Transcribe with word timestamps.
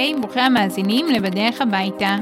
היי, 0.00 0.14
ברוכים 0.14 0.42
המאזינים 0.42 1.06
ל"בדרך 1.06 1.60
הביתה". 1.60 2.16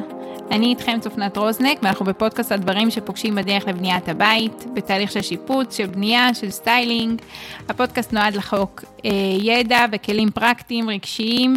אני 0.50 0.66
איתכם 0.66 0.98
צופנת 1.00 1.36
רוזנק, 1.36 1.78
ואנחנו 1.82 2.04
בפודקאסט 2.04 2.52
הדברים 2.52 2.90
שפוגשים 2.90 3.34
בדרך 3.34 3.68
לבניית 3.68 4.08
הבית, 4.08 4.64
בתהליך 4.74 5.12
של 5.12 5.22
שיפוץ, 5.22 5.76
של 5.76 5.86
בנייה, 5.86 6.34
של 6.34 6.50
סטיילינג. 6.50 7.22
הפודקאסט 7.68 8.12
נועד 8.12 8.34
לחלוק 8.34 8.84
אה, 9.04 9.10
ידע 9.40 9.84
וכלים 9.92 10.30
פרקטיים, 10.30 10.90
רגשיים, 10.90 11.56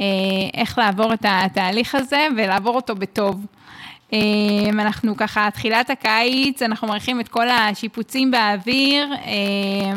אה, 0.00 0.06
איך 0.54 0.78
לעבור 0.78 1.12
את 1.12 1.24
התהליך 1.28 1.94
הזה 1.94 2.26
ולעבור 2.36 2.76
אותו 2.76 2.94
בטוב. 2.94 3.46
אה, 4.12 4.18
אנחנו 4.72 5.16
ככה, 5.16 5.48
תחילת 5.54 5.90
הקיץ, 5.90 6.62
אנחנו 6.62 6.88
מעריכים 6.88 7.20
את 7.20 7.28
כל 7.28 7.48
השיפוצים 7.48 8.30
באוויר, 8.30 9.14
אה, 9.14 9.30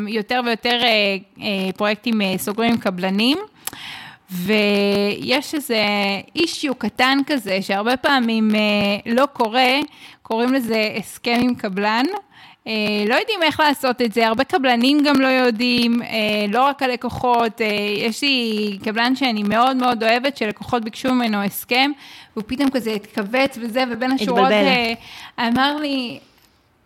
יותר 0.07 0.41
ויותר 0.45 0.79
אה, 0.83 0.87
אה, 1.41 1.71
פרויקטים 1.77 2.21
אה, 2.21 2.33
סוגרים 2.37 2.77
קבלנים. 2.77 3.37
ויש 4.33 5.55
איזה 5.55 5.85
אישיו 6.35 6.75
קטן 6.75 7.17
כזה, 7.25 7.61
שהרבה 7.61 7.97
פעמים 7.97 8.55
אה, 8.55 8.61
לא 9.13 9.25
קורה, 9.33 9.71
קוראים 10.21 10.53
לזה 10.53 10.89
הסכם 10.97 11.39
עם 11.41 11.55
קבלן. 11.55 12.05
אה, 12.67 12.73
לא 13.07 13.15
יודעים 13.15 13.43
איך 13.43 13.59
לעשות 13.59 14.01
את 14.01 14.13
זה, 14.13 14.27
הרבה 14.27 14.43
קבלנים 14.43 15.03
גם 15.03 15.21
לא 15.21 15.27
יודעים, 15.27 16.01
אה, 16.01 16.07
לא 16.49 16.65
רק 16.65 16.83
הלקוחות, 16.83 17.61
אה, 17.61 17.67
יש 17.97 18.21
לי 18.21 18.77
קבלן 18.83 19.15
שאני 19.15 19.43
מאוד 19.43 19.77
מאוד 19.77 20.03
אוהבת, 20.03 20.37
שלקוחות 20.37 20.83
ביקשו 20.83 21.13
ממנו 21.13 21.43
הסכם, 21.43 21.91
והוא 22.35 22.43
פתאום 22.47 22.69
כזה 22.69 22.91
התכווץ 22.91 23.57
וזה, 23.61 23.83
ובין 23.91 24.11
השורות 24.11 24.51
אה, 24.51 24.93
אמר 25.47 25.77
לי, 25.77 26.19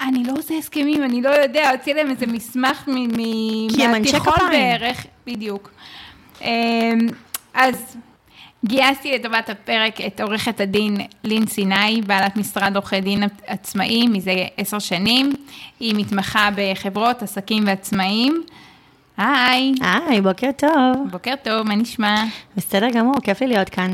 אני 0.02 0.24
לא 0.24 0.34
עושה 0.38 0.58
הסכמים, 0.58 1.04
אני 1.04 1.22
לא 1.22 1.30
יודע, 1.30 1.70
הוציא 1.70 1.94
להם 1.94 2.10
איזה 2.10 2.28
מסמך 2.28 2.84
מהתיכון 3.78 4.50
בערך, 4.52 5.06
בדיוק. 5.28 5.72
אז 7.58 7.98
גייסתי 8.66 9.12
לטובת 9.12 9.50
הפרק 9.50 10.02
את 10.02 10.22
עורכת 10.22 10.62
הדין 10.62 10.98
לין 11.24 11.48
סיני, 11.48 12.02
בעלת 12.08 12.38
משרד 12.38 12.76
עורכי 12.76 13.02
דין 13.02 13.24
עצמאי 13.48 14.08
מזה 14.08 14.34
עשר 14.58 14.80
שנים. 14.80 15.34
היא 15.80 15.96
מתמחה 15.96 16.50
בחברות, 16.56 17.24
עסקים 17.24 17.64
ועצמאים. 17.68 18.44
היי. 19.18 19.74
היי, 19.82 20.22
בוקר 20.22 20.50
טוב. 20.58 21.08
בוקר 21.12 21.34
טוב, 21.44 21.68
מה 21.68 21.76
נשמע? 21.76 22.24
בסדר 22.56 22.90
גמור, 22.90 23.16
כיף 23.24 23.42
לי 23.42 23.48
להיות 23.48 23.70
כאן. 23.70 23.92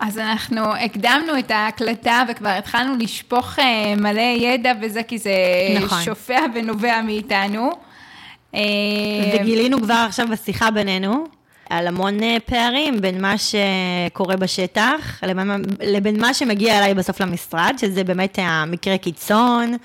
אז 0.00 0.18
אנחנו 0.18 0.74
הקדמנו 0.74 1.38
את 1.38 1.50
ההקלטה 1.50 2.22
וכבר 2.28 2.48
התחלנו 2.48 2.96
לשפוך 2.96 3.58
אה, 3.58 3.94
מלא 3.96 4.20
ידע 4.20 4.72
וזה, 4.82 5.02
כי 5.02 5.18
זה 5.18 5.32
נכון. 5.80 6.02
שופע 6.02 6.40
ונובע 6.54 7.02
מאיתנו. 7.02 7.70
אה, 8.54 8.60
וגילינו 9.34 9.80
כבר 9.82 10.04
עכשיו 10.08 10.28
בשיחה 10.28 10.70
בינינו, 10.70 11.37
על 11.68 11.86
המון 11.86 12.22
אה, 12.22 12.36
פערים 12.46 13.00
בין 13.00 13.22
מה 13.22 13.34
שקורה 13.38 14.36
בשטח 14.36 15.20
לבין, 15.22 15.50
לבין 15.82 16.20
מה 16.20 16.34
שמגיע 16.34 16.78
אליי 16.78 16.94
בסוף 16.94 17.20
למשרד, 17.20 17.74
שזה 17.78 18.04
באמת 18.04 18.38
המקרה 18.42 18.98
קיצון, 18.98 19.76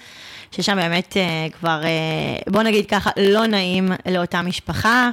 ששם 0.51 0.75
באמת 0.75 1.17
אה, 1.17 1.47
כבר, 1.59 1.81
אה, 1.83 2.51
בוא 2.51 2.63
נגיד 2.63 2.85
ככה, 2.85 3.09
לא 3.17 3.47
נעים 3.47 3.91
לאותה 4.11 4.41
משפחה, 4.41 5.09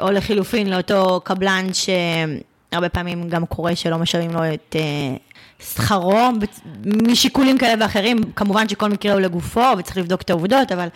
או 0.00 0.10
לחילופין 0.10 0.70
לאותו 0.70 1.20
קבלן 1.24 1.66
שהרבה 1.72 2.88
פעמים 2.88 3.28
גם 3.28 3.46
קורה 3.46 3.76
שלא 3.76 3.98
משלמים 3.98 4.30
לו 4.30 4.54
את 4.54 4.76
שכרו, 5.60 6.28
משיקולים 6.84 7.58
כאלה 7.58 7.84
ואחרים, 7.84 8.20
כמובן 8.36 8.68
שכל 8.68 8.88
מקרה 8.88 9.12
הוא 9.12 9.20
לגופו 9.20 9.64
וצריך 9.78 9.96
לבדוק 9.96 10.22
את 10.22 10.30
העובדות, 10.30 10.72
אבל 10.72 10.88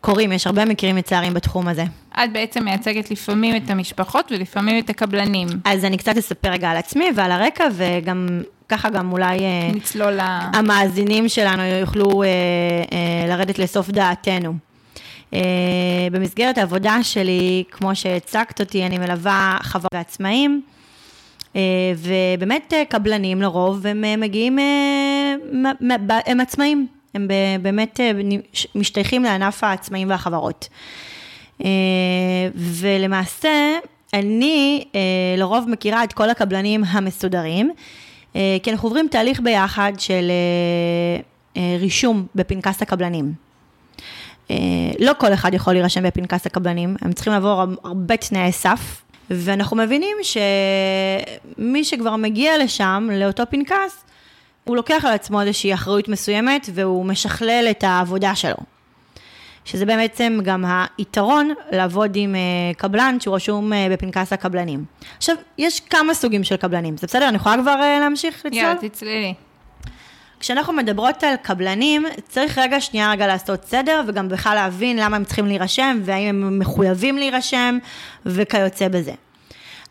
קורים, 0.00 0.32
יש 0.32 0.46
הרבה 0.46 0.64
מקרים 0.64 0.96
מצערים 0.96 1.34
בתחום 1.34 1.68
הזה. 1.68 1.84
את 2.12 2.32
בעצם 2.32 2.64
מייצגת 2.64 3.10
לפעמים 3.10 3.56
את 3.56 3.70
המשפחות 3.70 4.32
ולפעמים 4.32 4.78
את 4.78 4.90
הקבלנים. 4.90 5.48
אז 5.64 5.84
אני 5.84 5.96
קצת 5.96 6.16
אספר 6.16 6.50
רגע 6.50 6.70
על 6.70 6.76
עצמי 6.76 7.04
ועל 7.14 7.32
הרקע, 7.32 7.64
וגם 7.72 8.40
ככה 8.68 8.90
גם 8.90 9.12
אולי... 9.12 9.38
אה, 9.38 9.70
נצלול 9.74 10.12
ל... 10.12 10.20
המאזינים 10.52 11.28
שלנו 11.28 11.62
יוכלו 11.62 12.22
אה, 12.22 12.28
אה, 12.92 13.28
לרדת 13.28 13.58
לסוף 13.58 13.90
דעתנו. 13.90 14.54
Uh, 15.32 15.36
במסגרת 16.12 16.58
העבודה 16.58 17.02
שלי, 17.02 17.64
כמו 17.70 17.96
שהצגת 17.96 18.60
אותי, 18.60 18.86
אני 18.86 18.98
מלווה 18.98 19.58
חברה 19.62 19.88
ועצמאים, 19.94 20.62
ובאמת 21.96 22.72
אה, 22.72 22.82
קבלנים 22.88 23.42
לרוב, 23.42 23.86
הם 23.86 24.04
אה, 24.04 24.16
מגיעים, 24.16 24.58
הם 26.26 26.40
עצמאים, 26.40 26.86
הם 27.14 27.28
באמת 27.62 28.00
משתייכים 28.74 29.22
לענף 29.22 29.64
העצמאים 29.64 30.10
והחברות. 30.10 30.68
ולמעשה, 32.54 33.78
אני 34.14 34.84
לרוב 35.38 35.68
מכירה 35.68 36.04
את 36.04 36.12
כל 36.12 36.30
הקבלנים 36.30 36.84
המסודרים, 36.84 37.70
כי 38.32 38.70
אנחנו 38.70 38.88
עוברים 38.88 39.08
תהליך 39.10 39.40
ביחד 39.40 39.92
של 39.98 40.30
רישום 41.56 42.26
בפנקס 42.34 42.82
הקבלנים. 42.82 43.32
לא 45.00 45.12
כל 45.18 45.32
אחד 45.32 45.54
יכול 45.54 45.72
להירשם 45.72 46.02
בפנקס 46.02 46.46
הקבלנים, 46.46 46.96
הם 47.00 47.12
צריכים 47.12 47.32
לעבור 47.32 47.64
הרבה 47.84 48.16
תנאי 48.16 48.52
סף, 48.52 49.02
ואנחנו 49.30 49.76
מבינים 49.76 50.16
שמי 50.22 51.84
שכבר 51.84 52.16
מגיע 52.16 52.58
לשם, 52.58 53.08
לאותו 53.12 53.42
פנקס, 53.50 54.04
הוא 54.64 54.76
לוקח 54.76 55.04
על 55.04 55.12
עצמו 55.12 55.42
איזושהי 55.42 55.74
אחריות 55.74 56.08
מסוימת 56.08 56.68
והוא 56.74 57.04
משכלל 57.04 57.66
את 57.70 57.84
העבודה 57.84 58.34
שלו. 58.34 58.56
שזה 59.66 59.86
בעצם 59.86 60.38
גם 60.44 60.64
היתרון 60.98 61.52
לעבוד 61.72 62.12
עם 62.16 62.34
אה, 62.34 62.40
קבלן 62.76 63.16
שהוא 63.20 63.36
רשום 63.36 63.72
אה, 63.72 63.86
בפנקס 63.90 64.32
הקבלנים. 64.32 64.84
עכשיו, 65.16 65.36
יש 65.58 65.80
כמה 65.80 66.14
סוגים 66.14 66.44
של 66.44 66.56
קבלנים, 66.56 66.96
זה 66.96 67.06
בסדר? 67.06 67.28
אני 67.28 67.36
יכולה 67.36 67.56
כבר 67.62 67.76
אה, 67.82 67.98
להמשיך 68.00 68.46
לצלול? 68.46 68.62
יאללה, 68.62 68.88
תצללי. 68.88 69.34
כשאנחנו 70.40 70.72
מדברות 70.72 71.24
על 71.24 71.36
קבלנים, 71.42 72.06
צריך 72.28 72.58
רגע 72.58 72.80
שנייה 72.80 73.10
רגע 73.10 73.26
לעשות 73.26 73.64
סדר, 73.64 74.02
וגם 74.06 74.28
בכלל 74.28 74.54
להבין 74.54 74.98
למה 74.98 75.16
הם 75.16 75.24
צריכים 75.24 75.46
להירשם, 75.46 76.00
והאם 76.04 76.28
הם 76.28 76.58
מחויבים 76.58 77.18
להירשם, 77.18 77.78
וכיוצא 78.26 78.88
בזה. 78.88 79.12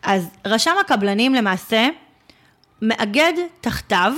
אז 0.02 0.30
רשם 0.44 0.74
הקבלנים 0.80 1.34
למעשה 1.34 1.88
מאגד 2.82 3.32
תחתיו 3.60 4.12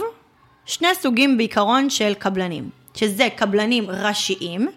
שני 0.67 0.89
סוגים 0.95 1.37
בעיקרון 1.37 1.91
של 1.91 2.15
קבלנים, 2.15 2.71
שזה 2.95 3.29
קבלנים 3.37 3.91
ראשיים 3.91 4.69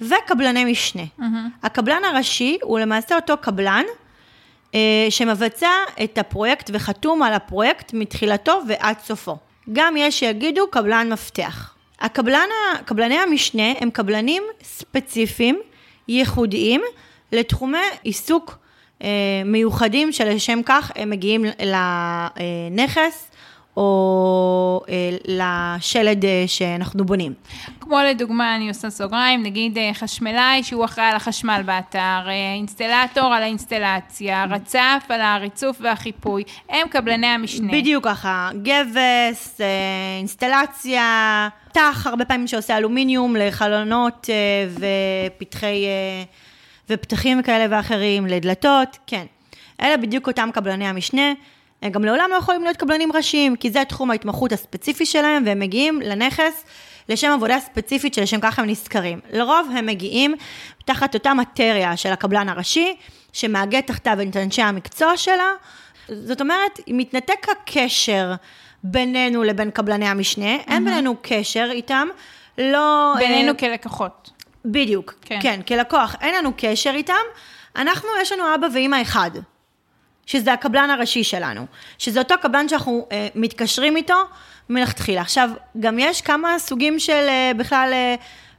וקבלני 0.00 0.64
משנה. 0.64 1.02
Mm-hmm. 1.02 1.22
הקבלן 1.62 2.04
הראשי 2.04 2.58
הוא 2.62 2.78
למעשה 2.78 3.16
אותו 3.16 3.34
קבלן 3.40 3.84
אה, 4.74 5.06
שמבצע 5.10 5.70
את 6.04 6.18
הפרויקט 6.18 6.70
וחתום 6.74 7.22
על 7.22 7.32
הפרויקט 7.32 7.92
מתחילתו 7.92 8.60
ועד 8.68 8.96
סופו. 9.04 9.36
גם 9.72 9.94
יש 9.96 10.18
שיגידו 10.18 10.66
קבלן 10.70 11.12
מפתח. 11.12 11.74
הקבלן, 12.00 12.48
קבלני 12.84 13.18
המשנה 13.18 13.72
הם 13.80 13.90
קבלנים 13.90 14.42
ספציפיים, 14.62 15.60
ייחודיים, 16.08 16.80
לתחומי 17.32 17.78
עיסוק 18.02 18.58
אה, 19.02 19.08
מיוחדים 19.44 20.12
שלשם 20.12 20.60
כך 20.66 20.92
הם 20.94 21.10
מגיעים 21.10 21.44
לנכס 21.60 23.30
או 23.76 24.82
אה, 24.88 25.10
לשלד 25.24 26.24
אה, 26.24 26.44
שאנחנו 26.46 27.04
בונים. 27.04 27.32
כמו 27.80 27.98
לדוגמה, 28.10 28.56
אני 28.56 28.68
עושה 28.68 28.90
סוגריים, 28.90 29.42
נגיד 29.42 29.78
חשמלאי 29.94 30.62
שהוא 30.62 30.84
אחראי 30.84 31.06
על 31.06 31.16
החשמל 31.16 31.62
באתר, 31.66 32.28
אינסטלטור 32.56 33.34
על 33.34 33.42
האינסטלציה, 33.42 34.44
רצף 34.50 35.04
על 35.08 35.20
הריצוף 35.20 35.76
והחיפוי, 35.80 36.42
הם 36.68 36.88
קבלני 36.88 37.26
המשנה. 37.26 37.72
בדיוק 37.72 38.04
ככה, 38.04 38.50
גבס, 38.62 39.60
אינסטלציה, 40.18 41.48
תח, 41.72 42.06
הרבה 42.06 42.24
פעמים 42.24 42.46
שעושה 42.46 42.76
אלומיניום 42.76 43.36
לחלונות 43.36 44.28
ופתחי... 44.70 45.86
ופתחים 46.90 47.42
כאלה 47.42 47.66
ואחרים, 47.70 48.26
לדלתות, 48.26 48.98
כן. 49.06 49.24
אלה 49.80 49.96
בדיוק 49.96 50.26
אותם 50.26 50.50
קבלני 50.52 50.86
המשנה. 50.86 51.32
הם 51.84 51.90
גם 51.90 52.04
לעולם 52.04 52.30
לא 52.30 52.36
יכולים 52.36 52.64
להיות 52.64 52.76
קבלנים 52.76 53.12
ראשיים, 53.12 53.56
כי 53.56 53.70
זה 53.70 53.82
תחום 53.88 54.10
ההתמחות 54.10 54.52
הספציפי 54.52 55.06
שלהם, 55.06 55.42
והם 55.46 55.58
מגיעים 55.58 56.00
לנכס 56.00 56.64
לשם 57.08 57.30
עבודה 57.30 57.60
ספציפית 57.60 58.14
שלשם 58.14 58.40
ככה 58.40 58.62
הם 58.62 58.68
נשכרים. 58.68 59.20
לרוב 59.32 59.70
הם 59.76 59.86
מגיעים 59.86 60.34
תחת 60.84 61.14
אותה 61.14 61.34
מטריה 61.34 61.96
של 61.96 62.12
הקבלן 62.12 62.48
הראשי, 62.48 62.96
שמאגד 63.32 63.80
תחתיו 63.80 64.18
את 64.22 64.36
אנשי 64.36 64.62
המקצוע 64.62 65.16
שלה. 65.16 65.52
זאת 66.08 66.40
אומרת, 66.40 66.80
מתנתק 66.88 67.46
הקשר 67.48 68.34
בינינו 68.84 69.42
לבין 69.42 69.70
קבלני 69.70 70.08
המשנה, 70.08 70.56
mm-hmm. 70.56 70.70
אין 70.70 70.84
בינינו 70.84 71.16
קשר 71.22 71.68
איתם, 71.70 72.08
לא... 72.58 73.14
בינינו 73.18 73.52
uh, 73.52 73.54
כלקוחות. 73.54 74.30
בדיוק, 74.64 75.14
כן. 75.22 75.38
כן, 75.42 75.60
כלקוח, 75.62 76.16
אין 76.20 76.34
לנו 76.34 76.52
קשר 76.56 76.90
איתם, 76.94 77.14
אנחנו, 77.76 78.08
יש 78.22 78.32
לנו 78.32 78.54
אבא 78.54 78.66
ואימא 78.74 79.02
אחד, 79.02 79.30
שזה 80.26 80.52
הקבלן 80.52 80.90
הראשי 80.90 81.24
שלנו, 81.24 81.66
שזה 81.98 82.18
אותו 82.18 82.34
קבלן 82.42 82.68
שאנחנו 82.68 83.06
אה, 83.12 83.28
מתקשרים 83.34 83.96
איתו 83.96 84.14
מלכתחילה. 84.68 85.20
עכשיו, 85.20 85.50
גם 85.80 85.98
יש 85.98 86.20
כמה 86.20 86.58
סוגים 86.58 86.98
של 86.98 87.26
אה, 87.28 87.52
בכלל 87.56 87.90
אה, 87.92 88.14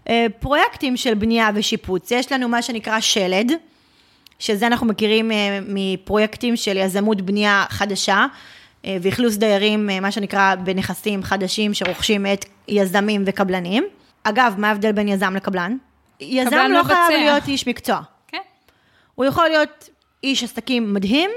אה, 0.10 0.26
פרויקטים 0.40 0.98
של 0.98 1.14
בנייה 1.14 1.50
ושיפוץ. 1.56 2.12
יש 2.12 2.32
לנו 2.32 2.50
מה 2.50 2.62
שנקרא 2.62 3.00
שלד, 3.00 3.52
שזה 4.40 4.68
אנחנו 4.68 4.88
מכירים 4.88 5.32
אה, 5.32 5.60
מפרויקטים 5.68 6.56
של 6.56 6.78
יזמות 6.78 7.22
בנייה 7.22 7.66
חדשה. 7.70 8.26
אה, 8.86 8.98
ואכלוס 9.02 9.36
דיירים, 9.36 9.90
אה, 9.90 10.00
מה 10.00 10.12
שנקרא, 10.12 10.56
בנכסים 10.56 11.24
חדשים 11.24 11.74
שרוכשים 11.74 12.24
מאת 12.24 12.46
יזמים 12.68 13.24
וקבלנים. 13.26 13.84
אגב, 14.24 14.56
מה 14.58 14.68
ההבדל 14.68 14.92
בין 14.92 15.08
יזם 15.08 15.36
לקבלן? 15.36 15.78
יזם 16.20 16.56
לא 16.56 16.82
מבצע. 16.82 17.08
חייב 17.08 17.20
להיות 17.22 17.48
איש 17.48 17.68
מקצוע. 17.68 18.02
כן. 18.28 18.38
הוא 19.16 19.26
יכול 19.26 19.48
להיות 19.48 19.90
איש 20.24 20.44
עסקים 20.44 20.94
מדהים, 20.94 21.30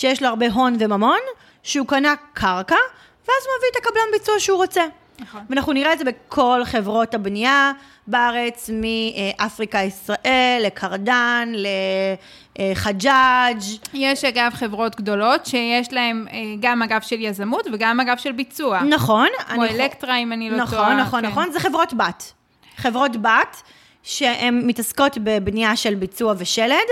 שיש 0.00 0.22
לו 0.22 0.28
הרבה 0.28 0.46
הון 0.52 0.76
וממון, 0.80 1.18
שהוא 1.62 1.86
קנה 1.86 2.14
קרקע, 2.32 2.76
ואז 3.20 3.42
הוא 3.46 3.52
מביא 3.58 3.68
את 3.72 3.76
הקבלן 3.76 4.12
ביצוע 4.12 4.34
שהוא 4.38 4.56
רוצה. 4.56 4.84
נכון. 5.18 5.40
ואנחנו 5.50 5.72
נראה 5.72 5.92
את 5.92 5.98
זה 5.98 6.04
בכל 6.04 6.60
חברות 6.64 7.14
הבנייה 7.14 7.72
בארץ, 8.06 8.70
מאפריקה 8.72 9.78
ישראל, 9.78 10.62
לקרדן, 10.66 11.52
לחג'אג'. 12.58 13.60
יש 13.94 14.24
אגב 14.24 14.50
חברות 14.54 14.96
גדולות 14.96 15.46
שיש 15.46 15.92
להן 15.92 16.26
אה, 16.32 16.38
גם 16.60 16.82
אגף 16.82 17.02
של 17.02 17.20
יזמות 17.20 17.66
וגם 17.72 18.00
אגף 18.00 18.18
של 18.18 18.32
ביצוע. 18.32 18.80
נכון. 18.82 19.28
כמו 19.48 19.64
אני 19.64 19.70
אלקטרה, 19.70 20.16
אם 20.16 20.32
אני 20.32 20.50
לא 20.50 20.56
נכון, 20.56 20.78
טועה. 20.78 20.94
נכון, 20.94 21.22
כן. 21.22 21.28
נכון, 21.28 21.52
זה 21.52 21.60
חברות 21.60 21.94
בת. 21.94 22.32
חברות 22.76 23.16
בת, 23.16 23.62
שהן 24.02 24.66
מתעסקות 24.66 25.18
בבנייה 25.24 25.76
של 25.76 25.94
ביצוע 25.94 26.34
ושלד, 26.38 26.88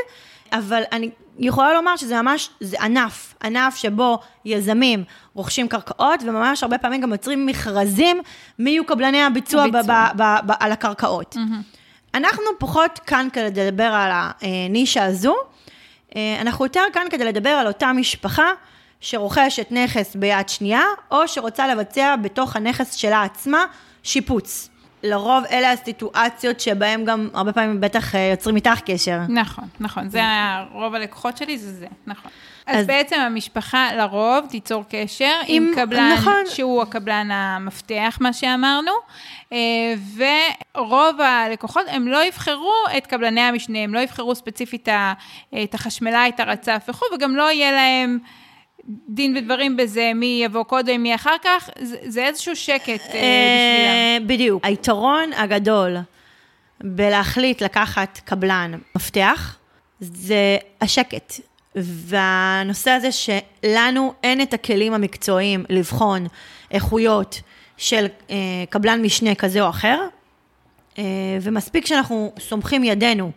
אבל 0.52 0.82
אני 0.92 1.10
יכולה 1.38 1.74
לומר 1.74 1.96
שזה 1.96 2.22
ממש, 2.22 2.50
זה 2.60 2.76
ענף, 2.80 3.34
ענף 3.44 3.76
שבו 3.76 4.18
יזמים 4.44 5.04
רוכשים 5.34 5.68
קרקעות, 5.68 6.20
וממש 6.26 6.62
הרבה 6.62 6.78
פעמים 6.78 7.00
גם 7.00 7.12
יוצרים 7.12 7.46
מכרזים 7.46 8.20
מי 8.58 8.70
יהיו 8.70 8.86
קבלני 8.86 9.22
הביצוע 9.22 9.66
ב- 9.66 9.76
הביצוע. 9.76 10.08
ב- 10.14 10.22
ב- 10.22 10.46
ב- 10.46 10.56
על 10.60 10.72
הקרקעות. 10.72 11.36
אנחנו 12.14 12.44
פחות 12.58 12.98
כאן 13.06 13.28
כדי 13.32 13.66
לדבר 13.66 13.84
על 13.84 14.10
הנישה 14.12 15.04
הזו, 15.04 15.34
אה, 16.16 16.38
אנחנו 16.40 16.64
יותר 16.64 16.82
כאן 16.92 17.06
כדי 17.10 17.24
לדבר 17.24 17.50
על 17.50 17.66
אותה 17.66 17.92
משפחה 17.92 18.50
שרוכשת 19.00 19.66
נכס 19.70 20.16
ביד 20.16 20.48
שנייה, 20.48 20.82
או 21.10 21.28
שרוצה 21.28 21.66
לבצע 21.74 22.16
בתוך 22.16 22.56
הנכס 22.56 22.94
שלה 22.94 23.22
עצמה 23.22 23.64
שיפוץ. 24.02 24.68
לרוב 25.02 25.44
אלה 25.50 25.72
הסיטואציות 25.72 26.60
שבהן 26.60 27.04
גם 27.04 27.28
הרבה 27.34 27.52
פעמים 27.52 27.80
בטח 27.80 28.14
אה, 28.14 28.20
יוצרים 28.30 28.56
איתך 28.56 28.80
קשר. 28.86 29.18
נכון, 29.28 29.64
נכון, 29.80 30.08
זה 30.08 30.18
היה, 30.18 30.64
רוב 30.72 30.94
הלקוחות 30.94 31.36
שלי 31.36 31.58
זה 31.58 31.72
זה, 31.72 31.86
נכון. 32.06 32.30
אז, 32.66 32.76
אז- 32.80 32.86
בעצם 32.86 33.16
המשפחה 33.20 33.88
לרוב 33.94 34.46
תיצור 34.50 34.84
קשר 34.90 35.32
עם, 35.46 35.62
עם- 35.68 35.74
קבלן, 35.74 36.12
נכון. 36.18 36.42
שהוא 36.46 36.82
הקבלן 36.82 37.28
המפתח, 37.32 38.18
מה 38.20 38.32
שאמרנו, 38.32 38.92
אה, 39.52 39.58
ורוב 40.76 41.20
הלקוחות, 41.20 41.82
הם 41.88 42.08
לא 42.08 42.24
יבחרו 42.24 42.72
את 42.96 43.06
קבלני 43.06 43.40
המשנה, 43.40 43.78
הם 43.78 43.94
לא 43.94 44.00
יבחרו 44.00 44.34
ספציפית 44.34 44.88
את 45.64 45.74
החשמלאי, 45.74 46.28
את 46.34 46.40
הרצף 46.40 46.84
וכו', 46.88 47.06
וגם 47.14 47.36
לא 47.36 47.50
יהיה 47.52 47.72
להם 47.72 48.18
דין 49.08 49.36
ודברים 49.36 49.76
בזה, 49.76 50.12
מי 50.14 50.40
יבוא 50.44 50.62
קודם, 50.62 51.02
מי 51.02 51.14
אחר 51.14 51.36
כך, 51.42 51.70
זה, 51.80 51.96
זה 52.06 52.24
איזשהו 52.24 52.56
שקט 52.56 52.88
אה, 52.88 52.94
בשבילם. 52.94 53.14
אה, 53.14 54.18
בדיוק. 54.26 54.64
היתרון 54.64 55.32
הגדול 55.32 55.96
בלהחליט 56.80 57.62
לקחת 57.62 58.20
קבלן 58.24 58.72
מפתח, 58.96 59.56
זה 60.00 60.56
השקט. 60.80 61.32
והנושא 61.82 62.90
הזה 62.90 63.08
שלנו 63.12 64.14
אין 64.22 64.42
את 64.42 64.54
הכלים 64.54 64.92
המקצועיים 64.92 65.64
לבחון 65.68 66.26
איכויות 66.70 67.40
של 67.76 68.06
אה, 68.30 68.36
קבלן 68.70 69.02
משנה 69.02 69.34
כזה 69.34 69.62
או 69.62 69.68
אחר, 69.68 70.00
אה, 70.98 71.04
ומספיק 71.42 71.86
שאנחנו 71.86 72.32
סומכים 72.38 72.84
ידינו 72.84 73.30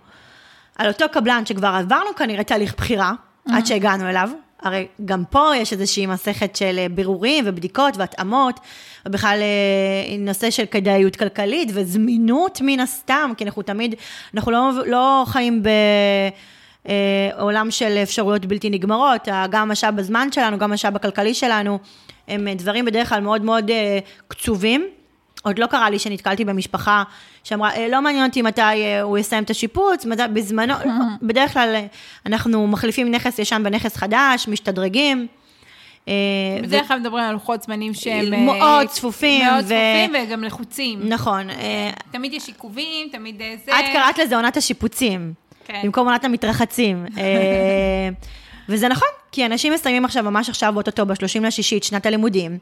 על 0.77 0.87
אותו 0.87 1.05
קבלן 1.11 1.45
שכבר 1.45 1.67
עברנו 1.67 2.15
כנראה 2.17 2.43
תהליך 2.43 2.75
בחירה, 2.75 3.13
עד 3.49 3.65
שהגענו 3.65 4.09
אליו. 4.09 4.29
הרי 4.61 4.87
גם 5.05 5.23
פה 5.29 5.51
יש 5.55 5.73
איזושהי 5.73 6.05
מסכת 6.05 6.55
של 6.55 6.75
אה, 6.79 6.89
בירורים 6.89 7.43
ובדיקות 7.47 7.97
והתאמות, 7.97 8.59
ובכלל 9.05 9.39
אה, 9.41 10.17
נושא 10.17 10.51
של 10.51 10.65
כדאיות 10.65 11.15
כלכלית 11.15 11.69
וזמינות 11.73 12.59
מן 12.61 12.79
הסתם, 12.79 13.31
כי 13.37 13.43
אנחנו 13.43 13.61
תמיד, 13.61 13.95
אנחנו 14.33 14.51
לא, 14.51 14.71
לא 14.85 15.23
חיים 15.27 15.63
ב... 15.63 15.69
אה, 16.89 17.29
עולם 17.39 17.71
של 17.71 17.97
אפשרויות 18.03 18.45
בלתי 18.45 18.69
נגמרות, 18.69 19.27
גם 19.49 19.61
המשאב 19.61 19.95
בזמן 19.95 20.31
שלנו, 20.31 20.57
גם 20.57 20.71
המשאב 20.71 20.95
הכלכלי 20.95 21.33
שלנו, 21.33 21.79
הם 22.27 22.47
דברים 22.49 22.85
בדרך 22.85 23.09
כלל 23.09 23.21
מאוד 23.21 23.41
מאוד 23.41 23.71
קצובים. 24.27 24.87
עוד 25.43 25.59
לא 25.59 25.65
קרה 25.65 25.89
לי 25.89 25.99
שנתקלתי 25.99 26.45
במשפחה 26.45 27.03
שאמרה, 27.43 27.75
"אה, 27.75 27.87
לא 27.87 28.01
מעניין 28.01 28.25
אותי 28.25 28.41
מתי 28.41 28.61
אה, 28.61 29.01
הוא 29.01 29.17
יסיים 29.17 29.43
את 29.43 29.49
השיפוץ, 29.49 30.05
מתי, 30.05 30.23
בזמנו, 30.33 30.73
בדרך 31.21 31.53
כלל 31.53 31.75
אה, 31.75 31.85
אנחנו 32.25 32.67
מחליפים 32.67 33.11
נכס 33.11 33.39
ישן 33.39 33.61
בנכס 33.63 33.95
חדש, 33.97 34.47
משתדרגים. 34.47 35.27
בדרך 36.63 36.87
כלל 36.87 36.99
מדברים 36.99 37.23
על 37.23 37.33
לוחות 37.33 37.63
זמנים 37.63 37.93
שהם... 37.93 38.45
מאוד 38.45 38.87
צפופים, 38.87 39.45
מאוד 39.45 39.63
ו- 39.63 39.67
צפופים 39.67 40.13
וגם 40.27 40.43
לחוצים. 40.43 40.99
נכון. 41.03 41.47
תמיד 42.11 42.33
יש 42.33 42.47
עיכובים, 42.47 43.07
תמיד 43.11 43.41
זה... 43.65 43.71
את 43.79 43.85
קראת 43.93 44.17
לזה 44.17 44.35
עונת 44.35 44.57
השיפוצים, 44.57 45.33
כן. 45.65 45.81
במקום 45.83 46.07
עונת 46.07 46.25
המתרחצים. 46.25 47.05
וזה 48.69 48.87
נכון, 48.87 49.07
כי 49.31 49.45
אנשים 49.45 49.73
מסיימים 49.73 50.05
עכשיו, 50.05 50.23
ממש 50.23 50.49
עכשיו, 50.49 50.73
באוטוטו, 50.73 51.05
ב-30 51.05 51.41
לשישית, 51.41 51.83
שנת 51.83 52.05
הלימודים, 52.05 52.57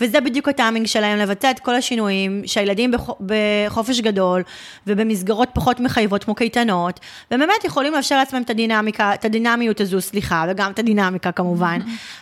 וזה 0.00 0.20
בדיוק 0.20 0.48
הטעמינג 0.48 0.86
שלהם 0.86 1.18
לבצע 1.18 1.50
את 1.50 1.58
כל 1.58 1.74
השינויים, 1.74 2.42
שהילדים 2.46 2.90
בח- 2.90 3.10
בחופש 3.26 4.00
גדול, 4.00 4.42
ובמסגרות 4.86 5.48
פחות 5.52 5.80
מחייבות 5.80 6.24
כמו 6.24 6.34
קייטנות, 6.34 7.00
ובאמת 7.30 7.64
יכולים 7.64 7.92
לאפשר 7.92 8.16
לעצמם 8.16 8.42
את 8.42 8.50
הדינמיקה, 8.50 9.14
את 9.14 9.24
הדינמיות 9.24 9.80
הזו, 9.80 10.00
סליחה, 10.00 10.44
וגם 10.48 10.70
את 10.70 10.78
הדינמיקה 10.78 11.32
כמובן, 11.32 11.78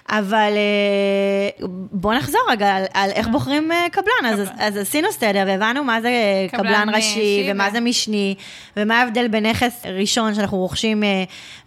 אבל 0.09 0.53
אה, 0.57 1.67
בואו 1.93 2.15
נחזור 2.19 2.41
רגע 2.51 2.75
על, 2.77 2.85
על 2.95 3.11
איך 3.11 3.29
בוחרים 3.29 3.73
אה, 3.73 3.87
קבלן, 3.93 4.33
אז, 4.33 4.49
אז 4.59 4.77
עשינו 4.77 5.09
סדר, 5.13 5.45
והבנו 5.47 5.85
מה 5.85 6.01
זה 6.01 6.11
קבלן, 6.51 6.63
קבלן 6.73 6.89
אה, 6.89 6.97
ראשי. 6.97 7.49
ומה 7.51 7.71
זה 7.71 7.81
משני, 7.81 8.35
ומה 8.77 9.01
ההבדל 9.01 9.29
בין 9.29 9.47
נכס 9.47 9.83
ראשון 9.99 10.35
שאנחנו 10.35 10.59
רוכשים 10.59 11.03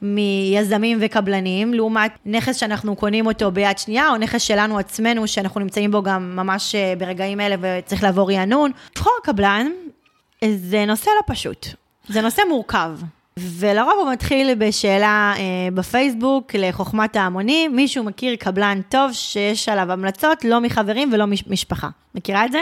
מיזמים 0.01 0.97
וקבלנים, 1.01 1.73
לעומת 1.73 2.11
נכס 2.25 2.55
שאנחנו 2.55 2.95
קונים 2.95 3.25
אותו 3.27 3.51
ביד 3.51 3.77
שנייה, 3.77 4.09
או 4.09 4.17
נכס 4.17 4.41
שלנו 4.41 4.79
עצמנו, 4.79 5.27
שאנחנו 5.27 5.59
נמצאים 5.61 5.91
בו 5.91 5.98
גם 6.01 6.35
ממש 6.35 6.75
אה, 6.75 6.93
ברגעים 6.97 7.41
אלה 7.41 7.55
וצריך 7.61 8.03
לעבור 8.03 8.31
רענון. 8.31 8.71
לבחור 8.97 9.13
קבלן 9.23 9.67
אה, 10.43 10.49
זה 10.57 10.85
נושא 10.85 11.09
לא 11.09 11.33
פשוט, 11.33 11.67
זה 12.07 12.21
נושא 12.21 12.41
מורכב. 12.49 12.91
ולרוב 13.39 13.93
הוא 13.99 14.11
מתחיל 14.11 14.55
בשאלה 14.57 15.33
אה, 15.37 15.41
בפייסבוק 15.73 16.55
לחוכמת 16.55 17.15
ההמונים, 17.15 17.75
מישהו 17.75 18.03
מכיר 18.03 18.35
קבלן 18.35 18.81
טוב 18.89 19.13
שיש 19.13 19.69
עליו 19.69 19.91
המלצות, 19.91 20.45
לא 20.45 20.61
מחברים 20.61 21.09
ולא 21.13 21.25
מש- 21.25 21.47
משפחה. 21.47 21.89
מכירה 22.15 22.45
את 22.45 22.51
זה? 22.51 22.59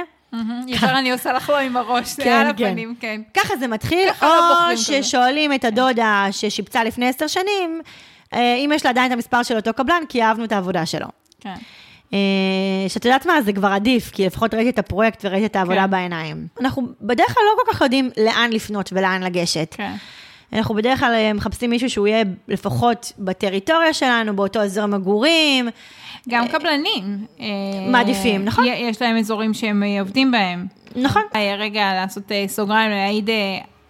ישר 0.68 0.90
אני 1.00 1.12
עושה 1.12 1.34
לך 1.34 1.50
לא 1.50 1.58
עם 1.60 1.78
הראש, 1.78 2.08
זה 2.08 2.24
כן, 2.24 2.32
על 2.48 2.54
כן. 2.58 2.66
הפנים, 2.66 2.96
כן. 3.00 3.22
ככה 3.34 3.58
זה 3.58 3.68
מתחיל, 3.68 4.10
לא 4.22 4.72
או. 4.72 4.78
ששואלים 4.78 5.54
את 5.54 5.66
הדודה 5.66 6.28
ששיפצה 6.32 6.84
לפני 6.84 7.08
עשר 7.08 7.28
שנים, 7.28 7.82
אה, 8.34 8.56
אם 8.56 8.72
יש 8.76 8.86
לה 8.86 8.90
עדיין 8.92 9.08
את 9.08 9.12
המספר 9.12 9.44
של 9.44 9.56
אותו 9.56 9.74
קבלן, 9.74 10.02
כי 10.10 10.24
אהבנו 10.24 10.44
את 10.44 10.52
העבודה 10.52 10.86
שלו. 10.86 11.08
כן. 11.40 11.56
אה, 12.14 12.20
שאת 12.88 13.06
יודעת 13.06 13.26
מה, 13.26 13.42
זה 13.42 13.54
כבר 13.54 13.68
עדיף, 13.68 14.12
כי 14.12 14.26
לפחות 14.26 14.54
ראיתי 14.54 14.70
את 14.70 14.80
הפרויקט 14.80 15.26
וראיתי 15.26 15.46
את 15.46 15.56
העבודה 15.56 15.84
כן. 15.84 15.92
בעיניים. 15.92 16.48
אנחנו 16.62 16.88
בדרך 17.02 17.34
כלל 17.34 17.44
לא 17.44 17.64
כל 17.64 17.74
כך 17.74 17.82
יודעים 17.82 18.10
לאן 18.18 18.50
לפנות 18.54 18.90
ולאן 18.94 19.24
לגשת. 19.24 19.76
כן. 19.78 19.92
אנחנו 20.54 20.76
בדרך 20.76 21.00
כלל 21.00 21.14
אה, 21.14 21.34
מחפשים 21.34 21.70
מישהו 21.70 21.90
שהוא 21.90 22.08
יהיה 22.08 22.24
לפחות 22.48 23.14
בטריטוריה 23.20 23.94
שלנו, 23.94 24.36
באותו 24.36 24.62
אזור 24.62 24.86
מגורים. 24.86 25.70
גם 26.30 26.48
קבלנים. 26.48 27.26
אה, 27.40 27.46
מעדיפים, 27.88 28.46
נכון. 28.46 28.66
יש 28.68 29.02
להם 29.02 29.18
אזורים 29.18 29.54
שהם 29.54 29.84
עובדים 30.00 30.32
בהם. 30.32 30.66
נכון. 30.96 31.22
רגע, 31.58 31.94
לעשות 31.94 32.32
סוגריים, 32.48 32.92
להעיד, 32.92 33.30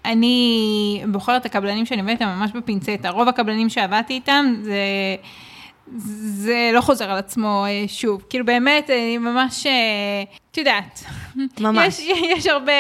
אני 0.05 1.03
בוחרת 1.07 1.41
את 1.41 1.45
הקבלנים 1.45 1.85
שאני 1.85 2.01
עובדת 2.01 2.21
איתם 2.21 2.29
ממש 2.39 2.51
בפינצטה. 2.51 3.09
רוב 3.09 3.27
הקבלנים 3.27 3.69
שעבדתי 3.69 4.13
איתם, 4.13 4.55
זה... 4.61 4.75
זה 5.95 6.69
לא 6.73 6.81
חוזר 6.81 7.11
על 7.11 7.17
עצמו 7.17 7.65
אה, 7.67 7.87
שוב. 7.87 8.23
כאילו 8.29 8.45
באמת, 8.45 8.89
אני 8.89 9.17
ממש, 9.17 9.67
אה, 9.67 10.23
את 10.51 10.57
יודעת. 10.57 11.03
ממש. 11.59 11.99
יש, 11.99 12.19
יש 12.37 12.47
הרבה 12.47 12.71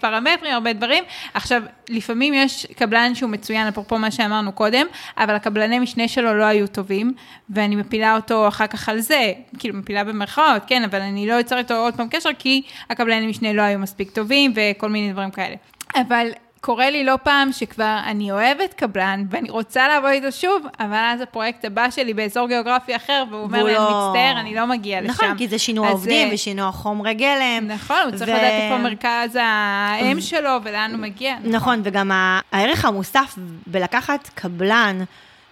פרמטרים, 0.00 0.54
הרבה 0.54 0.72
דברים. 0.72 1.04
עכשיו, 1.34 1.62
לפעמים 1.88 2.34
יש 2.34 2.66
קבלן 2.66 3.14
שהוא 3.14 3.30
מצוין, 3.30 3.66
אפרופו 3.66 3.98
מה 3.98 4.10
שאמרנו 4.10 4.52
קודם, 4.52 4.86
אבל 5.18 5.34
הקבלני 5.34 5.78
משנה 5.78 6.08
שלו 6.08 6.34
לא 6.34 6.44
היו 6.44 6.66
טובים, 6.66 7.12
ואני 7.50 7.76
מפילה 7.76 8.16
אותו 8.16 8.48
אחר 8.48 8.66
כך 8.66 8.88
על 8.88 9.00
זה, 9.00 9.32
כאילו 9.58 9.78
מפילה 9.78 10.04
במרכאות, 10.04 10.62
כן, 10.66 10.84
אבל 10.84 11.00
אני 11.00 11.26
לא 11.26 11.34
יוצר 11.34 11.58
איתו 11.58 11.74
עוד 11.74 11.94
פעם 11.94 12.08
קשר, 12.08 12.30
כי 12.38 12.62
הקבלני 12.90 13.26
משנה 13.26 13.52
לא 13.52 13.62
היו 13.62 13.78
מספיק 13.78 14.10
טובים, 14.10 14.52
וכל 14.56 14.88
מיני 14.88 15.12
דברים 15.12 15.30
כאלה. 15.30 15.54
אבל 15.96 16.28
קורה 16.64 16.90
לי 16.90 17.04
לא 17.04 17.18
פעם 17.22 17.52
שכבר 17.52 17.98
אני 18.06 18.32
אוהבת 18.32 18.74
קבלן, 18.74 19.24
ואני 19.30 19.50
רוצה 19.50 19.88
לעבוד 19.88 20.10
איתו 20.10 20.32
שוב, 20.32 20.66
אבל 20.80 20.96
אז 21.14 21.20
הפרויקט 21.20 21.64
הבא 21.64 21.90
שלי 21.90 22.14
באזור 22.14 22.48
גיאוגרפי 22.48 22.96
אחר, 22.96 23.24
והוא 23.30 23.42
אומר 23.42 23.64
לי, 23.64 23.76
אני 23.76 23.84
לא- 23.84 24.08
מצטער, 24.08 24.40
אני 24.40 24.54
לא 24.54 24.66
מגיע 24.66 25.00
לשם. 25.00 25.10
נכון, 25.10 25.38
כי 25.38 25.48
זה 25.48 25.58
שינוע 25.58 25.88
עובדים 25.88 26.28
אה, 26.28 26.34
ושינוע 26.34 26.72
חומרי 26.72 27.14
גלם. 27.14 27.68
נכון, 27.68 27.96
הוא 28.04 28.10
צריך 28.10 28.30
ו- 28.30 28.32
לדעת 28.34 28.52
איפה 28.52 28.78
מרכז 28.78 29.38
האם 29.40 30.20
שלו 30.20 30.50
ולאן 30.64 30.90
הוא 30.94 31.00
מגיע. 31.00 31.34
נכון, 31.44 31.80
וגם 31.84 32.10
ה- 32.12 32.40
הערך 32.52 32.84
המוסף 32.84 33.34
בלקחת 33.66 34.30
קבלן 34.34 35.04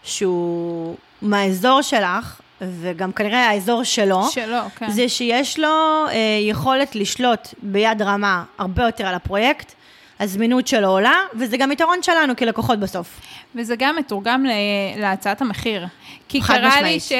שהוא 0.02 0.96
מהאזור 1.22 1.82
שלך, 1.82 2.40
וגם 2.60 3.12
כנראה 3.12 3.48
האזור 3.48 3.84
שלו, 3.84 4.22
שלו, 4.30 4.58
כן. 4.76 4.90
זה 4.90 5.08
שיש 5.08 5.58
לו 5.58 5.68
אה, 6.08 6.14
יכולת 6.48 6.94
לשלוט 6.94 7.48
ביד 7.62 8.02
רמה 8.02 8.44
הרבה 8.58 8.82
יותר 8.84 9.06
על 9.06 9.14
הפרויקט, 9.14 9.72
הזמינות 10.22 10.66
שלו 10.66 10.88
עולה, 10.88 11.16
וזה 11.34 11.56
גם 11.56 11.72
יתרון 11.72 12.02
שלנו 12.02 12.36
כלקוחות 12.36 12.78
בסוף. 12.78 13.20
וזה 13.54 13.76
גם 13.76 13.96
מתורגם 13.96 14.44
להצעת 14.96 15.40
המחיר. 15.40 15.86
כי 16.28 16.40
קרה 16.40 16.82
לי. 16.82 17.00
ש... 17.00 17.12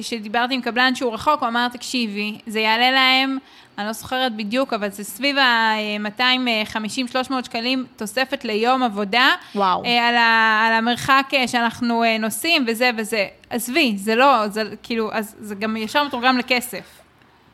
שדיברתי 0.00 0.54
עם 0.54 0.60
קבלן 0.60 0.94
שהוא 0.94 1.12
רחוק, 1.12 1.40
הוא 1.40 1.48
אמר, 1.48 1.68
תקשיבי, 1.68 2.38
זה 2.46 2.60
יעלה 2.60 2.90
להם, 2.90 3.38
אני 3.78 3.86
לא 3.86 3.92
זוכרת 3.92 4.36
בדיוק, 4.36 4.72
אבל 4.72 4.90
זה 4.90 5.04
סביב 5.04 5.38
ה-250-300 5.38 7.32
שקלים 7.44 7.86
תוספת 7.96 8.44
ליום 8.44 8.82
עבודה. 8.82 9.34
וואו. 9.54 9.84
אה, 9.84 10.08
על, 10.08 10.16
ה... 10.16 10.64
על 10.66 10.72
המרחק 10.72 11.26
אה, 11.34 11.48
שאנחנו 11.48 12.04
אה, 12.04 12.18
נוסעים 12.18 12.64
וזה 12.68 12.90
וזה. 12.96 13.26
עזבי, 13.50 13.94
זה 13.96 14.14
לא, 14.14 14.48
זה 14.48 14.62
כאילו, 14.82 15.12
אז 15.12 15.36
זה 15.40 15.54
גם 15.54 15.76
ישר 15.76 16.04
מתורגם 16.04 16.38
לכסף. 16.38 17.00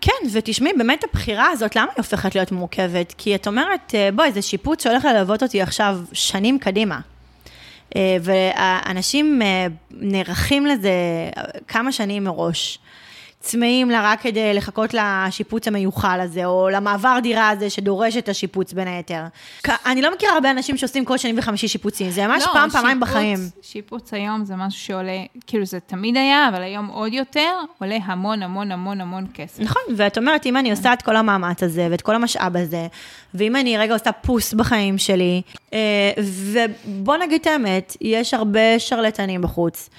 כן, 0.04 0.28
ותשמעי, 0.32 0.72
באמת 0.78 1.04
הבחירה 1.04 1.50
הזאת, 1.50 1.76
למה 1.76 1.86
היא 1.86 1.96
הופכת 1.96 2.34
להיות 2.34 2.52
מורכבת? 2.52 3.14
כי 3.18 3.34
את 3.34 3.46
אומרת, 3.46 3.94
אה, 3.94 4.08
בואי, 4.14 4.32
זה 4.32 4.42
שיפוץ 4.42 4.82
שהולך 4.82 5.04
ללוות 5.04 5.42
אותי 5.42 5.62
עכשיו 5.62 5.98
שנים 6.12 6.58
קדימה. 6.58 7.00
אה, 7.96 8.16
ואנשים 8.20 9.42
אה, 9.42 9.66
נערכים 9.90 10.66
לזה 10.66 10.90
כמה 11.68 11.92
שנים 11.92 12.24
מראש. 12.24 12.78
צמאים 13.44 13.90
לה 13.90 14.00
רק 14.12 14.20
כדי 14.20 14.54
לחכות 14.54 14.94
לשיפוץ 14.94 15.68
המיוחל 15.68 16.20
הזה, 16.20 16.44
או 16.44 16.68
למעבר 16.72 17.18
דירה 17.22 17.48
הזה 17.50 17.70
שדורש 17.70 18.16
את 18.16 18.28
השיפוץ 18.28 18.72
בין 18.72 18.88
היתר. 18.88 19.22
אני 19.86 20.02
לא 20.02 20.14
מכירה 20.14 20.32
הרבה 20.32 20.50
אנשים 20.50 20.76
שעושים 20.76 21.04
כל 21.04 21.18
שני 21.18 21.32
וחמישי 21.36 21.68
שיפוצים, 21.68 22.10
זה 22.10 22.26
ממש 22.26 22.42
לא, 22.46 22.52
פעם, 22.52 22.70
פעמיים 22.70 22.96
שיפוץ- 22.98 23.08
בחיים. 23.10 23.38
שיפוץ 23.62 24.14
היום 24.14 24.44
זה 24.44 24.56
משהו 24.56 24.80
שעולה, 24.80 25.12
כאילו 25.46 25.64
זה 25.66 25.80
תמיד 25.80 26.16
היה, 26.16 26.48
אבל 26.48 26.62
היום 26.62 26.86
עוד 26.86 27.12
יותר, 27.12 27.50
עולה 27.80 27.98
המון 28.04 28.42
המון 28.42 28.72
המון 28.72 29.00
המון 29.00 29.26
כסף. 29.34 29.60
נכון, 29.60 29.82
ואת 29.96 30.18
אומרת, 30.18 30.46
אם 30.46 30.56
אני 30.56 30.70
עושה 30.70 30.92
את 30.92 31.02
כל 31.02 31.16
המאמץ 31.16 31.62
הזה, 31.62 31.88
ואת 31.90 32.02
כל 32.02 32.14
המשאב 32.14 32.56
הזה, 32.56 32.86
ואם 33.34 33.56
אני 33.56 33.78
רגע 33.78 33.92
עושה 33.94 34.12
פוס 34.12 34.54
בחיים 34.54 34.98
שלי, 34.98 35.42
אה, 35.72 35.78
ובוא 36.26 37.16
נגיד 37.16 37.40
את 37.40 37.46
האמת, 37.46 37.96
יש 38.00 38.34
הרבה 38.34 38.78
שרלטנים 38.78 39.42
בחוץ. 39.42 39.90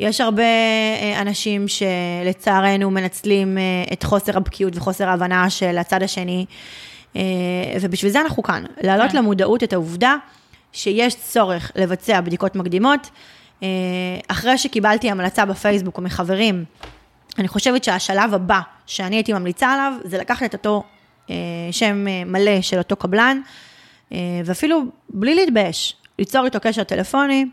יש 0.00 0.20
הרבה 0.20 0.42
אה, 0.42 1.20
אנשים 1.20 1.66
שלצערנו 1.68 2.90
מנצלים 2.90 3.58
אה, 3.58 3.62
את 3.92 4.02
חוסר 4.02 4.36
הבקיאות 4.36 4.76
וחוסר 4.76 5.08
ההבנה 5.08 5.50
של 5.50 5.78
הצד 5.78 6.02
השני, 6.02 6.46
אה, 7.16 7.22
ובשביל 7.80 8.12
זה 8.12 8.20
אנחנו 8.20 8.42
כאן, 8.42 8.64
להעלות 8.82 9.10
כן. 9.10 9.18
למודעות 9.18 9.64
את 9.64 9.72
העובדה 9.72 10.16
שיש 10.72 11.14
צורך 11.14 11.72
לבצע 11.76 12.20
בדיקות 12.20 12.56
מקדימות. 12.56 13.10
אחרי 14.28 14.58
שקיבלתי 14.58 15.10
המלצה 15.10 15.44
בפייסבוק 15.44 15.96
או 15.98 16.02
מחברים, 16.02 16.64
אני 17.38 17.48
חושבת 17.48 17.84
שהשלב 17.84 18.34
הבא 18.34 18.60
שאני 18.86 19.16
הייתי 19.16 19.32
ממליצה 19.32 19.72
עליו, 19.72 19.92
זה 20.04 20.18
לקחת 20.18 20.44
את 20.44 20.54
אותו 20.54 20.82
שם 21.70 22.06
מלא 22.26 22.60
של 22.60 22.78
אותו 22.78 22.96
קבלן, 22.96 23.40
ואפילו 24.44 24.82
בלי 25.08 25.34
להתבייש, 25.34 25.96
ליצור 26.18 26.44
איתו 26.44 26.58
קשר 26.62 26.84
טלפוני, 26.84 27.46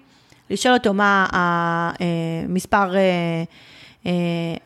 לשאול 0.49 0.73
אותו 0.73 0.93
מה 0.93 1.27
המספר 1.31 2.95
אה, 2.95 3.01
אה, 4.05 4.11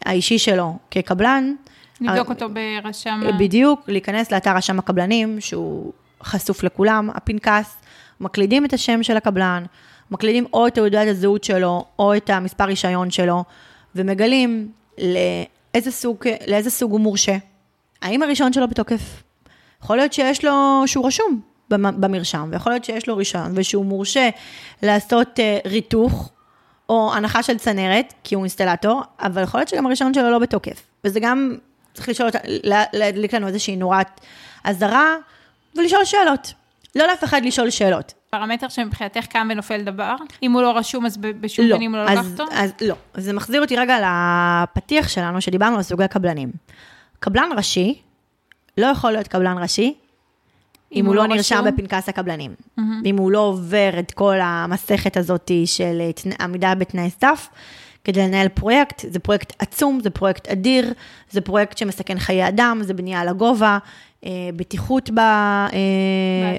האישי 0.06 0.38
שלו 0.38 0.78
כקבלן. 0.92 1.54
נבדוק 2.02 2.28
אה, 2.28 2.34
אותו 2.34 2.48
ברשם... 2.50 3.22
בדיוק, 3.40 3.82
להיכנס 3.88 4.32
לאתר 4.32 4.56
רשם 4.56 4.80
הקבלנים, 4.80 5.42
שהוא 5.42 5.94
חשוף 6.24 6.64
לכולם, 6.64 7.10
הפנקס, 7.14 7.76
מקלידים 8.20 8.66
את 8.66 8.74
השם 8.74 9.04
של 9.04 9.18
הקבלן, 9.18 9.64
מקלידים 10.12 10.46
או 10.54 10.68
את 10.68 10.76
תעודת 10.76 11.08
הזהות 11.08 11.44
שלו, 11.44 11.86
או 12.00 12.18
את 12.18 12.30
המספר 12.30 12.64
רישיון 12.64 13.12
שלו, 13.12 13.44
ומגלים 13.96 14.72
לאיזה 14.98 15.92
סוג, 15.92 16.18
לאיזה 16.48 16.70
סוג 16.70 16.92
הוא 16.92 17.00
מורשה. 17.00 17.38
האם 18.02 18.24
הרישיון 18.24 18.54
שלו 18.54 18.68
בתוקף? 18.68 19.24
יכול 19.84 19.98
להיות 19.98 20.14
שיש 20.14 20.46
לו, 20.46 20.84
שהוא 20.86 21.08
רשום 21.08 21.42
במרשם, 21.78 22.50
ויכול 22.52 22.72
להיות 22.72 22.84
שיש 22.86 23.08
לו 23.08 23.18
רישיון, 23.18 23.52
ושהוא 23.56 23.86
מורשה 23.86 24.30
לעשות 24.84 25.40
אה, 25.40 25.60
ריתוך, 25.66 26.30
או 26.90 27.12
הנחה 27.16 27.44
של 27.44 27.58
צנרת, 27.58 28.14
כי 28.24 28.36
הוא 28.36 28.44
אינסטלטור, 28.44 29.02
אבל 29.20 29.44
יכול 29.44 29.60
להיות 29.60 29.70
שגם 29.70 29.86
הרישיון 29.86 30.14
שלו 30.14 30.30
לא 30.32 30.40
בתוקף. 30.40 30.82
וזה 31.04 31.20
גם, 31.20 31.56
צריך 31.94 32.10
לשאול 32.10 32.28
אותה, 32.28 32.40
לה- 32.44 32.84
להדליק 32.94 33.34
לנו 33.34 33.48
איזושהי 33.48 33.76
נורת 33.76 34.22
אזהרה, 34.64 35.16
ולשאול 35.78 36.06
שאלות. 36.06 36.54
לא 36.96 37.06
לפחד 37.14 37.42
לשאול 37.46 37.70
שאלות. 37.70 38.14
פרמטר 38.30 38.70
שמבחינתך 38.70 39.26
קם 39.26 39.48
ונופל 39.52 39.82
דבר? 39.82 40.16
אם 40.44 40.52
הוא 40.52 40.62
לא 40.62 40.78
רשום, 40.78 41.06
אז 41.06 41.18
בשום 41.18 41.66
פנים 41.76 41.96
הוא 41.96 42.04
לא 42.04 42.12
לקח 42.12 42.26
אותו? 42.32 42.44
אז 42.52 42.72
לא. 42.82 42.96
זה 43.18 43.34
מחזיר 43.34 43.62
אותי 43.62 43.76
רגע 43.76 43.98
לפתיח 44.00 45.08
שלנו, 45.08 45.42
שדיברנו 45.42 45.76
על 45.78 45.84
סוגי 45.84 46.08
קבלנים. 46.08 46.52
קבלן 47.20 47.50
ראשי, 47.58 48.02
לא 48.78 48.86
יכול 48.86 49.12
להיות 49.12 49.28
קבלן 49.28 49.58
ראשי, 49.58 49.94
אם 50.92 51.06
הוא 51.06 51.16
לא 51.16 51.28
נרשם? 51.28 51.64
בפנקס 51.68 52.10
הקבלנים. 52.10 52.56
אם 53.06 53.18
הוא 53.18 53.32
לא 53.32 53.40
עובר 53.40 53.90
את 54.00 54.12
כל 54.12 54.36
המסכת 54.42 55.18
הזאת 55.18 55.52
של 55.66 56.02
אה, 56.02 56.46
עמידה 56.46 56.76
בתנאי 56.76 57.10
סף, 57.22 57.50
כדי 58.04 58.22
לנהל 58.28 58.48
פרויקט, 58.48 59.06
זה 59.10 59.20
פרויקט 59.20 59.54
עצום, 59.60 60.00
זה 60.04 60.10
פרויקט 60.10 60.48
אדיר, 60.48 60.94
זה 61.32 61.42
פרויקט 61.42 61.78
שמסכן 61.78 62.20
חיי 62.20 62.48
אדם, 62.48 62.80
זה 62.84 62.94
בנייה 62.94 63.26
לגובה, 63.26 63.78
אה, 64.26 64.30
בטיחות 64.56 65.10
ב, 65.10 65.20
אה, 65.20 65.70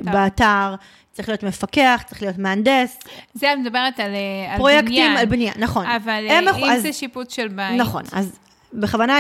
באתר. 0.05 0.13
באתר, 0.13 0.75
צריך 1.13 1.29
להיות 1.29 1.43
מפקח, 1.43 2.03
צריך 2.07 2.23
להיות 2.23 2.39
מהנדס, 2.39 2.99
זה 3.35 3.53
את 3.53 3.59
מדברת 3.59 4.01
על, 4.01 4.15
אה, 4.15 4.53
על 4.53 4.59
פרויקטים 4.59 4.87
בניין. 4.87 5.17
על 5.17 5.27
בנייה, 5.27 5.53
נכון. 5.59 5.87
אבל 5.87 6.27
הם 6.31 6.49
אה, 6.49 6.57
אם 6.57 6.71
אז- 6.71 6.83
זה 6.83 6.93
שיפוץ 6.93 7.35
של 7.35 7.49
בית... 7.49 7.81
נכון, 7.81 8.03
אז 8.13 8.39
בכוונה 8.73 9.17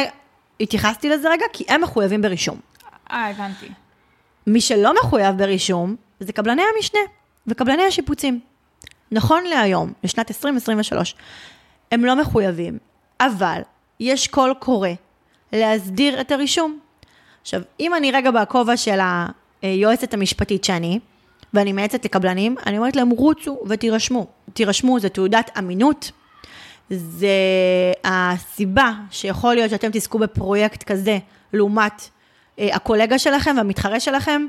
התייחסתי 0.61 1.09
לזה 1.09 1.31
רגע, 1.31 1.45
כי 1.53 1.65
הם 1.69 1.81
מחויבים 1.81 2.23
ברישום. 2.23 2.59
אה, 3.11 3.31
הבנתי. 3.31 3.67
מי 4.47 4.61
שלא 4.61 4.95
מחויב 5.03 5.39
ברישום, 5.39 5.97
זה 6.21 6.33
קבלני 6.33 6.63
המשנה 6.77 7.01
וקבלני 7.47 7.83
השיפוצים. 7.83 8.41
נכון 9.13 9.45
להיום, 9.45 9.93
לשנת 10.05 10.31
2023, 10.31 11.15
הם 11.93 12.05
לא 12.05 12.17
מחויבים, 12.17 12.79
אבל 13.21 13.61
יש 14.01 14.29
קול 14.29 14.55
קורא 14.59 14.89
להסדיר 15.53 16.21
את 16.21 16.33
הרישום. 16.33 16.79
עכשיו, 17.43 17.63
אם 17.81 17.95
אני 17.95 18.11
רגע 18.11 18.31
בכובע 18.31 18.77
של 18.77 18.99
היועצת 19.63 20.15
המשפטית 20.15 20.65
שאני, 20.65 20.99
ואני 21.55 21.73
מייעצת 21.73 22.05
לקבלנים, 22.05 22.57
אני 22.67 22.79
אומרת 22.79 22.97
להם, 22.97 23.11
רוצו 23.11 23.59
ותירשמו. 23.69 24.27
תירשמו, 24.53 25.01
זה 25.01 25.09
תעודת 25.09 25.51
אמינות, 25.59 26.11
זה 26.91 27.29
הסיבה 28.05 28.93
שיכול 29.11 29.55
להיות 29.55 29.71
שאתם 29.71 29.89
תזכו 29.93 30.19
בפרויקט 30.19 30.83
כזה, 30.83 31.19
לעומת 31.53 32.09
הקולגה 32.59 33.19
שלכם 33.19 33.55
והמתחרה 33.57 34.01
שלכם, 34.01 34.47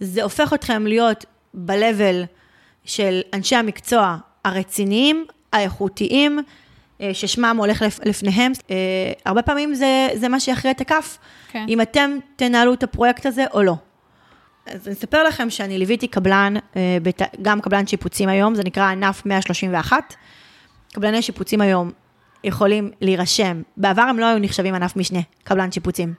זה 0.00 0.22
הופך 0.22 0.52
אתכם 0.52 0.86
להיות 0.86 1.24
ב-level 1.54 2.26
של 2.84 3.20
אנשי 3.34 3.56
המקצוע 3.56 4.16
הרציניים, 4.44 5.24
האיכותיים, 5.52 6.38
אה, 7.00 7.10
ששמם 7.14 7.56
הולך 7.58 7.82
לפ- 7.82 8.00
לפניהם. 8.04 8.52
אה, 8.70 8.76
הרבה 9.24 9.42
פעמים 9.42 9.74
זה, 9.74 10.08
זה 10.14 10.28
מה 10.28 10.40
שיכריע 10.40 10.72
את 10.72 10.80
הכף, 10.80 11.18
כן. 11.50 11.66
אם 11.68 11.80
אתם 11.80 12.10
תנהלו 12.36 12.74
את 12.74 12.82
הפרויקט 12.82 13.26
הזה 13.26 13.44
או 13.52 13.62
לא. 13.62 13.74
אז 14.66 14.86
אני 14.88 14.94
אספר 14.94 15.22
לכם 15.24 15.50
שאני 15.50 15.78
ליוויתי 15.78 16.08
קבלן, 16.08 16.54
אה, 16.76 16.98
גם 17.42 17.60
קבלן 17.60 17.86
שיפוצים 17.86 18.28
היום, 18.28 18.54
זה 18.54 18.62
נקרא 18.64 18.84
ענף 18.84 19.26
131. 19.26 20.14
קבלני 20.92 21.22
שיפוצים 21.22 21.60
היום 21.60 21.90
יכולים 22.44 22.90
להירשם, 23.00 23.62
בעבר 23.76 24.02
הם 24.02 24.18
לא 24.18 24.26
היו 24.26 24.38
נחשבים 24.38 24.74
ענף 24.74 24.96
משנה, 24.96 25.20
קבלן 25.44 25.72
שיפוצים. 25.72 26.14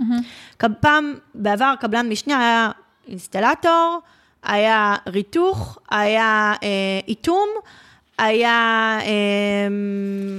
Mm-hmm. 0.00 0.68
פעם, 0.80 1.14
בעבר 1.34 1.74
קבלן 1.80 2.08
משנה 2.08 2.38
היה 2.38 2.70
אינסטלטור, 3.08 4.00
היה 4.42 4.94
ריתוך, 5.06 5.78
היה 5.90 6.54
אה, 6.62 6.68
איתום, 7.08 7.48
היה, 8.18 8.98
אה, 9.02 9.68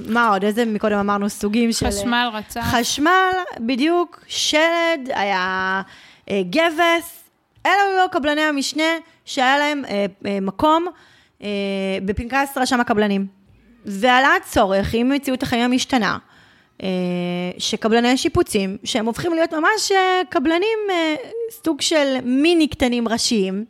מה 0.08 0.28
עוד, 0.28 0.44
איזה 0.44 0.64
מקודם 0.64 0.98
אמרנו 0.98 1.30
סוגים 1.30 1.72
של... 1.72 1.86
חשמל 1.86 2.30
רצה. 2.32 2.62
חשמל, 2.62 3.30
בדיוק, 3.60 4.20
שלד, 4.26 5.08
היה 5.08 5.82
אה, 6.30 6.42
גבס, 6.50 7.24
אלה 7.66 7.74
היו 7.98 8.10
קבלני 8.10 8.40
המשנה 8.40 8.92
שהיה 9.24 9.58
להם 9.58 9.84
אה, 9.84 10.06
אה, 10.26 10.38
מקום 10.40 10.86
אה, 11.42 11.48
בפנקס 12.04 12.58
רשם 12.58 12.80
הקבלנים. 12.80 13.26
ועלה 13.86 14.36
הצורך, 14.36 14.94
עם 14.94 15.08
מציאות 15.08 15.42
החיים 15.42 15.62
המשתנה, 15.62 16.18
שקבלני 17.58 18.16
שיפוצים, 18.16 18.76
שהם 18.84 19.06
הופכים 19.06 19.32
להיות 19.32 19.52
ממש 19.52 19.92
אה, 19.92 20.22
קבלנים, 20.28 20.78
אה, 20.90 21.14
סוג 21.64 21.80
של 21.80 22.16
מיני 22.24 22.68
קטנים 22.68 23.08
ראשיים, 23.08 23.64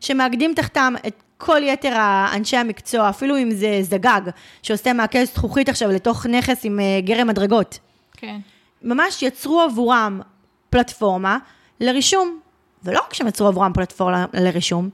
שמאגדים 0.00 0.54
תחתם 0.54 0.94
את 1.06 1.22
כל 1.38 1.60
יתר 1.64 1.92
האנשי 1.94 2.56
המקצוע, 2.56 3.08
אפילו 3.08 3.38
אם 3.38 3.50
זה 3.50 3.78
זגג, 3.82 4.20
שעושה 4.62 4.92
מעקה 4.92 5.24
זכוכית 5.24 5.68
עכשיו 5.68 5.90
לתוך 5.90 6.26
נכס 6.26 6.64
עם 6.64 6.80
אה, 6.80 7.00
גרם 7.00 7.26
מדרגות. 7.26 7.78
כן. 8.12 8.36
ממש 8.82 9.22
יצרו 9.22 9.60
עבורם 9.60 10.20
פלטפורמה 10.70 11.38
לרישום. 11.80 12.38
ולא 12.84 13.00
רק 13.06 13.14
שהם 13.14 13.26
יצרו 13.26 13.46
עבורם 13.46 13.72
פלטפורמה 13.72 14.24
לרישום, 14.34 14.88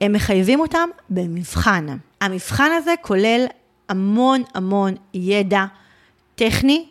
הם 0.00 0.12
מחייבים 0.12 0.60
אותם 0.60 0.88
במבחן. 1.10 1.86
המבחן 2.20 2.70
הזה 2.76 2.94
כולל 3.02 3.46
המון 3.88 4.42
המון 4.54 4.94
ידע 5.14 5.64
טכני 6.36 6.84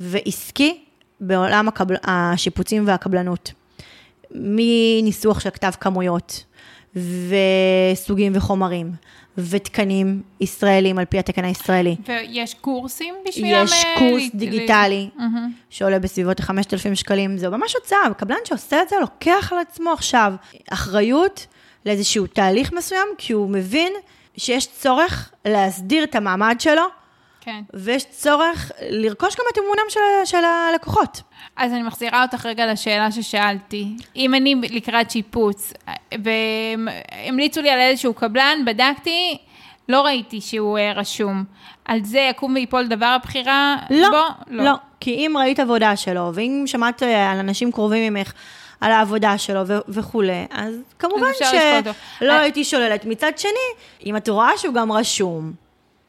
ועסקי 0.00 0.84
בעולם 1.20 1.68
הקבל... 1.68 1.96
השיפוצים 2.04 2.86
והקבלנות. 2.86 3.52
מניסוח 4.30 5.40
של 5.40 5.50
כתב 5.50 5.70
כמויות, 5.80 6.44
וסוגים 6.96 8.32
וחומרים, 8.34 8.92
ותקנים 9.38 10.22
ישראלים 10.40 10.98
על 10.98 11.04
פי 11.04 11.18
התקן 11.18 11.44
הישראלי. 11.44 11.96
ויש 12.08 12.54
קורסים 12.54 13.14
בשבילם? 13.28 13.64
יש 13.64 13.84
אה, 13.84 13.94
קורס 13.98 14.22
ל- 14.34 14.38
דיגיטלי 14.38 15.08
ל-. 15.18 15.20
שעולה 15.70 15.98
בסביבות 15.98 16.40
ה-5,000 16.40 16.94
שקלים, 16.94 17.38
זה 17.38 17.48
ממש 17.48 17.76
הוצאה, 17.76 18.14
קבלן 18.16 18.36
שעושה 18.44 18.82
את 18.82 18.88
זה 18.88 18.96
לוקח 19.00 19.52
על 19.52 19.58
עצמו 19.58 19.90
עכשיו 19.90 20.32
אחריות 20.70 21.46
לאיזשהו 21.86 22.26
תהליך 22.26 22.72
מסוים, 22.72 23.08
כי 23.18 23.32
הוא 23.32 23.50
מבין 23.50 23.92
שיש 24.36 24.66
צורך 24.66 25.32
להסדיר 25.44 26.04
את 26.04 26.14
המעמד 26.14 26.56
שלו, 26.58 26.82
כן. 27.44 27.60
ויש 27.74 28.04
צורך 28.04 28.72
לרכוש 28.90 29.36
גם 29.36 29.44
את 29.52 29.58
אמונם 29.58 29.88
של, 29.88 30.00
של 30.24 30.44
הלקוחות. 30.44 31.22
אז 31.56 31.72
אני 31.72 31.82
מחזירה 31.82 32.22
אותך 32.22 32.46
רגע 32.46 32.72
לשאלה 32.72 33.12
ששאלתי. 33.12 33.86
אם 34.16 34.34
אני 34.34 34.54
לקראת 34.70 35.10
שיפוץ, 35.10 35.72
והמליצו 36.24 37.62
לי 37.62 37.70
על 37.70 37.80
איזשהו 37.80 38.14
קבלן, 38.14 38.58
בדקתי, 38.66 39.38
לא 39.88 40.00
ראיתי 40.00 40.40
שהוא 40.40 40.78
אה, 40.78 40.92
רשום. 40.92 41.44
על 41.84 42.04
זה 42.04 42.28
יקום 42.30 42.54
ויפול 42.54 42.86
דבר 42.86 43.06
הבחירה? 43.06 43.76
לא, 43.90 44.08
בוא, 44.10 44.54
לא, 44.64 44.72
כי 45.00 45.10
אם 45.10 45.36
ראית 45.38 45.60
עבודה 45.60 45.96
שלו, 45.96 46.30
ואם 46.34 46.62
שמעת 46.66 47.02
אה, 47.02 47.32
על 47.32 47.38
אנשים 47.38 47.72
קרובים 47.72 48.14
ממך, 48.14 48.32
על 48.80 48.92
העבודה 48.92 49.38
שלו 49.38 49.66
ו- 49.66 49.78
וכולי, 49.88 50.46
אז 50.50 50.74
כמובן. 50.98 51.26
שלא 51.38 52.32
אה, 52.32 52.40
הייתי 52.40 52.64
שוללת. 52.64 53.04
מצד 53.04 53.32
שני, 53.36 53.50
אם 54.06 54.16
את 54.16 54.28
רואה 54.28 54.50
שהוא 54.58 54.74
גם 54.74 54.92
רשום, 54.92 55.52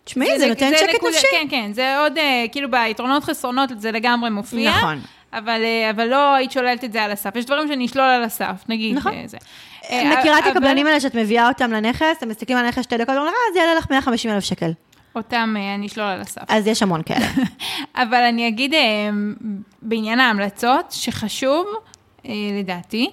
תשמעי, 0.05 0.39
זה, 0.39 0.47
נותן 0.47 0.71
שקט 0.77 1.03
נפשי. 1.09 1.27
כן, 1.31 1.47
כן, 1.49 1.73
זה 1.73 1.99
עוד, 1.99 2.17
אה, 2.17 2.45
כאילו 2.51 2.71
ביתרונות 2.71 3.23
חסרונות 3.23 3.69
זה 3.77 3.91
לגמרי 3.91 4.29
מופיע. 4.29 4.71
נכון. 4.77 4.99
אבל, 5.37 5.61
אה, 5.63 5.89
אבל 5.89 6.07
לא 6.07 6.33
היית 6.33 6.51
שוללת 6.51 6.83
את 6.83 6.93
זה 6.93 7.03
על 7.03 7.11
הסף. 7.11 7.35
יש 7.35 7.45
דברים 7.45 7.67
שאני 7.67 7.85
אשלול 7.85 8.05
על 8.05 8.23
הסף, 8.23 8.63
נגיד 8.69 8.95
נכון. 8.95 9.13
אה, 9.13 9.23
זה. 9.25 9.37
מכירה 10.19 10.39
את 10.39 10.43
הקבלנים 10.47 10.87
האלה 10.87 10.99
שאת 10.99 11.15
מביאה 11.15 11.47
אותם 11.47 11.71
לנכס, 11.71 12.23
הם 12.23 12.29
מסתכלים 12.29 12.57
על 12.57 12.65
הנכס 12.65 12.83
שתי 12.83 12.97
דקות, 12.97 13.15
ואומרים, 13.15 13.33
אה, 13.33 13.53
זה 13.53 13.59
יעלה 13.59 13.75
לך 13.75 13.91
150 13.91 14.31
אלף 14.31 14.43
שקל. 14.43 14.71
אותם 15.15 15.55
אני 15.75 15.87
אשלול 15.87 16.07
על 16.07 16.21
הסף. 16.21 16.41
אז 16.47 16.67
יש 16.67 16.83
המון 16.83 17.01
כאלה. 17.03 17.25
אבל 18.03 18.21
אני 18.21 18.47
אגיד 18.47 18.73
בעניין 19.81 20.19
ההמלצות, 20.19 20.85
שחשוב, 20.91 21.65
לדעתי, 22.59 23.09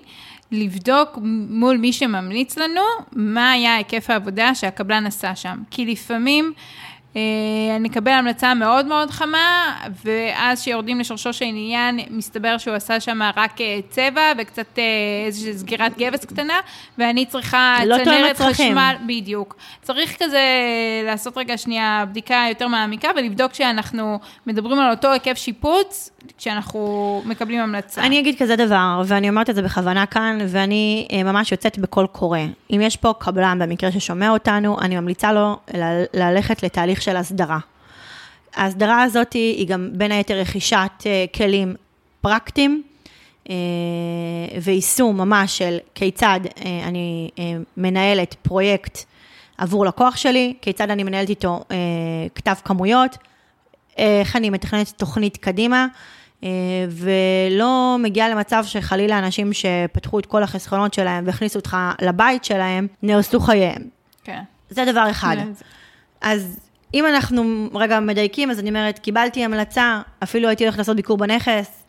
לבדוק 0.53 1.19
מול 1.49 1.77
מי 1.77 1.93
שממליץ 1.93 2.59
לנו, 2.59 2.83
מה 3.13 3.51
היה 3.51 3.75
היקף 3.75 4.11
העבודה 4.11 4.55
שהקבלן 4.55 5.07
עשה 5.07 5.37
שם. 5.37 5.63
כי 5.71 5.87
לפעמים 5.87 6.53
אה, 7.17 7.79
נקבל 7.81 8.13
המלצה 8.13 8.55
מאוד 8.55 8.87
מאוד 8.87 9.11
חמה, 9.11 9.77
ואז 10.05 10.61
כשיורדים 10.61 11.01
לשורשו 11.01 11.33
של 11.33 11.45
עניין, 11.45 12.01
מסתבר 12.11 12.59
שהוא 12.59 12.75
עשה 12.75 13.01
שם 13.01 13.23
רק 13.37 13.61
אה, 13.61 13.79
צבע 13.91 14.33
וקצת 14.39 14.79
אה, 14.79 14.83
איזושהי 15.27 15.59
סגירת 15.59 15.99
גבס 15.99 16.25
קטנה, 16.25 16.61
ואני 16.99 17.27
צריכה 17.27 17.77
לא 17.87 17.97
צנרת. 18.05 18.37
חשמל, 18.37 18.97
בדיוק. 19.07 19.57
צריך 19.83 20.17
כזה 20.23 20.43
לעשות 21.07 21.39
רגע 21.39 21.59
שנייה 21.59 22.05
בדיקה 22.11 22.45
יותר 22.49 22.69
מעמיקה 22.69 23.09
ולבדוק 23.17 23.55
שאנחנו 23.55 24.19
מדברים 24.47 24.79
על 24.79 24.91
אותו 24.91 25.13
היקף 25.13 25.35
שיפוץ 25.37 26.11
כשאנחנו 26.39 27.23
מקבלים 27.25 27.61
המלצה. 27.61 28.03
אני 28.05 28.21
אגיד 28.21 28.39
כזה 28.39 28.57
דבר, 28.57 29.03
ואני 29.07 29.29
אומרת 29.29 29.51
את 29.51 29.55
זה 29.55 29.63
בכוונה 29.63 30.07
כאן, 30.07 30.39
ואני 30.49 31.09
אה, 31.13 31.23
ממש 31.23 31.53
יוצאת 31.53 31.79
בקול 31.79 32.07
קורא. 32.07 32.39
אם 32.71 32.81
יש 32.83 32.97
פה 32.97 33.13
קבלן 33.19 33.59
במקרה 33.59 33.93
ששומע 33.93 34.31
אותנו, 34.31 34.81
אני 34.81 34.97
ממליצה 34.97 35.33
לו 35.33 35.57
ללכת 36.15 36.63
לתהליך 36.63 37.03
של 37.03 37.17
הסדרה. 37.17 37.59
ההסדרה 38.55 39.03
הזאת 39.03 39.33
היא 39.33 39.69
גם 39.69 39.89
בין 39.93 40.13
היתר 40.13 40.41
רכישת 40.41 40.91
אה, 41.07 41.25
כלים 41.37 41.75
פרקטיים, 42.21 42.83
אה, 43.51 43.55
ויישום 44.63 45.17
ממש 45.17 45.59
של 45.59 45.79
כיצד 45.95 46.41
אני 46.85 47.31
מנהלת 47.77 48.35
פרויקט 48.35 48.99
עבור 49.59 49.87
לקוח 49.87 50.17
שלי, 50.17 50.55
כיצד 50.63 50.91
אני 50.91 51.03
מנהלת 51.03 51.29
איתו 51.29 51.61
כתב 52.35 52.55
כמויות, 52.65 53.17
איך 53.97 54.37
אני 54.37 54.51
מתכננת 54.51 54.89
תוכנית 54.97 55.37
קדימה, 55.37 55.87
אה, 56.45 56.49
ולא 56.91 57.97
מגיעה 57.99 58.29
למצב 58.29 58.65
שחלילה 58.67 59.19
אנשים 59.19 59.51
שפתחו 59.53 60.19
את 60.19 60.27
כל 60.27 60.43
החסכונות 60.43 60.95
שלהם 60.95 61.25
והכניסו 61.27 61.59
אותך 61.59 61.77
לבית 62.03 62.45
שלהם, 62.45 62.87
נהרסו 63.03 63.41
חייהם. 63.41 63.83
כן. 64.25 64.43
זה 64.71 64.85
דבר 64.85 65.11
אחד. 65.11 65.37
זה- 65.55 65.65
אז 66.21 66.61
אם 66.95 67.07
אנחנו 67.07 67.43
רגע 67.75 68.01
מדייקים, 68.01 68.51
אז 68.51 68.59
אני 68.59 68.69
אומרת, 68.69 68.99
קיבלתי 68.99 69.45
המלצה, 69.45 70.01
אפילו 70.23 70.49
הייתי 70.49 70.65
הולכת 70.65 70.79
לעשות 70.79 70.97
ביקור 70.97 71.17
בנכס, 71.17 71.83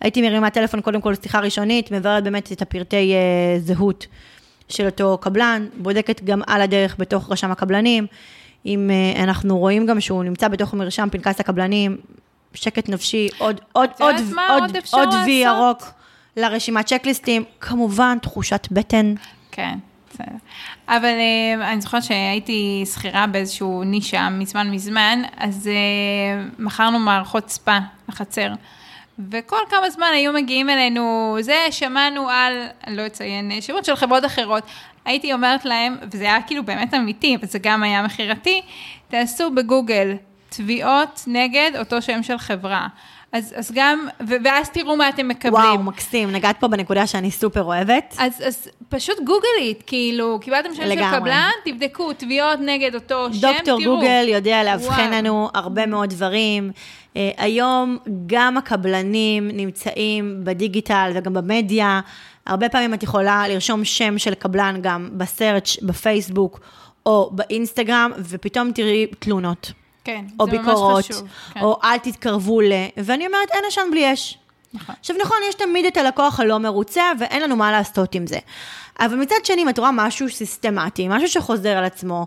הייתי 0.00 0.22
מרימה 0.22 0.50
טלפון 0.50 0.80
קודם 0.80 1.00
כל 1.00 1.10
לשיחה 1.10 1.40
ראשונית, 1.40 1.90
מבררת 1.90 2.24
באמת 2.24 2.52
את 2.52 2.62
הפרטי 2.62 3.12
אה, 3.14 3.58
זהות 3.60 4.06
של 4.68 4.86
אותו 4.86 5.18
קבלן, 5.20 5.66
בודקת 5.76 6.24
גם 6.24 6.42
על 6.46 6.62
הדרך 6.62 6.96
בתוך 6.98 7.32
רשם 7.32 7.50
הקבלנים, 7.50 8.06
אם 8.66 8.90
אה, 8.90 9.22
אנחנו 9.22 9.58
רואים 9.58 9.86
גם 9.86 10.00
שהוא 10.00 10.24
נמצא 10.24 10.48
בתוך 10.48 10.74
מרשם 10.74 11.08
פנקס 11.12 11.40
הקבלנים, 11.40 11.96
שקט 12.54 12.88
נפשי, 12.88 13.28
עוד, 13.38 13.60
עוד, 13.72 13.90
עוד, 13.98 14.14
עוד, 14.32 14.76
עוד 14.92 15.14
וי? 15.24 15.32
ירוק 15.32 15.92
לרשימת 16.36 16.86
צ'קליסטים, 16.86 17.44
כמובן 17.60 18.18
תחושת 18.22 18.68
בטן, 18.70 19.14
כן, 19.50 19.78
בסדר. 20.10 20.36
אבל 20.88 21.04
אה, 21.04 21.72
אני 21.72 21.80
זוכרת 21.80 22.02
שהייתי 22.02 22.84
שכירה 22.94 23.26
באיזשהו 23.26 23.84
נישה 23.84 24.28
מזמן 24.30 24.70
מזמן, 24.70 25.22
אז 25.36 25.68
אה, 25.68 26.44
מכרנו 26.58 26.98
מערכות 26.98 27.50
ספא 27.50 27.78
לחצר. 28.08 28.52
וכל 29.30 29.56
כמה 29.70 29.90
זמן 29.90 30.10
היו 30.14 30.32
מגיעים 30.32 30.70
אלינו, 30.70 31.36
זה, 31.40 31.56
שמענו 31.70 32.28
על, 32.28 32.52
אני 32.86 32.96
לא 32.96 33.06
אציין 33.06 33.52
אה, 33.52 33.62
שמות 33.62 33.84
של 33.84 33.96
חברות 33.96 34.24
אחרות. 34.24 34.62
הייתי 35.04 35.32
אומרת 35.32 35.64
להם, 35.64 35.96
וזה 36.12 36.24
היה 36.24 36.42
כאילו 36.42 36.64
באמת 36.64 36.94
אמיתי, 36.94 37.36
וזה 37.42 37.58
גם 37.58 37.82
היה 37.82 38.02
מכירתי, 38.02 38.62
תעשו 39.08 39.50
בגוגל 39.50 40.16
תביעות 40.48 41.22
נגד 41.26 41.70
אותו 41.78 42.02
שם 42.02 42.22
של 42.22 42.38
חברה. 42.38 42.86
אז, 43.32 43.54
אז 43.56 43.72
גם, 43.74 44.08
ו- 44.28 44.34
ואז 44.44 44.70
תראו 44.70 44.96
מה 44.96 45.08
אתם 45.08 45.28
מקבלים. 45.28 45.54
וואו, 45.54 45.82
מקסים, 45.82 46.32
נגעת 46.32 46.60
פה 46.60 46.68
בנקודה 46.68 47.06
שאני 47.06 47.30
סופר 47.30 47.62
אוהבת. 47.62 48.14
אז, 48.18 48.42
אז 48.46 48.68
פשוט 48.88 49.18
גוגלית, 49.18 49.82
כאילו, 49.86 50.38
קיבלתם 50.42 50.74
שם 50.74 50.82
של 50.82 50.88
לגמרי. 50.88 51.18
קבלן, 51.20 51.50
תבדקו 51.64 52.12
תביעות 52.12 52.58
נגד 52.60 52.94
אותו 52.94 53.28
שם, 53.32 53.40
דוקטור 53.40 53.80
תראו. 53.80 53.96
גוגל 53.96 54.28
יודע 54.28 54.64
לאבחן. 54.64 55.12
לנו 55.12 55.48
הרבה 55.54 55.86
מאוד 55.86 56.10
דברים. 56.10 56.72
אה, 57.16 57.30
היום 57.36 57.98
גם 58.26 58.56
הקבלנים 58.56 59.50
נמצאים 59.52 60.40
בדיגיטל 60.44 61.12
וגם 61.14 61.34
במדיה. 61.34 62.00
הרבה 62.46 62.68
פעמים 62.68 62.94
את 62.94 63.02
יכולה 63.02 63.48
לרשום 63.48 63.84
שם 63.84 64.18
של 64.18 64.34
קבלן 64.34 64.78
גם 64.82 65.08
בסרצ' 65.12 65.82
בפייסבוק 65.82 66.60
או 67.06 67.30
באינסטגרם, 67.32 68.10
ופתאום 68.18 68.72
תראי 68.72 69.06
תלונות, 69.18 69.72
כן, 70.04 70.24
או 70.40 70.44
זה 70.46 70.50
ביקורות, 70.50 70.94
ממש 70.94 71.04
חשוב. 71.04 71.28
כן, 71.54 71.60
או 71.60 71.78
אל 71.84 71.98
תתקרבו 71.98 72.60
ל... 72.60 72.72
ואני 72.96 73.26
אומרת, 73.26 73.50
אין 73.50 73.64
עשן 73.68 73.82
בלי 73.90 74.12
אש. 74.12 74.38
נכון. 74.74 74.94
עכשיו 75.00 75.16
נכון, 75.22 75.36
יש 75.48 75.54
תמיד 75.54 75.86
את 75.86 75.96
הלקוח 75.96 76.40
הלא 76.40 76.58
מרוצה, 76.58 77.02
ואין 77.20 77.42
לנו 77.42 77.56
מה 77.56 77.72
לעשות 77.72 78.14
עם 78.14 78.26
זה. 78.26 78.38
אבל 79.00 79.16
מצד 79.16 79.36
שני, 79.44 79.62
אם 79.62 79.68
את 79.68 79.78
רואה 79.78 79.90
משהו 79.92 80.28
סיסטמטי, 80.28 81.08
משהו 81.08 81.28
שחוזר 81.28 81.76
על 81.76 81.84
עצמו, 81.84 82.26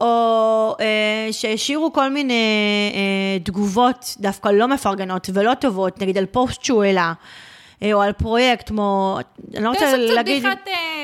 או 0.00 0.76
אה, 0.80 1.28
שהשאירו 1.32 1.92
כל 1.92 2.08
מיני 2.08 2.92
אה, 2.94 3.38
תגובות 3.44 4.16
דווקא 4.20 4.48
לא 4.48 4.68
מפרגנות 4.68 5.30
ולא 5.32 5.54
טובות, 5.54 6.02
נגיד 6.02 6.18
על 6.18 6.26
פוסט 6.26 6.64
שהוא 6.64 6.84
העלה, 6.84 7.12
אה, 7.82 7.92
או 7.92 8.02
על 8.02 8.12
פרויקט, 8.12 8.68
כמו, 8.68 9.18
אני 9.54 9.64
לא 9.64 9.68
רוצה 9.68 9.80
תעשו 9.80 9.96
קצת 10.04 10.14
להגיד... 10.14 10.46
אה, 10.46 10.52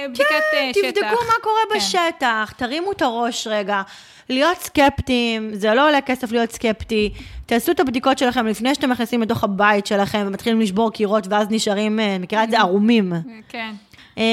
בדיקת 0.09 0.31
אה, 0.33 0.39
כן, 0.53 0.71
שטח. 0.75 0.91
תבדקו 0.91 1.25
מה 1.27 1.35
קורה 1.43 1.61
כן. 1.71 1.77
בשטח, 1.77 2.53
תרימו 2.57 2.93
את 2.93 3.03
הראש 3.03 3.47
רגע. 3.47 3.83
להיות 4.29 4.59
סקפטיים, 4.59 5.51
זה 5.55 5.75
לא 5.75 5.89
עולה 5.89 6.01
כסף 6.01 6.33
להיות 6.33 6.53
סקפטי. 6.53 7.13
תעשו 7.47 7.73
את 7.73 7.81
הבדיקות 7.81 8.19
שלכם 8.19 8.47
לפני 8.47 8.75
שאתם 8.75 8.91
נכנסים 8.91 9.23
לתוך 9.23 9.45
הבית 9.45 9.87
שלכם 9.87 10.25
ומתחילים 10.27 10.61
לשבור 10.61 10.93
קירות 10.93 11.27
ואז 11.31 11.47
נשארים, 11.51 12.01
אה, 12.01 12.17
מכירה 12.21 12.45
את 12.45 12.51
זה, 12.51 12.59
ערומים. 12.59 13.13
כן. 13.49 13.75
אה, 14.19 14.25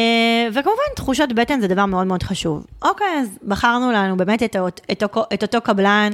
וכמובן, 0.54 0.82
תחושות 0.96 1.34
בטן 1.34 1.60
זה 1.62 1.67
דבר 1.67 1.86
מאוד 1.86 2.08
מאוד 2.08 2.24
חשוב. 2.24 2.65
אוקיי, 2.82 3.20
אז 3.22 3.39
בחרנו 3.48 3.91
לנו 3.91 4.17
באמת 4.17 4.44
את, 4.44 4.56
האות- 4.56 4.82
את, 4.91 5.04
אותו- 5.04 5.24
את 5.34 5.41
אותו 5.44 5.62
קבלן, 5.62 6.12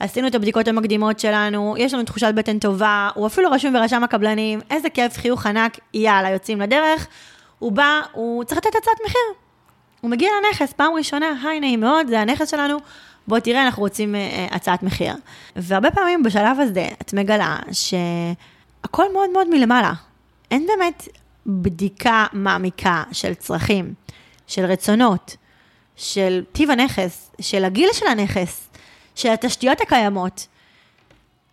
עשינו 0.00 0.26
את 0.28 0.34
הבדיקות 0.34 0.68
המקדימות 0.68 1.20
שלנו, 1.20 1.74
יש 1.78 1.94
לנו 1.94 2.02
תחושת 2.02 2.32
בטן 2.34 2.58
טובה, 2.58 3.08
הוא 3.14 3.26
אפילו 3.26 3.50
רשום 3.50 3.72
ברשם 3.72 4.04
הקבלנים, 4.04 4.60
איזה 4.70 4.90
כיף, 4.90 5.16
חיוך 5.18 5.46
ענק, 5.46 5.78
יאללה, 5.94 6.30
יוצאים 6.30 6.60
לדרך. 6.60 7.06
הוא 7.58 7.72
בא, 7.72 8.00
הוא 8.12 8.44
צריך 8.44 8.58
לתת 8.58 8.76
הצעת 8.76 8.96
מחיר. 9.06 9.20
הוא 10.00 10.10
מגיע 10.10 10.30
לנכס, 10.48 10.72
פעם 10.72 10.92
ראשונה, 10.96 11.26
היי, 11.44 11.60
נעים 11.60 11.80
מאוד, 11.80 12.06
זה 12.08 12.20
הנכס 12.20 12.50
שלנו, 12.50 12.76
בוא 13.28 13.38
תראה, 13.38 13.62
אנחנו 13.64 13.82
רוצים 13.82 14.14
אה, 14.14 14.20
אה, 14.20 14.46
הצעת 14.50 14.82
מחיר. 14.82 15.14
והרבה 15.56 15.90
פעמים 15.90 16.22
בשלב 16.22 16.60
הזה 16.60 16.88
את 17.02 17.12
מגלה 17.12 17.56
שהכל 17.72 19.12
מאוד 19.12 19.30
מאוד 19.32 19.48
מלמעלה. 19.50 19.92
אין 20.50 20.66
באמת 20.66 21.08
בדיקה 21.46 22.26
מעמיקה 22.32 23.02
של 23.12 23.34
צרכים, 23.34 23.94
של 24.46 24.64
רצונות, 24.64 25.36
של 25.96 26.44
טיב 26.52 26.70
הנכס, 26.70 27.30
של 27.40 27.64
הגיל 27.64 27.88
של 27.92 28.06
הנכס, 28.06 28.68
של 29.14 29.28
התשתיות 29.28 29.80
הקיימות. 29.80 30.46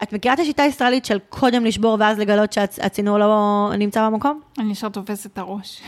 את 0.04 0.14
מכירה 0.14 0.34
את 0.34 0.40
השיטה 0.40 0.64
הישראלית 0.64 1.06
של 1.06 1.20
קודם 1.30 1.66
לשבור 1.66 1.98
ואז 2.00 2.20
לגלות 2.20 2.54
שהצינור 2.54 3.18
לא 3.18 3.72
נמצא 3.78 4.10
במקום? 4.10 4.42
אני 4.60 4.72
ישר 4.72 4.90
תופסת 4.90 5.26
את 5.26 5.38
הראש. 5.38 5.82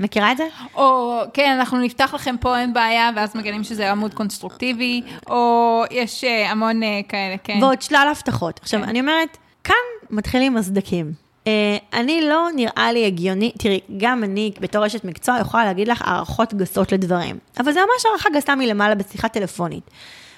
מכירה 0.00 0.32
את 0.32 0.36
זה? 0.36 0.46
או 0.74 1.18
כן, 1.34 1.56
אנחנו 1.58 1.78
נפתח 1.78 2.14
לכם 2.14 2.34
פה, 2.40 2.58
אין 2.58 2.72
בעיה, 2.74 3.10
ואז 3.16 3.36
מגלים 3.36 3.64
שזה 3.64 3.90
עמוד 3.90 4.14
קונסטרוקטיבי, 4.14 5.02
או 5.30 5.82
יש 5.90 6.24
אה, 6.24 6.50
המון 6.50 6.82
אה, 6.82 7.00
כאלה, 7.08 7.36
כן. 7.44 7.58
ועוד 7.62 7.82
שלל 7.82 8.08
הבטחות. 8.16 8.60
עכשיו, 8.62 8.80
כן. 8.80 8.88
אני 8.88 9.00
אומרת, 9.00 9.36
כאן 9.64 9.74
מתחילים 10.10 10.56
הסדקים. 10.56 11.12
אה, 11.46 11.76
אני 11.92 12.20
לא 12.28 12.48
נראה 12.56 12.92
לי 12.92 13.06
הגיוני, 13.06 13.52
תראי, 13.58 13.80
גם 13.96 14.24
אני 14.24 14.52
בתור 14.60 14.86
אשת 14.86 15.04
מקצוע 15.04 15.38
יכולה 15.40 15.64
להגיד 15.64 15.88
לך 15.88 16.02
הערכות 16.04 16.54
גסות 16.54 16.92
לדברים, 16.92 17.38
אבל 17.60 17.72
זה 17.72 17.80
ממש 17.80 18.06
הערכה 18.06 18.28
גסה 18.30 18.54
מלמעלה 18.54 18.94
בשיחה 18.94 19.28
טלפונית. 19.28 19.90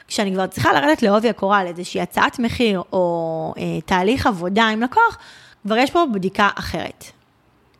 כשאני 0.08 0.32
כבר 0.32 0.46
צריכה 0.46 0.72
לרדת 0.72 1.02
לעובי 1.02 1.28
הקורה 1.28 1.64
לאיזושהי 1.64 2.00
הצעת 2.00 2.38
מחיר 2.38 2.82
או 2.92 3.54
אה, 3.58 3.80
תהליך 3.86 4.26
עבודה 4.26 4.64
עם 4.64 4.82
לקוח, 4.82 5.18
כבר 5.66 5.76
יש 5.76 5.90
פה 5.90 6.04
בדיקה 6.12 6.48
אחרת. 6.54 7.04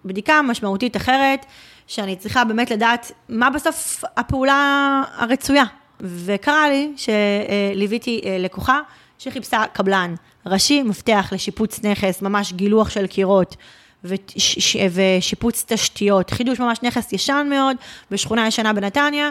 בדיקה 0.05 0.43
משמעותית 0.43 0.97
אחרת, 0.97 1.47
שאני 1.87 2.17
צריכה 2.17 2.45
באמת 2.45 2.71
לדעת 2.71 3.13
מה 3.29 3.51
בסוף 3.51 4.05
הפעולה 4.17 5.03
הרצויה. 5.17 5.65
וקרה 6.01 6.69
לי 6.69 6.93
שליוויתי 6.97 8.21
אה, 8.25 8.37
לקוחה 8.39 8.81
שחיפשה 9.19 9.65
קבלן 9.73 10.15
ראשי, 10.47 10.83
מפתח 10.83 11.29
לשיפוץ 11.33 11.81
נכס, 11.85 12.23
ממש 12.23 12.53
גילוח 12.53 12.91
של 12.91 13.07
קירות 13.07 13.57
וש, 14.05 14.77
ושיפוץ 14.93 15.65
תשתיות, 15.69 16.31
חידוש 16.31 16.61
ממש 16.61 16.79
נכס 16.83 17.13
ישן 17.13 17.47
מאוד, 17.51 17.77
בשכונה 18.11 18.47
ישנה 18.47 18.73
בנתניה, 18.73 19.31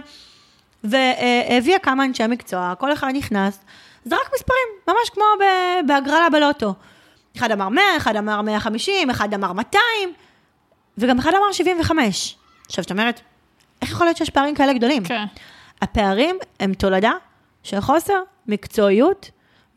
והביאה 0.83 1.79
כמה 1.79 2.05
אנשי 2.05 2.27
מקצוע, 2.27 2.73
כל 2.79 2.93
אחד 2.93 3.11
נכנס, 3.13 3.59
זרק 4.05 4.29
מספרים, 4.35 4.67
ממש 4.87 5.09
כמו 5.13 5.23
בהגרלה 5.87 6.29
בלוטו. 6.29 6.73
אחד 7.37 7.51
אמר 7.51 7.69
100, 7.69 7.83
אחד 7.97 8.15
אמר 8.15 8.41
150, 8.41 9.09
אחד 9.09 9.33
אמר 9.33 9.53
200, 9.53 9.81
וגם 10.97 11.19
אחד 11.19 11.31
אמר 11.31 11.51
75. 11.51 12.35
עכשיו, 12.65 12.83
זאת 12.83 12.91
אומרת, 12.91 13.21
איך 13.81 13.91
יכול 13.91 14.05
להיות 14.05 14.17
שיש 14.17 14.29
פערים 14.29 14.55
כאלה 14.55 14.73
גדולים? 14.73 15.03
כן. 15.03 15.25
הפערים 15.81 16.37
הם 16.59 16.73
תולדה 16.73 17.11
של 17.63 17.81
חוסר 17.81 18.21
מקצועיות, 18.47 19.29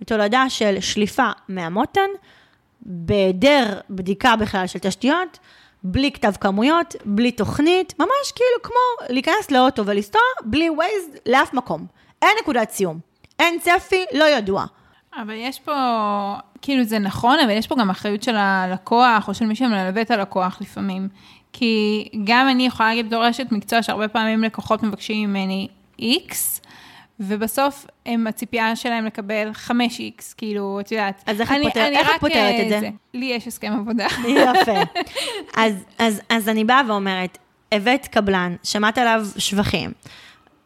תולדה 0.04 0.50
של 0.50 0.80
שליפה 0.80 1.30
מהמותן, 1.48 2.10
בהיעדר 2.80 3.80
בדיקה 3.90 4.36
בכלל 4.36 4.66
של 4.66 4.78
תשתיות, 4.78 5.38
בלי 5.82 6.12
כתב 6.12 6.32
כמויות, 6.40 6.96
בלי 7.04 7.32
תוכנית, 7.32 7.94
ממש 7.98 8.32
כאילו 8.34 8.62
כמו 8.62 9.14
להיכנס 9.14 9.50
לאוטו 9.50 9.86
ולנסוע 9.86 10.20
בלי 10.44 10.70
ווייז 10.70 11.04
לאף 11.26 11.54
מקום. 11.54 11.86
אין 12.22 12.30
נקודת 12.42 12.70
סיום, 12.70 12.98
אין 13.38 13.58
צפי, 13.60 14.04
לא 14.12 14.24
ידוע. 14.24 14.64
אבל 15.22 15.34
יש 15.36 15.60
פה, 15.60 15.72
כאילו 16.62 16.84
זה 16.84 16.98
נכון, 16.98 17.38
אבל 17.38 17.50
יש 17.50 17.66
פה 17.66 17.74
גם 17.78 17.90
אחריות 17.90 18.22
של 18.22 18.36
הלקוח, 18.36 19.28
או 19.28 19.34
של 19.34 19.46
מי 19.46 19.56
שמלווה 19.56 20.02
את 20.02 20.10
הלקוח 20.10 20.58
לפעמים. 20.60 21.08
כי 21.52 22.08
גם 22.24 22.48
אני 22.48 22.66
יכולה 22.66 22.88
להגיד 22.88 23.06
בתור 23.06 23.30
אשת 23.30 23.46
מקצוע 23.50 23.82
שהרבה 23.82 24.08
פעמים 24.08 24.44
לקוחות 24.44 24.82
מבקשים 24.82 25.30
ממני 25.30 25.68
X, 26.00 26.34
ובסוף 27.20 27.86
הם, 28.06 28.26
הציפייה 28.26 28.76
שלהם 28.76 29.04
לקבל 29.04 29.50
5X, 29.66 30.34
כאילו, 30.36 30.80
את 30.80 30.92
יודעת. 30.92 31.22
אז 31.26 31.40
איך 31.40 31.52
את 31.52 31.56
פותר, 31.62 31.84
איך 31.84 32.08
את 32.16 32.20
פותרת 32.20 32.54
את 32.64 32.68
זה? 32.68 32.80
זה? 32.80 32.90
לי 33.14 33.26
יש 33.26 33.46
הסכם 33.46 33.72
עבודה. 33.80 34.06
יפה. 34.28 34.80
אז, 35.56 35.74
אז, 35.98 36.20
אז 36.28 36.48
אני 36.48 36.64
באה 36.64 36.82
ואומרת, 36.88 37.38
הבאת 37.72 38.06
קבלן, 38.06 38.56
שמעת 38.62 38.98
עליו 38.98 39.26
שבחים, 39.38 39.92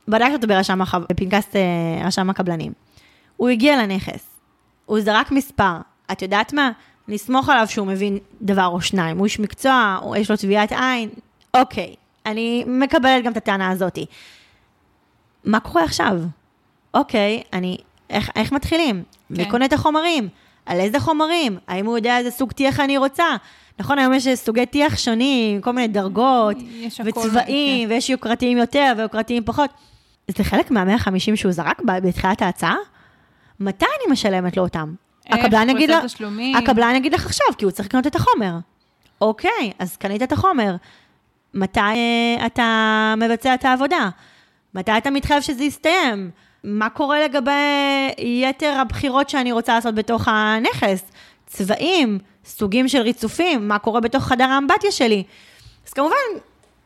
בדקת 0.08 0.32
אותו 0.32 0.46
ברשם, 0.46 0.80
בפנקס 1.10 1.56
אה, 1.56 2.06
רשם 2.06 2.30
הקבלנים. 2.30 2.72
הוא 3.36 3.48
הגיע 3.48 3.82
לנכס, 3.82 4.26
הוא 4.86 5.00
זרק 5.00 5.30
מספר, 5.30 5.76
את 6.12 6.22
יודעת 6.22 6.52
מה? 6.52 6.70
נסמוך 7.08 7.48
עליו 7.48 7.66
שהוא 7.68 7.86
מבין 7.86 8.18
דבר 8.42 8.66
או 8.66 8.80
שניים, 8.80 9.18
הוא 9.18 9.24
איש 9.24 9.40
מקצוע, 9.40 9.98
או 10.02 10.16
יש 10.16 10.30
לו 10.30 10.36
טביעת 10.36 10.72
עין, 10.72 11.08
אוקיי, 11.54 11.94
אני 12.26 12.64
מקבלת 12.66 13.24
גם 13.24 13.32
את 13.32 13.36
הטענה 13.36 13.70
הזאתי. 13.70 14.06
מה 15.44 15.60
קורה 15.60 15.84
עכשיו? 15.84 16.20
אוקיי, 16.94 17.42
אני, 17.52 17.76
איך, 18.10 18.30
איך 18.36 18.52
מתחילים? 18.52 19.02
כן. 19.02 19.34
מי 19.42 19.50
קונה 19.50 19.64
את 19.64 19.72
החומרים? 19.72 20.28
על 20.66 20.80
איזה 20.80 21.00
חומרים? 21.00 21.58
האם 21.68 21.86
הוא 21.86 21.98
יודע 21.98 22.18
איזה 22.18 22.30
סוג 22.30 22.52
טיח 22.52 22.80
אני 22.80 22.98
רוצה? 22.98 23.24
נכון, 23.78 23.98
היום 23.98 24.14
יש 24.14 24.28
סוגי 24.28 24.66
טיח 24.66 24.98
שונים, 24.98 25.60
כל 25.60 25.70
מיני 25.70 25.88
דרגות, 25.88 26.56
וצבעים, 27.04 27.88
כן. 27.88 27.94
ויש 27.94 28.10
יוקרתיים 28.10 28.58
יותר 28.58 28.92
ויוקרתיים 28.96 29.44
פחות. 29.44 29.70
זה 30.28 30.44
חלק 30.44 30.70
מה-150 30.70 31.36
שהוא 31.36 31.52
זרק 31.52 31.80
בתחילת 31.84 32.42
ההצעה? 32.42 32.76
מתי 33.60 33.84
אני 33.84 34.12
משלמת 34.12 34.56
לו 34.56 34.62
אותם? 34.62 34.94
הקבלן 35.26 35.68
יגיד, 35.68 35.90
לך, 35.90 36.04
הקבלן 36.56 36.94
יגיד 36.96 37.14
לך 37.14 37.26
עכשיו, 37.26 37.46
כי 37.58 37.64
הוא 37.64 37.72
צריך 37.72 37.88
לקנות 37.88 38.06
את 38.06 38.16
החומר. 38.16 38.52
אוקיי, 39.20 39.72
אז 39.78 39.96
קנית 39.96 40.22
את 40.22 40.32
החומר. 40.32 40.76
מתי 41.54 41.80
uh, 41.80 42.46
אתה 42.46 43.14
מבצע 43.16 43.54
את 43.54 43.64
העבודה? 43.64 44.08
מתי 44.74 44.92
אתה 44.98 45.10
מתחייב 45.10 45.42
שזה 45.42 45.64
יסתיים? 45.64 46.30
מה 46.64 46.90
קורה 46.90 47.24
לגבי 47.24 47.50
יתר 48.18 48.74
הבחירות 48.80 49.30
שאני 49.30 49.52
רוצה 49.52 49.74
לעשות 49.74 49.94
בתוך 49.94 50.28
הנכס? 50.28 51.02
צבעים, 51.46 52.18
סוגים 52.44 52.88
של 52.88 53.00
ריצופים, 53.00 53.68
מה 53.68 53.78
קורה 53.78 54.00
בתוך 54.00 54.24
חדר 54.24 54.44
האמבטיה 54.44 54.92
שלי? 54.92 55.22
אז 55.86 55.92
כמובן 55.92 56.16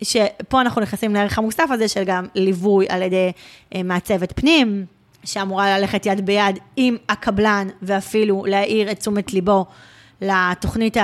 שפה 0.02 0.60
אנחנו 0.60 0.80
נכנסים 0.80 1.14
לערך 1.14 1.38
המוסף 1.38 1.70
הזה 1.70 1.88
של 1.88 2.04
גם 2.04 2.26
ליווי 2.34 2.87
על 2.88 3.02
ידי 3.02 3.32
uh, 3.74 3.82
מעצבת 3.84 4.32
פנים, 4.40 4.87
שאמורה 5.24 5.78
ללכת 5.78 6.06
יד 6.06 6.26
ביד 6.26 6.58
עם 6.76 6.96
הקבלן 7.08 7.68
ואפילו 7.82 8.44
להאיר 8.48 8.90
את 8.90 8.98
תשומת 8.98 9.32
ליבו 9.32 9.66
לתוכנית 10.24 10.96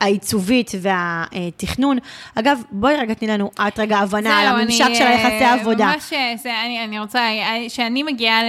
העיצובית 0.00 0.70
והתכנון. 0.80 1.98
אגב, 2.34 2.62
בואי 2.70 2.96
רגע 2.96 3.14
תני 3.14 3.28
לנו 3.28 3.50
את 3.68 3.78
רגע 3.78 3.98
הבנה 3.98 4.38
על 4.38 4.46
הממשק 4.46 4.88
של 4.94 5.06
היחסי 5.06 5.44
עבודה. 5.44 5.86
ממש, 5.86 6.12
זה, 6.42 6.50
אני, 6.64 6.84
אני 6.84 6.98
רוצה, 7.00 7.20
כשאני 7.68 8.02
מגיעה 8.02 8.40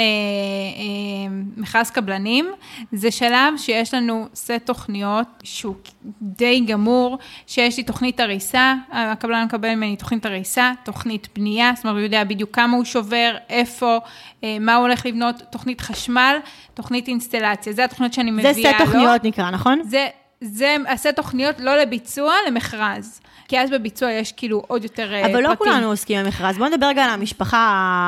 למכרז 1.57 1.91
קבלנים, 1.91 2.47
זה 2.91 3.11
שלב 3.11 3.53
שיש 3.57 3.93
לנו 3.93 4.27
סט 4.35 4.51
תוכניות 4.65 5.27
שהוא 5.43 5.75
די 6.21 6.59
גמור, 6.59 7.17
שיש 7.47 7.77
לי 7.77 7.83
תוכנית 7.83 8.19
הריסה, 8.19 8.73
הקבלן 8.91 9.43
מקבל 9.45 9.75
ממני 9.75 9.95
תוכנית 9.95 10.25
הריסה, 10.25 10.71
תוכנית 10.83 11.27
בנייה, 11.35 11.71
זאת 11.75 11.83
אומרת, 11.83 11.95
הוא 11.95 12.03
יודע 12.03 12.23
בדיוק 12.23 12.55
כמה 12.55 12.77
הוא 12.77 12.85
שובר, 12.85 13.35
איפה, 13.49 13.99
אה, 14.43 14.57
מה 14.59 14.75
הוא 14.75 14.81
הולך 14.81 15.05
לבנות, 15.05 15.35
תוכנית 15.49 15.81
חשמל, 15.81 16.37
תוכנית 16.73 17.07
אינסטלציה. 17.07 17.73
זה 17.73 17.83
התוכניות 17.83 18.13
שאני 18.13 18.31
מביאה 18.31 18.51
לו. 18.51 18.53
זה 18.53 18.61
סט 18.61 18.77
תוכניות 18.77 19.23
נקרא, 19.23 19.51
נכון? 19.51 19.79
זה, 19.89 20.07
זה 20.41 20.75
הסט 20.87 21.07
תוכניות 21.15 21.55
לא 21.59 21.77
לביצוע, 21.77 22.33
למכרז. 22.47 23.21
כי 23.47 23.59
אז 23.59 23.69
בביצוע 23.69 24.11
יש 24.11 24.31
כאילו 24.31 24.63
עוד 24.67 24.83
יותר 24.83 25.13
אה, 25.13 25.19
אבל 25.19 25.31
פרטים. 25.31 25.45
אבל 25.45 25.51
לא 25.51 25.55
כולנו 25.57 25.87
עוסקים 25.87 26.23
במכרז, 26.23 26.57
בואו 26.57 26.69
נדבר 26.69 26.87
רגע 26.87 27.03
על 27.03 27.09
המשפחה 27.09 27.57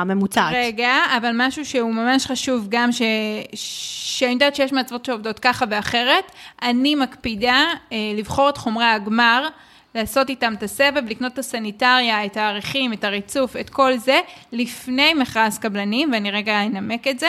הממוצעת. 0.02 0.54
רגע, 0.56 0.94
אבל 1.16 1.30
משהו 1.34 1.64
שהוא 1.64 1.94
ממש 1.94 2.26
חשוב 2.26 2.66
גם, 2.68 2.92
ש... 2.92 3.02
שאני 3.54 4.32
יודעת 4.32 4.54
שיש 4.54 4.72
מעצבות 4.72 5.04
שעובדות 5.04 5.38
ככה 5.38 5.64
ואחרת, 5.70 6.32
אני 6.62 6.94
מקפידה 6.94 7.64
אה, 7.92 7.96
לבחור 8.16 8.48
את 8.48 8.56
חומרי 8.56 8.84
הגמר. 8.84 9.48
לעשות 9.94 10.28
איתם 10.28 10.54
את 10.54 10.62
הסבב, 10.62 11.02
לקנות 11.08 11.32
את 11.32 11.38
הסניטריה, 11.38 12.26
את 12.26 12.36
הערכים, 12.36 12.92
את 12.92 13.04
הריצוף, 13.04 13.56
את 13.56 13.70
כל 13.70 13.96
זה, 13.96 14.20
לפני 14.52 15.14
מכרז 15.14 15.58
קבלנים, 15.58 16.12
ואני 16.12 16.30
רגע 16.30 16.62
אנמק 16.62 17.08
את 17.08 17.18
זה. 17.18 17.28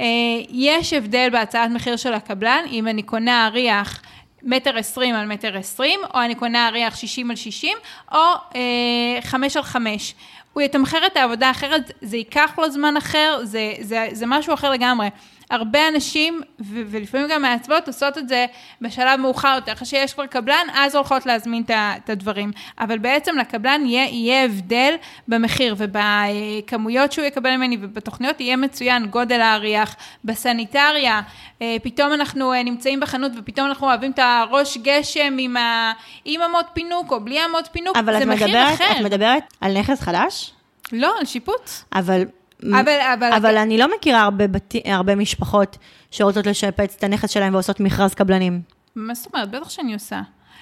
אה, 0.00 0.04
יש 0.50 0.92
הבדל 0.92 1.28
בהצעת 1.32 1.70
מחיר 1.70 1.96
של 1.96 2.14
הקבלן, 2.14 2.64
אם 2.70 2.88
אני 2.88 3.02
קונה 3.02 3.46
אריח 3.46 4.02
מטר 4.42 4.78
עשרים 4.78 5.14
על 5.14 5.26
מטר 5.26 5.56
עשרים, 5.56 6.00
או 6.14 6.22
אני 6.22 6.34
קונה 6.34 6.68
אריח 6.68 6.96
שישים 6.96 7.30
על 7.30 7.36
שישים, 7.36 7.78
או 8.12 8.18
אה, 8.54 9.20
חמש 9.22 9.56
על 9.56 9.62
חמש. 9.62 10.14
הוא 10.52 10.62
יתמחר 10.62 11.06
את 11.06 11.16
העבודה 11.16 11.50
אחרת, 11.50 11.92
זה 12.02 12.16
ייקח 12.16 12.58
לו 12.58 12.70
זמן 12.70 12.96
אחר, 12.96 13.40
זה, 13.42 13.72
זה, 13.80 14.08
זה 14.12 14.26
משהו 14.26 14.54
אחר 14.54 14.70
לגמרי. 14.70 15.08
הרבה 15.50 15.88
אנשים, 15.88 16.40
ו- 16.60 16.82
ולפעמים 16.90 17.28
גם 17.30 17.42
מעצבות, 17.42 17.86
עושות 17.86 18.18
את 18.18 18.28
זה 18.28 18.46
בשלב 18.80 19.20
מאוחר 19.20 19.52
יותר, 19.54 19.72
אחרי 19.72 19.86
שיש 19.86 20.14
כבר 20.14 20.26
קבלן, 20.26 20.66
אז 20.74 20.94
הולכות 20.94 21.26
להזמין 21.26 21.62
את 21.70 22.10
הדברים. 22.10 22.52
אבל 22.78 22.98
בעצם 22.98 23.38
לקבלן 23.38 23.86
יהיה, 23.86 24.04
יהיה 24.04 24.44
הבדל 24.44 24.94
במחיר 25.28 25.74
ובכמויות 25.78 27.12
שהוא 27.12 27.24
יקבל 27.24 27.56
ממני 27.56 27.76
ובתוכניות 27.80 28.40
יהיה 28.40 28.56
מצוין 28.56 29.06
גודל 29.06 29.40
האריח, 29.40 29.96
בסניטריה, 30.24 31.20
אה, 31.62 31.76
פתאום 31.82 32.12
אנחנו 32.12 32.52
אה, 32.52 32.62
נמצאים 32.62 33.00
בחנות 33.00 33.32
ופתאום 33.38 33.66
אנחנו 33.66 33.86
אוהבים 33.86 34.10
את 34.10 34.18
הראש 34.18 34.78
גשם 34.78 35.36
עם, 35.38 35.56
ה... 35.56 35.92
עם 36.24 36.42
אמות 36.42 36.66
פינוק 36.72 37.12
או 37.12 37.20
בלי 37.20 37.44
אמות 37.44 37.68
פינוק, 37.72 37.96
זה 38.18 38.26
מחיר 38.26 38.46
מדברת, 38.46 38.74
אחר. 38.74 38.84
אבל 38.84 39.00
את 39.00 39.04
מדברת 39.04 39.42
על 39.60 39.78
נכס 39.78 40.00
חדש? 40.00 40.52
לא, 40.92 41.14
על 41.18 41.26
שיפוץ. 41.26 41.84
אבל 41.92 42.22
אבל, 42.62 43.00
אבל, 43.14 43.32
אבל 43.32 43.50
אתה... 43.50 43.62
אני 43.62 43.78
לא 43.78 43.96
מכירה 43.96 44.22
הרבה, 44.22 44.46
בת... 44.48 44.74
הרבה 44.84 45.14
משפחות 45.14 45.78
שרוצות 46.10 46.46
לשפץ 46.46 46.94
את 46.98 47.04
הנכס 47.04 47.30
שלהם 47.30 47.54
ועושות 47.54 47.80
מכרז 47.80 48.14
קבלנים. 48.14 48.60
מה 48.96 49.14
זאת 49.14 49.34
אומרת? 49.34 49.50
בטח 49.50 49.68
שאני 49.68 49.94
עושה. 49.94 50.20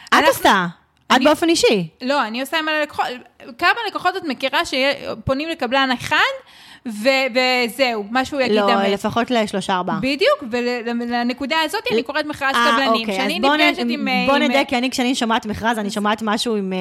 את 0.09 0.15
אנחנו... 0.15 0.29
עושה. 0.29 0.67
אני... 1.11 1.25
את 1.25 1.25
באופן 1.25 1.49
אישי. 1.49 1.89
לא, 2.03 2.27
אני 2.27 2.41
עושה 2.41 2.59
עם 2.59 2.69
הלקוחות. 2.69 3.07
כמה 3.59 3.79
לקוחות 3.89 4.17
את 4.17 4.23
מכירה 4.25 4.61
שפונים 4.65 5.49
לקבלן 5.49 5.89
אחד, 5.95 6.17
וזהו, 6.87 8.05
מה 8.11 8.25
שהוא 8.25 8.40
יגיד 8.40 8.57
לא, 8.57 8.75
אמת. 8.75 8.88
לפחות 8.88 9.31
לשלושה 9.31 9.72
ארבעה. 9.75 9.99
בדיוק, 10.01 10.44
ולנקודה 10.51 11.57
הזאת 11.64 11.81
אני 11.92 12.03
קוראת 12.03 12.27
מכרז 12.27 12.55
אה, 12.55 12.70
קבלנים. 12.72 13.01
אוקיי, 13.01 13.14
כשאני 13.18 13.35
אז 13.37 13.40
בוא 13.42 13.57
נ- 13.57 13.61
נפגשת 13.61 13.85
עם... 13.88 14.07
בוא 14.27 14.35
עם- 14.37 14.42
נדע, 14.42 14.61
כי 14.68 14.79
אני, 14.79 14.90
כשאני 14.90 15.14
שומעת 15.14 15.46
מכרז, 15.46 15.79
אני 15.79 15.90
שומעת 15.90 16.22
משהו 16.22 16.57
עם 16.57 16.72
אה, 16.72 16.79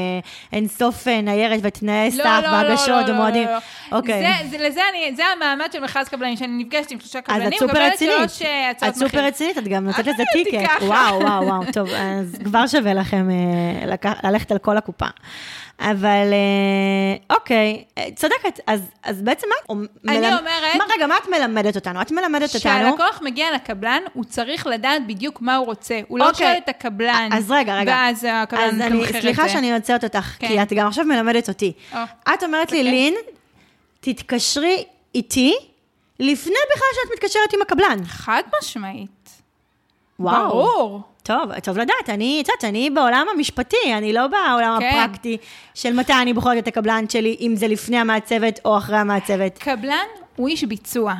אינסוף 0.53 1.07
אה, 1.07 1.21
ניירת 1.21 1.59
ותנאי 1.63 2.09
לא, 2.17 2.23
סף 2.23 2.41
לא, 2.43 2.47
והגשות 2.49 2.87
לא, 2.89 3.01
לא, 3.01 3.11
ומועדים. 3.13 3.47
לא, 3.47 3.53
לא. 3.91 3.97
אוקיי. 3.97 4.21
זה, 4.43 4.57
זה, 4.57 4.67
לזה 4.67 4.81
אני, 4.91 5.15
זה 5.15 5.23
המעמד 5.25 5.67
של 5.73 5.79
מכרז 5.83 6.07
קבלנים, 6.09 6.37
שאני 6.37 6.63
נפגשת 6.63 6.91
עם 6.91 6.99
שלושה 6.99 7.19
אז 7.19 7.23
קבלנים, 7.25 7.47
את 7.53 7.59
סופר 7.59 7.83
רצינית. 7.85 8.41
אה, 8.45 8.71
את 8.89 8.95
סופר. 8.95 9.25
רצינית, 9.25 9.57
את 9.57 9.67
גם 9.67 9.85
נותנת 9.85 10.07
לזה 10.07 10.23
טיקט. 10.33 10.69
וואו, 10.81 11.19
וואו, 11.19 11.43
וואו, 11.47 11.61
טוב, 11.73 11.89
אז 11.89 12.35
כבר 12.43 12.67
שווה 12.67 12.93
לכם 12.93 13.29
אה, 13.29 13.95
ללכת 14.23 14.51
על 14.51 14.57
כל 14.57 14.77
הקופה. 14.77 15.05
אבל 15.79 16.33
אה, 16.33 17.35
אוקיי, 17.35 17.83
אה, 17.97 18.07
צודקת, 18.15 18.59
אז, 18.67 18.81
אז 19.03 19.21
בעצם 19.21 19.47
מה? 19.49 19.75
אני 19.75 19.87
מלמד- 20.19 20.39
אומרת- 20.39 20.75
מה, 20.77 20.83
רגע, 20.95 21.07
מה 21.07 21.17
את 21.17 21.29
מלמדת 21.29 21.75
אותנו? 21.75 22.01
את 22.01 22.11
מלמדת 22.11 22.55
אותנו... 22.55 22.59
כשהלקוח 22.59 23.21
מגיע 23.21 23.51
לקבלן, 23.55 24.01
הוא 24.13 24.23
צריך 24.23 24.67
לדעת 24.67 25.07
בדיוק 25.07 25.41
מה 25.41 25.55
הוא 25.55 25.65
רוצה. 25.65 25.99
הוא 26.07 26.19
לא 26.19 26.29
אוקיי. 26.29 26.47
שואל 26.47 26.57
את 26.57 26.69
הקבלן, 26.69 27.29
אז 27.33 27.51
רגע, 27.51 27.75
רגע. 27.77 27.91
ואז 27.91 28.27
הקבלן 28.31 28.81
אני, 28.81 28.95
מתמחר 28.99 29.17
את 29.17 29.21
סליחה 29.21 29.43
זה. 29.43 29.49
שאני 29.49 29.73
עוצרת 29.73 30.03
אותך, 30.03 30.35
כן. 30.39 30.47
כי 30.47 30.61
את 30.61 30.73
גם 30.73 30.87
עכשיו 30.87 31.05
מלמדת 31.05 31.49
אותי. 31.49 31.71
או, 31.93 31.97
את 32.33 32.43
אומרת 32.43 32.71
לי, 32.71 32.77
אוקיי. 32.77 32.91
לין, 32.91 33.15
תתקשרי 33.99 34.83
איתי 35.15 35.55
לפני 36.19 36.55
בכלל 36.75 36.87
שאת 36.93 37.13
מתקשרת 37.13 37.53
עם 37.53 37.61
הקבלן. 37.61 37.97
חד 38.05 38.43
משמעית. 38.61 39.29
וואו. 40.19 40.49
ברור. 40.49 41.01
טוב, 41.25 41.59
טוב 41.59 41.77
לדעת, 41.77 42.09
אני, 42.09 42.41
את 42.43 42.47
יודעת, 42.47 42.63
אני 42.63 42.89
בעולם 42.89 43.25
המשפטי, 43.35 43.93
אני 43.97 44.13
לא 44.13 44.27
בעולם 44.27 44.77
כן. 44.79 44.99
הפרקטי 45.03 45.37
של 45.75 45.93
מתי 45.93 46.13
אני 46.21 46.33
בוחרת 46.33 46.57
את 46.57 46.67
הקבלן 46.67 47.09
שלי, 47.09 47.37
אם 47.41 47.53
זה 47.55 47.67
לפני 47.67 47.97
המעצבת 47.97 48.59
או 48.65 48.77
אחרי 48.77 48.97
המעצבת. 48.97 49.57
קבלן 49.57 50.05
הוא 50.35 50.47
איש 50.47 50.63
ביצוע. 50.63 51.13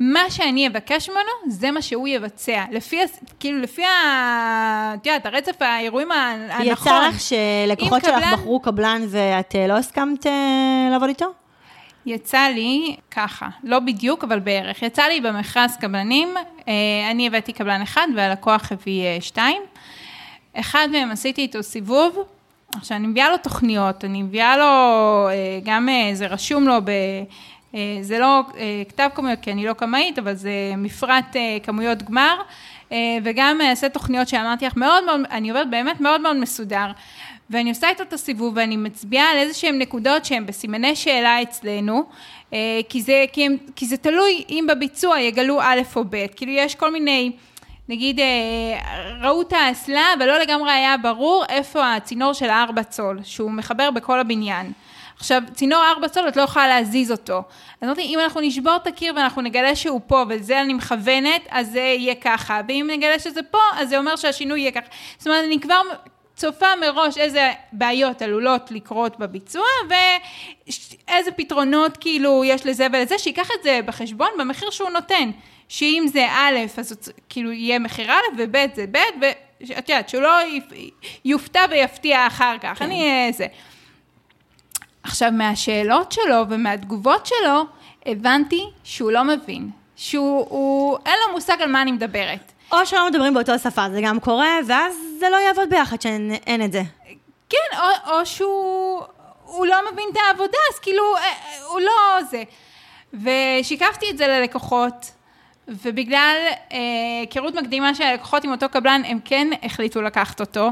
מה 0.00 0.20
שאני 0.30 0.66
אבקש 0.68 1.08
ממנו, 1.10 1.20
זה 1.52 1.70
מה 1.70 1.82
שהוא 1.82 2.08
יבצע. 2.08 2.64
לפי, 2.72 3.00
כאילו, 3.40 3.60
לפי 3.62 3.84
ה... 3.84 4.94
את 4.94 5.06
יודעת, 5.06 5.26
הרצף 5.26 5.62
האירועים 5.62 6.12
הנכון. 6.12 6.66
יצא 6.66 7.08
לך 7.08 7.20
שלקוחות 7.20 8.04
שלך 8.04 8.14
קבלן- 8.14 8.32
בחרו 8.32 8.60
קבלן 8.60 9.02
ואת 9.08 9.54
אה, 9.56 9.66
לא 9.66 9.72
הסכמת 9.76 10.26
אה, 10.26 10.32
לעבוד 10.90 11.08
איתו? 11.08 11.26
יצא 12.08 12.48
לי 12.54 12.96
ככה, 13.10 13.48
לא 13.62 13.78
בדיוק, 13.78 14.24
אבל 14.24 14.38
בערך. 14.38 14.82
יצא 14.82 15.02
לי 15.02 15.20
במכרז 15.20 15.76
קבלנים, 15.80 16.28
אה, 16.68 16.72
אני 17.10 17.26
הבאתי 17.26 17.52
קבלן 17.52 17.82
אחד 17.82 18.06
והלקוח 18.16 18.72
הביא 18.72 19.04
אה, 19.04 19.16
שתיים. 19.20 19.62
אחד 20.54 20.88
מהם 20.92 21.10
עשיתי 21.10 21.42
איתו 21.42 21.62
סיבוב, 21.62 22.18
עכשיו 22.74 22.96
אני 22.96 23.06
מביאה 23.06 23.30
לו 23.30 23.36
תוכניות, 23.36 24.04
אני 24.04 24.22
מביאה 24.22 24.56
לו, 24.56 24.64
אה, 25.28 25.60
גם 25.64 25.88
זה 26.12 26.26
רשום 26.26 26.64
לו 26.64 26.74
ב... 26.84 26.90
זה 28.00 28.18
לא 28.18 28.42
כתב 28.88 29.08
כמויות, 29.14 29.38
כי 29.42 29.52
אני 29.52 29.66
לא 29.66 29.72
קמאית, 29.72 30.18
אבל 30.18 30.34
זה 30.34 30.50
מפרט 30.76 31.36
כמויות 31.62 32.02
גמר, 32.02 32.34
וגם 33.24 33.60
אעשה 33.60 33.88
תוכניות 33.88 34.28
שאמרתי 34.28 34.66
לך, 34.66 34.76
מאוד 34.76 35.04
מאוד, 35.04 35.20
אני 35.30 35.50
עובדת 35.50 35.66
באמת 35.70 36.00
מאוד 36.00 36.20
מאוד 36.20 36.36
מסודר. 36.36 36.86
ואני 37.50 37.70
עושה 37.70 37.88
איתו 37.88 38.02
את 38.02 38.12
הסיבוב, 38.12 38.52
ואני 38.56 38.76
מצביעה 38.76 39.30
על 39.30 39.36
איזה 39.36 39.54
שהן 39.54 39.78
נקודות 39.78 40.24
שהן 40.24 40.46
בסימני 40.46 40.96
שאלה 40.96 41.42
אצלנו, 41.42 42.04
אה, 42.52 42.80
כי 42.88 43.02
זה, 43.02 43.24
כי, 43.32 43.46
הם, 43.46 43.56
כי 43.76 43.86
זה 43.86 43.96
תלוי 43.96 44.44
אם 44.48 44.66
בביצוע 44.68 45.20
יגלו 45.20 45.60
א' 45.60 45.80
או 45.96 46.04
ב', 46.10 46.26
כאילו 46.36 46.52
יש 46.52 46.74
כל 46.74 46.92
מיני, 46.92 47.32
נגיד, 47.88 48.20
אה, 48.20 48.26
ראו 49.20 49.42
את 49.42 49.52
האסלה, 49.52 50.04
אבל 50.18 50.26
לא 50.26 50.38
לגמרי 50.38 50.70
היה 50.70 50.96
ברור 50.96 51.44
איפה 51.48 51.94
הצינור 51.94 52.32
של 52.32 52.50
הארבע 52.50 52.82
צול, 52.82 53.20
שהוא 53.22 53.50
מחבר 53.50 53.90
בכל 53.90 54.20
הבניין. 54.20 54.72
עכשיו, 55.16 55.42
צינור 55.54 55.84
ארבע 55.94 56.08
צול, 56.08 56.28
את 56.28 56.36
לא 56.36 56.42
יכולה 56.42 56.68
להזיז 56.68 57.10
אותו. 57.10 57.42
אז 57.80 57.88
אמרתי, 57.88 58.02
אם 58.02 58.18
אנחנו 58.18 58.40
נשבור 58.40 58.76
את 58.76 58.86
הקיר 58.86 59.12
ואנחנו 59.16 59.42
נגלה 59.42 59.76
שהוא 59.76 60.00
פה, 60.06 60.24
וזה 60.28 60.60
אני 60.60 60.74
מכוונת, 60.74 61.42
אז 61.50 61.70
זה 61.70 61.80
יהיה 61.80 62.14
ככה. 62.14 62.60
ואם 62.68 62.90
נגלה 62.92 63.18
שזה 63.18 63.42
פה, 63.42 63.58
אז 63.76 63.88
זה 63.88 63.98
אומר 63.98 64.16
שהשינוי 64.16 64.60
יהיה 64.60 64.70
ככה. 64.70 64.86
זאת 65.18 65.26
אומרת, 65.26 65.44
אני 65.44 65.60
כבר 65.60 65.80
צופה 66.38 66.66
מראש 66.80 67.18
איזה 67.18 67.52
בעיות 67.72 68.22
עלולות 68.22 68.70
לקרות 68.70 69.18
בביצוע, 69.18 69.66
ואיזה 69.88 71.30
פתרונות 71.36 71.96
כאילו 71.96 72.44
יש 72.44 72.66
לזה 72.66 72.86
ולזה, 72.92 73.18
שייקח 73.18 73.48
את 73.58 73.62
זה 73.62 73.80
בחשבון 73.86 74.28
במחיר 74.38 74.70
שהוא 74.70 74.90
נותן. 74.90 75.30
שאם 75.68 76.04
זה 76.12 76.26
א', 76.30 76.56
אז 76.78 77.10
כאילו 77.28 77.52
יהיה 77.52 77.78
מחיר 77.78 78.10
א', 78.10 78.20
וב' 78.38 78.56
זה 78.74 78.84
ב', 78.90 78.98
ואת 79.20 79.88
יודעת, 79.88 80.08
שהוא 80.08 80.22
לא 80.22 80.38
יופתע 81.24 81.64
ויפתיע 81.70 82.26
אחר 82.26 82.56
כך. 82.60 82.82
אני 82.82 83.10
אה, 83.10 83.32
זה. 83.32 83.46
עכשיו, 85.02 85.30
מהשאלות 85.32 86.12
שלו 86.12 86.44
ומהתגובות 86.48 87.26
שלו, 87.26 87.64
הבנתי 88.06 88.62
שהוא 88.84 89.12
לא 89.12 89.24
מבין. 89.24 89.70
שהוא, 89.96 90.46
הוא, 90.48 90.98
אין 91.06 91.14
לו 91.26 91.34
מושג 91.34 91.62
על 91.62 91.70
מה 91.70 91.82
אני 91.82 91.92
מדברת. 91.92 92.52
או 92.72 92.86
שלא 92.86 93.08
מדברים 93.08 93.34
באותו 93.34 93.58
שפה, 93.58 93.90
זה 93.90 94.00
גם 94.02 94.20
קורה, 94.20 94.58
ואז 94.66 94.94
זה 95.18 95.26
לא 95.30 95.36
יעבוד 95.36 95.70
ביחד 95.70 96.00
שאין 96.00 96.34
אין 96.46 96.64
את 96.64 96.72
זה. 96.72 96.82
כן, 97.48 97.78
או, 97.78 98.12
או 98.12 98.26
שהוא 98.26 99.02
הוא 99.44 99.66
לא 99.66 99.76
מבין 99.92 100.04
את 100.12 100.16
העבודה, 100.26 100.58
אז 100.72 100.78
כאילו, 100.78 101.16
אה, 101.16 101.22
אה, 101.22 101.64
הוא 101.68 101.80
לא 101.80 102.22
זה. 102.30 102.42
ושיקפתי 103.14 104.10
את 104.10 104.18
זה 104.18 104.26
ללקוחות, 104.28 105.12
ובגלל 105.68 106.36
אה, 106.72 106.78
היכרות 107.20 107.54
מקדימה 107.54 107.94
של 107.94 108.02
הלקוחות 108.02 108.44
עם 108.44 108.50
אותו 108.50 108.68
קבלן, 108.68 109.02
הם 109.04 109.18
כן 109.24 109.48
החליטו 109.62 110.02
לקחת 110.02 110.40
אותו. 110.40 110.70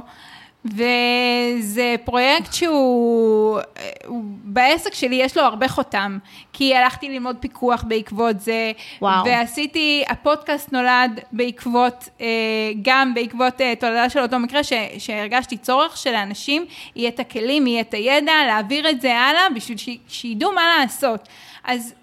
וזה 0.72 1.94
פרויקט 2.04 2.52
שהוא, 2.52 3.60
הוא, 4.06 4.24
בעסק 4.44 4.94
שלי 4.94 5.16
יש 5.16 5.36
לו 5.36 5.42
הרבה 5.42 5.68
חותם, 5.68 6.18
כי 6.52 6.76
הלכתי 6.76 7.08
ללמוד 7.08 7.36
פיקוח 7.40 7.84
בעקבות 7.88 8.40
זה, 8.40 8.72
וואו. 9.02 9.24
ועשיתי, 9.24 10.04
הפודקאסט 10.08 10.72
נולד 10.72 11.20
בעקבות, 11.32 12.08
אה, 12.20 12.26
גם 12.82 13.14
בעקבות 13.14 13.60
אה, 13.60 13.74
תולדה 13.80 14.10
של 14.10 14.20
אותו 14.20 14.38
מקרה, 14.38 14.64
ש, 14.64 14.72
שהרגשתי 14.98 15.56
צורך 15.56 15.96
שלאנשים 15.96 16.66
יהיה 16.96 17.08
את 17.08 17.20
הכלים, 17.20 17.66
יהיה 17.66 17.80
את 17.80 17.94
הידע, 17.94 18.32
להעביר 18.46 18.90
את 18.90 19.00
זה 19.00 19.18
הלאה, 19.18 19.50
בשביל 19.54 19.78
ש, 19.78 19.88
שידעו 20.08 20.52
מה 20.52 20.62
לעשות. 20.80 21.28
אז 21.64 21.94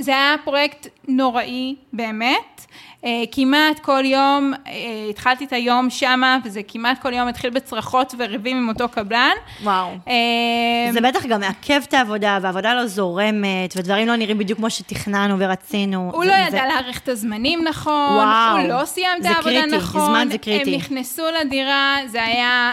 זה 0.00 0.12
היה 0.12 0.34
פרויקט 0.44 0.88
נוראי, 1.08 1.74
באמת. 1.92 2.55
אה, 3.04 3.10
כמעט 3.32 3.78
כל 3.78 4.02
יום, 4.04 4.52
אה, 4.66 4.72
התחלתי 5.10 5.44
את 5.44 5.52
היום 5.52 5.90
שמה, 5.90 6.38
וזה 6.44 6.60
כמעט 6.68 7.02
כל 7.02 7.12
יום 7.12 7.28
התחיל 7.28 7.50
בצרחות 7.50 8.14
וריבים 8.18 8.56
עם 8.56 8.68
אותו 8.68 8.88
קבלן. 8.88 9.30
וואו. 9.62 9.88
אה, 10.08 10.92
זה 10.92 11.00
בטח 11.00 11.26
גם 11.26 11.40
מעכב 11.40 11.80
את 11.88 11.94
העבודה, 11.94 12.38
והעבודה 12.42 12.74
לא 12.74 12.86
זורמת, 12.86 13.74
ודברים 13.76 14.06
לא 14.06 14.16
נראים 14.16 14.38
בדיוק 14.38 14.58
כמו 14.58 14.70
שתכננו 14.70 15.34
ורצינו. 15.38 16.10
הוא 16.14 16.24
זה- 16.24 16.30
לא 16.30 16.50
זה- 16.50 16.56
ידע 16.56 16.66
להעריך 16.66 16.98
את 16.98 17.08
הזמנים 17.08 17.64
נכון, 17.64 17.92
וואו. 18.16 18.58
הוא 18.58 18.68
לא 18.68 18.84
סיים 18.84 19.16
את 19.18 19.22
זה 19.22 19.28
העבודה 19.30 19.60
קריטי, 19.60 19.76
נכון. 19.76 20.00
זמן 20.00 20.28
זה 20.32 20.38
קריטי. 20.38 20.70
הם 20.70 20.76
נכנסו 20.76 21.22
לדירה, 21.40 21.96
זה 22.06 22.22
היה 22.24 22.72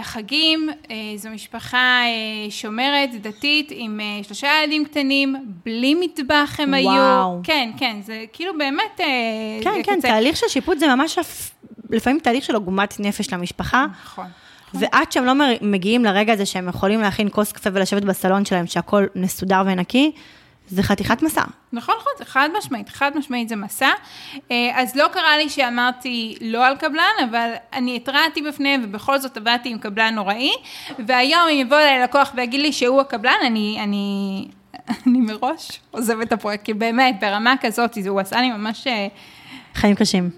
החגים, 0.00 0.68
זו 1.16 1.30
משפחה 1.30 2.00
שומרת, 2.50 3.10
דתית, 3.20 3.68
עם 3.74 4.00
שלושה 4.22 4.48
ילדים 4.62 4.84
קטנים, 4.84 5.36
בלי 5.66 5.94
מטבח 5.94 6.56
הם 6.58 6.74
היו. 6.74 6.88
וואו. 6.90 7.40
כן, 7.44 7.70
כן, 7.78 7.96
זה 8.02 8.24
כאילו 8.32 8.52
באמת... 8.58 9.00
אה, 9.10 9.64
כן, 9.64 9.82
כן, 9.84 9.98
קצה. 9.98 10.08
תהליך 10.08 10.36
של 10.36 10.48
שיפוט 10.48 10.78
זה 10.78 10.94
ממש 10.94 11.18
לפעמים 11.90 12.18
תהליך 12.20 12.44
של 12.44 12.54
עוגמת 12.54 13.00
נפש 13.00 13.32
למשפחה. 13.32 13.86
נכון. 14.02 14.26
ועד 14.74 15.12
שהם 15.12 15.24
לא 15.24 15.32
מגיעים 15.60 16.04
לרגע 16.04 16.32
הזה 16.32 16.46
שהם 16.46 16.68
יכולים 16.68 17.00
להכין 17.00 17.28
כוס 17.32 17.52
קפה 17.52 17.70
ולשבת 17.72 18.04
בסלון 18.04 18.44
שלהם, 18.44 18.66
שהכל 18.66 19.06
מסודר 19.14 19.62
ונקי, 19.66 20.12
זה 20.70 20.82
חתיכת 20.82 21.22
מסע. 21.22 21.42
נכון, 21.72 21.94
נכון, 22.00 22.12
זה 22.18 22.24
חד 22.24 22.48
משמעית, 22.58 22.88
חד 22.88 23.10
משמעית 23.14 23.48
זה 23.48 23.56
מסע. 23.56 23.90
אה, 24.50 24.70
אז 24.74 24.96
לא 24.96 25.08
קרה 25.12 25.36
לי 25.36 25.48
שאמרתי 25.48 26.36
לא 26.40 26.66
על 26.66 26.76
קבלן, 26.76 27.28
אבל 27.30 27.50
אני 27.72 27.96
התרעתי 27.96 28.42
בפניהם, 28.42 28.82
ובכל 28.84 29.18
זאת 29.18 29.36
עבדתי 29.36 29.68
עם 29.68 29.78
קבלן 29.78 30.14
נוראי, 30.14 30.52
והיום 31.06 31.42
אם 31.50 31.56
יבוא 31.56 31.76
אליי 31.76 32.02
לקוח 32.02 32.32
ויגיד 32.34 32.60
לי 32.60 32.72
שהוא 32.72 33.00
הקבלן, 33.00 33.36
אני, 33.46 33.78
אני, 33.82 34.46
אני 35.06 35.18
מראש 35.20 35.80
עוזבת 35.90 36.26
את 36.26 36.32
הפרויקט, 36.32 36.64
כי 36.64 36.74
באמת, 36.74 37.16
ברמה 37.20 37.54
כזאת, 37.60 37.94
זה- 37.94 38.08
הוא 38.10 38.20
עשה 38.20 38.40
לי 38.40 38.50
ממש... 38.52 38.86
אה, 38.86 39.06
חיים 39.74 39.94
קשים. 39.96 40.30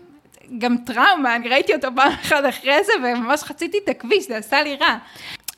גם 0.59 0.77
טראומה, 0.87 1.37
אני 1.37 1.49
ראיתי 1.49 1.75
אותו 1.75 1.88
פעם 1.97 2.12
אחת 2.12 2.45
אחרי 2.49 2.85
זה, 2.85 2.92
וממש 3.05 3.42
חציתי 3.42 3.79
את 3.85 3.88
הכביש, 3.88 4.29
זה 4.29 4.37
עשה 4.37 4.62
לי 4.62 4.77
רע. 4.77 4.97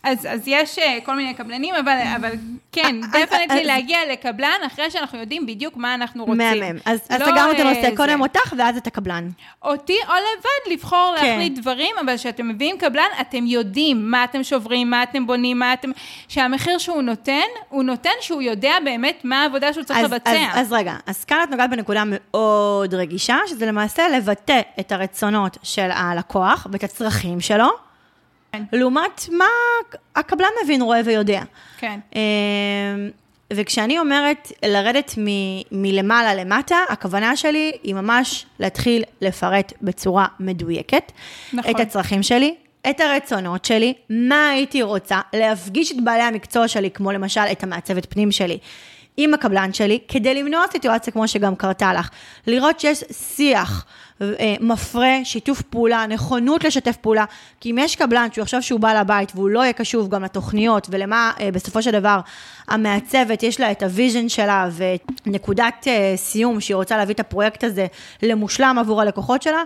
אז, 0.05 0.27
אז 0.31 0.43
יש 0.47 0.79
אה, 0.79 0.99
כל 1.05 1.17
מיני 1.17 1.35
קבלנים, 1.35 1.75
אבל, 1.75 1.99
אבל 2.17 2.31
כן, 2.73 3.01
אז- 3.03 3.15
אז- 3.15 3.23
definitely 3.23 3.65
להגיע 3.65 3.99
לקבלן 4.13 4.59
אחרי 4.67 4.91
שאנחנו 4.91 5.19
יודעים 5.19 5.47
בדיוק 5.47 5.77
מה 5.77 5.95
אנחנו 5.95 6.25
רוצים. 6.25 6.39
מהמם. 6.39 6.79
אז 6.85 6.99
לא, 7.11 7.27
סגרנו 7.27 7.53
את 7.53 7.61
אה, 7.61 7.71
הנושא. 7.71 7.97
קודם 7.97 8.21
אותך 8.21 8.55
ואז 8.59 8.77
את 8.77 8.87
הקבלן. 8.87 9.29
אותי 9.63 9.97
או 10.09 10.13
לבד 10.13 10.73
לבחור 10.73 11.15
כן. 11.21 11.27
להחליט 11.27 11.59
דברים, 11.59 11.95
אבל 12.05 12.17
כשאתם 12.17 12.49
מביאים 12.49 12.79
קבלן, 12.79 13.09
אתם 13.21 13.47
יודעים 13.47 14.11
מה 14.11 14.25
אתם 14.25 14.43
שוברים, 14.43 14.91
מה 14.91 15.03
אתם 15.03 15.27
בונים, 15.27 15.59
מה 15.59 15.73
אתם... 15.73 15.91
שהמחיר 16.29 16.79
שהוא 16.79 17.03
נותן, 17.03 17.49
הוא 17.69 17.83
נותן 17.83 18.11
שהוא 18.21 18.43
יודע 18.43 18.75
באמת 18.85 19.21
מה 19.25 19.43
העבודה 19.43 19.73
שהוא 19.73 19.85
צריך 19.85 19.99
לבצע. 19.99 20.47
אז, 20.55 20.73
רגע, 20.73 20.95
אז 21.07 21.25
כאן 21.25 21.39
את 21.45 21.51
נוגעת 21.51 21.71
בנקודה 21.71 22.03
מאוד 22.07 22.95
רגישה, 22.95 23.37
שזה 23.47 23.67
למעשה 23.67 24.09
לבטא 24.09 24.61
את 24.81 24.93
הרצונות 24.93 25.59
של 25.63 25.89
הלקוח 25.91 26.67
ואת 26.73 26.85
הצרכים 26.85 27.41
שלו. 27.41 27.85
לעומת 28.73 29.29
מה 29.33 29.45
הקבלן 30.17 30.49
מבין, 30.65 30.83
רואה 30.83 31.01
ויודע. 31.05 31.43
כן. 31.79 32.01
אמ, 32.15 32.21
וכשאני 33.53 33.99
אומרת 33.99 34.53
לרדת 34.65 35.15
מ- 35.19 35.63
מלמעלה 35.73 36.35
למטה, 36.35 36.77
הכוונה 36.89 37.37
שלי 37.37 37.73
היא 37.83 37.95
ממש 37.95 38.47
להתחיל 38.61 39.03
לפרט 39.21 39.73
בצורה 39.83 40.27
מדויקת 40.41 41.13
נכון. 41.53 41.71
את 41.71 41.81
הצרכים 41.81 42.23
שלי, 42.23 42.55
את 42.91 43.01
הרצונות 43.01 43.65
שלי, 43.65 43.95
מה 44.11 44.49
הייתי 44.49 44.83
רוצה, 44.83 45.21
להפגיש 45.33 45.93
את 45.93 46.05
בעלי 46.05 46.23
המקצוע 46.23 46.69
שלי, 46.69 46.91
כמו 46.91 47.13
למשל 47.13 47.41
את 47.41 47.63
המעצבת 47.63 48.07
פנים 48.13 48.33
שלי. 48.33 48.59
עם 49.17 49.35
הקבלן 49.35 49.73
שלי, 49.73 49.99
כדי 50.09 50.35
למנוע 50.35 50.65
סיטואציה 50.73 51.13
כמו 51.13 51.29
שגם 51.29 51.57
קרתה 51.57 51.93
לך. 51.93 52.09
לראות 52.47 52.81
שיש 52.81 53.05
שיח 53.13 53.85
אה, 54.23 54.55
מפרה, 54.61 55.25
שיתוף 55.25 55.63
פעולה, 55.63 56.07
נכונות 56.07 56.65
לשתף 56.65 56.97
פעולה, 56.97 57.25
כי 57.61 57.71
אם 57.71 57.79
יש 57.79 57.97
קבלן 57.97 58.29
שהוא 58.33 58.43
יחשוב 58.43 58.61
שהוא 58.61 58.81
בא 58.81 59.01
לבית 59.01 59.33
והוא 59.35 59.49
לא 59.49 59.61
יהיה 59.61 59.73
קשוב 59.73 60.09
גם 60.09 60.25
לתוכניות 60.25 60.87
ולמה 60.91 61.33
אה, 61.41 61.51
בסופו 61.53 61.83
של 61.83 61.91
דבר 61.91 62.21
המעצבת 62.69 63.43
יש 63.43 63.61
לה 63.61 63.71
את 63.71 63.83
ה 63.83 63.89
vision 63.89 64.29
שלה 64.29 64.69
ונקודת 65.27 65.89
אה, 65.89 66.13
סיום 66.17 66.61
שהיא 66.61 66.75
רוצה 66.75 66.97
להביא 66.97 67.15
את 67.15 67.21
הפרויקט 67.21 67.65
הזה 67.65 67.87
למושלם 68.23 68.77
עבור 68.81 69.01
הלקוחות 69.01 69.43
שלה, 69.43 69.63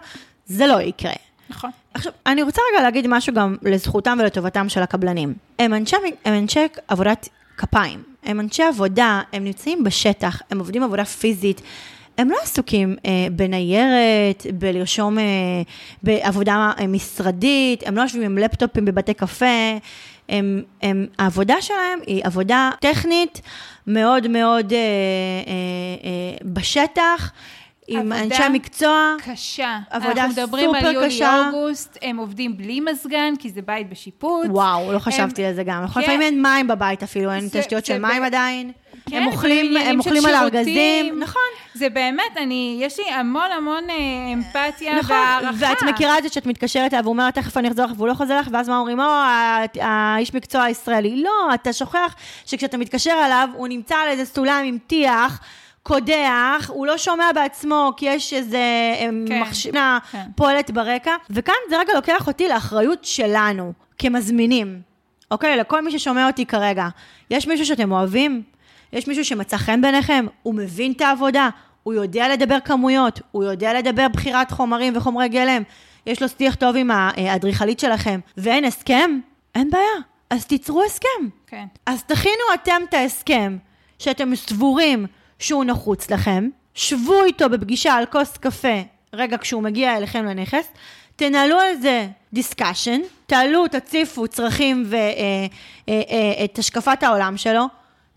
זה 0.46 0.66
לא 0.66 0.80
יקרה. 0.80 1.12
נכון. 1.50 1.70
עכשיו, 1.94 2.12
אני 2.26 2.42
רוצה 2.42 2.62
רגע 2.72 2.82
להגיד 2.82 3.06
משהו 3.08 3.34
גם 3.34 3.56
לזכותם 3.62 4.18
ולטובתם 4.20 4.68
של 4.68 4.82
הקבלנים. 4.82 5.34
הם 5.58 5.74
אנשי, 5.74 5.96
הם 6.24 6.34
אנשי 6.34 6.66
עבודת 6.88 7.28
כפיים, 7.58 8.02
הם 8.24 8.40
אנשי 8.40 8.62
עבודה, 8.62 9.20
הם 9.32 9.44
נמצאים 9.44 9.84
בשטח, 9.84 10.42
הם 10.50 10.58
עובדים 10.58 10.82
עבודה 10.82 11.04
פיזית. 11.04 11.62
הם 12.18 12.30
לא 12.30 12.36
עסוקים 12.42 12.96
אה, 13.06 13.26
בניירת, 13.32 14.46
בלרשום 14.54 15.18
אה, 15.18 15.24
בעבודה 16.02 16.72
אה, 16.80 16.86
משרדית, 16.86 17.82
הם 17.86 17.96
לא 17.96 18.02
יושבים 18.02 18.22
עם 18.22 18.38
לפטופים 18.38 18.84
בבתי 18.84 19.14
קפה, 19.14 19.46
הם, 20.28 20.62
הם, 20.82 21.06
העבודה 21.18 21.54
שלהם 21.60 21.98
היא 22.06 22.24
עבודה 22.24 22.70
טכנית 22.80 23.40
מאוד 23.86 24.28
מאוד 24.28 24.72
אה, 24.72 24.78
אה, 24.78 24.82
אה, 26.04 26.36
בשטח, 26.44 27.32
עם 27.88 28.12
עבודה 28.12 28.24
אנשי 28.36 28.48
מקצוע. 28.52 29.14
קשה. 29.32 29.78
עבודה 29.90 30.12
אנחנו 30.24 30.42
מדברים 30.42 30.74
על 30.74 30.80
סופר 30.80 31.06
קשה. 31.06 31.24
יולי-אוגוסט, 31.46 31.98
הם 32.02 32.16
עובדים 32.16 32.56
בלי 32.56 32.80
מזגן, 32.80 33.34
כי 33.38 33.50
זה 33.50 33.60
בית 33.62 33.90
בשיפוץ. 33.90 34.46
וואו, 34.50 34.86
לא 34.86 34.92
הם- 34.92 34.98
חשבתי 34.98 35.44
על 35.44 35.54
זה 35.54 35.62
גם. 35.62 35.82
נכון, 35.84 36.02
כן. 36.02 36.08
לפעמים 36.08 36.22
אין 36.22 36.42
מים 36.42 36.66
בבית 36.68 37.02
אפילו, 37.02 37.32
אין 37.32 37.40
זה- 37.48 37.60
תשתיות 37.60 37.84
זה 37.86 37.92
של 37.92 37.98
ב- 37.98 38.02
מים 38.02 38.22
עדיין. 38.22 38.72
כן, 39.10 39.16
הם 39.16 39.26
אוכלים, 39.26 39.76
הם 39.76 39.98
אוכלים 39.98 40.26
על. 40.26 40.34
ארגזים. 40.34 41.20
נכון. 41.20 41.42
זה 41.74 41.88
באמת, 41.88 42.36
אני, 42.36 42.78
יש 42.82 42.98
לי 43.00 43.10
המון 43.10 43.50
המון 43.56 43.84
אה, 43.90 43.94
אמפתיה 44.34 44.98
נכון, 44.98 45.16
והערכה. 45.16 45.50
ואת 45.58 45.82
מכירה 45.82 46.18
את 46.18 46.22
זה 46.22 46.28
שאת 46.28 46.46
מתקשרת 46.46 46.92
אליו, 46.94 47.04
והוא 47.04 47.12
אומר 47.12 47.24
לה, 47.24 47.32
תכף 47.32 47.56
אני 47.56 47.68
אחזור 47.68 47.84
לך, 47.86 47.92
והוא 47.96 48.08
לא 48.08 48.14
חוזר 48.14 48.40
לך, 48.40 48.48
ואז 48.52 48.68
מה 48.68 48.78
אומרים, 48.78 49.00
או, 49.00 49.04
ה- 49.04 49.56
האיש 49.80 50.34
מקצוע 50.34 50.62
הישראלי. 50.62 51.22
לא, 51.22 51.30
אתה 51.54 51.72
שוכח 51.72 52.14
שכשאתה 52.46 52.76
מתקשר 52.76 53.14
אליו, 53.26 53.48
הוא 53.54 53.68
נמצא 53.68 53.94
על 53.96 54.08
איזה 54.08 54.24
סולם 54.24 54.62
עם 54.64 54.78
טיח, 54.86 55.40
קודח, 55.82 56.70
הוא 56.74 56.86
לא 56.86 56.98
שומע 56.98 57.32
בעצמו, 57.34 57.92
כי 57.96 58.06
יש 58.06 58.32
איזה 58.32 58.58
כן, 58.98 59.14
כן, 59.28 59.42
מכשינה 59.42 59.98
כן. 60.12 60.24
פועלת 60.36 60.70
ברקע, 60.70 61.12
וכאן 61.30 61.54
זה 61.70 61.78
רגע 61.78 61.92
לוקח 61.94 62.26
אותי 62.26 62.48
לאחריות 62.48 63.04
שלנו, 63.04 63.72
כמזמינים. 63.98 64.80
אוקיי? 65.30 65.56
לכל 65.56 65.84
מי 65.84 65.90
ששומע 65.90 66.26
אותי 66.26 66.46
כרגע. 66.46 66.88
יש 67.30 67.46
מישהו 67.46 67.66
שאתם 67.66 67.92
אוהבים? 67.92 68.42
יש 68.92 69.08
מישהו 69.08 69.24
שמצא 69.24 69.56
חן 69.56 69.80
בעיניכם? 69.80 70.26
הוא 70.42 70.54
מבין 70.54 70.92
את 70.92 71.00
העבודה? 71.00 71.48
הוא 71.82 71.94
יודע 71.94 72.28
לדבר 72.28 72.58
כמויות? 72.64 73.20
הוא 73.30 73.44
יודע 73.44 73.74
לדבר 73.74 74.08
בחירת 74.08 74.50
חומרים 74.50 74.96
וחומרי 74.96 75.28
גלם? 75.28 75.62
יש 76.06 76.22
לו 76.22 76.28
שיח 76.28 76.54
טוב 76.54 76.76
עם 76.76 76.90
האדריכלית 76.90 77.80
שלכם? 77.80 78.20
ואין 78.36 78.64
הסכם? 78.64 79.20
אין 79.54 79.70
בעיה. 79.70 79.84
אז 80.30 80.46
תיצרו 80.46 80.84
הסכם. 80.84 81.28
כן. 81.46 81.64
אז 81.86 82.02
תכינו 82.04 82.42
אתם 82.54 82.82
את 82.88 82.94
ההסכם 82.94 83.56
שאתם 83.98 84.34
סבורים 84.36 85.06
שהוא 85.38 85.64
נחוץ 85.64 86.10
לכם, 86.10 86.48
שבו 86.74 87.24
איתו 87.24 87.48
בפגישה 87.48 87.94
על 87.94 88.06
כוס 88.06 88.36
קפה 88.36 88.82
רגע 89.12 89.38
כשהוא 89.38 89.62
מגיע 89.62 89.96
אליכם 89.96 90.24
לנכס, 90.24 90.68
תנהלו 91.16 91.60
על 91.60 91.74
זה 91.82 92.08
דיסקשן, 92.32 93.00
תעלו, 93.26 93.68
תציפו 93.68 94.28
צרכים 94.28 94.84
ואת 94.86 96.58
השקפת 96.58 97.02
העולם 97.02 97.36
שלו, 97.36 97.64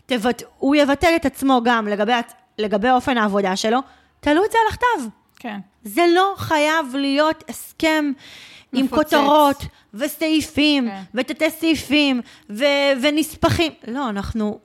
תבט... 0.06 0.42
הוא 0.58 0.76
יבטל 0.76 1.12
את 1.16 1.26
עצמו 1.26 1.60
גם 1.64 1.88
לגבי, 1.88 2.12
לגבי 2.58 2.90
אופן 2.90 3.18
העבודה 3.18 3.56
שלו, 3.56 3.78
תעלו 4.20 4.44
את 4.44 4.52
זה 4.52 4.58
על 4.66 4.72
הכתב. 4.72 5.08
כן. 5.38 5.58
זה 5.84 6.02
לא 6.14 6.34
חייב 6.36 6.86
להיות 6.94 7.44
הסכם 7.48 8.12
עם 8.72 8.84
מפוצץ. 8.84 9.14
כותרות 9.14 9.64
וסעיפים 9.94 10.88
כן. 10.88 11.02
ותתי 11.14 11.50
סעיפים 11.50 12.20
ו- 12.50 12.64
ונספחים. 13.02 13.72
לא, 13.88 14.08
אנחנו 14.08 14.58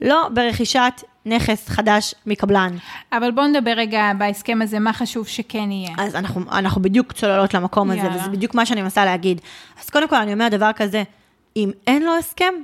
לא 0.00 0.28
ברכישת 0.34 1.02
נכס 1.26 1.68
חדש 1.68 2.14
מקבלן. 2.26 2.76
אבל 3.12 3.30
בואו 3.30 3.46
נדבר 3.46 3.70
רגע 3.70 4.12
בהסכם 4.18 4.62
הזה, 4.62 4.78
מה 4.78 4.92
חשוב 4.92 5.28
שכן 5.28 5.70
יהיה. 5.70 5.94
אז 5.98 6.16
אנחנו, 6.16 6.40
אנחנו 6.52 6.82
בדיוק 6.82 7.12
צוללות 7.12 7.54
למקום 7.54 7.90
הזה, 7.90 7.98
יאללה. 7.98 8.16
וזה 8.16 8.28
בדיוק 8.28 8.54
מה 8.54 8.66
שאני 8.66 8.82
מנסה 8.82 9.04
להגיד. 9.04 9.40
אז 9.80 9.90
קודם 9.90 10.08
כל 10.08 10.16
אני 10.16 10.32
אומרת 10.32 10.52
דבר 10.52 10.70
כזה, 10.76 11.02
אם 11.56 11.70
אין 11.86 12.02
לו 12.02 12.16
הסכם, 12.16 12.54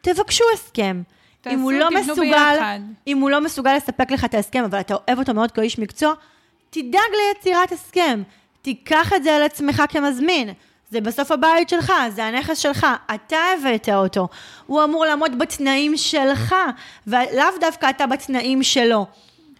תבקשו 0.00 0.44
הסכם. 0.54 1.02
תעשו, 1.40 1.56
אם 1.56 1.60
הוא 1.60 1.72
לא 1.72 1.88
מסוגל, 1.90 2.30
ביחד. 2.30 2.78
אם 3.06 3.18
הוא 3.18 3.30
לא 3.30 3.40
מסוגל 3.40 3.76
לספק 3.76 4.10
לך 4.10 4.24
את 4.24 4.34
ההסכם, 4.34 4.64
אבל 4.64 4.80
אתה 4.80 4.94
אוהב 4.94 5.18
אותו 5.18 5.34
מאוד 5.34 5.50
כאיש 5.52 5.78
מקצוע, 5.78 6.14
תדאג 6.70 7.10
ליצירת 7.34 7.72
הסכם. 7.72 8.22
תיקח 8.62 9.12
את 9.16 9.24
זה 9.24 9.36
על 9.36 9.42
עצמך 9.42 9.82
כמזמין. 9.88 10.48
זה 10.90 11.00
בסוף 11.00 11.30
הבית 11.30 11.68
שלך, 11.68 11.92
זה 12.14 12.24
הנכס 12.24 12.58
שלך, 12.58 12.86
אתה 13.14 13.36
הבאת 13.58 13.88
אותו. 13.88 14.28
הוא 14.66 14.84
אמור 14.84 15.04
לעמוד 15.04 15.38
בתנאים 15.38 15.96
שלך, 15.96 16.54
ולאו 17.06 17.44
דווקא 17.60 17.90
אתה 17.90 18.06
בתנאים 18.06 18.62
שלו. 18.62 19.06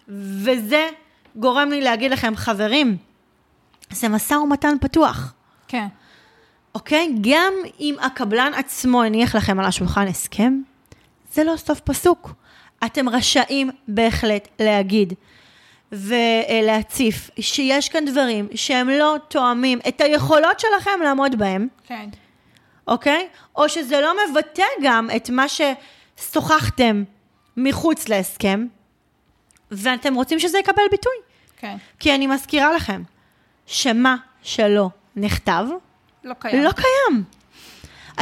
וזה 0.09 0.89
גורם 1.37 1.71
לי 1.71 1.81
להגיד 1.81 2.11
לכם, 2.11 2.37
חברים, 2.37 2.97
זה 3.91 4.09
משא 4.09 4.35
ומתן 4.35 4.77
פתוח. 4.81 5.33
כן. 5.69 5.87
אוקיי? 6.75 7.15
גם 7.21 7.53
אם 7.81 7.97
הקבלן 8.01 8.53
עצמו 8.57 9.03
הניח 9.03 9.37
לכם 9.37 9.61
על 9.61 9.67
השולחן 9.67 10.07
הסכם, 10.07 10.61
זה 11.33 11.45
לא 11.45 11.57
סוף 11.57 11.81
פסוק. 11.81 12.33
אתם 12.87 13.09
רשאים 13.09 13.71
בהחלט 13.89 14.49
להגיד 14.61 15.13
ולהציף 15.95 17.31
שיש 17.41 17.89
כאן 17.89 18.05
דברים 18.05 18.49
שהם 18.55 18.89
לא 18.89 19.17
תואמים 19.29 19.79
את 19.89 20.01
היכולות 20.01 20.61
שלכם 20.61 21.01
לעמוד 21.03 21.39
בהם, 21.39 21.69
כן. 21.85 22.09
אוקיי? 22.89 23.29
או 23.57 23.69
שזה 23.69 24.01
לא 24.01 24.15
מבטא 24.31 24.65
גם 24.83 25.09
את 25.17 25.31
מה 25.31 25.45
ששוחחתם 25.49 27.05
מחוץ 27.57 28.09
להסכם, 28.09 28.67
ואתם 29.71 30.15
רוצים 30.15 30.39
שזה 30.39 30.59
יקבל 30.59 30.83
ביטוי. 30.91 31.13
כן. 31.57 31.77
כי 31.99 32.15
אני 32.15 32.27
מזכירה 32.27 32.73
לכם, 32.73 33.03
שמה 33.67 34.17
שלא 34.43 34.89
נכתב, 35.17 35.67
לא 36.25 36.35
קיים. 36.39 36.65
לא 36.65 36.71
קיים. 36.73 37.25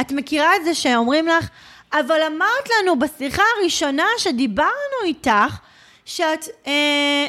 את 0.01 0.11
מכירה 0.11 0.55
את 0.55 0.65
זה 0.65 0.75
שאומרים 0.75 1.27
לך, 1.27 1.49
אבל 1.93 2.21
אמרת 2.27 2.69
לנו 2.79 2.99
בשיחה 2.99 3.43
הראשונה 3.57 4.05
שדיברנו 4.17 4.97
איתך, 5.03 5.57
שאת 6.05 6.47
אה, 6.67 6.71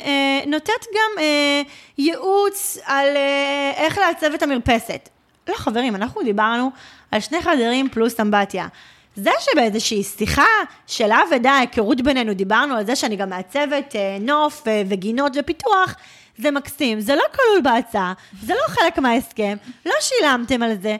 אה, 0.05 0.41
נותנת 0.47 0.87
גם 0.95 1.23
אה, 1.23 1.63
ייעוץ 1.99 2.79
על 2.85 3.17
אה, 3.17 3.73
איך 3.77 3.99
לעצב 3.99 4.35
את 4.35 4.43
המרפסת. 4.43 5.09
לא, 5.49 5.55
חברים, 5.55 5.95
אנחנו 5.95 6.23
דיברנו 6.23 6.71
על 7.11 7.21
שני 7.21 7.43
חדרים 7.43 7.89
פלוס 7.89 8.21
אמבטיה. 8.21 8.69
זה 9.17 9.31
שבאיזושהי 9.41 10.03
שיחה 10.03 10.47
של 10.87 11.11
אבדה, 11.13 11.57
היכרות 11.57 12.01
בינינו, 12.01 12.35
דיברנו 12.35 12.77
על 12.77 12.87
זה 12.87 12.97
שאני 12.97 13.17
גם 13.17 13.31
מעצבת 13.31 13.97
אה, 13.97 14.19
נוף 14.21 14.69
אה, 14.69 14.83
וגינות 14.89 15.33
ופיתוח, 15.41 15.95
זה 16.39 16.51
מקסים, 16.51 17.01
זה 17.01 17.15
לא 17.15 17.23
כלול 17.35 17.61
בהצעה, 17.63 18.13
זה 18.43 18.55
לא 18.55 18.75
חלק 18.75 18.99
מההסכם, 18.99 19.57
לא 19.87 19.93
שילמתם 20.01 20.63
על 20.63 20.75
זה. 20.83 20.97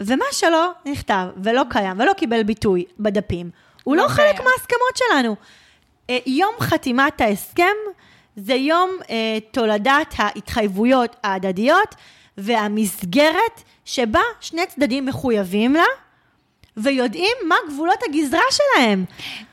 ומה 0.00 0.24
שלא 0.32 0.70
נכתב 0.84 1.26
ולא 1.42 1.62
קיים 1.70 2.00
ולא 2.00 2.12
קיבל 2.12 2.42
ביטוי 2.42 2.84
בדפים, 2.98 3.50
הוא 3.84 3.96
לא, 3.96 4.02
לא 4.02 4.08
חלק. 4.08 4.40
מההסכמות 4.40 4.96
שלנו. 4.96 5.36
אה, 6.10 6.18
יום 6.26 6.52
חתימת 6.60 7.20
ההסכם 7.20 7.74
זה 8.36 8.54
יום 8.54 8.90
אה, 9.10 9.38
תולדת 9.50 10.14
ההתחייבויות 10.18 11.16
ההדדיות 11.24 11.94
והמסגרת 12.38 13.62
שבה 13.84 14.20
שני 14.40 14.66
צדדים 14.66 15.06
מחויבים 15.06 15.74
לה 15.74 15.84
ויודעים 16.76 17.36
מה 17.48 17.54
גבולות 17.68 17.98
הגזרה 18.08 18.40
שלהם. 18.50 19.04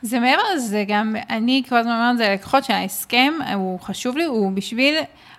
זה 0.02 0.18
מעבר 0.20 0.42
לזה, 0.54 0.84
גם 0.88 1.16
אני 1.30 1.62
כל 1.68 1.76
הזמן 1.76 1.92
אומרת 1.92 2.12
את 2.12 2.18
זה 2.18 2.28
ללקוחות 2.28 2.64
שההסכם, 2.64 3.34
הוא 3.54 3.80
חשוב 3.80 4.16
לי, 4.16 4.24
הוא 4.24 4.52
בשביל 4.52 4.94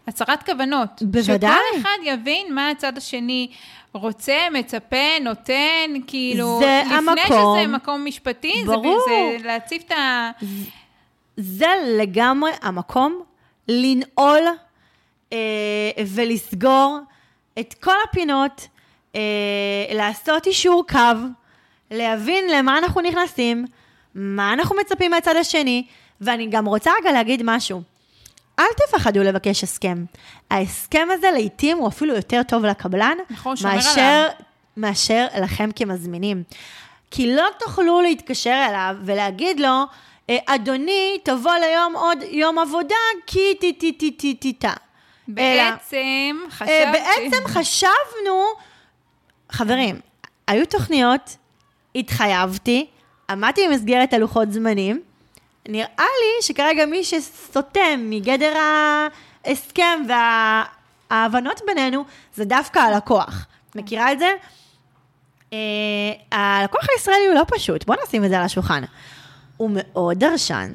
הצהרת 0.07 0.43
כוונות. 0.43 0.89
בוודאי. 1.01 1.51
שכל 1.71 1.81
אחד 1.81 1.97
יבין 2.03 2.53
מה 2.55 2.69
הצד 2.69 2.97
השני 2.97 3.47
רוצה, 3.93 4.37
מצפה, 4.51 5.19
נותן, 5.21 5.91
כאילו, 6.07 6.59
זה 6.59 6.81
לפני 6.85 6.97
המקום. 6.97 7.57
שזה 7.59 7.67
מקום 7.67 8.05
משפטי, 8.05 8.53
זה- 8.65 8.71
ברור. 8.71 9.05
זה 9.09 9.47
להציף 9.47 9.83
את 9.87 9.91
ה... 9.91 10.29
זה 11.37 11.67
לגמרי 11.99 12.51
המקום 12.61 13.21
לנעול 13.67 14.43
אה, 15.33 15.37
ולסגור 16.07 16.99
את 17.59 17.73
כל 17.73 17.95
הפינות, 18.09 18.67
אה, 19.15 19.21
לעשות 19.93 20.47
אישור 20.47 20.85
קו, 20.89 20.99
להבין 21.91 22.45
למה 22.51 22.77
אנחנו 22.77 23.01
נכנסים, 23.01 23.65
מה 24.15 24.53
אנחנו 24.53 24.75
מצפים 24.81 25.11
מהצד 25.11 25.35
השני, 25.35 25.85
ואני 26.21 26.47
גם 26.47 26.65
רוצה 26.65 26.91
רגע 27.01 27.11
להגיד 27.11 27.41
משהו. 27.45 27.81
אל 28.59 28.65
תפחדו 28.77 29.23
לבקש 29.23 29.63
הסכם. 29.63 30.05
ההסכם 30.51 31.07
הזה 31.11 31.31
לעתים 31.31 31.77
הוא 31.77 31.87
אפילו 31.87 32.15
יותר 32.15 32.41
טוב 32.47 32.65
לקבלן, 32.65 33.17
נכון, 33.29 33.55
מאשר, 33.63 34.01
עליו. 34.01 34.29
מאשר 34.77 35.25
לכם 35.41 35.69
כמזמינים. 35.75 36.43
כי 37.11 37.35
לא 37.35 37.45
תוכלו 37.59 38.01
להתקשר 38.01 38.65
אליו 38.69 38.95
ולהגיד 39.05 39.59
לו, 39.59 39.67
"אה, 39.67 39.83
אדוני, 40.31 41.17
תבוא 41.23 41.53
ליום 41.53 41.95
עוד 41.95 42.17
יום 42.21 42.59
עבודה, 42.59 42.95
כי 43.27 43.55
טי 43.59 43.73
טי 43.73 43.91
טי 43.91 44.11
טי 44.11 44.33
טי 44.33 44.53
טה. 44.53 44.73
בעצם, 45.27 46.39
אה, 46.45 46.51
חשבתי... 46.51 46.91
בעצם 46.91 47.47
חשבנו, 47.47 48.43
חברים, 49.51 49.99
היו 50.47 50.65
תוכניות, 50.65 51.37
התחייבתי, 51.95 52.87
עמדתי 53.29 53.67
במסגרת 53.67 54.13
הלוחות 54.13 54.51
זמנים, 54.51 55.01
נראה 55.67 55.87
לי 55.97 56.41
שכרגע 56.41 56.85
מי 56.85 57.03
שסוטם 57.03 57.99
מגדר 58.09 58.53
ההסכם 59.45 60.01
וההבנות 60.07 61.61
בינינו, 61.65 62.05
זה 62.35 62.45
דווקא 62.45 62.79
הלקוח. 62.79 63.45
מכירה 63.75 64.11
את 64.11 64.19
זה? 64.19 64.33
אה, 65.53 65.57
הלקוח 66.31 66.85
הישראלי 66.93 67.25
הוא 67.27 67.35
לא 67.35 67.43
פשוט, 67.47 67.85
בוא 67.85 67.95
נשים 68.07 68.25
את 68.25 68.29
זה 68.29 68.39
על 68.39 68.45
השולחן. 68.45 68.83
הוא 69.57 69.71
מאוד 69.73 70.19
דרשן, 70.19 70.71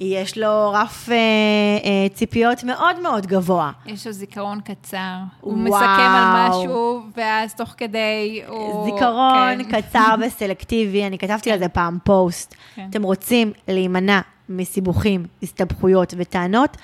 יש 0.00 0.38
לו 0.38 0.70
רף 0.70 1.08
אה, 1.08 1.14
אה, 1.14 2.08
ציפיות 2.14 2.64
מאוד 2.64 3.00
מאוד 3.00 3.26
גבוה. 3.26 3.70
יש 3.86 4.06
לו 4.06 4.12
זיכרון 4.12 4.60
קצר. 4.60 5.16
הוא 5.40 5.52
וואו. 5.52 5.64
מסכם 5.64 6.10
על 6.16 6.48
משהו, 6.48 7.02
ואז 7.16 7.54
תוך 7.54 7.74
כדי 7.76 8.42
הוא... 8.48 8.84
זיכרון 8.84 9.64
כן. 9.70 9.82
קצר 9.82 10.14
וסלקטיבי, 10.26 11.06
אני 11.06 11.18
כתבתי 11.18 11.52
על 11.52 11.58
זה 11.58 11.68
פעם 11.68 11.98
פוסט. 12.04 12.54
כן. 12.74 12.86
אתם 12.90 13.02
רוצים 13.02 13.52
להימנע 13.68 14.20
מסיבוכים, 14.48 15.26
הסתבכויות 15.42 16.14
וטענות, 16.16 16.76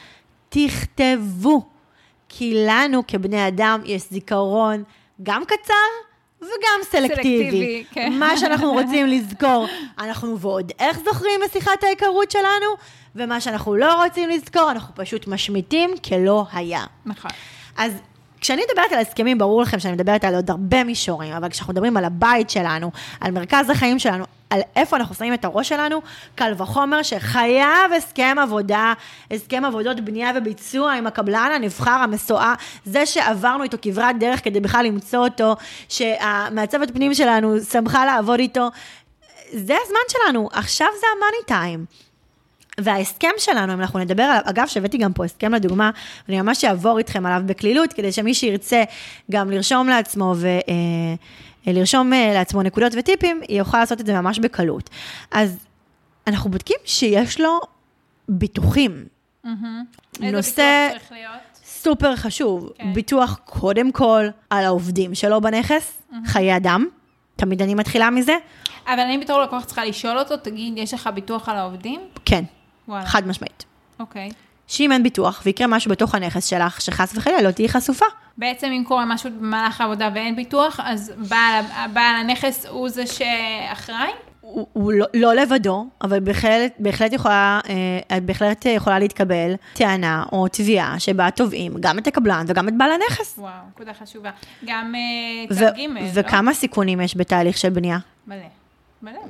תכתבו. 0.48 1.62
כי 2.28 2.64
לנו 2.66 3.02
כבני 3.06 3.48
אדם 3.48 3.80
יש 3.84 4.10
זיכרון 4.10 4.82
גם 5.22 5.42
קצר 5.44 6.07
וגם 6.40 6.80
סלקטיבי. 6.82 7.44
סלקטיבי, 7.44 7.84
כן. 7.92 8.12
מה 8.12 8.36
שאנחנו 8.36 8.72
רוצים 8.72 9.06
לזכור, 9.06 9.66
אנחנו 9.98 10.38
ועוד 10.38 10.72
איך 10.78 10.98
זוכרים 11.04 11.40
משיחת 11.46 11.84
ההיכרות 11.84 12.30
שלנו, 12.30 12.66
ומה 13.16 13.40
שאנחנו 13.40 13.76
לא 13.76 14.04
רוצים 14.04 14.28
לזכור, 14.28 14.70
אנחנו 14.70 14.94
פשוט 14.94 15.26
משמיטים 15.26 15.90
כלא 16.08 16.46
היה. 16.52 16.84
נכון. 17.06 17.30
אז 17.76 17.92
כשאני 18.40 18.62
מדברת 18.70 18.92
על 18.92 18.98
הסכמים, 18.98 19.38
ברור 19.38 19.62
לכם 19.62 19.78
שאני 19.78 19.94
מדברת 19.94 20.24
על 20.24 20.34
עוד 20.34 20.50
הרבה 20.50 20.84
מישורים, 20.84 21.32
אבל 21.32 21.48
כשאנחנו 21.48 21.72
מדברים 21.72 21.96
על 21.96 22.04
הבית 22.04 22.50
שלנו, 22.50 22.90
על 23.20 23.30
מרכז 23.30 23.70
החיים 23.70 23.98
שלנו, 23.98 24.24
על 24.50 24.60
איפה 24.76 24.96
אנחנו 24.96 25.14
שמים 25.14 25.34
את 25.34 25.44
הראש 25.44 25.68
שלנו, 25.68 26.02
קל 26.34 26.52
וחומר 26.58 27.02
שחייב 27.02 27.92
הסכם 27.96 28.36
עבודה, 28.40 28.92
הסכם 29.30 29.64
עבודות 29.64 30.00
בנייה 30.00 30.32
וביצוע 30.36 30.92
עם 30.92 31.06
הקבלן 31.06 31.50
הנבחר, 31.54 31.90
המסועה, 31.90 32.54
זה 32.84 33.06
שעברנו 33.06 33.62
איתו 33.62 33.76
כברת 33.82 34.18
דרך 34.18 34.44
כדי 34.44 34.60
בכלל 34.60 34.84
למצוא 34.84 35.18
אותו, 35.18 35.56
שהמעצבת 35.88 36.90
פנים 36.90 37.14
שלנו 37.14 37.60
שמחה 37.60 38.06
לעבוד 38.06 38.38
איתו. 38.38 38.68
זה 39.52 39.76
הזמן 39.84 40.00
שלנו, 40.08 40.48
עכשיו 40.52 40.88
זה 41.00 41.06
המאני 41.16 41.44
טיים. 41.46 41.84
וההסכם 42.80 43.30
שלנו, 43.38 43.72
אם 43.72 43.80
אנחנו 43.80 43.98
נדבר 43.98 44.22
עליו, 44.22 44.40
אגב, 44.44 44.66
שהבאתי 44.66 44.98
גם 44.98 45.12
פה 45.12 45.24
הסכם 45.24 45.54
לדוגמה, 45.54 45.90
אני 46.28 46.40
ממש 46.40 46.64
אעבור 46.64 46.98
איתכם 46.98 47.26
עליו 47.26 47.42
בקלילות, 47.46 47.92
כדי 47.92 48.12
שמי 48.12 48.34
שירצה 48.34 48.82
גם 49.30 49.50
לרשום 49.50 49.88
לעצמו 49.88 50.34
ולרשום 51.68 52.12
לעצמו 52.34 52.62
נקודות 52.62 52.92
וטיפים, 52.98 53.40
יוכל 53.48 53.78
לעשות 53.78 54.00
את 54.00 54.06
זה 54.06 54.20
ממש 54.20 54.38
בקלות. 54.38 54.90
אז 55.30 55.58
אנחנו 56.26 56.50
בודקים 56.50 56.76
שיש 56.84 57.40
לו 57.40 57.60
ביטוחים. 58.28 59.04
איזה 59.44 60.36
נושא- 60.36 60.86
ביטוח 60.88 61.00
צריך 61.00 61.12
להיות? 61.12 61.32
סופר 61.64 62.16
חשוב, 62.16 62.70
כן. 62.78 62.92
ביטוח 62.92 63.40
קודם 63.44 63.92
כל 63.92 64.26
על 64.50 64.64
העובדים 64.64 65.14
שלו 65.14 65.40
בנכס, 65.40 66.02
חיי 66.26 66.56
אדם, 66.56 66.86
תמיד 67.36 67.62
אני 67.62 67.74
מתחילה 67.74 68.10
מזה, 68.10 68.36
אבל 68.86 69.00
אני 69.00 69.18
בתור 69.18 69.40
לקוח 69.42 69.64
צריכה 69.64 69.84
לשאול 69.84 70.18
אותו, 70.18 70.36
תגיד, 70.36 70.74
יש 70.76 70.94
לך 70.94 71.10
ביטוח 71.14 71.48
על 71.48 71.56
העובדים? 71.56 72.00
כן, 72.24 72.44
וואלה. 72.88 73.06
חד 73.06 73.26
משמעית. 73.26 73.64
אוקיי. 74.00 74.30
שאם 74.66 74.92
אין 74.92 75.02
ביטוח 75.02 75.42
ויקרה 75.46 75.66
משהו 75.66 75.90
בתוך 75.90 76.14
הנכס 76.14 76.44
שלך, 76.46 76.80
שחס 76.80 77.12
וחלילה 77.16 77.42
לא 77.42 77.50
תהיי 77.50 77.68
חשופה. 77.68 78.06
בעצם 78.38 78.66
אם 78.66 78.84
קורה 78.84 79.04
משהו 79.04 79.30
במהלך 79.40 79.80
העבודה 79.80 80.10
ואין 80.14 80.36
ביטוח, 80.36 80.80
אז 80.84 81.12
בעל, 81.28 81.64
בעל 81.92 82.16
הנכס 82.16 82.66
הוא 82.66 82.88
זה 82.88 83.04
שאחראי? 83.06 84.10
הוא, 84.40 84.66
הוא 84.72 84.92
לא, 84.92 85.06
לא 85.14 85.34
לבדו, 85.34 85.86
אבל 86.02 86.20
בהחלט, 86.20 86.72
בהחלט, 86.78 87.12
יכולה, 87.12 87.60
אה, 88.10 88.20
בהחלט 88.20 88.66
יכולה 88.66 88.98
להתקבל 88.98 89.54
טענה 89.74 90.24
או 90.32 90.48
תביעה 90.48 91.00
שבה 91.00 91.30
תובעים 91.30 91.74
גם 91.80 91.98
את 91.98 92.06
הקבלן 92.06 92.44
וגם 92.48 92.68
את 92.68 92.78
בעל 92.78 92.90
הנכס. 92.92 93.38
וואו, 93.38 93.52
נקודה 93.68 93.94
חשובה. 93.94 94.30
גם 94.64 94.94
אה, 94.94 95.56
צד 95.56 95.76
ג', 95.76 95.80
לא? 95.80 96.00
וכמה 96.14 96.54
סיכונים 96.54 97.00
יש 97.00 97.16
בתהליך 97.16 97.58
של 97.58 97.70
בנייה? 97.70 97.98
מלא. 98.26 98.36
מלא. 99.02 99.20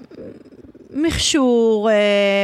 מכשור 0.90 1.90
אה, 1.90 1.94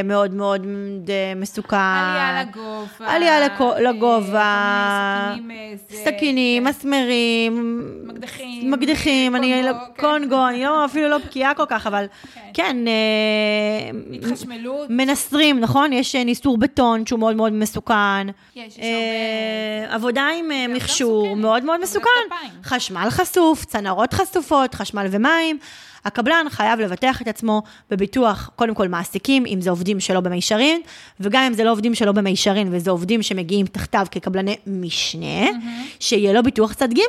מאוד 0.03 0.33
מאוד 0.33 0.65
אה, 1.09 1.33
מסוכן. 1.35 1.75
עלייה 1.77 2.43
לגובה. 2.43 3.07
עלייה 3.07 3.47
אה, 3.47 3.79
לגובה. 3.81 5.31
סכינים, 5.33 5.51
אה, 5.51 5.73
סכינים, 6.05 6.63
כן. 6.63 6.69
מסמרים, 6.69 7.81
מקדחים. 8.07 8.71
מקדחים, 8.71 9.35
אני 9.35 9.51
קונגו, 9.53 9.67
לא- 9.67 9.73
כן. 9.95 10.01
קונגו, 10.01 10.47
אני 10.47 10.63
לא, 10.63 10.85
אפילו 10.85 11.09
לא 11.09 11.17
בקיאה 11.17 11.53
כל 11.53 11.63
כך, 11.67 11.87
אבל 11.87 12.05
כן. 12.33 12.41
כן, 12.53 12.77
אה, 12.87 13.91
התחשמלות. 14.17 14.87
מנסרים, 14.89 15.59
נכון? 15.59 15.93
יש 15.93 16.15
אה, 16.15 16.23
ניסור 16.23 16.57
בטון 16.57 17.05
שהוא 17.05 17.19
מאוד 17.19 17.35
מאוד 17.35 17.53
מסוכן. 17.53 18.27
יש, 18.55 18.63
יש 18.77 18.79
אה, 18.79 19.81
הרבה... 19.83 19.95
עבודה 19.95 20.27
עם 20.39 20.51
עבודה 20.51 20.73
מכשור. 20.75 21.35
מאוד 21.35 21.63
מאוד 21.65 21.81
מסוכן. 21.81 22.09
חשמל 22.63 23.07
חשוף, 23.09 23.65
צנרות 23.65 24.13
חשופות, 24.13 24.75
חשמל 24.75 25.07
ומים. 25.11 25.57
הקבלן 26.05 26.45
חייב 26.49 26.79
לבטח 26.79 27.21
את 27.21 27.27
עצמו 27.27 27.61
בביטוח, 27.89 28.49
קודם 28.55 28.75
כל 28.75 28.87
מעסיקים, 28.87 29.45
אם 29.45 29.61
זה 29.61 29.69
עובדים 29.69 29.99
שלו 29.99 30.21
במישרין, 30.21 30.81
וגם 31.19 31.43
אם 31.43 31.53
זה 31.53 31.63
לא 31.63 31.71
עובדים 31.71 31.95
שלו 31.95 32.13
במישרין, 32.13 32.67
וזה 32.71 32.91
עובדים 32.91 33.21
שמגיעים 33.21 33.65
תחתיו 33.65 34.05
כקבלני 34.11 34.55
משנה, 34.67 35.47
שיהיה 35.99 36.33
לו 36.33 36.43
ביטוח 36.43 36.73
צד 36.73 36.93
ג' 36.93 37.01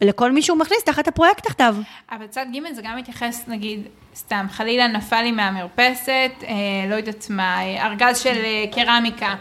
לכל 0.00 0.32
מי 0.32 0.42
שהוא 0.42 0.58
מכניס 0.58 0.84
תחת 0.84 1.08
הפרויקט 1.08 1.46
תחתיו. 1.46 1.76
אבל 2.10 2.26
צד 2.26 2.46
ג' 2.54 2.74
זה 2.74 2.82
גם 2.84 2.96
מתייחס, 2.96 3.44
נגיד, 3.48 3.80
סתם, 4.16 4.46
חלילה 4.50 4.86
נפל 4.86 5.22
לי 5.22 5.32
מהמרפסת, 5.32 6.32
אה, 6.42 6.54
לא 6.88 6.94
יודעת 6.94 7.26
מה, 7.30 7.62
אה, 7.62 7.86
ארגז 7.86 8.18
של 8.18 8.36
אה, 8.44 8.64
קרמיקה. 8.72 9.34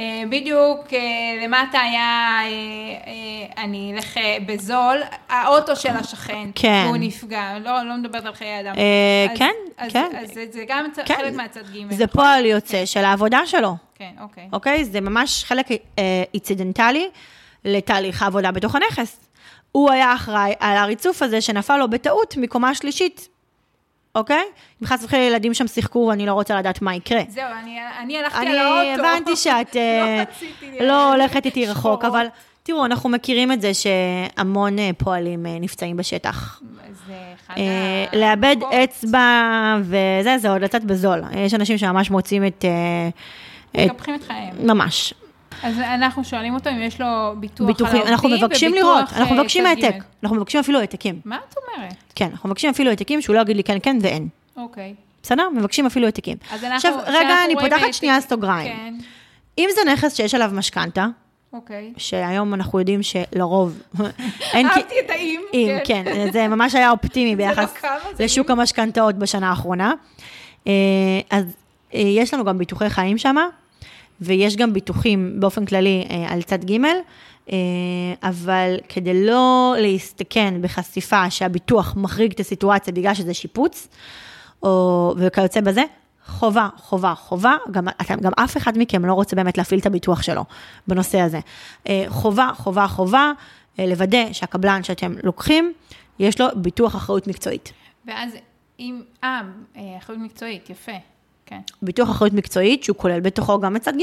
אה, 0.00 0.22
בדיוק 0.30 0.78
אה, 0.92 0.98
למטה 1.44 1.80
היה, 1.80 2.38
אה, 2.44 3.62
אני 3.64 3.92
אלך 3.94 4.14
בזול, 4.46 4.96
האוטו 5.28 5.76
של 5.76 5.88
השכן, 5.96 6.48
כן. 6.54 6.82
והוא 6.86 6.96
נפגע, 6.96 7.58
לא, 7.64 7.82
לא 7.82 7.96
מדברת 7.96 8.24
על 8.26 8.34
חיי 8.34 8.60
אדם. 8.60 8.74
אז- 9.32 9.38
כן, 9.38 9.52
אז, 9.78 9.92
כן. 9.92 10.10
אז 10.22 10.28
זה, 10.34 10.44
זה 10.52 10.64
גם 10.68 10.86
כן. 11.06 11.14
חלק 11.16 11.34
מהצד 11.34 11.60
ג'. 11.60 11.94
זה 11.94 12.06
פועל 12.06 12.46
יוצא 12.46 12.86
של 12.86 13.04
העבודה 13.04 13.46
שלו. 13.46 13.76
כן, 13.94 14.10
אוקיי. 14.20 14.48
אוקיי? 14.52 14.84
זה 14.84 15.00
ממש 15.00 15.44
חלק 15.44 15.66
אה, 15.70 15.76
איצידנטלי 16.34 17.08
לתהליך 17.64 18.22
העבודה 18.22 18.52
בתוך 18.52 18.74
הנכס. 18.74 19.20
הוא 19.72 19.90
היה 19.90 20.14
אחראי 20.14 20.52
על 20.60 20.76
הריצוף 20.76 21.22
הזה 21.22 21.40
שנפל 21.40 21.76
לו 21.76 21.90
בטעות 21.90 22.34
מקומה 22.36 22.74
שלישית, 22.74 23.28
אוקיי? 24.16 24.42
אם 24.82 24.86
חס 24.86 25.04
וחלילה 25.04 25.24
ילדים 25.26 25.54
שם 25.54 25.66
שיחקו, 25.66 26.12
אני 26.12 26.26
לא 26.26 26.32
רוצה 26.32 26.58
לדעת 26.58 26.82
מה 26.82 26.94
יקרה. 26.94 27.20
זהו, 27.28 27.44
אני, 27.62 27.78
אני 28.02 28.18
הלכתי 28.18 28.38
אני 28.38 28.50
על 28.50 28.58
האוטו. 28.58 29.02
הבנתי 29.06 29.36
שאת 29.36 29.76
אה, 29.80 30.24
לא 30.80 30.86
לא 30.86 31.12
הולכת 31.12 31.46
איתי 31.46 31.66
רחוק. 31.66 32.04
אבל 32.04 32.26
תראו, 32.62 32.84
אנחנו 32.84 33.08
מכירים 33.10 33.52
את 33.52 33.60
זה 33.60 33.70
שהמון 33.74 34.78
אה, 34.78 34.90
פועלים 34.98 35.46
אה, 35.46 35.56
נפצעים 35.60 35.96
בשטח. 35.96 36.60
זה 37.06 37.12
אחד 37.46 37.54
ה- 38.12 38.16
לאבד. 38.16 38.56
אצבע 38.84 39.76
וזה, 39.80 40.38
זה 40.38 40.50
עוד 40.50 40.62
לצאת 40.62 40.84
בזול. 40.84 41.22
יש 41.36 41.54
אנשים 41.54 41.78
שממש 41.78 42.10
מוצאים 42.10 42.46
את 42.46 42.64
מקפחים 43.74 44.14
את 44.14 44.22
חייהם. 44.26 44.54
ממש. 44.66 45.14
אז 45.62 45.78
אנחנו 45.78 46.24
שואלים 46.24 46.54
אותו 46.54 46.70
אם 46.70 46.82
יש 46.82 47.00
לו 47.00 47.34
ביטוח 47.40 47.66
ביטוחים, 47.66 48.00
על 48.00 48.06
העובדים 48.06 48.12
אנחנו 48.12 48.28
מבקשים 48.28 48.72
וביטוח, 48.72 48.96
לראות, 48.96 49.12
אנחנו 49.12 49.36
אה, 49.36 49.40
מבקשים 49.40 49.64
צד 49.64 49.68
העתק, 49.68 49.96
ג'. 49.98 50.02
אנחנו 50.22 50.36
מבקשים 50.36 50.60
אפילו 50.60 50.80
העתקים. 50.80 51.20
מה 51.24 51.38
את 51.48 51.54
אומרת? 51.56 51.94
כן, 52.14 52.28
אנחנו 52.30 52.48
מבקשים 52.48 52.70
אפילו 52.70 52.90
העתקים 52.90 53.22
שהוא 53.22 53.36
לא 53.36 53.40
יגיד 53.40 53.56
לי 53.56 53.64
כן, 53.64 53.78
כן 53.82 53.98
ואין. 54.00 54.28
אוקיי. 54.56 54.94
בסדר? 55.22 55.48
מבקשים 55.50 55.86
אפילו 55.86 56.06
העתקים. 56.06 56.36
אז 56.50 56.64
אנחנו... 56.64 56.76
עכשיו, 56.76 56.94
רגע, 57.06 57.44
אני 57.44 57.54
פותחת 57.60 57.94
שנייה 57.94 58.20
סוגריים. 58.20 58.76
כן, 58.76 58.94
אם 59.58 59.68
זה 59.74 59.92
נכס 59.92 60.16
שיש 60.16 60.34
עליו 60.34 60.50
משכנתה, 60.54 61.06
אוקיי. 61.52 61.92
שהיום 61.96 62.54
אנחנו 62.54 62.78
יודעים 62.78 63.00
שלרוב. 63.02 63.82
אהבתי 64.54 64.94
את 65.04 65.10
האם. 65.10 65.40
אם, 65.54 65.76
כן, 65.84 66.04
זה 66.32 66.48
ממש 66.48 66.74
היה 66.74 66.90
אופטימי 66.90 67.30
לא 67.30 67.36
ביחס 67.36 67.74
זה 68.14 68.24
לשוק 68.24 68.50
המשכנתאות 68.50 69.14
בשנה 69.14 69.50
האחרונה. 69.50 69.92
אה, 70.66 70.72
אז 71.30 71.44
אה, 71.94 72.00
יש 72.00 72.34
לנו 72.34 72.44
גם 72.44 72.58
ביטוחי 72.58 72.90
חיים 72.90 73.18
שם, 73.18 73.36
ויש 74.20 74.56
גם 74.56 74.72
ביטוחים 74.72 75.40
באופן 75.40 75.66
כללי 75.66 76.06
אה, 76.10 76.32
על 76.32 76.42
צד 76.42 76.64
ג', 76.64 76.84
אה, 77.52 77.56
אבל 78.22 78.76
כדי 78.88 79.26
לא 79.26 79.74
להסתכן 79.78 80.54
בחשיפה 80.60 81.30
שהביטוח 81.30 81.94
מחריג 81.96 82.32
את 82.32 82.40
הסיטואציה 82.40 82.92
בגלל 82.92 83.14
שזה 83.14 83.34
שיפוץ, 83.34 83.88
או, 84.62 85.14
וכיוצא 85.18 85.60
בזה, 85.60 85.82
חובה, 86.26 86.68
חובה, 86.76 87.14
חובה, 87.14 87.56
גם, 87.70 87.86
גם 88.22 88.32
אף 88.36 88.56
אחד 88.56 88.78
מכם 88.78 89.04
לא 89.04 89.12
רוצה 89.12 89.36
באמת 89.36 89.58
להפעיל 89.58 89.80
את 89.80 89.86
הביטוח 89.86 90.22
שלו 90.22 90.44
בנושא 90.88 91.20
הזה. 91.20 91.40
אה, 91.88 92.04
חובה, 92.08 92.50
חובה, 92.56 92.86
חובה, 92.86 93.32
לוודא 93.78 94.32
שהקבלן 94.32 94.82
שאתם 94.82 95.14
לוקחים, 95.22 95.72
יש 96.18 96.40
לו 96.40 96.46
ביטוח 96.54 96.96
אחריות 96.96 97.26
מקצועית. 97.26 97.72
ואז 98.06 98.30
אם, 98.80 99.02
אה, 99.24 99.40
אחריות 99.98 100.22
מקצועית, 100.22 100.70
יפה, 100.70 100.92
כן. 101.46 101.58
ביטוח 101.82 102.10
אחריות 102.10 102.34
מקצועית, 102.34 102.84
שהוא 102.84 102.96
כולל 102.96 103.20
בתוכו 103.20 103.60
גם 103.60 103.76
את 103.76 103.82
צד 103.82 103.96
ג'. 103.96 104.02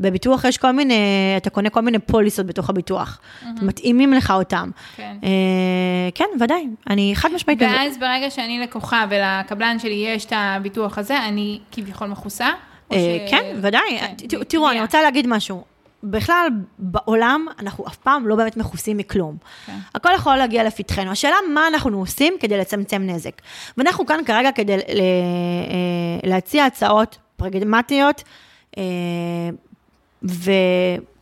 בביטוח 0.00 0.44
יש 0.44 0.58
כל 0.58 0.70
מיני, 0.72 0.94
אתה 1.36 1.50
קונה 1.50 1.70
כל 1.70 1.80
מיני 1.80 1.98
פוליסות 1.98 2.46
בתוך 2.46 2.70
הביטוח. 2.70 3.20
מתאימים 3.62 4.12
לך 4.12 4.30
אותם. 4.30 4.70
כן. 4.96 5.16
אה, 5.24 5.28
כן, 6.14 6.24
ודאי, 6.40 6.66
אני 6.90 7.12
חד 7.14 7.28
משמעית... 7.34 7.62
ואז 7.62 7.98
ברגע 7.98 8.30
שאני 8.30 8.58
לקוחה 8.58 9.04
ולקבלן 9.10 9.78
שלי 9.78 10.04
יש 10.08 10.24
את 10.24 10.32
הביטוח 10.36 10.98
הזה, 10.98 11.18
אני 11.26 11.58
כביכול 11.72 12.08
מכוסה? 12.08 12.48
אה, 12.92 12.96
ש- 13.26 13.30
כן, 13.30 13.56
ודאי. 13.62 13.98
כן, 14.00 14.14
ת- 14.28 14.34
תראו, 14.34 14.70
אני. 14.70 14.80
רוצה 14.80 15.02
להגיד 15.02 15.26
משהו. 15.26 15.64
בכלל, 16.02 16.46
בעולם, 16.78 17.46
אנחנו 17.58 17.86
אף 17.86 17.96
פעם 17.96 18.28
לא 18.28 18.36
באמת 18.36 18.56
מכוסים 18.56 18.96
מכלום. 18.96 19.36
כן. 19.66 19.78
הכל 19.94 20.08
יכול 20.14 20.36
להגיע 20.36 20.64
לפתחנו. 20.64 21.10
השאלה, 21.10 21.36
מה 21.54 21.68
אנחנו 21.68 21.98
עושים 21.98 22.34
כדי 22.40 22.58
לצמצם 22.58 23.02
נזק. 23.02 23.42
ואנחנו 23.76 24.06
כאן 24.06 24.20
כרגע 24.26 24.52
כדי 24.52 24.76
ל- 24.76 24.80
אה, 24.80 24.86
להציע 26.30 26.64
הצעות 26.64 27.18
פרגמטיות 27.36 28.22
אה, 28.78 28.82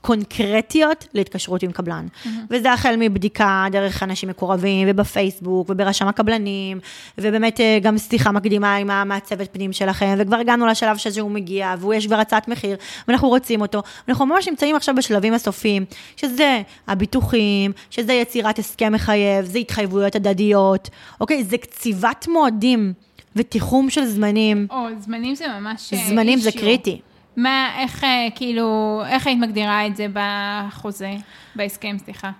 וקונקרטיות 0.04 1.06
להתקשרות 1.14 1.62
עם 1.62 1.72
קבלן. 1.72 2.06
וזה 2.50 2.72
החל 2.72 2.94
מבדיקה 2.98 3.66
דרך 3.72 4.02
אנשים 4.02 4.28
מקורבים, 4.28 4.88
ובפייסבוק, 4.90 5.70
וברשם 5.70 6.08
הקבלנים, 6.08 6.80
ובאמת 7.18 7.60
אה, 7.60 7.78
גם 7.82 7.98
שיחה 7.98 8.32
מקדימה 8.32 8.76
עם 8.76 8.90
המעצבת 8.90 9.48
פנים 9.52 9.72
שלכם, 9.72 10.14
וכבר 10.18 10.36
הגענו 10.36 10.66
לשלב 10.66 10.96
שזה 10.96 11.20
הוא 11.20 11.30
מגיע, 11.30 11.74
והוא 11.78 11.94
יש 11.94 12.06
כבר 12.06 12.16
הצעת 12.16 12.48
מחיר, 12.48 12.76
ואנחנו 13.08 13.28
רוצים 13.28 13.60
אותו. 13.60 13.82
אנחנו 14.08 14.26
ממש 14.26 14.48
נמצאים 14.48 14.76
עכשיו 14.76 14.94
בשלבים 14.94 15.34
הסופיים, 15.34 15.84
שזה 16.16 16.62
הביטוחים, 16.88 17.72
שזה 17.90 18.12
יצירת 18.12 18.58
הסכם 18.58 18.92
מחייב, 18.92 19.44
זה 19.44 19.58
התחייבויות 19.58 20.16
הדדיות, 20.16 20.90
אוקיי? 21.20 21.44
זה 21.44 21.58
קציבת 21.58 22.26
מועדים 22.28 22.92
ותיחום 23.36 23.90
של 23.90 24.04
זמנים. 24.04 24.66
או, 24.70 24.86
זמנים 24.98 25.34
זה 25.34 25.46
ממש... 25.60 25.92
אה, 25.92 25.98
זמנים 26.08 26.38
זה 26.38 26.50
issue. 26.50 26.60
קריטי. 26.60 27.00
מה, 27.36 27.72
איך, 27.78 28.04
אה, 28.04 28.28
כאילו, 28.34 29.02
איך 29.08 29.26
היית 29.26 29.38
מגדירה 29.38 29.86
את 29.86 29.96
זה 29.96 30.06
בחוזה, 30.12 31.14
בהסכם, 31.54 31.96
סליחה? 32.04 32.30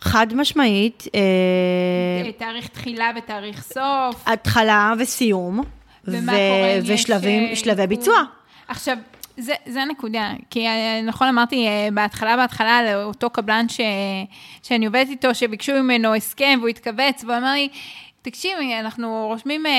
חד 0.00 0.34
משמעית, 0.34 1.04
אה, 1.14 1.20
אה, 2.26 2.32
תאריך 2.32 2.68
תחילה 2.68 3.10
ותאריך 3.16 3.62
סוף. 3.62 4.22
התחלה 4.26 4.92
וסיום, 4.98 5.60
ומה 6.04 6.32
ו- 6.32 6.36
קורה 6.36 6.74
אם 6.78 6.84
יש, 6.84 6.90
ושלבים, 6.90 7.56
שלבי 7.56 7.82
עיכוב? 7.82 7.96
ביצוע. 7.96 8.22
עכשיו, 8.68 8.96
זה, 9.36 9.54
זה 9.66 9.82
הנקודה, 9.82 10.30
כי 10.50 10.66
נכון 11.04 11.28
אמרתי 11.28 11.66
בהתחלה, 11.92 12.36
בהתחלה, 12.36 12.92
לאותו 12.92 13.30
קבלן 13.30 13.68
ש, 13.68 13.80
שאני 14.62 14.86
עובדת 14.86 15.08
איתו, 15.08 15.34
שביקשו 15.34 15.72
ממנו 15.72 16.14
הסכם 16.14 16.58
והוא 16.58 16.68
התכווץ, 16.68 17.24
והוא 17.24 17.36
אמר 17.36 17.52
לי, 17.52 17.68
תקשיבי, 18.22 18.74
אנחנו 18.80 19.26
רושמים 19.30 19.66
אה, 19.66 19.72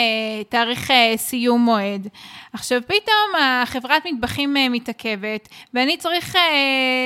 תאריך 0.50 0.92
אה, 0.92 1.14
סיום 1.18 1.62
מועד. 1.62 2.08
עכשיו, 2.54 2.82
פתאום 2.82 3.42
החברת 3.42 4.06
מטבחים 4.06 4.58
אה, 4.58 4.70
מתעכבת, 4.70 5.50
ואני 5.74 5.98
צריך 5.98 6.36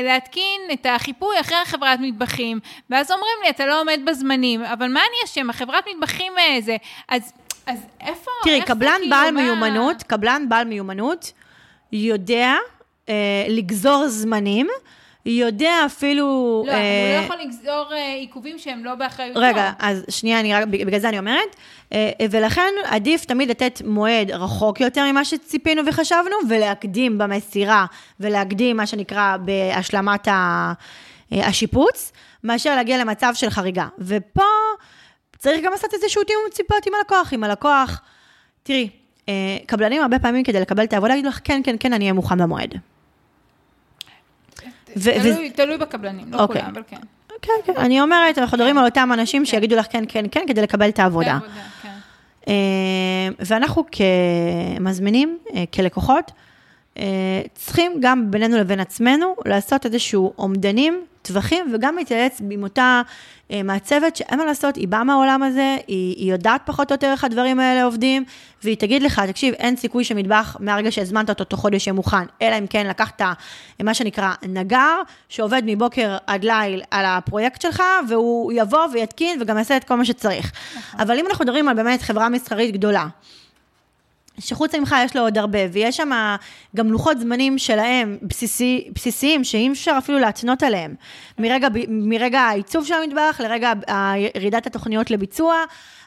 להתקין 0.03 0.61
את 0.73 0.86
החיפוי 0.89 1.39
אחרי 1.39 1.57
החברת 1.57 1.99
מטבחים, 2.01 2.59
ואז 2.89 3.11
אומרים 3.11 3.38
לי, 3.43 3.49
אתה 3.49 3.65
לא 3.65 3.81
עומד 3.81 3.99
בזמנים, 4.05 4.63
אבל 4.63 4.88
מה 4.88 4.99
אני 4.99 5.25
אשם? 5.25 5.49
החברת 5.49 5.84
מטבחים 5.95 6.34
זה... 6.61 6.77
אז, 7.09 7.34
אז 7.65 7.79
איפה... 8.01 8.31
תראי, 8.43 8.55
איך 8.55 8.67
זה 8.67 8.73
קבלן 8.73 8.91
כאילו 8.97 9.09
בעל 9.09 9.36
בא- 9.36 9.41
מיומנות, 9.41 10.03
קבלן 10.03 10.49
בעל 10.49 10.65
מיומנות, 10.67 11.31
יודע 11.91 12.55
אה, 13.09 13.13
לגזור 13.49 14.07
זמנים, 14.07 14.67
יודע 15.26 15.71
אפילו... 15.86 16.63
לא, 16.67 16.71
אה, 16.71 16.78
הוא 17.15 17.19
לא 17.19 17.26
יכול 17.26 17.45
לגזור 17.45 17.86
אה, 17.93 18.13
עיכובים 18.13 18.57
שהם 18.59 18.86
לא 18.86 18.95
באחריותו. 18.95 19.39
רגע, 19.39 19.71
אז 19.80 20.05
שנייה, 20.09 20.39
אני 20.39 20.53
רק, 20.53 20.63
בגלל 20.67 20.99
זה 20.99 21.09
אני 21.09 21.19
אומרת, 21.19 21.55
אה, 21.93 22.11
ולכן 22.32 22.71
עדיף 22.86 23.26
תמיד 23.26 23.49
לתת 23.49 23.82
מועד 23.86 24.32
רחוק 24.32 24.80
יותר 24.82 25.11
ממה 25.11 25.26
שציפינו 25.26 25.82
וחשבנו, 25.86 26.36
ולהקדים 26.49 27.17
במסירה, 27.17 27.86
ולהקדים 28.19 28.78
מה 28.78 28.88
שנקרא 28.88 29.38
בהשלמת 29.38 30.28
ה- 30.28 30.74
אה, 31.34 31.47
השיפוץ, 31.47 32.11
מאשר 32.43 32.76
להגיע 32.76 32.97
למצב 32.97 33.32
של 33.36 33.49
חריגה. 33.49 33.88
ופה 33.99 34.41
צריך 35.38 35.63
גם 35.65 35.71
לעשות 35.71 35.93
איזשהו 35.93 36.24
תיאום 36.24 36.41
ציפיות 36.51 36.86
עם 36.86 36.93
הלקוח. 36.97 37.34
עם 37.34 37.43
הלקוח, 37.43 38.01
תראי, 38.63 38.89
אה, 39.30 39.34
קבלנים 39.65 40.01
הרבה 40.01 40.19
פעמים 40.19 40.43
כדי 40.43 40.59
לקבל 40.59 40.84
את 40.84 40.93
העבודה, 40.93 41.13
יגידו 41.13 41.30
לך, 41.30 41.39
כן, 41.43 41.61
כן, 41.63 41.76
כן, 41.80 41.93
אני 41.93 42.05
אהיה 42.05 42.13
מוכן 42.13 42.38
במועד. 42.38 42.74
תלוי, 44.94 45.50
תלוי 45.50 45.78
בקבלנים, 45.78 46.26
לא 46.32 46.39
אוקיי. 46.39 46.62
כולם, 46.62 46.74
אבל 46.74 46.84
כן. 46.88 46.98
כן, 47.41 47.52
כן, 47.66 47.74
אני 47.78 48.02
אומרת, 48.02 48.38
אנחנו 48.38 48.58
מדברים 48.58 48.78
על 48.78 48.86
אותם 48.86 49.10
אנשים 49.14 49.46
שיגידו 49.46 49.76
לך 49.76 49.86
כן, 49.89 50.04
כן, 50.08 50.26
כן, 50.32 50.44
כדי 50.48 50.62
לקבל 50.62 50.89
את 50.89 51.00
העבודה. 51.00 51.39
כן. 51.82 51.89
אה, 52.48 52.54
ואנחנו 53.39 53.84
כמזמינים, 54.80 55.38
אה, 55.56 55.64
כלקוחות, 55.74 56.32
צריכים 57.56 57.91
גם 58.00 58.32
בינינו 58.32 58.58
לבין 58.58 58.80
עצמנו 58.80 59.36
לעשות 59.46 59.86
איזשהו 59.86 60.34
אומדנים, 60.38 61.06
טווחים, 61.24 61.72
וגם 61.74 61.96
להתייעץ 61.96 62.41
עם 62.50 62.64
אותה 62.64 63.02
אה, 63.52 63.64
מעצבת 63.64 64.16
שאין 64.16 64.39
מה 64.39 64.46
לעשות, 64.46 64.76
היא 64.76 64.88
באה 64.88 65.04
מהעולם 65.04 65.44
הזה, 65.44 65.78
היא, 65.88 66.16
היא 66.18 66.32
יודעת 66.32 66.62
פחות 66.66 66.91
או 66.91 66.94
יותר 66.94 67.12
איך 67.12 67.24
הדברים 67.24 67.60
האלה 67.60 67.84
עובדים, 67.84 68.24
והיא 68.64 68.78
תגיד 68.78 69.04
לך, 69.04 69.20
תקשיב, 69.20 69.54
אין 69.54 69.76
סיכוי 69.76 70.04
שמטבח 70.04 70.58
מהרגע 70.60 70.91
שהזמנת 70.91 71.30
אותו 71.30 71.44
תוך 71.44 71.60
חודש 71.60 71.88
יהיה 71.88 71.94
מוכן, 71.94 72.26
אלא 72.41 72.58
אם 72.60 72.68
כן 72.68 72.88
לקחת 72.88 73.22
אה, 73.22 73.34
מה 73.84 73.94
שנקרא 73.94 74.34
נגר, 74.44 75.02
שעובד 75.30 75.62
מבוקר 75.66 76.18
עד 76.28 76.44
ליל 76.44 76.82
על 76.91 77.06
הפרויקט 77.06 77.62
שלך, 77.62 77.84
והוא 78.10 78.54
יבוא 78.56 78.88
ויתקין 78.94 79.41
וגם 79.41 79.58
יעשה 79.58 79.78
את 79.78 79.84
כל 79.84 79.96
מה 79.96 80.06
שצריך. 80.06 80.52
אבל 81.00 81.20
אם 81.20 81.28
אנחנו 81.28 81.46
מדברים 81.46 81.68
על 81.70 81.76
באמת 81.76 82.02
חברה 82.02 82.30
מסחרית 82.30 82.74
גדולה, 82.74 83.08
שחוץ 84.39 84.75
ממך 84.75 84.95
יש 85.05 85.15
לו 85.15 85.21
עוד 85.21 85.38
הרבה, 85.38 85.59
ויש 85.71 85.97
שם 85.97 86.36
גם 86.75 86.91
לוחות 86.91 87.19
זמנים 87.19 87.57
שלהם, 87.57 88.17
בסיסי, 88.21 88.88
בסיסיים, 88.95 89.43
שאי 89.43 89.71
אפשר 89.71 89.95
אפילו 89.97 90.19
להתנות 90.19 90.63
עליהם. 90.63 90.95
מרגע, 91.39 91.67
מרגע 91.88 92.39
העיצוב 92.39 92.86
של 92.86 92.93
המטבח, 92.93 93.41
לרגע 93.43 93.73
ירידת 94.36 94.67
התוכניות 94.67 95.11
לביצוע, 95.11 95.55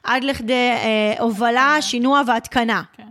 עד 0.02 0.24
לכדי 0.24 0.70
אה, 0.70 1.14
הובלה, 1.20 1.76
שינוע 1.80 2.22
והתקנה, 2.26 2.82
כן. 2.96 3.02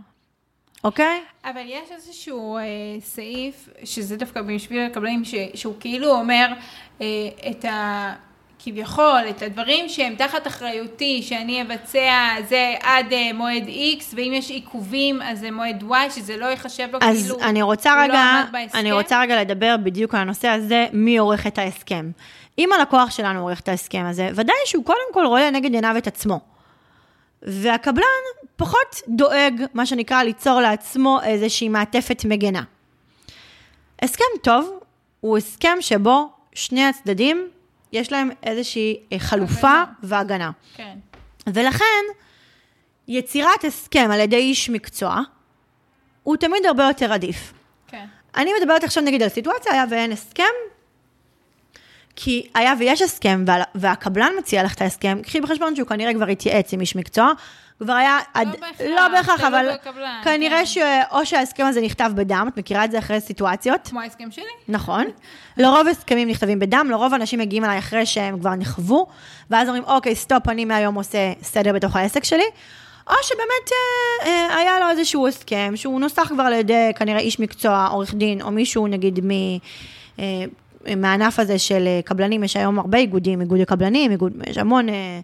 אוקיי? 0.84 1.20
אבל 1.44 1.62
יש 1.66 1.90
איזשהו 1.90 2.56
אה, 2.56 2.62
סעיף, 3.00 3.68
שזה 3.84 4.16
דווקא 4.16 4.42
בשביל 4.42 4.80
הקבלנים, 4.80 5.24
ש, 5.24 5.34
שהוא 5.54 5.74
כאילו 5.80 6.10
אומר 6.10 6.46
אה, 7.00 7.06
את 7.50 7.64
ה... 7.64 8.14
כביכול, 8.66 9.20
את 9.30 9.42
הדברים 9.42 9.88
שהם 9.88 10.14
תחת 10.14 10.46
אחריותי, 10.46 11.22
שאני 11.22 11.62
אבצע 11.62 12.34
זה 12.48 12.74
עד 12.82 13.12
אה, 13.12 13.32
מועד 13.34 13.64
X, 13.66 14.04
ואם 14.14 14.32
יש 14.34 14.50
עיכובים, 14.50 15.22
אז 15.22 15.40
זה 15.40 15.50
מועד 15.50 15.84
Y, 15.90 16.10
שזה 16.10 16.36
לא 16.36 16.46
ייחשב 16.46 16.88
לו 16.92 16.98
אז 17.02 17.22
כאילו 17.22 17.40
אני 17.40 17.62
רוצה 17.62 17.94
הוא 17.94 18.02
רגע, 18.02 18.12
לא 18.12 18.18
עמד 18.18 18.52
בהסכם. 18.52 18.78
אני 18.78 18.92
רוצה 18.92 19.20
רגע 19.20 19.40
לדבר 19.40 19.76
בדיוק 19.82 20.14
על 20.14 20.20
הנושא 20.20 20.48
הזה, 20.48 20.86
מי 20.92 21.16
עורך 21.16 21.46
את 21.46 21.58
ההסכם. 21.58 22.10
אם 22.58 22.72
הלקוח 22.72 23.10
שלנו 23.10 23.40
עורך 23.40 23.60
את 23.60 23.68
ההסכם 23.68 24.04
הזה, 24.08 24.28
ודאי 24.34 24.56
שהוא 24.64 24.84
קודם 24.84 25.12
כל 25.12 25.26
רואה 25.26 25.50
לנגד 25.50 25.74
עיניו 25.74 25.94
את 25.98 26.06
עצמו. 26.06 26.40
והקבלן 27.42 28.04
פחות 28.56 29.02
דואג, 29.08 29.62
מה 29.74 29.86
שנקרא, 29.86 30.22
ליצור 30.22 30.60
לעצמו 30.60 31.20
איזושהי 31.24 31.68
מעטפת 31.68 32.24
מגנה. 32.24 32.62
הסכם 34.02 34.24
טוב 34.42 34.80
הוא 35.20 35.38
הסכם 35.38 35.76
שבו 35.80 36.28
שני 36.54 36.84
הצדדים, 36.84 37.48
יש 37.92 38.12
להם 38.12 38.30
איזושהי 38.42 39.00
אה, 39.12 39.18
חלופה 39.18 39.82
הגנה. 39.82 39.92
והגנה. 40.02 40.50
כן. 40.74 40.98
ולכן, 41.46 42.04
יצירת 43.08 43.64
הסכם 43.64 44.10
על 44.12 44.20
ידי 44.20 44.36
איש 44.36 44.70
מקצוע, 44.70 45.20
הוא 46.22 46.36
תמיד 46.36 46.66
הרבה 46.66 46.84
יותר 46.84 47.12
עדיף. 47.12 47.52
כן. 47.86 48.06
אני 48.36 48.50
מדברת 48.60 48.84
עכשיו 48.84 49.02
נגיד 49.02 49.22
על 49.22 49.28
סיטואציה, 49.28 49.72
היה 49.72 49.84
ואין 49.90 50.12
הסכם, 50.12 50.44
כי 52.16 52.48
היה 52.54 52.74
ויש 52.78 53.02
הסכם, 53.02 53.44
וה, 53.46 53.62
והקבלן 53.74 54.32
מציע 54.38 54.62
לך 54.62 54.74
את 54.74 54.80
ההסכם, 54.80 55.18
קחי 55.22 55.40
בחשבון 55.40 55.76
שהוא 55.76 55.88
כנראה 55.88 56.14
כבר 56.14 56.26
התייעץ 56.26 56.72
עם 56.72 56.80
איש 56.80 56.96
מקצוע, 56.96 57.32
כבר 57.78 57.92
היה... 57.92 58.18
עד, 58.34 58.48
בהכרח, 58.60 58.80
לא 58.80 59.08
בהכרח, 59.08 59.40
תלוי 59.40 59.48
אבל 59.48 59.74
בקבלן, 59.74 60.20
כנראה 60.24 60.58
כן. 60.58 60.66
שאו 60.66 61.26
שההסכם 61.26 61.64
הזה 61.64 61.80
נכתב 61.80 62.10
בדם, 62.14 62.48
את 62.52 62.58
מכירה 62.58 62.84
את 62.84 62.90
זה 62.90 62.98
אחרי 62.98 63.20
סיטואציות? 63.20 63.88
כמו 63.88 64.00
ההסכם 64.00 64.30
שלי? 64.30 64.44
נכון. 64.68 65.04
לרוב 65.56 65.88
הסכמים 65.88 66.28
נכתבים 66.28 66.58
בדם, 66.58 66.86
לרוב 66.90 67.14
אנשים 67.14 67.38
מגיעים 67.38 67.64
אליי 67.64 67.78
אחרי 67.78 68.06
שהם 68.06 68.38
כבר 68.38 68.54
נכוו, 68.54 69.06
ואז 69.50 69.68
אומרים, 69.68 69.84
אוקיי, 69.84 70.14
סטופ, 70.14 70.48
אני 70.48 70.64
מהיום 70.64 70.94
עושה 70.94 71.32
סדר 71.42 71.72
בתוך 71.72 71.96
העסק 71.96 72.24
שלי. 72.24 72.46
או 73.10 73.14
שבאמת 73.22 73.70
אה, 73.72 74.26
אה, 74.26 74.56
היה 74.56 74.80
לו 74.80 74.90
איזשהו 74.90 75.28
הסכם, 75.28 75.72
שהוא 75.76 76.00
נוסח 76.00 76.28
כבר 76.28 76.42
על 76.42 76.52
ידי 76.52 76.90
כנראה 76.96 77.18
איש 77.18 77.40
מקצוע, 77.40 77.88
עורך 77.90 78.14
דין, 78.14 78.42
או 78.42 78.50
מישהו 78.50 78.86
נגיד 78.86 79.20
מ... 79.24 79.30
אה, 80.18 80.44
מהענף 80.96 81.38
הזה 81.38 81.58
של 81.58 81.86
אה, 81.86 82.00
קבלנים, 82.04 82.44
יש 82.44 82.56
היום 82.56 82.78
הרבה 82.78 82.98
איגודים, 82.98 83.40
איגוד 83.40 83.60
הקבלנים, 83.60 84.10
איגוד, 84.10 84.32
יש 84.46 84.58
המון 84.58 84.88
אה, 84.88 85.20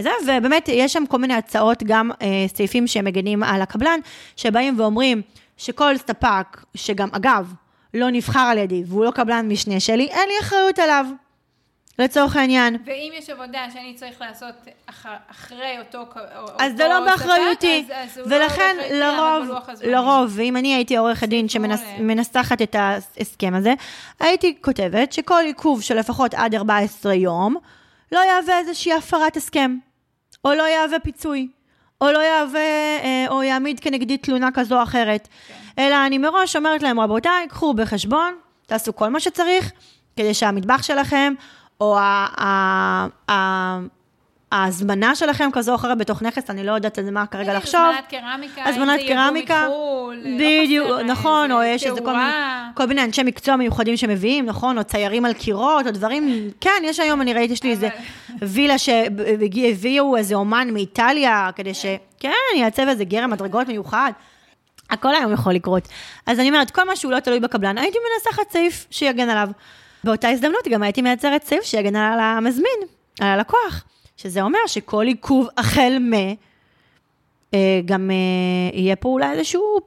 זה, 0.00 0.10
ובאמת, 0.22 0.68
יש 0.68 0.92
שם 0.92 1.06
כל 1.06 1.18
מיני 1.18 1.34
הצעות, 1.34 1.82
גם 1.82 2.10
אה, 2.22 2.26
סעיפים 2.54 2.86
שמגנים 2.86 3.42
על 3.42 3.62
הקבלן, 3.62 4.00
שבאים 4.36 4.80
ואומרים 4.80 5.22
שכל 5.56 5.96
ספק, 5.96 6.60
שגם, 6.74 7.08
אגב, 7.12 7.52
לא 7.94 8.10
נבחר 8.10 8.40
על 8.50 8.58
ידי, 8.58 8.82
והוא 8.86 9.04
לא 9.04 9.10
קבלן 9.10 9.48
משנה 9.48 9.80
שלי, 9.80 10.06
אין 10.06 10.28
לי 10.28 10.34
אחריות 10.40 10.78
עליו. 10.78 11.06
לצורך 11.98 12.36
העניין. 12.36 12.76
ואם 12.86 13.12
יש 13.18 13.30
עבודה 13.30 13.66
שאני 13.72 13.94
צריך 13.94 14.20
לעשות 14.20 14.54
אח, 14.86 15.06
אחרי 15.30 15.78
אותו 15.78 16.04
אז 16.58 16.72
זה 16.76 16.88
לא 16.88 17.00
באחריותי. 17.00 17.86
אז 17.94 18.20
ולכן 18.26 18.76
לא 18.90 19.06
לרוב, 19.06 19.58
לרוב, 19.82 20.32
ואם 20.34 20.56
אני 20.56 20.74
הייתי 20.74 20.96
עורכת 20.96 21.28
דין 21.28 21.48
שמנסחת 21.48 22.62
את 22.62 22.76
ההסכם 22.78 23.54
הזה, 23.54 23.74
הייתי 24.20 24.56
כותבת 24.60 25.12
שכל 25.12 25.42
עיכוב 25.46 25.82
של 25.82 25.98
לפחות 25.98 26.34
עד 26.34 26.54
14 26.54 27.14
יום, 27.14 27.56
לא 28.14 28.18
יהווה 28.18 28.58
איזושהי 28.58 28.92
הפרת 28.92 29.36
הסכם, 29.36 29.76
או 30.44 30.54
לא 30.54 30.62
יהווה 30.62 30.98
פיצוי, 30.98 31.48
או 32.00 32.12
לא 32.12 32.18
יהווה, 32.18 32.60
אה, 33.02 33.26
או 33.28 33.42
יעמיד 33.42 33.80
כנגדי 33.80 34.18
תלונה 34.18 34.48
כזו 34.54 34.78
או 34.78 34.82
אחרת. 34.82 35.28
כן. 35.48 35.54
אלא 35.78 36.06
אני 36.06 36.18
מראש 36.18 36.56
אומרת 36.56 36.82
להם, 36.82 37.00
רבותיי, 37.00 37.48
קחו 37.48 37.74
בחשבון, 37.74 38.34
תעשו 38.66 38.96
כל 38.96 39.08
מה 39.08 39.20
שצריך, 39.20 39.72
כדי 40.16 40.34
שהמטבח 40.34 40.82
שלכם, 40.82 41.34
או 41.80 41.98
ההזמנה 44.52 45.14
שלכם 45.14 45.48
כזו 45.52 45.70
או 45.70 45.76
אחרת 45.76 45.98
בתוך 45.98 46.22
נכס, 46.22 46.50
אני 46.50 46.64
לא 46.64 46.72
יודעת 46.72 46.98
על 46.98 47.10
מה 47.10 47.26
כרגע 47.26 47.54
לחשוב. 47.54 47.80
הזמנת 47.80 48.06
קרמיקה, 48.08 48.64
הזמנת 48.64 49.00
קרמיקה, 49.08 49.68
בדיוק, 50.38 50.88
לא 50.88 51.02
נכון, 51.02 51.52
או 51.52 51.62
יש 51.62 51.86
איזה 51.86 52.00
כל 52.00 52.12
מיני, 52.12 52.32
כל 52.74 52.86
מיני 52.86 53.04
אנשי 53.04 53.22
מקצוע 53.22 53.56
מיוחדים 53.56 53.96
שמביאים, 53.96 54.46
נכון, 54.46 54.78
או 54.78 54.84
ציירים 54.84 55.24
על 55.24 55.32
קירות, 55.32 55.86
או 55.86 55.90
דברים, 55.90 56.50
כן, 56.60 56.82
יש 56.84 57.00
היום, 57.00 57.20
אני 57.20 57.34
ראיתי, 57.34 57.52
יש 57.52 57.62
לי 57.62 57.70
איזה 57.70 57.88
וילה 58.42 58.78
שהביאו 58.78 60.16
איזה 60.16 60.34
אומן 60.34 60.68
מאיטליה, 60.72 61.50
כדי 61.56 61.74
ש... 61.74 61.86
כן, 62.20 62.30
יעצב 62.56 62.88
איזה 62.88 63.04
גרם 63.04 63.30
מדרגות 63.30 63.68
מיוחד. 63.68 64.12
הכל 64.90 65.14
היום 65.14 65.32
יכול 65.32 65.52
לקרות. 65.52 65.88
אז 66.26 66.40
אני 66.40 66.48
אומרת, 66.48 66.70
כל 66.70 66.84
מה 66.84 66.96
שהוא 66.96 67.12
לא 67.12 67.20
תלוי 67.20 67.40
בקבלן, 67.40 67.78
הייתי 67.78 67.98
מנסחת 68.14 68.50
סעיף 68.50 68.86
שיגן 68.90 69.28
עליו. 69.28 69.48
באותה 70.04 70.28
הזדמנות 70.28 70.68
גם 70.68 70.82
הייתי 70.82 71.02
מייצרת 71.02 71.44
סעיף 71.44 71.64
שיגן 71.64 71.96
על 71.96 72.20
המזמין, 72.20 72.78
על 73.20 73.28
הלקוח, 73.28 73.84
שזה 74.16 74.42
אומר 74.42 74.58
שכל 74.66 75.06
עיכוב 75.06 75.48
החל 75.56 75.98
מ... 76.00 76.12
אה, 77.54 77.80
גם 77.84 78.10
אה, 78.10 78.78
יהיה 78.78 78.96
פה 78.96 79.08
אולי 79.08 79.30
איזשהו 79.30 79.78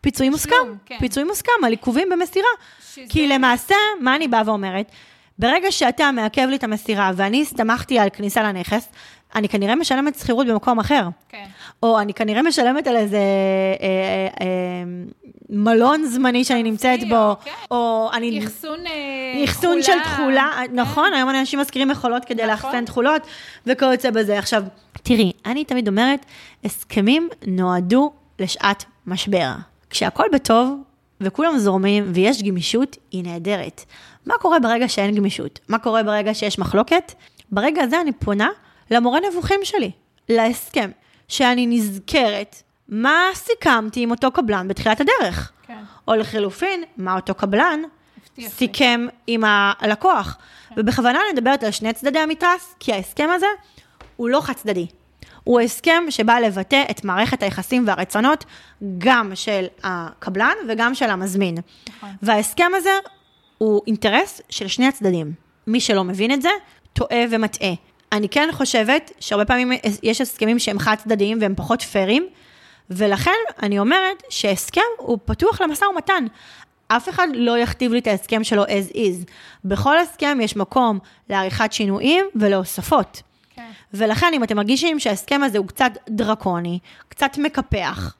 פיצוי 0.00 0.28
מוסכם, 0.28 0.54
כן. 0.86 0.98
פיצוי 0.98 1.24
מוסכם 1.24 1.64
על 1.64 1.70
עיכובים 1.70 2.08
במסירה. 2.12 2.48
שזה... 2.80 3.02
כי 3.08 3.28
למעשה, 3.28 3.74
מה 4.00 4.16
אני 4.16 4.28
באה 4.28 4.42
ואומרת? 4.46 4.90
ברגע 5.38 5.72
שאתה 5.72 6.10
מעכב 6.12 6.46
לי 6.50 6.56
את 6.56 6.64
המסירה 6.64 7.10
ואני 7.16 7.42
הסתמכתי 7.42 7.98
על 7.98 8.08
כניסה 8.12 8.42
לנכס, 8.42 8.88
אני 9.34 9.48
כנראה 9.48 9.74
משלמת 9.74 10.18
שכירות 10.18 10.46
במקום 10.46 10.78
אחר. 10.78 11.08
כן. 11.28 11.46
או 11.82 12.00
אני 12.00 12.14
כנראה 12.14 12.42
משלמת 12.42 12.86
על 12.86 12.96
איזה 12.96 13.16
אה, 13.16 13.22
אה, 13.82 14.46
אה, 14.46 14.84
מלון 15.50 16.04
זמני 16.06 16.44
שאני 16.44 16.62
נמצאת 16.62 17.00
בו, 17.08 17.36
כן. 17.44 17.50
או 17.70 18.10
אני... 18.12 18.44
אחסון 18.44 18.78
תכולה. 18.78 19.44
אחסון 19.44 19.82
של 19.82 19.92
תכולה, 20.04 20.50
כן. 20.56 20.80
נכון, 20.80 21.12
היום 21.12 21.30
אנשים 21.30 21.60
מזכירים 21.60 21.88
מכולות 21.88 22.24
כדי 22.24 22.46
נכון. 22.46 22.50
לאחסן 22.50 22.84
תכולות, 22.84 23.22
וכיוצא 23.66 24.10
בזה. 24.10 24.38
עכשיו, 24.38 24.62
תראי, 25.02 25.32
אני 25.46 25.64
תמיד 25.64 25.88
אומרת, 25.88 26.26
הסכמים 26.64 27.28
נועדו 27.46 28.12
לשעת 28.38 28.84
משבר. 29.06 29.50
כשהכול 29.90 30.26
בטוב, 30.32 30.78
וכולם 31.20 31.58
זורמים, 31.58 32.10
ויש 32.14 32.42
גמישות, 32.42 32.96
היא 33.10 33.24
נהדרת. 33.24 33.84
מה 34.26 34.34
קורה 34.40 34.58
ברגע 34.58 34.88
שאין 34.88 35.14
גמישות? 35.14 35.60
מה 35.68 35.78
קורה 35.78 36.02
ברגע 36.02 36.34
שיש 36.34 36.58
מחלוקת? 36.58 37.12
ברגע 37.50 37.82
הזה 37.82 38.00
אני 38.00 38.12
פונה 38.12 38.48
למורה 38.90 39.20
נבוכים 39.30 39.60
שלי, 39.62 39.90
להסכם, 40.28 40.90
שאני 41.28 41.66
נזכרת 41.66 42.62
מה 42.88 43.20
סיכמתי 43.34 44.02
עם 44.02 44.10
אותו 44.10 44.30
קבלן 44.30 44.68
בתחילת 44.68 45.00
הדרך. 45.00 45.52
כן. 45.66 45.82
או 46.08 46.14
לחילופין, 46.14 46.84
מה 46.96 47.16
אותו 47.16 47.34
קבלן 47.34 47.80
סיכם 48.40 49.06
עם 49.26 49.44
הלקוח. 49.46 50.36
כן. 50.68 50.74
ובכוונה 50.78 51.20
אני 51.20 51.32
מדברת 51.32 51.62
על 51.62 51.70
שני 51.70 51.92
צדדי 51.92 52.18
המתרס, 52.18 52.74
כי 52.80 52.92
ההסכם 52.92 53.28
הזה 53.34 53.46
הוא 54.16 54.28
לא 54.28 54.40
חד 54.40 54.52
צדדי. 54.52 54.86
הוא 55.44 55.60
הסכם 55.60 56.04
שבא 56.10 56.38
לבטא 56.38 56.84
את 56.90 57.04
מערכת 57.04 57.42
היחסים 57.42 57.84
והרצונות 57.86 58.44
גם 58.98 59.32
של 59.34 59.66
הקבלן 59.82 60.54
וגם 60.68 60.94
של 60.94 61.10
המזמין. 61.10 61.56
נכון. 61.88 62.08
וההסכם 62.22 62.70
הזה 62.74 62.90
הוא 63.58 63.82
אינטרס 63.86 64.40
של 64.50 64.68
שני 64.68 64.86
הצדדים. 64.86 65.32
מי 65.66 65.80
שלא 65.80 66.04
מבין 66.04 66.32
את 66.32 66.42
זה, 66.42 66.48
טועה 66.92 67.20
ומטעה. 67.30 67.72
אני 68.12 68.28
כן 68.28 68.48
חושבת 68.52 69.12
שהרבה 69.20 69.44
פעמים 69.44 69.72
יש 70.02 70.20
הסכמים 70.20 70.58
שהם 70.58 70.78
חד 70.78 70.94
צדדיים 70.94 71.38
והם 71.40 71.54
פחות 71.56 71.82
פיירים, 71.82 72.26
ולכן 72.90 73.36
אני 73.62 73.78
אומרת 73.78 74.22
שהסכם 74.30 74.80
הוא 74.98 75.18
פתוח 75.24 75.60
למשא 75.60 75.84
ומתן. 75.84 76.24
אף 76.88 77.08
אחד 77.08 77.28
לא 77.34 77.58
יכתיב 77.58 77.92
לי 77.92 77.98
את 77.98 78.06
ההסכם 78.06 78.44
שלו 78.44 78.64
as 78.64 78.92
is. 78.94 79.30
בכל 79.64 79.98
הסכם 79.98 80.38
יש 80.42 80.56
מקום 80.56 80.98
לעריכת 81.30 81.72
שינויים 81.72 82.24
ולהוספות. 82.34 83.22
כן. 83.54 83.70
ולכן 83.94 84.30
אם 84.34 84.44
אתם 84.44 84.56
מרגישים 84.56 85.00
שההסכם 85.00 85.42
הזה 85.42 85.58
הוא 85.58 85.66
קצת 85.66 85.92
דרקוני, 86.08 86.78
קצת 87.08 87.38
מקפח, 87.38 88.14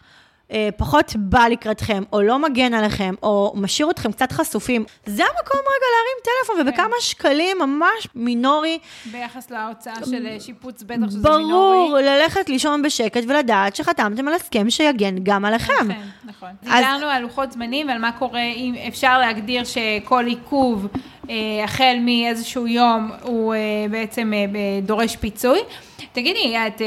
פחות 0.76 1.12
בא 1.16 1.46
לקראתכם, 1.50 2.02
או 2.12 2.22
לא 2.22 2.38
מגן 2.38 2.74
עליכם, 2.74 3.14
או 3.22 3.52
משאיר 3.56 3.90
אתכם 3.90 4.12
קצת 4.12 4.32
חשופים, 4.32 4.84
זה 5.06 5.22
המקום 5.22 5.60
רגע 5.60 5.86
להרים 5.92 6.18
טלפון, 6.24 6.56
כן. 6.56 6.68
ובכמה 6.68 6.96
שקלים 7.00 7.56
ממש 7.58 8.08
מינורי. 8.14 8.78
ביחס 9.12 9.50
להוצאה 9.50 9.94
של 10.10 10.26
אה, 10.26 10.40
שיפוץ, 10.40 10.82
בטח 10.82 11.10
שזה 11.10 11.18
ברור, 11.18 11.38
מינורי. 11.38 11.76
ברור, 11.76 11.98
ללכת 11.98 12.48
לישון 12.48 12.82
בשקט 12.82 13.22
ולדעת 13.28 13.76
שחתמתם 13.76 14.28
על 14.28 14.34
הסכם 14.34 14.70
שיגן 14.70 15.14
גם 15.22 15.44
עליכם. 15.44 15.72
נכון, 15.72 15.96
נכון. 16.24 16.48
אז... 16.66 16.84
דיברנו 16.84 17.06
על 17.06 17.22
לוחות 17.22 17.52
זמנים 17.52 17.88
ועל 17.88 17.98
מה 17.98 18.12
קורה 18.12 18.42
אם 18.56 18.74
אפשר 18.88 19.18
להגדיר 19.18 19.64
שכל 19.64 20.26
עיכוב 20.26 20.86
אה, 21.30 21.64
החל 21.64 21.96
מאיזשהו 22.00 22.66
יום 22.66 23.10
הוא 23.22 23.54
אה, 23.54 23.58
בעצם 23.90 24.32
אה, 24.34 24.80
דורש 24.82 25.16
פיצוי. 25.16 25.58
תגידי, 26.16 26.56
את, 26.66 26.82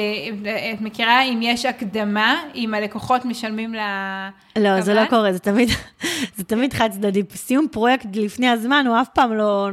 את 0.73 0.81
מכירה 0.81 1.23
אם 1.23 1.39
יש 1.41 1.65
הקדמה, 1.65 2.43
אם 2.55 2.73
הלקוחות 2.73 3.25
משלמים 3.25 3.73
לקבלן? 3.73 4.29
לא, 4.55 4.81
זה 4.81 4.93
לא 4.93 5.05
קורה, 5.05 5.33
זה 5.33 5.39
תמיד, 5.39 5.69
זה 6.37 6.43
תמיד 6.43 6.73
חד 6.73 6.89
צדדי. 6.91 7.23
סיום 7.35 7.67
פרויקט 7.71 8.05
לפני 8.13 8.49
הזמן, 8.49 8.85
הוא 8.87 9.01
אף 9.01 9.07
פעם 9.13 9.33
לא, 9.33 9.69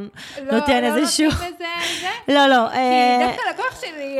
לא 0.47 0.53
נותן 0.53 0.85
לא 0.85 0.97
איזשהו... 0.97 1.27
לא 1.27 1.33
לזה 1.33 1.47
על 1.49 2.01
זה? 2.01 2.09
לא, 2.35 2.47
לא. 2.47 2.69
כי 2.69 3.27
דווקא 3.27 3.43
לקוח 3.51 3.81
שלי 3.81 4.19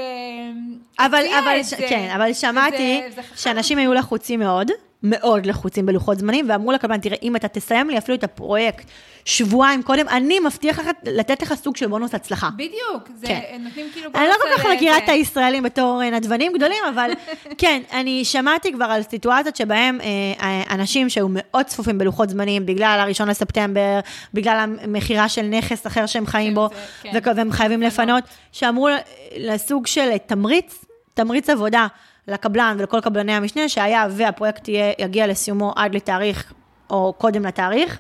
אבל, 0.99 1.25
אבל, 1.39 1.61
כן, 1.89 2.11
אבל 2.15 2.33
שמעתי 2.33 3.03
זה, 3.09 3.23
זה 3.23 3.29
שאנשים 3.37 3.79
היו 3.79 3.95
לחוצים 3.95 4.41
מאוד. 4.41 4.71
מאוד 5.03 5.47
לחוצים 5.47 5.87
בלוחות 5.87 6.19
זמנים, 6.19 6.51
ואמרו 6.51 6.73
לקבלן, 6.73 7.01
תראה, 7.01 7.17
אם 7.23 7.37
אתה 7.37 7.49
תסיים 7.49 7.91
לי 7.91 7.99
אפילו 7.99 8.19
את 8.19 8.25
הפרויקט 8.25 8.87
שבועיים 9.27 9.83
קודם, 9.83 10.09
אני 10.09 10.41
מבטיח 10.41 10.79
לך 10.79 10.87
לתת 11.05 11.43
לך 11.43 11.55
סוג 11.55 11.77
של 11.77 11.87
בונוס 11.87 12.15
הצלחה. 12.15 12.49
בדיוק, 12.57 13.09
זה 13.15 13.27
כן. 13.27 13.61
נותנים 13.65 13.87
כאילו 13.93 14.13
בונוס... 14.13 14.29
אני 14.29 14.29
לא 14.29 14.35
כל 14.43 14.59
כך 14.59 14.67
מכירה 14.77 14.99
את 14.99 15.09
הישראלים 15.09 15.63
בתור 15.63 16.03
אה, 16.03 16.11
נדבנים 16.11 16.53
גדולים, 16.53 16.79
אבל 16.95 17.11
כן, 17.59 17.83
אני 17.93 18.25
שמעתי 18.25 18.73
כבר 18.73 18.85
על 18.85 19.03
סיטואציות 19.03 19.57
שבהם 19.57 20.01
אה, 20.01 20.07
אה, 20.41 20.75
אנשים 20.75 21.09
שהיו 21.09 21.27
מאוד 21.31 21.67
צפופים 21.67 21.99
בלוחות 21.99 22.31
זמנים, 22.31 22.67
בגלל 22.67 22.99
הראשון 23.01 23.29
לספטמבר, 23.29 24.01
בגלל 24.35 24.75
המכירה 24.83 25.29
של 25.29 25.43
נכס 25.43 25.87
אחר 25.87 26.07
שהם 26.07 26.27
חיים 26.27 26.55
בו, 26.55 26.69
זה, 27.13 27.21
כן. 27.21 27.33
והם 27.37 27.53
חייבים 27.53 27.83
לפנות, 27.83 28.25
שאמרו 28.53 28.89
לסוג 29.37 29.87
של 29.87 30.17
תמריץ, 30.27 30.85
תמריץ 31.15 31.51
עבודה. 31.51 31.87
לקבלן 32.29 32.77
ולכל 32.79 33.01
קבלני 33.01 33.33
המשנה, 33.33 33.69
שהיה 33.69 34.07
והפרויקט 34.11 34.69
יהיה, 34.69 34.93
יגיע 34.99 35.27
לסיומו 35.27 35.73
עד 35.77 35.95
לתאריך 35.95 36.53
או 36.91 37.15
קודם 37.19 37.47
לתאריך, 37.47 37.93
אה, 37.93 37.99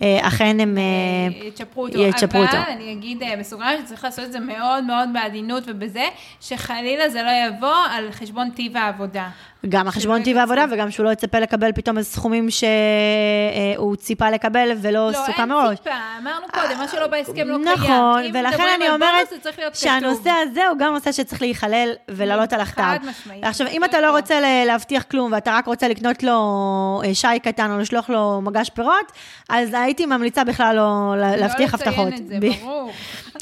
אכן 0.00 0.60
הם 0.60 0.78
אה, 0.78 1.46
יצ'פרו 1.46 1.86
אותו. 1.86 1.98
יצ'פרו 1.98 2.42
אותו. 2.42 2.56
אבל 2.56 2.70
אני 2.70 2.92
אגיד 2.92 3.22
אה, 3.22 3.36
בסוגריים 3.38 3.80
שצריך 3.84 4.04
לעשות 4.04 4.24
את 4.24 4.32
זה 4.32 4.40
מאוד 4.40 4.84
מאוד 4.84 5.08
בעדינות 5.12 5.64
ובזה, 5.66 6.04
שחלילה 6.40 7.08
זה 7.08 7.22
לא 7.22 7.30
יבוא 7.48 7.76
על 7.90 8.12
חשבון 8.12 8.50
טיב 8.50 8.76
העבודה. 8.76 9.28
גם 9.68 9.88
החשבון 9.88 10.22
טיב 10.22 10.36
העבודה, 10.36 10.64
וגם 10.70 10.90
שהוא 10.90 11.04
לא 11.04 11.10
יצפה 11.10 11.38
לקבל 11.38 11.72
פתאום 11.72 11.98
איזה 11.98 12.10
סכומים 12.10 12.48
שהוא 12.50 13.96
ציפה 13.96 14.30
לקבל 14.30 14.70
ולא 14.82 15.10
לא, 15.10 15.12
סוכם 15.26 15.48
מראש. 15.48 15.64
לא, 15.64 15.68
אין 15.68 15.76
ציפה, 15.76 15.90
אמרנו 16.22 16.46
קודם, 16.52 16.78
מה 16.78 16.88
שלא 16.88 17.06
בהסכם 17.06 17.48
לא 17.48 17.56
קיים. 17.56 17.64
נכון, 17.64 18.22
ולכן 18.34 18.66
אני 18.76 18.90
אומרת 18.90 19.32
שהנושא 19.74 20.30
הזה 20.42 20.66
הוא 20.68 20.78
גם 20.78 20.92
נושא 20.94 21.12
שצריך 21.12 21.42
להיכלל 21.42 21.92
ולעלות 22.08 22.52
על 22.52 22.60
הכתב. 22.60 22.82
חד 22.82 22.98
משמעית. 23.10 23.44
עכשיו, 23.44 23.66
אם 23.66 23.84
אתה 23.84 24.00
לא 24.00 24.16
רוצה 24.16 24.64
להבטיח 24.66 25.02
כלום, 25.02 25.32
ואתה 25.32 25.56
רק 25.56 25.66
רוצה 25.66 25.88
לקנות 25.88 26.22
לו 26.22 27.02
שי 27.12 27.38
קטן 27.42 27.70
או 27.70 27.78
לשלוח 27.78 28.10
לו 28.10 28.40
מגש 28.40 28.70
פירות, 28.70 29.12
אז 29.48 29.68
הייתי 29.72 30.06
ממליצה 30.06 30.44
בכלל 30.44 30.76
לא, 30.76 31.14
לא 31.16 31.36
להבטיח 31.36 31.74
הבטחות. 31.74 31.96
לא 31.98 32.04
לציין 32.04 32.22
את 32.22 32.28
זה, 32.28 32.38
ברור. 32.62 32.92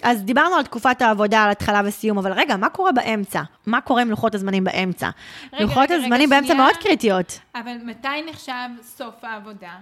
אז 0.02 0.22
דיברנו 0.22 0.54
על 0.54 0.62
תקופת 0.62 1.02
העבודה, 1.02 1.42
על 1.42 1.50
התחלה 1.50 1.80
וסיום, 1.84 2.18
אבל 2.18 2.32
רגע, 2.32 2.56
מה 2.56 2.68
קורה 2.68 2.92
באמצע? 2.92 3.42
מה 3.66 3.80
קורה 3.80 4.02
עם 4.02 4.10
לוחות 4.10 4.34
הזמנים 4.34 4.64
באמצע? 4.64 5.10
רגע, 5.52 5.62
לוחות 5.62 5.90
רגע, 5.90 5.94
הזמנים 5.94 6.12
רגע, 6.12 6.36
באמצע 6.36 6.46
שנייה, 6.54 6.62
מאוד 6.62 6.76
קריטיות. 6.76 7.40
אבל 7.54 7.76
מתי 7.84 8.08
נחשב 8.30 8.68
סוף 8.82 9.14
העבודה? 9.24 9.72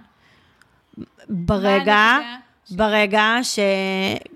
ברגע, 1.28 2.18
ברגע 2.70 3.36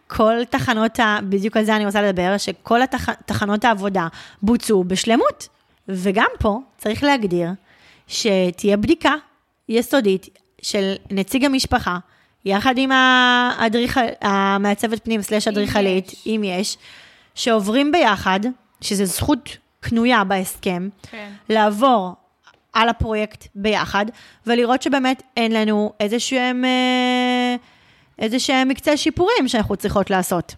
כל 0.07 0.45
תחנות, 0.51 1.01
ה... 1.01 1.19
בדיוק 1.23 1.57
על 1.57 1.65
זה 1.65 1.77
אני 1.77 1.87
רוצה 1.87 2.03
לדבר, 2.03 2.35
שכל 2.39 2.83
התח... 2.83 3.11
תחנות 3.11 3.65
העבודה 3.65 4.09
בוצעו 4.43 4.85
בשלמות. 4.85 5.49
וגם 5.89 6.29
פה 6.39 6.61
צריך 6.79 7.03
להגדיר 7.03 7.49
שתהיה 8.09 8.77
בדיקה 8.77 9.15
יסודית 9.69 10.29
של 10.63 10.95
נציג 11.11 11.45
המשפחה, 11.45 11.99
יחד 12.47 12.79
עם 12.79 12.93
האדריכל, 12.93 14.01
המעצבת 14.21 15.05
פנים 15.05 15.23
סלש 15.23 15.49
אדריכלית, 15.49 16.13
אם 16.27 16.43
יש, 16.45 16.79
שעוברים 17.35 17.93
ביחד, 17.93 18.41
שזו 18.81 19.05
זכות 19.05 19.57
קנויה 19.81 20.25
בהסכם, 20.25 20.89
כן. 21.11 21.31
לעבור 21.49 22.15
על 22.73 22.89
הפרויקט 22.89 23.47
ביחד, 23.55 24.07
ולראות 24.47 24.83
שבאמת 24.83 25.23
אין 25.37 25.53
לנו 25.53 25.93
איזה 26.01 26.21
שהם, 26.21 26.65
אה, 26.65 27.57
איזה 28.19 28.39
שהם 28.39 28.69
מקצה 28.69 28.97
שיפורים 28.97 29.49
שאנחנו 29.49 29.77
צריכות 29.77 30.11
לעשות, 30.11 30.55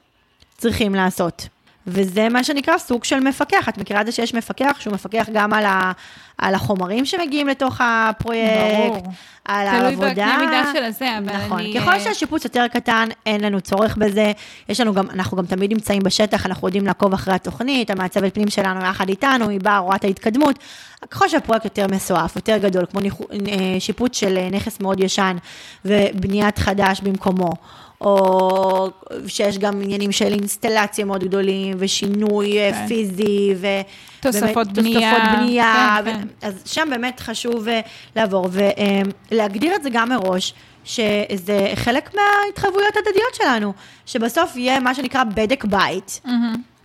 צריכים 0.59 0.95
לעשות. 0.95 1.49
וזה 1.89 2.29
מה 2.29 2.45
שנקרא 2.45 2.79
סוג 2.79 3.05
של 3.05 3.21
מפקח. 3.21 3.69
את 3.69 3.79
מכירה 3.79 4.01
את 4.01 4.07
זה 4.07 4.13
שיש 4.13 4.35
מפקח 4.35 4.77
שהוא 4.81 4.95
מפקח 4.95 5.27
גם 5.33 5.53
על, 5.53 5.65
ה, 5.65 5.93
על 6.39 6.55
החומרים 6.55 7.05
שמגיעים 7.05 7.49
לתוך 7.49 7.81
הפרויקט, 7.81 8.53
ברור. 8.79 9.13
על 9.45 9.69
תלוי 9.69 9.85
העבודה. 9.85 10.11
בקנה 10.11 10.39
מידה 10.39 10.71
של 10.73 10.85
הזה, 10.85 11.19
אבל 11.19 11.37
נכון. 11.37 11.59
אני... 11.59 11.75
ככל 11.81 11.93
אה, 11.93 12.01
שהשיפוץ 12.01 12.45
יותר 12.45 12.67
קטן, 12.69 13.09
אין 13.27 13.41
לנו 13.41 13.61
צורך 13.61 13.97
בזה. 13.97 14.33
יש 14.69 14.81
לנו 14.81 14.95
גם, 14.95 15.11
אנחנו 15.11 15.37
גם 15.37 15.47
תמיד 15.47 15.73
נמצאים 15.73 16.03
בשטח, 16.03 16.47
אנחנו 16.47 16.69
יודעים 16.69 16.87
לעקוב 16.87 17.13
אחרי 17.13 17.35
התוכנית, 17.35 17.91
המעצבת 17.91 18.35
פנים 18.35 18.51
שלנו 18.51 18.85
יחד 18.85 19.09
איתנו, 19.09 19.49
היא 19.49 19.61
באה, 19.61 19.79
רואה 19.79 19.97
את 19.97 20.05
ההתקדמות. 20.05 20.59
ככל 21.11 21.29
שהפרויקט 21.29 21.65
יותר 21.65 21.87
מסועף, 21.91 22.37
יותר 22.37 22.57
גדול, 22.59 22.87
כמו 22.91 23.01
אה, 23.01 23.81
שיפוץ 23.81 24.17
של 24.17 24.37
אה, 24.37 24.49
נכס 24.51 24.81
מאוד 24.81 25.01
ישן 25.01 25.37
ובניית 25.85 26.59
חדש 26.59 27.01
במקומו, 27.01 27.53
או 28.01 28.91
שיש 29.27 29.59
גם 29.59 29.83
עניינים 29.83 30.13
של 30.13 30.33
אינסטלציה 30.33 31.05
מאוד 31.05 31.25
גדולים, 31.25 31.75
ושינוי 31.79 32.59
אה, 32.59 32.73
כן. 32.73 32.87
פיזי, 32.87 33.55
ו... 33.57 33.67
תוספות 34.21 34.73
בנייה. 34.73 35.13
תוספות 35.13 35.39
בנייה, 35.39 35.99
כן, 36.05 36.13
כן. 36.13 36.27
ו- 36.43 36.47
אז 36.47 36.63
שם 36.65 36.89
באמת 36.91 37.21
חשוב 37.21 37.69
אה, 37.69 37.81
לעבור, 38.17 38.49
ולהגדיר 39.31 39.75
את 39.75 39.83
זה 39.83 39.91
גם 39.91 40.09
מראש, 40.09 40.55
שזה 40.85 41.73
חלק 41.75 42.15
מההתחייבויות 42.15 42.97
הדדיות 42.97 43.35
שלנו, 43.35 43.73
שבסוף 44.07 44.57
יהיה 44.57 44.81
מה 44.81 44.95
שנקרא 44.95 45.25
בדק 45.25 45.65
בית, 45.65 46.21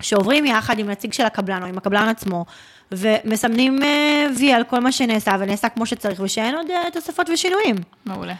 שעוברים 0.00 0.46
יחד 0.46 0.78
עם 0.78 0.90
נציג 0.90 1.12
של 1.12 1.24
הקבלן 1.24 1.62
או 1.62 1.66
עם 1.66 1.78
הקבלן 1.78 2.08
עצמו, 2.08 2.44
ומסמנים 2.92 3.82
אה, 3.82 4.26
וי 4.38 4.52
על 4.52 4.64
כל 4.64 4.80
מה 4.80 4.92
שנעשה, 4.92 5.36
ונעשה 5.40 5.68
כמו 5.68 5.86
שצריך, 5.86 6.20
ושאין 6.20 6.54
עוד 6.54 6.66
תוספות 6.92 7.30
ושינויים, 7.30 7.76
מעולה. 8.04 8.34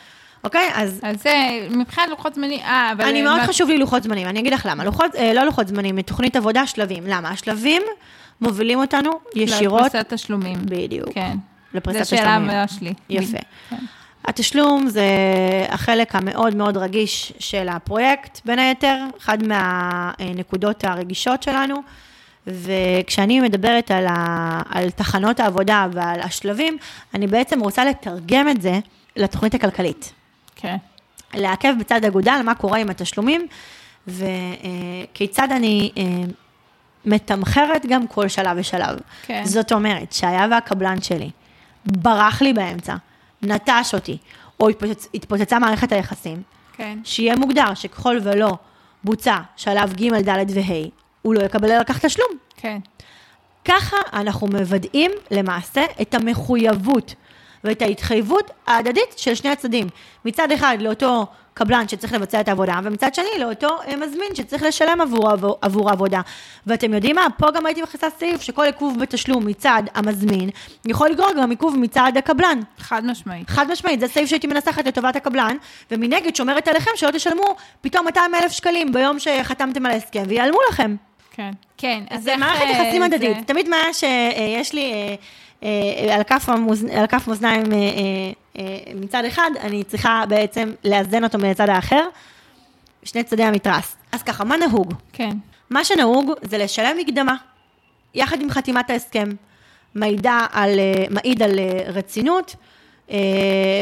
אוקיי? 0.44 0.70
אז 0.74 1.00
אז 1.02 1.22
זה, 1.22 1.32
מבחינת 1.70 2.08
לוחות 2.10 2.34
זמנים, 2.34 2.60
אה, 2.60 2.92
אבל... 2.92 3.04
אני 3.04 3.22
מאוד 3.22 3.36
מה- 3.40 3.46
חשוב 3.46 3.68
לי 3.68 3.78
לוחות 3.78 4.02
זמנים, 4.02 4.28
אני 4.28 4.40
אגיד 4.40 4.52
לך 4.52 4.66
למה. 4.70 4.84
לוחות, 4.84 5.14
אה, 5.16 5.32
לא 5.32 5.44
לוחות 5.44 5.68
זמנים, 5.68 6.00
תוכנית 6.02 6.36
עבודה, 6.36 6.66
שלבים. 6.66 7.02
למה? 7.06 7.28
השלבים 7.28 7.82
מובילים 8.40 8.78
אותנו 8.78 9.10
ישירות, 9.34 9.80
לפריסת 9.86 10.12
תשלומים. 10.12 10.58
בדיוק, 10.64 11.08
כן. 11.14 11.36
לפריסת 11.74 12.02
זו 12.02 12.10
שאלה 12.10 12.20
תשלומים. 12.22 12.50
הבאה 12.50 12.68
שלי. 12.68 12.94
יפה. 13.10 13.38
כן. 13.70 13.76
התשלום 14.24 14.88
זה 14.88 15.06
החלק 15.68 16.14
המאוד 16.14 16.54
מאוד 16.56 16.76
רגיש 16.76 17.32
של 17.38 17.68
הפרויקט, 17.68 18.40
בין 18.44 18.58
היתר, 18.58 18.96
אחד 19.18 19.38
מהנקודות 19.46 20.84
הרגישות 20.84 21.42
שלנו. 21.42 21.82
וכשאני 22.46 23.40
מדברת 23.40 23.90
על, 23.90 24.06
ה, 24.06 24.60
על 24.70 24.90
תחנות 24.90 25.40
העבודה 25.40 25.86
ועל 25.92 26.20
השלבים, 26.20 26.76
אני 27.14 27.26
בעצם 27.26 27.60
רוצה 27.60 27.84
לתרגם 27.84 28.48
את 28.48 28.62
זה 28.62 28.78
לתוכנית 29.16 29.54
הכלכלית. 29.54 30.12
כן. 30.64 30.76
לעכב 31.34 31.74
בצד 31.80 32.04
אגודל 32.04 32.40
מה 32.44 32.54
קורה 32.54 32.78
עם 32.78 32.90
התשלומים, 32.90 33.46
וכיצד 34.06 35.48
אני 35.52 35.92
אה, 35.96 36.02
מתמחרת 37.04 37.86
גם 37.88 38.06
כל 38.06 38.28
שלב 38.28 38.56
ושלב. 38.60 38.98
כן. 39.22 39.44
זאת 39.44 39.72
אומרת, 39.72 40.12
שהיה 40.12 40.46
והקבלן 40.50 41.00
שלי 41.00 41.30
ברח 41.86 42.42
לי 42.42 42.52
באמצע, 42.52 42.94
נטש 43.42 43.94
אותי, 43.94 44.18
או 44.60 44.68
התפוצצ, 44.68 45.08
התפוצצה 45.14 45.58
מערכת 45.58 45.92
היחסים, 45.92 46.42
כן. 46.72 46.98
שיהיה 47.04 47.36
מוגדר 47.36 47.74
שככל 47.74 48.18
ולא 48.22 48.52
בוצע 49.04 49.38
שלב 49.56 49.92
ג', 49.92 50.28
ד' 50.28 50.50
וה', 50.54 50.88
הוא 51.22 51.34
לא 51.34 51.40
יקבל 51.40 51.70
על 51.70 51.84
כך 51.84 51.98
תשלום. 51.98 52.28
כן. 52.56 52.78
ככה 53.64 53.96
אנחנו 54.12 54.46
מוודאים 54.46 55.10
למעשה 55.30 55.82
את 56.02 56.14
המחויבות 56.14 57.14
ואת 57.64 57.82
ההתחייבות 57.82 58.50
ההדדית 58.66 59.14
של 59.16 59.34
שני 59.34 59.50
הצדדים. 59.50 59.86
מצד 60.24 60.52
אחד 60.52 60.76
לאותו 60.80 61.26
קבלן 61.54 61.88
שצריך 61.88 62.12
לבצע 62.12 62.40
את 62.40 62.48
העבודה, 62.48 62.80
ומצד 62.84 63.14
שני 63.14 63.38
לאותו 63.38 63.78
אה, 63.86 63.96
מזמין 63.96 64.34
שצריך 64.34 64.62
לשלם 64.62 65.00
עבור, 65.00 65.30
עבור, 65.30 65.58
עבור 65.62 65.90
העבודה. 65.90 66.20
ואתם 66.66 66.94
יודעים 66.94 67.16
מה? 67.16 67.26
פה 67.38 67.50
גם 67.50 67.66
הייתי 67.66 67.82
מכניסה 67.82 68.10
סעיף 68.18 68.42
שכל 68.42 68.64
עיכוב 68.64 68.98
בתשלום 68.98 69.46
מצד 69.46 69.82
המזמין 69.94 70.50
יכול 70.86 71.08
לגרור 71.10 71.30
גם 71.42 71.50
עיכוב 71.50 71.76
מצד 71.78 72.12
הקבלן. 72.16 72.60
חד 72.78 73.06
משמעית. 73.06 73.50
חד 73.50 73.66
משמעית, 73.72 74.00
זה 74.00 74.08
סעיף 74.08 74.28
שהייתי 74.28 74.46
מנסחת 74.46 74.86
לטובת 74.86 75.16
הקבלן, 75.16 75.56
ומנגד 75.90 76.36
שומרת 76.36 76.68
עליכם 76.68 76.90
שלא 76.96 77.10
תשלמו 77.10 77.56
פתאום 77.80 78.04
200 78.04 78.34
אלף 78.34 78.52
שקלים 78.52 78.92
ביום 78.92 79.18
שחתמתם 79.18 79.86
על 79.86 79.92
ההסכם, 79.92 80.22
ויעלמו 80.28 80.58
לכם. 80.70 80.96
כן. 81.30 81.50
כן. 81.76 82.02
אז 82.10 82.22
זה 82.22 82.32
איך, 82.32 82.40
מערכת 82.40 82.62
אה, 82.62 82.70
יחסים 82.70 83.02
הדדית. 83.02 83.36
תמיד 83.46 83.68
מה 83.68 83.76
שיש 83.92 84.72
לי 84.72 84.92
אה, 84.92 85.14
על 86.12 86.22
כף 86.26 86.48
המאזנ- 86.48 86.92
על 86.98 87.06
כף 87.06 87.28
מאזניים 87.28 87.72
אה, 87.72 87.78
אה, 87.78 87.82
אה, 88.58 88.64
מצד 88.94 89.24
אחד, 89.24 89.50
אני 89.60 89.84
צריכה 89.84 90.24
בעצם 90.28 90.72
לאזן 90.84 91.24
אותו 91.24 91.38
מהצד 91.38 91.68
האחר, 91.68 92.04
שני 93.04 93.22
צדדי 93.22 93.42
המתרס. 93.44 93.96
אז 94.12 94.22
ככה, 94.22 94.44
מה 94.44 94.56
נהוג? 94.56 94.94
כן. 95.12 95.30
מה 95.70 95.84
שנהוג 95.84 96.32
זה 96.42 96.58
לשלם 96.58 96.96
מקדמה, 96.98 97.34
יחד 98.14 98.40
עם 98.40 98.50
חתימת 98.50 98.90
ההסכם. 98.90 99.28
מעידה 99.94 100.46
על, 100.52 100.78
אה, 100.78 101.04
מעיד 101.10 101.42
על 101.42 101.58
אה, 101.58 101.90
רצינות 101.92 102.56
אה, 103.10 103.16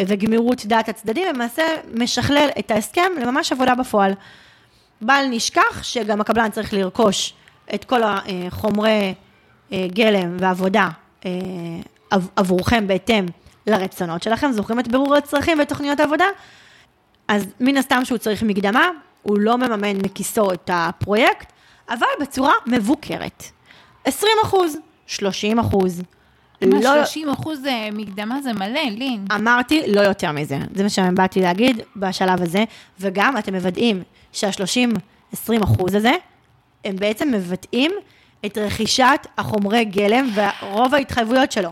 וגמירות 0.07 0.67
דעת 0.67 0.89
הצדדים, 0.89 1.25
למעשה 1.35 1.63
משכלל 1.95 2.49
את 2.59 2.71
ההסכם 2.71 3.13
לממש 3.23 3.53
עבודה 3.53 3.75
בפועל. 3.75 4.13
בל 5.01 5.25
נשכח 5.31 5.83
שגם 5.83 6.21
הקבלן 6.21 6.51
צריך 6.51 6.75
לרכוש 6.75 7.35
את 7.75 7.85
כל 7.85 8.01
החומרי 8.05 9.15
אה, 9.73 9.87
גלם 9.93 10.37
ועבודה 10.41 10.81
אה, 10.83 10.89
עב- 10.89 11.02
עבורכם 12.37 12.87
בהתאם 12.87 13.27
לרצונות 13.67 14.23
שלכם. 14.23 14.53
זוכרים 14.53 14.81
את 14.81 14.89
בירור 14.89 15.15
הצרכים 15.15 15.59
ותוכניות 15.63 16.01
העבודה? 16.01 16.25
אז 17.29 17.47
מן 17.61 17.77
הסתם 17.77 18.05
שהוא 18.05 18.19
צריך 18.19 18.43
מקדמה, 18.43 18.89
הוא 19.23 19.39
לא 19.39 19.59
מממן 19.59 19.97
מכיסו 19.97 20.53
את 20.53 20.71
הפרויקט, 20.73 21.53
אבל 21.89 22.07
בצורה 22.21 22.53
מבוקרת. 22.67 23.45
20 24.05 24.33
אחוז, 24.45 24.77
30 25.07 25.59
אחוז. 25.59 26.03
לא, 26.63 27.05
30 27.05 27.29
אחוז 27.29 27.67
אה, 27.67 27.89
מקדמה 27.93 28.43
זה 28.43 28.53
מלא, 28.53 28.81
לין. 28.91 29.25
אמרתי, 29.35 29.83
לא 29.87 30.01
יותר 30.01 30.33
מזה. 30.33 30.59
זה 30.75 30.83
מה 30.83 30.89
שבאתי 30.89 31.41
להגיד 31.41 31.81
בשלב 31.97 32.43
הזה, 32.43 32.65
וגם 33.01 33.39
אתם 33.39 33.55
מוודאים 33.55 34.03
שה-30-20 34.33 35.65
אחוז 35.65 35.95
הזה, 35.95 36.13
הם 36.85 36.97
בעצם 36.97 37.33
מבטאים 37.33 37.93
את 38.47 38.59
רכישת 38.59 39.27
החומרי 39.39 39.85
גלם 39.85 40.31
ורוב 40.35 40.95
ההתחייבויות 40.95 41.53
שלו. 41.53 41.71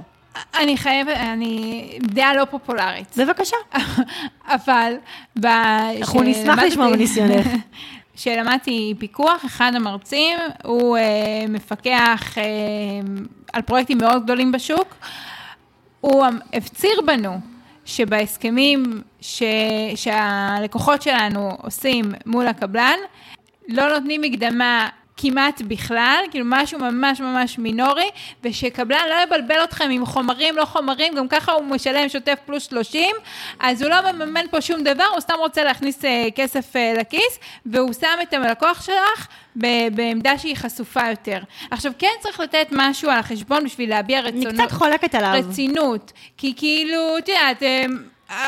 אני 0.58 0.76
חייבת, 0.76 1.16
אני, 1.16 1.98
דעה 2.02 2.34
לא 2.34 2.44
פופולרית. 2.44 3.18
בבקשה. 3.18 3.56
אבל, 4.46 4.94
ב... 5.40 5.46
אנחנו 5.46 6.22
נשמח 6.22 6.58
לשמוע 6.58 6.88
מניסיונך. 6.88 7.46
כשלמדתי 8.16 8.94
פיקוח, 8.98 9.44
אחד 9.44 9.72
המרצים 9.74 10.38
הוא 10.64 10.96
אה, 10.96 11.02
מפקח 11.48 12.38
אה, 12.38 12.44
על 13.52 13.62
פרויקטים 13.62 13.98
מאוד 13.98 14.24
גדולים 14.24 14.52
בשוק. 14.52 14.94
הוא 16.00 16.26
הפציר 16.52 17.00
בנו 17.06 17.40
שבהסכמים 17.84 19.02
ש... 19.20 19.42
שהלקוחות 19.94 21.02
שלנו 21.02 21.50
עושים 21.62 22.12
מול 22.26 22.46
הקבלן, 22.46 22.96
לא 23.68 23.88
נותנים 23.88 24.20
מקדמה 24.20 24.88
כמעט 25.22 25.62
בכלל, 25.62 26.24
כאילו 26.30 26.44
משהו 26.48 26.78
ממש 26.78 27.20
ממש 27.20 27.58
מינורי, 27.58 28.08
ושקבלן 28.44 29.04
לא 29.08 29.22
יבלבל 29.22 29.64
אתכם 29.64 29.90
עם 29.90 30.06
חומרים, 30.06 30.56
לא 30.56 30.64
חומרים, 30.64 31.14
גם 31.14 31.28
ככה 31.28 31.52
הוא 31.52 31.64
משלם 31.64 32.08
שוטף 32.08 32.38
פלוס 32.46 32.68
30, 32.68 33.16
אז 33.60 33.82
הוא 33.82 33.90
לא 33.90 34.12
מממן 34.12 34.44
פה 34.50 34.60
שום 34.60 34.84
דבר, 34.84 35.04
הוא 35.12 35.20
סתם 35.20 35.34
רוצה 35.38 35.64
להכניס 35.64 36.04
אה, 36.04 36.28
כסף 36.34 36.76
אה, 36.76 36.94
לכיס, 36.98 37.38
והוא 37.66 37.92
שם 37.92 38.18
את 38.22 38.32
הלקוח 38.34 38.82
שלך 38.86 39.26
בעמדה 39.90 40.38
שהיא 40.38 40.56
חשופה 40.56 41.08
יותר. 41.10 41.38
עכשיו, 41.70 41.92
כן 41.98 42.12
צריך 42.20 42.40
לתת 42.40 42.66
משהו 42.72 43.10
על 43.10 43.18
החשבון 43.18 43.64
בשביל 43.64 43.90
להביע 43.90 44.18
אני 44.18 44.28
רצונות. 44.28 44.66
קצת 44.66 44.72
חולקת 44.72 45.14
עליו. 45.14 45.32
רצינות, 45.48 46.12
כי 46.36 46.54
כאילו, 46.56 47.18
את 47.18 47.28
יודעת, 47.28 47.62
אמ, 47.62 48.02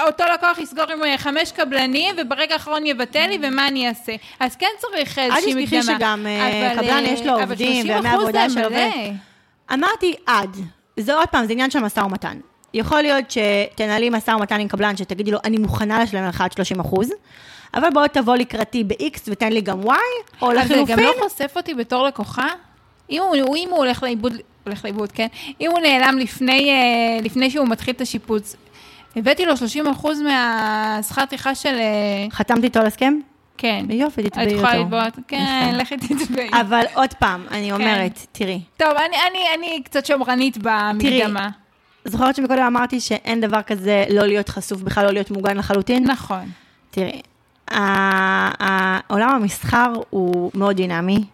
אותו 0.06 0.24
לקוח 0.34 0.58
יסגור 0.58 0.84
עם 0.92 1.04
אה, 1.04 1.18
חמש 1.18 1.52
קבלנים, 1.52 2.14
וברגע 2.18 2.54
האחרון 2.54 2.86
יבטל 2.86 3.26
לי, 3.26 3.38
ומה 3.42 3.68
אני 3.68 3.88
אעשה? 3.88 4.12
אז 4.40 4.56
כן 4.56 4.66
צריך 4.78 5.18
אל 5.18 5.24
איזושהי 5.24 5.54
מקדמה. 5.54 5.80
תשכחי 5.80 5.94
שגם 5.96 6.26
אה, 6.26 6.72
אבל, 6.72 6.76
קבלן 6.76 7.04
אה, 7.04 7.10
יש 7.10 7.26
לו 7.26 7.40
עובדים 7.40 7.86
30% 7.86 7.88
וימי 7.88 8.08
עבודה 8.08 8.50
של 8.50 8.58
מלא. 8.58 8.66
עובד. 8.66 8.90
אמרתי 9.72 10.14
עד. 10.26 10.56
זה 10.96 11.14
עוד 11.14 11.28
פעם, 11.28 11.46
זה 11.46 11.52
עניין 11.52 11.70
של 11.70 11.78
משא 11.78 12.00
ומתן. 12.00 12.38
יכול 12.74 13.02
להיות 13.02 13.24
שתנהלי 13.30 14.10
משא 14.10 14.30
ומתן 14.30 14.60
עם 14.60 14.68
קבלן, 14.68 14.96
שתגידי 14.96 15.30
לו, 15.30 15.38
אני 15.44 15.58
מוכנה 15.58 16.02
לשלם 16.02 16.28
לך 16.28 16.40
עד 16.40 16.52
30 16.52 16.80
אחוז, 16.80 17.10
אבל 17.74 17.88
בוא 17.94 18.06
תבוא 18.06 18.36
לקראתי 18.36 18.84
ב-X 18.84 19.18
ותן 19.26 19.52
לי 19.52 19.60
גם 19.60 19.82
Y, 19.82 19.88
או 20.42 20.46
אבל 20.46 20.54
זה 20.54 20.60
לחילופין, 20.60 20.96
גם 20.96 21.02
לא 21.02 21.12
חושף 21.22 21.52
אותי 21.56 21.74
בתור 21.74 22.06
לקוחה? 22.06 22.46
אם 23.10 23.22
הוא, 23.22 23.56
אם 23.56 23.68
הוא 23.70 23.78
הולך 23.78 24.02
לאיבוד, 24.02 24.32
הולך 24.64 24.84
לאיבוד, 24.84 25.12
כן? 25.12 25.26
אם 25.60 25.70
הוא 25.70 25.80
נעלם 25.80 26.18
לפני, 26.18 26.70
אה, 26.70 27.20
לפני 27.22 27.50
שהוא 27.50 27.68
מתחיל 27.68 27.94
את 27.94 28.00
השיפוץ, 28.00 28.56
הבאתי 29.16 29.46
לו 29.46 29.52
30% 30.02 30.06
מהשכר 30.24 31.24
טרחה 31.24 31.54
של... 31.54 31.74
אה, 31.74 32.26
חתמתי 32.30 32.66
איתו 32.66 32.80
על 32.80 32.86
הסכם? 32.86 33.14
כן. 33.58 33.84
יופי, 33.90 34.20
את 34.20 34.26
תתבעי 34.26 34.52
יכולה 34.52 34.72
אותו. 34.72 34.82
לתבוע, 34.82 35.04
כן. 35.28 35.74
לכי 35.74 35.96
תתבעי. 35.96 36.50
אבל 36.60 36.84
עוד 36.94 37.14
פעם, 37.14 37.44
אני 37.50 37.72
אומרת, 37.72 38.26
תראי, 38.32 38.60
טוב, 38.76 38.88
אני, 38.88 39.16
אני, 39.30 39.38
אני 39.58 39.82
קצת 39.82 40.06
שמרנית 40.06 40.58
במקדמה. 40.62 41.48
זוכרת 42.04 42.36
שמקודם 42.36 42.62
אמרתי 42.62 43.00
שאין 43.00 43.40
דבר 43.40 43.62
כזה 43.62 44.04
לא 44.10 44.26
להיות 44.26 44.48
חשוף, 44.48 44.82
בכלל 44.82 45.04
לא 45.04 45.12
להיות 45.12 45.30
מוגן 45.30 45.56
לחלוטין? 45.56 46.04
נכון. 46.10 46.50
תראי, 46.90 47.20
עולם 49.08 49.28
המסחר 49.28 49.92
הוא 50.10 50.50
מאוד 50.54 50.76
דינמי, 50.76 51.24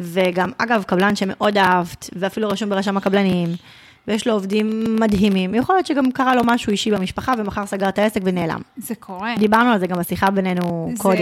וגם, 0.00 0.50
אגב, 0.58 0.82
קבלן 0.82 1.16
שמאוד 1.16 1.58
אהבת, 1.58 2.10
ואפילו 2.12 2.48
רשום 2.48 2.70
ברשם 2.70 2.96
הקבלנים, 2.96 3.48
ויש 4.08 4.26
לו 4.26 4.32
עובדים 4.32 4.96
מדהימים, 5.00 5.54
יכול 5.54 5.74
להיות 5.74 5.86
שגם 5.86 6.12
קרה 6.12 6.34
לו 6.34 6.42
משהו 6.44 6.70
אישי 6.70 6.90
במשפחה, 6.90 7.34
ומחר 7.38 7.66
סגר 7.66 7.88
את 7.88 7.98
העסק 7.98 8.20
ונעלם. 8.24 8.60
זה 8.76 8.94
קורה. 8.94 9.34
דיברנו 9.38 9.70
על 9.72 9.78
זה 9.78 9.86
גם 9.86 9.98
בשיחה 9.98 10.30
בינינו 10.30 10.90
זה- 10.96 11.02
קודם. 11.02 11.18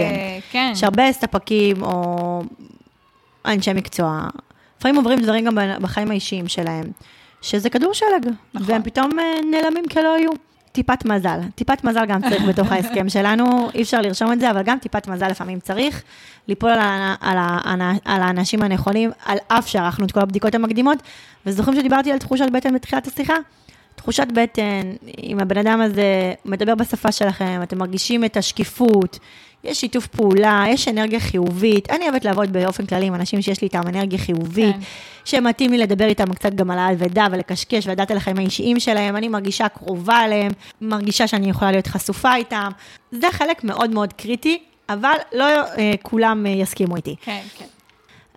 כן. 0.51 0.69
יש 0.73 0.83
הרבה 0.83 1.11
ספקים 1.11 1.83
או 1.83 2.43
אנשי 3.45 3.73
מקצוע, 3.73 4.27
לפעמים 4.79 4.95
עוברים 4.97 5.19
דברים 5.21 5.45
גם 5.45 5.55
בחיים 5.81 6.11
האישיים 6.11 6.47
שלהם, 6.47 6.83
שזה 7.41 7.69
כדור 7.69 7.93
שלג, 7.93 8.31
נכון. 8.53 8.67
והם 8.71 8.83
פתאום 8.83 9.19
אה, 9.19 9.25
נעלמים 9.51 9.83
כלא 9.91 10.15
היו. 10.15 10.29
טיפת 10.71 11.05
מזל, 11.05 11.39
טיפת 11.55 11.83
מזל 11.83 12.05
גם 12.05 12.21
צריך 12.21 12.43
בתוך 12.43 12.71
ההסכם 12.71 13.09
שלנו, 13.09 13.69
אי 13.73 13.81
אפשר 13.81 14.01
לרשום 14.01 14.31
את 14.31 14.39
זה, 14.39 14.51
אבל 14.51 14.61
גם 14.63 14.77
טיפת 14.79 15.07
מזל 15.07 15.27
לפעמים 15.27 15.59
צריך. 15.59 16.03
ליפול 16.47 16.69
על, 16.69 16.79
ה- 16.79 17.15
על, 17.21 17.37
ה- 17.37 17.93
על 18.05 18.21
האנשים 18.21 18.63
הנכונים, 18.63 19.11
על 19.25 19.37
אף 19.47 19.67
שערכנו 19.67 20.05
את 20.05 20.11
כל 20.11 20.19
הבדיקות 20.19 20.55
המקדימות, 20.55 20.97
וזוכרים 21.45 21.79
שדיברתי 21.79 22.11
על 22.11 22.17
תחושת 22.17 22.45
בטן 22.53 22.73
בתחילת 22.73 23.07
השיחה? 23.07 23.33
תחושת 23.95 24.27
בטן, 24.33 24.91
אם 25.23 25.39
הבן 25.39 25.57
אדם 25.57 25.81
הזה 25.81 26.33
מדבר 26.45 26.75
בשפה 26.75 27.11
שלכם, 27.11 27.59
אתם 27.63 27.77
מרגישים 27.77 28.25
את 28.25 28.37
השקיפות, 28.37 29.19
יש 29.63 29.81
שיתוף 29.81 30.07
פעולה, 30.07 30.63
יש 30.69 30.87
אנרגיה 30.87 31.19
חיובית. 31.19 31.89
אני 31.89 32.09
אוהבת 32.09 32.25
לעבוד 32.25 32.53
באופן 32.53 32.85
כללי 32.85 33.05
עם 33.05 33.15
אנשים 33.15 33.41
שיש 33.41 33.61
לי 33.61 33.65
איתם 33.65 33.87
אנרגיה 33.87 34.19
חיובית, 34.19 34.75
כן. 34.75 34.79
שמתאים 35.25 35.71
לי 35.71 35.77
לדבר 35.77 36.05
איתם 36.05 36.33
קצת 36.33 36.53
גם 36.53 36.71
על 36.71 36.79
האבדה 36.79 37.27
ולקשקש 37.31 37.87
ולדעת 37.87 38.11
על 38.11 38.17
החיים 38.17 38.37
האישיים 38.37 38.79
שלהם, 38.79 39.15
אני 39.15 39.27
מרגישה 39.27 39.69
קרובה 39.69 40.25
אליהם, 40.25 40.51
מרגישה 40.81 41.27
שאני 41.27 41.49
יכולה 41.49 41.71
להיות 41.71 41.87
חשופה 41.87 42.35
איתם. 42.35 42.69
זה 43.11 43.27
חלק 43.31 43.63
מאוד 43.63 43.89
מאוד 43.89 44.13
קריטי, 44.13 44.59
אבל 44.89 45.13
לא 45.33 45.43
אה, 45.45 45.93
כולם 46.01 46.45
אה, 46.45 46.51
יסכימו 46.51 46.95
איתי. 46.95 47.15
כן, 47.21 47.41
כן. 47.57 47.65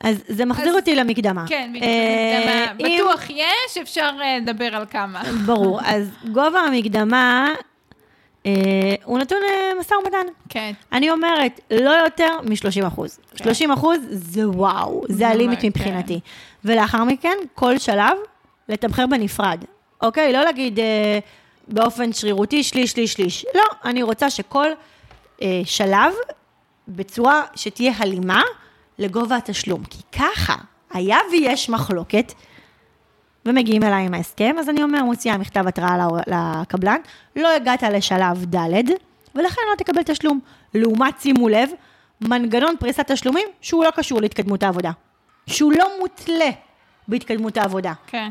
אז 0.01 0.16
זה 0.29 0.45
מחזיר 0.45 0.68
אז- 0.70 0.75
אותי 0.77 0.95
למקדמה. 0.97 1.45
כן, 1.49 1.68
בדיוק. 1.70 1.85
אה, 1.85 2.66
מקדמה. 2.75 2.89
אם- 2.89 2.99
בטוח 2.99 3.31
יש, 3.31 3.79
אפשר 3.83 4.11
אה, 4.22 4.39
לדבר 4.39 4.77
על 4.77 4.85
כמה. 4.91 5.22
ברור. 5.47 5.81
אז 5.85 6.09
גובה 6.33 6.61
המקדמה 6.61 7.49
הוא 9.05 9.18
נתון 9.18 9.38
אה, 9.42 9.70
משא 9.80 9.95
ומתן. 9.95 10.26
כן. 10.49 10.72
אני 10.92 11.11
אומרת, 11.11 11.61
לא 11.70 11.90
יותר 11.90 12.40
מ-30 12.42 12.86
אחוז. 12.86 13.18
כן. 13.36 13.45
30 13.45 13.70
אחוז 13.70 13.99
זה 14.11 14.49
וואו, 14.49 15.05
זה 15.09 15.28
הלימיט 15.28 15.61
כן. 15.61 15.66
מבחינתי. 15.66 16.20
ולאחר 16.64 17.05
מכן, 17.05 17.36
כל 17.55 17.78
שלב, 17.78 18.16
לתמחר 18.68 19.07
בנפרד. 19.07 19.64
אוקיי? 20.03 20.32
לא 20.32 20.45
להגיד 20.45 20.78
אה, 20.78 21.18
באופן 21.68 22.12
שרירותי, 22.12 22.62
שליש, 22.62 22.90
שליש, 22.90 23.12
שליש. 23.12 23.47
לא, 23.55 23.64
אני 23.84 24.03
רוצה 24.03 24.30
שכל 24.30 24.66
אה, 25.42 25.61
שלב, 25.64 26.12
בצורה 26.88 27.42
שתהיה 27.55 27.92
הלימה 27.97 28.42
לגובה 28.99 29.36
התשלום. 29.36 29.84
כי 29.84 29.99
ככה, 30.12 30.55
היה 30.92 31.18
ויש 31.32 31.70
מחלוקת, 31.70 32.32
ומגיעים 33.47 33.82
אליי 33.82 34.07
עם 34.07 34.14
ההסכם, 34.14 34.57
אז 34.59 34.68
אני 34.68 34.82
אומר, 34.82 35.05
מוציאה 35.05 35.38
מכתב 35.38 35.66
התראה 35.66 35.97
לקבלן, 36.26 36.99
לא 37.36 37.55
הגעת 37.57 37.82
לשלב 37.82 38.45
ד', 38.57 38.90
ולכן 39.34 39.61
לא 39.70 39.76
תקבל 39.76 40.03
תשלום. 40.03 40.40
לעומת, 40.74 41.20
שימו 41.20 41.49
לב, 41.49 41.70
מנגנון 42.20 42.74
פריסת 42.80 43.11
תשלומים 43.11 43.49
שהוא 43.61 43.84
לא 43.84 43.90
קשור 43.90 44.20
להתקדמות 44.20 44.62
העבודה. 44.62 44.90
שהוא 45.47 45.72
לא 45.72 45.88
מותלה 46.01 46.51
בהתקדמות 47.09 47.57
העבודה. 47.57 47.92
כן. 48.07 48.30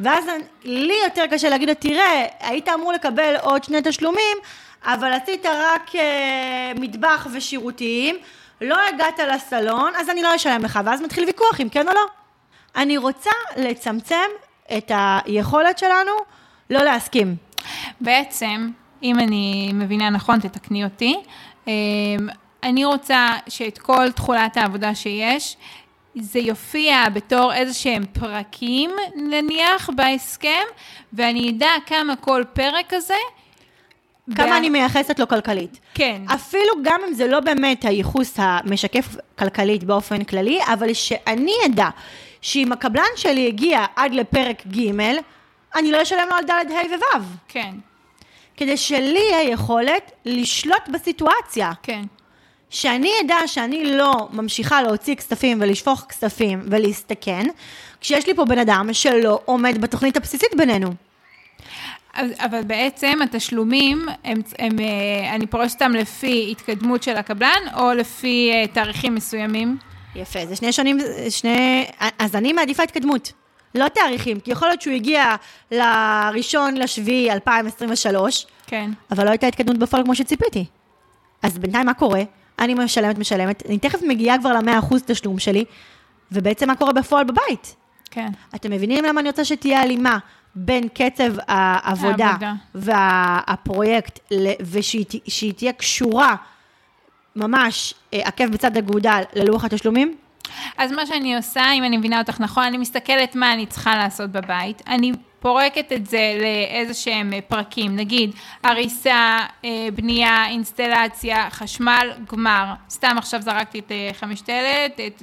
ואז 0.00 0.24
לי 0.64 0.94
יותר 1.04 1.24
קשה 1.30 1.48
להגיד 1.48 1.68
לו, 1.68 1.74
תראה, 1.74 2.26
היית 2.40 2.68
אמור 2.68 2.92
לקבל 2.92 3.36
עוד 3.40 3.64
שני 3.64 3.78
תשלומים, 3.84 4.36
אבל 4.84 5.12
עשית 5.12 5.46
רק 5.46 5.94
אה, 5.94 6.72
מטבח 6.76 7.26
ושירותים, 7.32 8.16
לא 8.60 8.76
הגעת 8.88 9.18
לסלון, 9.18 9.92
אז 9.96 10.10
אני 10.10 10.22
לא 10.22 10.36
אשלם 10.36 10.64
לך, 10.64 10.80
ואז 10.84 11.02
מתחיל 11.02 11.24
ויכוח 11.24 11.60
אם 11.60 11.68
כן 11.68 11.88
או 11.88 11.94
לא. 11.94 12.06
אני 12.76 12.96
רוצה 12.96 13.30
לצמצם 13.56 14.28
את 14.78 14.90
היכולת 14.94 15.78
שלנו 15.78 16.10
לא 16.70 16.82
להסכים. 16.82 17.36
בעצם, 18.00 18.70
אם 19.02 19.18
אני 19.18 19.70
מבינה 19.74 20.10
נכון, 20.10 20.40
תתקני 20.40 20.84
אותי, 20.84 21.16
אמ, 21.66 21.72
אני 22.62 22.84
רוצה 22.84 23.28
שאת 23.48 23.78
כל 23.78 24.10
תכולת 24.12 24.56
העבודה 24.56 24.94
שיש, 24.94 25.56
זה 26.14 26.38
יופיע 26.38 27.08
בתור 27.12 27.54
איזה 27.54 27.74
שהם 27.74 28.04
פרקים, 28.12 28.90
נניח, 29.16 29.90
בהסכם, 29.96 30.62
ואני 31.12 31.50
אדע 31.50 31.70
כמה 31.86 32.16
כל 32.16 32.42
פרק 32.52 32.84
כזה. 32.88 33.14
כמה 34.36 34.46
בה- 34.46 34.56
אני 34.56 34.68
מייחסת 34.68 35.18
לו 35.18 35.28
כלכלית. 35.28 35.80
כן. 35.94 36.22
אפילו 36.34 36.72
גם 36.84 37.00
אם 37.08 37.14
זה 37.14 37.26
לא 37.26 37.40
באמת 37.40 37.84
הייחוס 37.84 38.34
המשקף 38.36 39.16
כלכלית 39.38 39.84
באופן 39.84 40.24
כללי, 40.24 40.58
אבל 40.72 40.92
שאני 40.92 41.52
אדע 41.66 41.88
שאם 42.46 42.72
הקבלן 42.72 43.12
שלי 43.16 43.46
הגיע 43.46 43.84
עד 43.96 44.14
לפרק 44.14 44.62
ג', 44.66 45.00
אני 45.76 45.92
לא 45.92 46.02
אשלם 46.02 46.28
לו 46.30 46.36
על 46.36 46.44
ד', 46.44 46.72
ה' 46.72 47.16
וו'. 47.18 47.22
כן, 47.48 47.74
כדי 48.56 48.76
שלי 48.76 49.20
יהיה 49.30 49.50
יכולת 49.50 50.12
לשלוט 50.24 50.88
בסיטואציה. 50.88 51.72
כן. 51.82 52.02
שאני 52.70 53.10
אדע 53.24 53.36
שאני 53.46 53.96
לא 53.96 54.28
ממשיכה 54.32 54.82
להוציא 54.82 55.14
כספים 55.14 55.58
ולשפוך 55.60 56.04
כספים 56.08 56.62
ולהסתכן, 56.70 57.46
כשיש 58.00 58.26
לי 58.26 58.34
פה 58.34 58.44
בן 58.44 58.58
אדם 58.58 58.92
שלא 58.92 59.40
עומד 59.44 59.80
בתוכנית 59.80 60.16
הבסיסית 60.16 60.54
בינינו. 60.56 60.90
אבל 62.14 62.62
בעצם 62.62 63.18
התשלומים, 63.24 64.06
הם, 64.24 64.40
הם, 64.58 64.78
אה, 64.78 65.34
אני 65.34 65.46
פורשת 65.46 65.74
אותם 65.74 65.92
לפי 65.92 66.48
התקדמות 66.50 67.02
של 67.02 67.16
הקבלן, 67.16 67.60
או 67.76 67.92
לפי 67.92 68.50
אה, 68.52 68.66
תאריכים 68.66 69.14
מסוימים? 69.14 69.78
יפה, 70.16 70.46
זה 70.46 70.56
שני 70.56 70.72
שונים, 70.72 70.98
שני... 71.30 71.86
אז 72.18 72.36
אני 72.36 72.52
מעדיפה 72.52 72.82
התקדמות, 72.82 73.32
לא 73.74 73.88
תאריכים, 73.88 74.40
כי 74.40 74.50
יכול 74.50 74.68
להיות 74.68 74.82
שהוא 74.82 74.94
הגיע 74.94 75.34
לראשון 75.70 76.74
לשביעי 76.74 77.30
2023, 77.30 78.46
כן. 78.66 78.90
אבל 79.10 79.24
לא 79.24 79.30
הייתה 79.30 79.46
התקדמות 79.46 79.78
בפועל 79.78 80.04
כמו 80.04 80.14
שציפיתי. 80.14 80.64
אז 81.42 81.58
בינתיים 81.58 81.86
מה 81.86 81.94
קורה? 81.94 82.22
אני 82.58 82.74
משלמת, 82.74 83.18
משלמת, 83.18 83.62
אני 83.68 83.78
תכף 83.78 84.02
מגיעה 84.02 84.38
כבר 84.38 84.52
ל-100% 84.52 84.94
תשלום 85.06 85.38
שלי, 85.38 85.64
ובעצם 86.32 86.68
מה 86.68 86.76
קורה 86.76 86.92
בפועל 86.92 87.24
בבית? 87.24 87.76
כן. 88.10 88.28
אתם 88.54 88.70
מבינים 88.70 89.04
למה 89.04 89.20
אני 89.20 89.28
רוצה 89.28 89.44
שתהיה 89.44 89.82
הלימה 89.82 90.18
בין 90.54 90.88
קצב 90.88 91.32
העבודה 91.48 92.26
העבודה. 92.26 92.54
והפרויקט, 92.74 94.18
ושהיא 94.60 95.52
תהיה 95.56 95.72
קשורה 95.72 96.36
ממש 97.36 97.94
אה, 98.14 98.20
עקב 98.24 98.46
בצד 98.46 98.76
אגודל 98.76 99.22
ללוח 99.34 99.64
התשלומים? 99.64 100.16
אז 100.78 100.92
מה 100.92 101.06
שאני 101.06 101.36
עושה, 101.36 101.72
אם 101.72 101.84
אני 101.84 101.96
מבינה 101.96 102.18
אותך 102.18 102.40
נכון, 102.40 102.64
אני 102.64 102.78
מסתכלת 102.78 103.34
מה 103.34 103.52
אני 103.52 103.66
צריכה 103.66 103.96
לעשות 103.96 104.30
בבית, 104.30 104.82
אני 104.86 105.12
פורקת 105.40 105.92
את 105.92 106.06
זה 106.06 106.38
לאיזה 106.40 106.94
שהם 106.94 107.32
אה, 107.32 107.38
פרקים, 107.48 107.96
נגיד 107.96 108.30
הריסה, 108.62 109.38
אה, 109.64 109.88
בנייה, 109.94 110.46
אינסטלציה, 110.48 111.50
חשמל, 111.50 112.10
גמר. 112.32 112.64
סתם 112.90 113.14
עכשיו 113.18 113.42
זרקתי 113.42 113.78
את 113.78 113.92
אה, 113.92 114.10
חמשתלת, 114.12 115.00
את- 115.06 115.22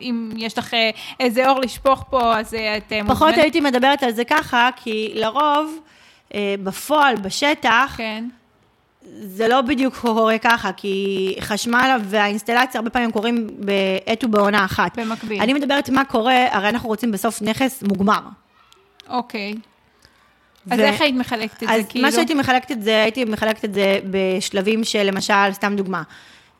אם 0.00 0.30
יש 0.36 0.58
לך 0.58 0.74
איזה 1.20 1.48
אור 1.48 1.60
לשפוך 1.60 2.04
פה, 2.10 2.38
אז 2.38 2.54
את 2.76 2.92
פחות 3.06 3.34
הייתי 3.34 3.60
מדברת 3.60 4.02
על 4.02 4.10
זה 4.10 4.24
ככה, 4.24 4.68
כי 4.76 5.12
לרוב, 5.14 5.78
בפועל, 6.62 7.16
בשטח, 7.16 7.94
כן, 7.96 8.24
זה 9.22 9.48
לא 9.48 9.60
בדיוק 9.60 9.96
קורה 9.96 10.38
ככה, 10.38 10.72
כי 10.72 11.36
חשמל 11.40 11.96
והאינסטלציה 12.04 12.78
הרבה 12.78 12.90
פעמים 12.90 13.10
קורים 13.10 13.48
בעת 13.58 14.24
ובעונה 14.24 14.64
אחת. 14.64 14.98
במקביל. 14.98 15.42
אני 15.42 15.52
מדברת 15.52 15.88
מה 15.88 16.04
קורה, 16.04 16.46
הרי 16.50 16.68
אנחנו 16.68 16.88
רוצים 16.88 17.12
בסוף 17.12 17.42
נכס 17.42 17.82
מוגמר. 17.82 18.20
אוקיי. 19.08 19.54
אז 20.70 20.78
ו- 20.78 20.82
איך 20.82 21.00
היית 21.00 21.14
מחלקת 21.14 21.62
את 21.62 21.68
זה, 21.68 21.74
אז 21.74 21.84
כאילו? 21.88 22.06
מה 22.06 22.12
שהייתי 22.12 22.34
מחלקת 22.34 22.72
את 22.72 22.82
זה, 22.82 23.02
הייתי 23.02 23.24
מחלקת 23.24 23.64
את 23.64 23.74
זה 23.74 24.00
בשלבים 24.10 24.84
של 24.84 25.02
למשל, 25.02 25.52
סתם 25.52 25.76
דוגמה, 25.76 26.02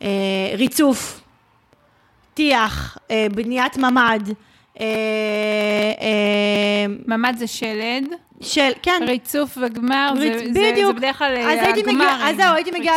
אה, 0.02 0.08
ריצוף, 0.56 1.20
טיח, 2.34 2.98
אה, 3.10 3.26
בניית 3.34 3.76
ממ"ד, 3.76 4.28
אה, 4.80 4.86
ממ"ד 7.06 7.34
זה 7.38 7.46
שלד, 7.46 8.04
של, 8.42 8.70
כן, 8.82 9.02
ריצוף 9.06 9.58
וגמר, 9.62 10.12
ריצ- 10.16 10.18
זה, 10.52 10.52
זה, 10.52 10.86
זה 10.86 10.92
בדרך 10.92 11.18
כלל 11.18 11.36
הגמרים. 11.36 11.98
מגיעה, 11.98 12.30
אז 12.30 12.36
זהו, 12.36 12.54
הייתי 12.54 12.70
מגיעה. 12.70 12.96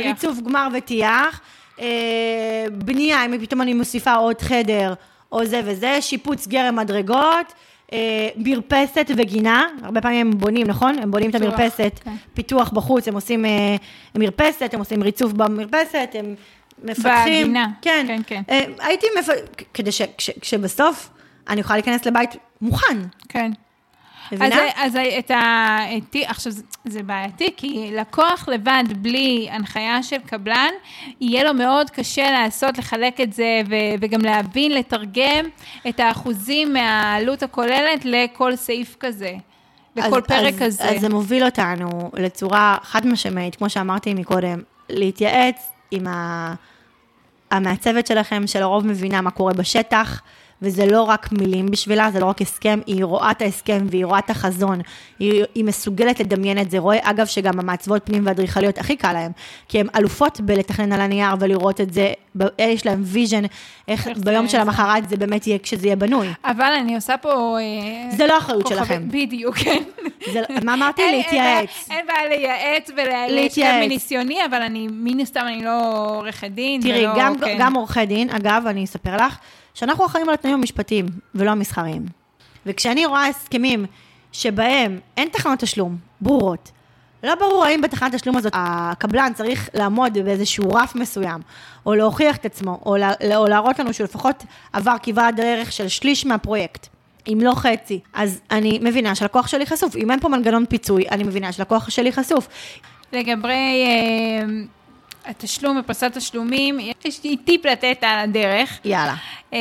לריצוף 0.00 0.38
גמר 0.40 0.68
וטיח, 0.74 1.40
אה, 1.80 1.86
בנייה, 2.72 3.24
אם 3.26 3.38
פתאום 3.38 3.62
אני 3.62 3.74
מוסיפה 3.74 4.14
עוד 4.14 4.40
חדר, 4.40 4.94
או 5.32 5.44
זה 5.46 5.60
וזה, 5.64 5.96
שיפוץ 6.02 6.46
גרם 6.46 6.76
מדרגות, 6.76 7.52
אה, 7.92 7.98
מרפסת 8.36 9.10
וגינה, 9.16 9.64
הרבה 9.82 10.00
פעמים 10.00 10.26
הם 10.26 10.38
בונים, 10.38 10.66
נכון? 10.66 10.98
הם 11.02 11.10
בונים 11.10 11.30
את 11.30 11.36
פיתוח, 11.36 11.54
המרפסת, 11.54 12.00
כן. 12.04 12.14
פיתוח 12.34 12.70
בחוץ, 12.70 13.08
הם 13.08 13.14
עושים 13.14 13.44
אה, 13.44 13.76
מרפסת, 14.14 14.70
הם 14.74 14.78
עושים 14.80 15.02
ריצוף 15.02 15.32
במרפסת, 15.32 16.10
הם 16.14 16.34
מפתחים. 16.84 17.42
בגינה, 17.42 17.66
כן, 17.82 18.04
כן, 18.08 18.20
כן. 18.26 18.42
אה, 18.50 18.60
הייתי, 18.86 19.06
מפ... 19.18 19.28
כדי 19.74 19.92
ש... 19.92 20.02
כש- 20.18 20.30
כשבסוף 20.40 21.08
אני 21.48 21.60
אוכל 21.60 21.74
להיכנס 21.74 22.06
לבית 22.06 22.30
מוכן, 22.60 22.98
כן. 23.28 23.50
אז, 24.32 24.38
מבינה? 24.38 24.56
אז 24.76 24.96
את 25.18 25.30
ה... 25.30 25.78
את, 25.96 26.16
עכשיו, 26.26 26.52
זה- 26.52 26.62
זה 26.84 27.02
בעייתי, 27.02 27.48
כי 27.56 27.90
לקוח 27.92 28.48
לבד, 28.48 28.84
בלי 28.96 29.48
הנחיה 29.50 30.02
של 30.02 30.18
קבלן, 30.26 30.70
יהיה 31.20 31.44
לו 31.44 31.54
מאוד 31.54 31.90
קשה 31.90 32.30
לעשות, 32.30 32.78
לחלק 32.78 33.20
את 33.20 33.32
זה, 33.32 33.60
ו, 33.68 33.74
וגם 34.00 34.20
להבין, 34.20 34.72
לתרגם 34.72 35.44
את 35.88 36.00
האחוזים 36.00 36.72
מהעלות 36.72 37.42
הכוללת 37.42 38.04
לכל 38.04 38.56
סעיף 38.56 38.96
כזה, 39.00 39.32
לכל 39.96 40.18
אז, 40.18 40.24
פרק 40.26 40.54
אז, 40.54 40.62
כזה. 40.62 40.84
אז 40.90 41.00
זה 41.00 41.08
מוביל 41.08 41.44
אותנו 41.44 42.10
לצורה 42.14 42.76
חד 42.82 43.06
משמעית, 43.06 43.56
כמו 43.56 43.70
שאמרתי 43.70 44.14
מקודם, 44.14 44.58
להתייעץ 44.90 45.68
עם 45.90 46.06
ה... 46.06 46.54
המעצבת 47.50 48.06
שלכם, 48.06 48.46
שלרוב 48.46 48.86
מבינה 48.86 49.20
מה 49.20 49.30
קורה 49.30 49.52
בשטח, 49.52 50.22
וזה 50.62 50.86
לא 50.86 51.02
רק 51.02 51.32
מילים 51.32 51.66
בשבילה, 51.66 52.10
זה 52.10 52.20
לא 52.20 52.26
רק 52.26 52.42
הסכם, 52.42 52.80
היא 52.86 53.04
רואה 53.04 53.30
את 53.30 53.42
ההסכם 53.42 53.86
והיא 53.90 54.04
רואה 54.04 54.18
את 54.18 54.30
החזון, 54.30 54.80
היא, 55.18 55.44
היא 55.54 55.64
מסוגלת 55.64 56.20
לדמיין 56.20 56.58
את 56.58 56.70
זה. 56.70 56.78
רואה, 56.78 56.98
אגב, 57.02 57.26
שגם 57.26 57.58
המעצבות 57.58 58.06
פנים 58.06 58.26
והאדריכליות 58.26 58.78
הכי 58.78 58.96
קל 58.96 59.12
להם, 59.12 59.32
כי 59.68 59.80
הן 59.80 59.86
אלופות 59.96 60.40
בלתכנן 60.40 60.92
על 60.92 61.00
הנייר 61.00 61.34
ולראות 61.40 61.80
את 61.80 61.92
זה, 61.92 62.12
ב- 62.38 62.44
יש 62.58 62.86
להם 62.86 63.02
vision, 63.04 63.42
איך 63.88 64.08
ביום 64.24 64.48
של 64.48 64.60
המחרת 64.60 65.08
זה 65.08 65.16
באמת 65.16 65.46
יהיה 65.46 65.58
כשזה 65.58 65.86
יהיה 65.86 65.96
בנוי. 65.96 66.28
אבל 66.44 66.72
אני 66.80 66.94
עושה 66.94 67.16
פה... 67.16 67.56
אה, 67.60 68.16
זה 68.16 68.26
לא 68.26 68.38
אחריות 68.38 68.66
שלכם. 68.66 69.08
בדיוק, 69.08 69.56
כן. 69.56 69.82
זה, 70.32 70.42
מה 70.64 70.74
אמרתי? 70.74 71.02
להתייעץ. 71.12 71.88
אין 71.90 72.06
בעיה 72.06 72.28
לייעץ 72.28 72.90
ולהתייעץ 72.90 73.30
להתייעץ. 73.30 73.84
מניסיוני, 73.84 74.44
אבל 74.50 74.62
אני, 74.62 74.88
מן 74.90 75.20
הסתם, 75.20 75.40
אני 75.46 75.64
לא 75.64 76.06
עורכת 76.16 76.50
דין. 76.50 76.80
תראי, 76.80 77.06
כן. 77.40 77.56
גם 77.58 77.74
עורכי 77.74 78.06
דין, 78.06 78.30
אגב, 78.30 78.62
אני 78.66 78.84
אספר 78.84 79.16
לך, 79.16 79.38
שאנחנו 79.76 80.06
אחראים 80.06 80.28
על 80.28 80.34
התנאים 80.34 80.56
המשפטיים 80.56 81.06
ולא 81.34 81.50
המסחריים. 81.50 82.06
וכשאני 82.66 83.06
רואה 83.06 83.26
הסכמים 83.26 83.86
שבהם 84.32 84.98
אין 85.16 85.28
תחנות 85.28 85.58
תשלום 85.58 85.96
ברורות, 86.20 86.70
לא 87.22 87.34
ברור 87.34 87.64
האם 87.64 87.80
בתחנת 87.80 88.14
תשלום 88.14 88.36
הזאת 88.36 88.52
הקבלן 88.54 89.32
צריך 89.34 89.68
לעמוד 89.74 90.18
באיזשהו 90.18 90.70
רף 90.70 90.94
מסוים, 90.94 91.40
או 91.86 91.94
להוכיח 91.94 92.36
את 92.36 92.44
עצמו, 92.44 92.80
או, 92.86 92.96
לה, 92.96 93.12
או 93.36 93.46
להראות 93.46 93.78
לנו 93.78 93.94
שהוא 93.94 94.04
לפחות 94.04 94.44
עבר 94.72 94.96
כברת 95.02 95.36
דרך 95.36 95.72
של 95.72 95.88
שליש 95.88 96.26
מהפרויקט. 96.26 96.86
אם 97.28 97.38
לא 97.42 97.52
חצי, 97.54 98.00
אז 98.14 98.40
אני 98.50 98.78
מבינה 98.82 99.14
שהלקוח 99.14 99.46
שלי 99.46 99.66
חשוף. 99.66 99.96
אם 99.96 100.10
אין 100.10 100.20
פה 100.20 100.28
מנגנון 100.28 100.66
פיצוי, 100.66 101.08
אני 101.10 101.24
מבינה 101.24 101.52
שהלקוח 101.52 101.90
שלי 101.90 102.12
חשוף. 102.12 102.48
לגבי 103.12 103.84
אה, 103.86 104.46
התשלום 105.26 105.78
ופרסת 105.80 106.12
תשלומים, 106.14 106.78
יש 107.04 107.24
לי 107.24 107.36
טיפ 107.36 107.66
לתת 107.66 107.98
על 108.00 108.18
הדרך, 108.18 108.78
יאללה. 108.84 109.14
אה, 109.52 109.58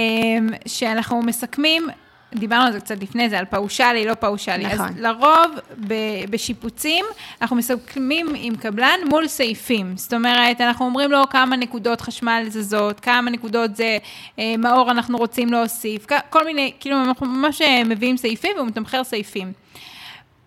שאנחנו 0.66 1.22
מסכמים, 1.22 1.88
דיברנו 2.36 2.66
על 2.66 2.72
זה 2.74 2.80
קצת 2.80 3.02
לפני 3.02 3.30
זה, 3.30 3.40
על 3.40 3.46
פאושלי, 3.46 4.06
לא 4.06 4.14
פאושלי. 4.14 4.66
נכון. 4.66 4.88
אז 4.88 4.98
לרוב 4.98 5.60
ב- 5.88 6.26
בשיפוצים, 6.30 7.06
אנחנו 7.42 7.56
מסכמים 7.56 8.28
עם 8.36 8.56
קבלן 8.56 9.00
מול 9.10 9.28
סעיפים. 9.28 9.98
זאת 9.98 10.14
אומרת, 10.14 10.62
אנחנו 10.62 10.86
אומרים 10.86 11.12
לו 11.12 11.30
כמה 11.30 11.56
נקודות 11.56 12.02
חשמל 12.02 12.46
זזות, 12.50 13.00
כמה 13.00 13.32
נקודות 13.32 13.76
זה 13.76 13.98
אה, 14.40 14.56
מאור 14.58 14.92
אנחנו 14.92 15.18
רוצים 15.18 15.52
להוסיף, 15.52 16.06
כל 16.30 16.46
מיני, 16.46 16.72
כאילו 16.80 17.04
אנחנו 17.04 17.26
ממש 17.26 17.62
אה, 17.62 17.84
מביאים 17.84 18.18
סעיפים 18.18 18.52
והוא 18.56 18.68
מתמחר 18.68 19.04
סעיפים. 19.04 19.54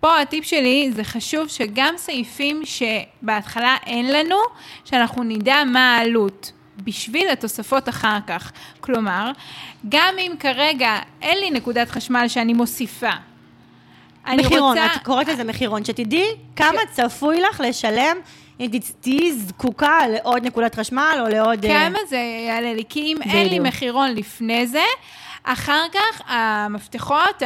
פה 0.00 0.20
הטיפ 0.20 0.44
שלי, 0.44 0.90
זה 0.94 1.04
חשוב 1.04 1.48
שגם 1.48 1.94
סעיפים 1.96 2.62
שבהתחלה 2.64 3.76
אין 3.86 4.12
לנו, 4.12 4.36
שאנחנו 4.84 5.22
נדע 5.22 5.64
מה 5.64 5.96
העלות. 5.96 6.52
בשביל 6.84 7.28
התוספות 7.28 7.88
אחר 7.88 8.18
כך. 8.26 8.52
כלומר, 8.80 9.30
גם 9.88 10.14
אם 10.18 10.32
כרגע 10.40 10.98
אין 11.22 11.38
לי 11.38 11.50
נקודת 11.50 11.90
חשמל 11.90 12.28
שאני 12.28 12.52
מוסיפה, 12.52 13.10
אני 14.26 14.42
מחירון, 14.42 14.78
רוצה... 14.78 14.86
את 14.86 15.04
קוראת 15.04 15.28
לזה 15.28 15.44
מחירון, 15.44 15.84
שתדעי 15.84 16.28
כמה 16.56 16.80
צפוי 16.92 17.40
לך 17.40 17.60
לשלם 17.64 18.16
אם 18.60 18.70
תהיי 19.00 19.32
זקוקה 19.32 19.98
לעוד 20.08 20.46
נקודת 20.46 20.74
חשמל 20.74 21.18
או 21.20 21.28
לעוד... 21.28 21.64
אה, 21.64 21.88
כמה 21.88 21.98
זה 22.08 22.16
יעלה 22.46 22.74
לי? 22.74 22.84
כי 22.88 23.00
אם 23.00 23.16
אין 23.22 23.42
לי 23.42 23.48
בדיוק. 23.48 23.66
מחירון 23.66 24.14
לפני 24.14 24.66
זה, 24.66 24.84
אחר 25.52 25.84
כך 25.92 26.22
המפתחות, 26.26 27.42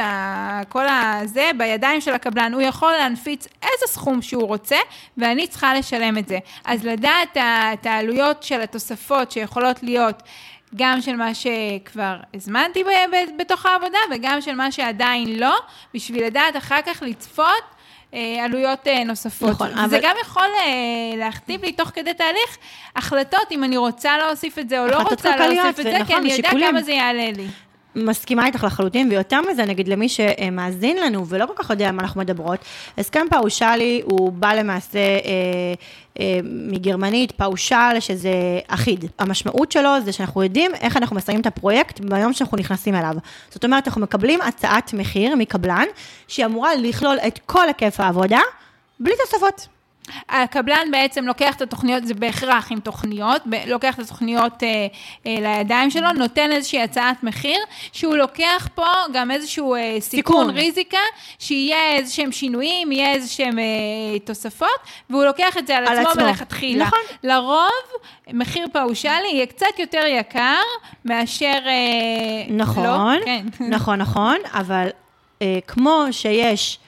כל 0.69 0.85
הזה, 0.89 1.51
בידיים 1.57 2.01
של 2.01 2.13
הקבלן, 2.13 2.53
הוא 2.53 2.61
יכול 2.61 2.91
להנפיץ 2.91 3.47
איזה 3.63 3.85
סכום 3.87 4.21
שהוא 4.21 4.47
רוצה, 4.47 4.77
ואני 5.17 5.47
צריכה 5.47 5.73
לשלם 5.73 6.17
את 6.17 6.27
זה. 6.27 6.37
אז 6.65 6.85
לדעת 6.85 7.37
את 7.73 7.85
העלויות 7.85 8.43
של 8.43 8.61
התוספות 8.61 9.31
שיכולות 9.31 9.83
להיות 9.83 10.23
גם 10.75 11.01
של 11.01 11.15
מה 11.15 11.31
שכבר 11.33 12.15
הזמנתי 12.33 12.83
בתוך 13.37 13.65
העבודה, 13.65 13.97
וגם 14.11 14.41
של 14.41 14.55
מה 14.55 14.71
שעדיין 14.71 15.39
לא, 15.39 15.55
בשביל 15.93 16.25
לדעת 16.25 16.57
אחר 16.57 16.79
כך 16.85 17.03
לצפות. 17.05 17.73
אה, 18.13 18.45
עלויות 18.45 18.87
אה, 18.87 19.03
נוספות. 19.03 19.49
נכון, 19.49 19.69
וזה 19.71 19.83
אבל- 19.83 19.99
גם 20.01 20.15
יכול 20.21 20.43
אה, 20.43 21.17
להכתיב 21.17 21.63
לי 21.65 21.71
תוך 21.71 21.89
כדי 21.89 22.13
תהליך 22.13 22.57
החלטות 22.95 23.51
אם 23.51 23.63
אני 23.63 23.77
רוצה 23.77 24.17
להוסיף 24.17 24.59
את 24.59 24.69
זה 24.69 24.79
או 24.79 24.87
לא 24.87 24.97
רוצה 24.97 25.37
להוסיף 25.37 25.79
את 25.79 25.83
זה, 25.83 25.83
כי 25.83 25.89
ונכון, 25.89 26.15
אני 26.15 26.31
יודעת 26.31 26.39
ושיקולים. 26.39 26.69
כמה 26.69 26.81
זה 26.81 26.91
יעלה 26.91 27.31
לי. 27.37 27.47
מסכימה 27.95 28.45
איתך 28.45 28.63
לחלוטין, 28.63 29.09
ויותר 29.11 29.41
מזה, 29.51 29.65
נגיד 29.65 29.87
למי 29.87 30.09
שמאזין 30.09 30.97
לנו 30.97 31.27
ולא 31.27 31.45
כל 31.45 31.63
כך 31.63 31.69
יודע 31.69 31.89
על 31.89 31.95
מה 31.95 32.01
אנחנו 32.01 32.21
מדברות, 32.21 32.59
הסכם 32.97 33.25
פאושלי 33.29 34.01
הוא 34.03 34.31
בא 34.31 34.53
למעשה 34.53 34.99
אה, 34.99 35.73
אה, 36.19 36.39
מגרמנית, 36.43 37.31
פאושל, 37.31 37.99
שזה 37.99 38.31
אחיד. 38.67 39.05
המשמעות 39.19 39.71
שלו 39.71 39.89
זה 40.05 40.11
שאנחנו 40.11 40.43
יודעים 40.43 40.75
איך 40.75 40.97
אנחנו 40.97 41.15
מסיימים 41.15 41.41
את 41.41 41.47
הפרויקט 41.47 41.99
ביום 41.99 42.33
שאנחנו 42.33 42.57
נכנסים 42.57 42.95
אליו. 42.95 43.13
זאת 43.49 43.63
אומרת, 43.63 43.87
אנחנו 43.87 44.01
מקבלים 44.01 44.41
הצעת 44.41 44.93
מחיר 44.93 45.35
מקבלן, 45.35 45.85
שהיא 46.27 46.45
אמורה 46.45 46.75
לכלול 46.75 47.17
את 47.27 47.39
כל 47.45 47.67
היקף 47.67 47.99
העבודה, 47.99 48.39
בלי 48.99 49.13
תוספות. 49.25 49.67
הקבלן 50.29 50.91
בעצם 50.91 51.25
לוקח 51.25 51.55
את 51.55 51.61
התוכניות, 51.61 52.07
זה 52.07 52.13
בהכרח 52.13 52.71
עם 52.71 52.79
תוכניות, 52.79 53.41
לוקח 53.67 53.95
את 53.95 53.99
התוכניות 53.99 54.63
אה, 54.63 54.87
אה, 55.27 55.35
לידיים 55.41 55.91
שלו, 55.91 56.11
נותן 56.11 56.51
איזושהי 56.51 56.81
הצעת 56.81 57.23
מחיר, 57.23 57.59
שהוא 57.91 58.15
לוקח 58.15 58.67
פה 58.75 58.85
גם 59.13 59.31
איזשהו 59.31 59.75
אה, 59.75 59.97
סיכון, 59.99 60.35
סיכון. 60.35 60.49
ריזיקה, 60.49 60.97
שיהיה 61.39 61.95
איזה 61.95 62.13
שהם 62.13 62.31
שינויים, 62.31 62.91
יהיה 62.91 63.11
איזה 63.11 63.29
שהם 63.29 63.59
אה, 63.59 64.19
תוספות, 64.23 64.67
והוא 65.09 65.23
לוקח 65.23 65.57
את 65.57 65.67
זה 65.67 65.77
על, 65.77 65.87
על 65.87 65.97
עצמו 65.97 66.09
עצמו. 66.09 66.23
מלכתחילה. 66.23 66.85
נכון. 66.85 66.99
לרוב, 67.23 67.69
מחיר 68.33 68.67
פאושלי 68.73 69.29
יהיה 69.31 69.45
קצת 69.45 69.79
יותר 69.79 70.03
יקר 70.05 70.61
מאשר... 71.05 71.57
אה, 71.65 72.45
נכון, 72.49 72.83
לא? 72.83 73.25
כן. 73.25 73.45
נכון, 73.59 73.99
נכון, 73.99 74.37
אבל 74.53 74.87
אה, 75.41 75.59
כמו 75.67 76.05
שיש 76.11 76.79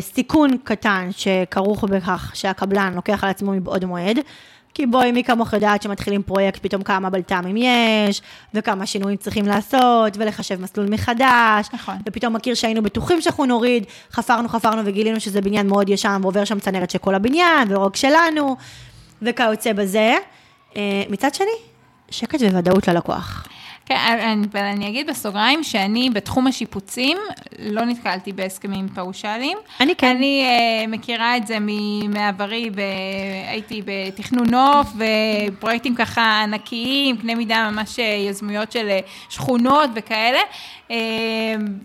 סיכון 0.00 0.50
קטן 0.64 1.08
שכרוך 1.10 1.84
בכך 1.84 2.30
שהקבלן 2.34 2.92
לוקח 2.94 3.24
על 3.24 3.30
עצמו 3.30 3.52
מבעוד 3.52 3.84
מועד, 3.84 4.18
כי 4.74 4.86
בואי, 4.86 5.12
מי 5.12 5.24
כמוך 5.24 5.52
יודעת 5.52 5.82
שמתחילים 5.82 6.22
פרויקט, 6.22 6.62
פתאום 6.62 6.82
כמה 6.82 7.10
בלת"מים 7.10 7.56
יש, 7.56 8.22
וכמה 8.54 8.86
שינויים 8.86 9.16
צריכים 9.16 9.46
לעשות, 9.46 10.16
ולחשב 10.16 10.60
מסלול 10.60 10.88
מחדש, 10.90 11.68
נכון. 11.72 11.94
ופתאום 12.08 12.32
מכיר 12.32 12.54
שהיינו 12.54 12.82
בטוחים 12.82 13.20
שאנחנו 13.20 13.44
נוריד, 13.46 13.84
חפרנו, 14.12 14.48
חפרנו 14.48 14.82
וגילינו 14.84 15.20
שזה 15.20 15.40
בניין 15.40 15.66
מאוד 15.66 15.88
ישן, 15.88 16.18
ועובר 16.22 16.44
שם 16.44 16.60
צנרת 16.60 16.90
של 16.90 16.98
כל 16.98 17.14
הבניין, 17.14 17.68
ולא 17.70 17.78
רק 17.78 17.96
שלנו, 17.96 18.56
וכיוצא 19.22 19.72
בזה. 19.72 20.14
אה, 20.76 21.02
מצד 21.08 21.34
שני, 21.34 21.46
שקט 22.10 22.40
וודאות 22.42 22.88
ללקוח. 22.88 23.48
כן, 23.86 23.96
אני, 23.96 24.46
אבל 24.52 24.60
אני 24.60 24.88
אגיד 24.88 25.10
בסוגריים 25.10 25.62
שאני 25.64 26.10
בתחום 26.10 26.46
השיפוצים 26.46 27.18
לא 27.58 27.84
נתקלתי 27.84 28.32
בהסכמים 28.32 28.88
פאושליים. 28.88 29.58
אני 29.80 29.96
כן. 29.96 30.06
אני 30.16 30.46
uh, 30.84 30.90
מכירה 30.90 31.36
את 31.36 31.46
זה 31.46 31.58
מעברי, 32.08 32.70
ב- 32.70 32.80
הייתי 33.48 33.82
בתכנון 33.84 34.50
נוף 34.50 34.86
ופרויקטים 34.96 35.94
ככה 35.94 36.42
ענקיים, 36.42 37.16
קנה 37.16 37.34
מידה 37.34 37.70
ממש 37.70 37.98
אה, 37.98 38.04
יזמויות 38.04 38.72
של 38.72 38.88
אה, 38.88 39.00
שכונות 39.28 39.90
וכאלה. 39.94 40.38
Uh, 40.92 40.94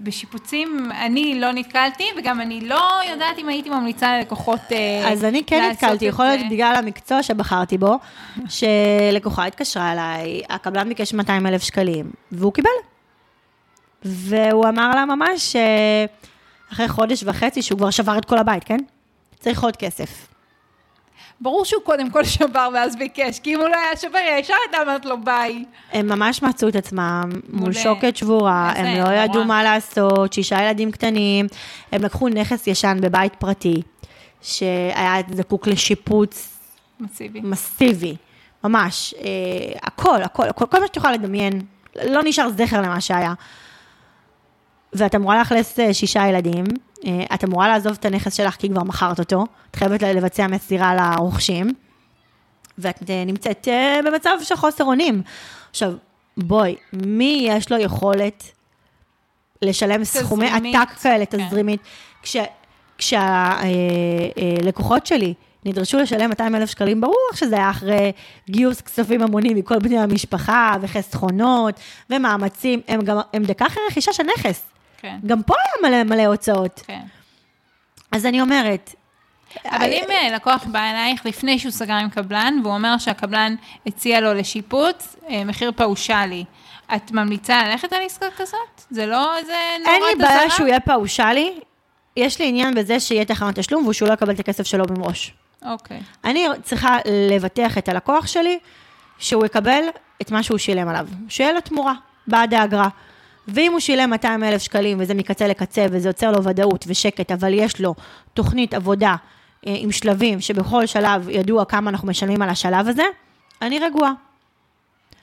בשיפוצים 0.03 0.91
אני 1.05 1.39
לא 1.39 1.51
נתקלתי, 1.51 2.03
וגם 2.17 2.41
אני 2.41 2.61
לא 2.61 3.01
יודעת 3.11 3.39
אם 3.39 3.49
הייתי 3.49 3.69
ממליצה 3.69 4.17
ללקוחות 4.17 4.59
uh, 4.69 4.73
אז 5.05 5.25
אני 5.25 5.43
כן 5.43 5.61
לעשות 5.61 5.83
נתקלתי, 5.83 6.05
את 6.05 6.13
יכול 6.13 6.25
להיות 6.25 6.39
זה. 6.39 6.45
בגלל 6.49 6.75
המקצוע 6.75 7.23
שבחרתי 7.23 7.77
בו, 7.77 7.95
שלקוחה 8.49 9.45
התקשרה 9.45 9.93
אליי, 9.93 10.41
הקבלן 10.49 10.89
ביקש 10.89 11.13
200 11.13 11.47
אלף 11.47 11.63
שקלים, 11.63 12.11
והוא 12.31 12.53
קיבל. 12.53 12.69
והוא 14.05 14.69
אמר 14.69 14.91
לה 14.95 15.05
ממש, 15.05 15.55
אה, 15.55 16.05
אחרי 16.73 16.87
חודש 16.87 17.23
וחצי 17.23 17.61
שהוא 17.61 17.77
כבר 17.77 17.89
שבר 17.89 18.17
את 18.17 18.25
כל 18.25 18.37
הבית, 18.37 18.63
כן? 18.63 18.79
צריך 19.39 19.63
עוד 19.63 19.75
כסף. 19.75 20.27
ברור 21.41 21.65
שהוא 21.65 21.81
קודם 21.83 22.09
כל 22.09 22.23
שבר 22.23 22.69
ואז 22.73 22.95
ביקש, 22.95 23.39
כי 23.39 23.55
אם 23.55 23.59
הוא 23.59 23.69
לא 23.69 23.75
היה 23.75 23.97
שובר, 23.97 24.19
ישר 24.39 24.53
הייתה 24.65 24.81
אומרת 24.81 25.05
לו 25.05 25.21
ביי. 25.21 25.65
הם 25.91 26.07
ממש 26.07 26.43
מצאו 26.43 26.67
את 26.67 26.75
עצמם 26.75 27.29
מול 27.49 27.73
שוקת 27.73 28.15
שבורה, 28.15 28.73
הם 28.75 29.05
לא. 29.05 29.13
ידעו 29.13 29.43
מה 29.43 29.63
לעשות, 29.63 30.33
שישה 30.33 30.63
ילדים 30.63 30.91
קטנים, 30.91 31.47
הם 31.91 32.03
לקחו 32.03 32.29
נכס 32.29 32.67
ישן 32.67 32.97
בבית 33.01 33.35
פרטי, 33.35 33.81
שהיה 34.41 35.13
זקוק 35.33 35.67
לשיפוץ 35.67 36.59
מסיבי. 36.99 37.41
מסיבי, 37.41 38.15
ממש, 38.63 39.13
אה, 39.19 39.27
הכל, 39.83 40.23
הכל, 40.23 40.49
הכל, 40.49 40.65
כל 40.65 40.79
מה 40.79 40.87
שאת 40.87 40.97
יכולה 40.97 41.13
לדמיין, 41.13 41.61
לא 42.05 42.21
נשאר 42.23 42.49
זכר 42.49 42.81
למה 42.81 43.01
שהיה. 43.01 43.33
ואת 44.93 45.15
אמורה 45.15 45.37
לאכלס 45.37 45.79
אה, 45.79 45.93
שישה 45.93 46.27
ילדים, 46.27 46.65
אה, 47.05 47.25
את 47.33 47.43
אמורה 47.43 47.67
לעזוב 47.67 47.97
את 47.99 48.05
הנכס 48.05 48.33
שלך 48.33 48.55
כי 48.55 48.69
כבר 48.69 48.83
מכרת 48.83 49.19
אותו, 49.19 49.45
את 49.71 49.75
חייבת 49.75 50.03
לבצע 50.03 50.47
מסירה 50.47 50.95
לרוכשים, 50.95 51.73
ואת 52.77 53.09
אה, 53.09 53.23
נמצאת 53.25 53.67
במצב 54.05 54.37
של 54.43 54.55
חוסר 54.55 54.83
אונים. 54.83 55.21
עכשיו, 55.69 55.93
בואי, 56.37 56.75
מי 56.93 57.45
יש 57.49 57.71
לו 57.71 57.77
יכולת 57.77 58.43
לשלם 59.61 60.03
סכומי 60.03 60.47
תזרימית, 60.47 60.75
עתק 60.75 60.91
כאלה, 60.91 61.25
כן. 61.25 61.47
תזרימית, 61.47 61.81
כשהלקוחות 62.97 65.05
שלי 65.05 65.33
נדרשו 65.65 65.97
לשלם 65.97 66.29
200 66.29 66.55
אלף 66.55 66.69
שקלים, 66.69 67.01
ברור 67.01 67.29
שזה 67.33 67.55
היה 67.55 67.69
אחרי 67.69 68.11
גיוס 68.49 68.81
כספים 68.81 69.21
המוני 69.21 69.53
מכל 69.53 69.79
בני 69.79 69.99
המשפחה, 69.99 70.75
וחסכונות, 70.81 71.79
ומאמצים, 72.09 72.81
הם 72.87 73.01
גם, 73.01 73.17
הם 73.33 73.43
דקה 73.43 73.67
אחרי 73.67 73.83
רכישה 73.89 74.13
של 74.13 74.23
נכס. 74.37 74.76
כן, 74.97 75.17
גם 75.25 75.43
פה 75.43 75.53
היה 75.53 75.91
מלא 75.91 76.03
מלא 76.03 76.25
הוצאות. 76.25 76.83
כן. 76.87 77.01
אז 78.11 78.25
אני 78.25 78.41
אומרת, 78.41 78.95
אבל 79.65 79.91
אם 79.91 80.03
אה, 80.11 80.35
לקוח 80.35 80.63
בא 80.63 80.79
אלייך 80.79 81.25
לפני 81.25 81.59
שהוא 81.59 81.71
סגר 81.71 81.93
עם 81.93 82.09
קבלן, 82.09 82.59
והוא 82.63 82.73
אומר 82.73 82.97
שהקבלן 82.97 83.55
הציע 83.87 84.21
לו 84.21 84.33
לשיפוץ 84.33 85.15
אה, 85.29 85.43
מחיר 85.43 85.71
פאושלי, 85.75 86.45
את 86.95 87.11
ממליצה 87.11 87.67
ללכת 87.67 87.93
על 87.93 87.99
עסקה 88.05 88.25
כזאת? 88.37 88.81
זה 88.89 89.05
לא 89.05 89.37
איזה 89.37 89.53
נורת 89.79 89.87
אין 89.87 90.01
לי 90.03 90.23
בעיה 90.23 90.35
אזהרה? 90.35 90.49
שהוא 90.49 90.67
יהיה 90.67 90.79
פאושלי, 90.79 91.59
יש 92.17 92.39
לי 92.39 92.47
עניין 92.47 92.75
בזה 92.75 92.99
שיהיה 92.99 93.25
תחנת 93.25 93.59
תשלום 93.59 93.87
ושהוא 93.87 94.09
לא 94.09 94.13
יקבל 94.13 94.33
את 94.33 94.39
הכסף 94.39 94.63
שלו 94.63 94.85
במראש. 94.85 95.33
אוקיי. 95.65 95.99
אני 96.23 96.47
צריכה 96.63 96.97
לבטח 97.29 97.77
את 97.77 97.89
הלקוח 97.89 98.27
שלי, 98.27 98.59
שהוא 99.17 99.45
יקבל 99.45 99.83
את 100.21 100.31
מה 100.31 100.43
שהוא 100.43 100.57
שילם 100.57 100.87
עליו, 100.87 101.07
שיהיה 101.29 101.53
לו 101.53 101.61
תמורה 101.61 101.93
בעד 102.27 102.53
האגרה. 102.53 102.89
ואם 103.47 103.71
הוא 103.71 103.79
שילם 103.79 104.09
200 104.09 104.43
אלף 104.43 104.61
שקלים 104.61 104.97
וזה 104.99 105.13
מקצה 105.13 105.47
לקצה 105.47 105.85
וזה 105.91 106.09
יוצר 106.09 106.31
לו 106.31 106.43
ודאות 106.43 106.85
ושקט, 106.87 107.31
אבל 107.31 107.53
יש 107.53 107.81
לו 107.81 107.95
תוכנית 108.33 108.73
עבודה 108.73 109.15
אה, 109.67 109.75
עם 109.77 109.91
שלבים 109.91 110.41
שבכל 110.41 110.85
שלב 110.85 111.29
ידוע 111.29 111.65
כמה 111.65 111.89
אנחנו 111.89 112.07
משלמים 112.07 112.41
על 112.41 112.49
השלב 112.49 112.87
הזה, 112.87 113.03
אני 113.61 113.79
רגועה. 113.79 114.11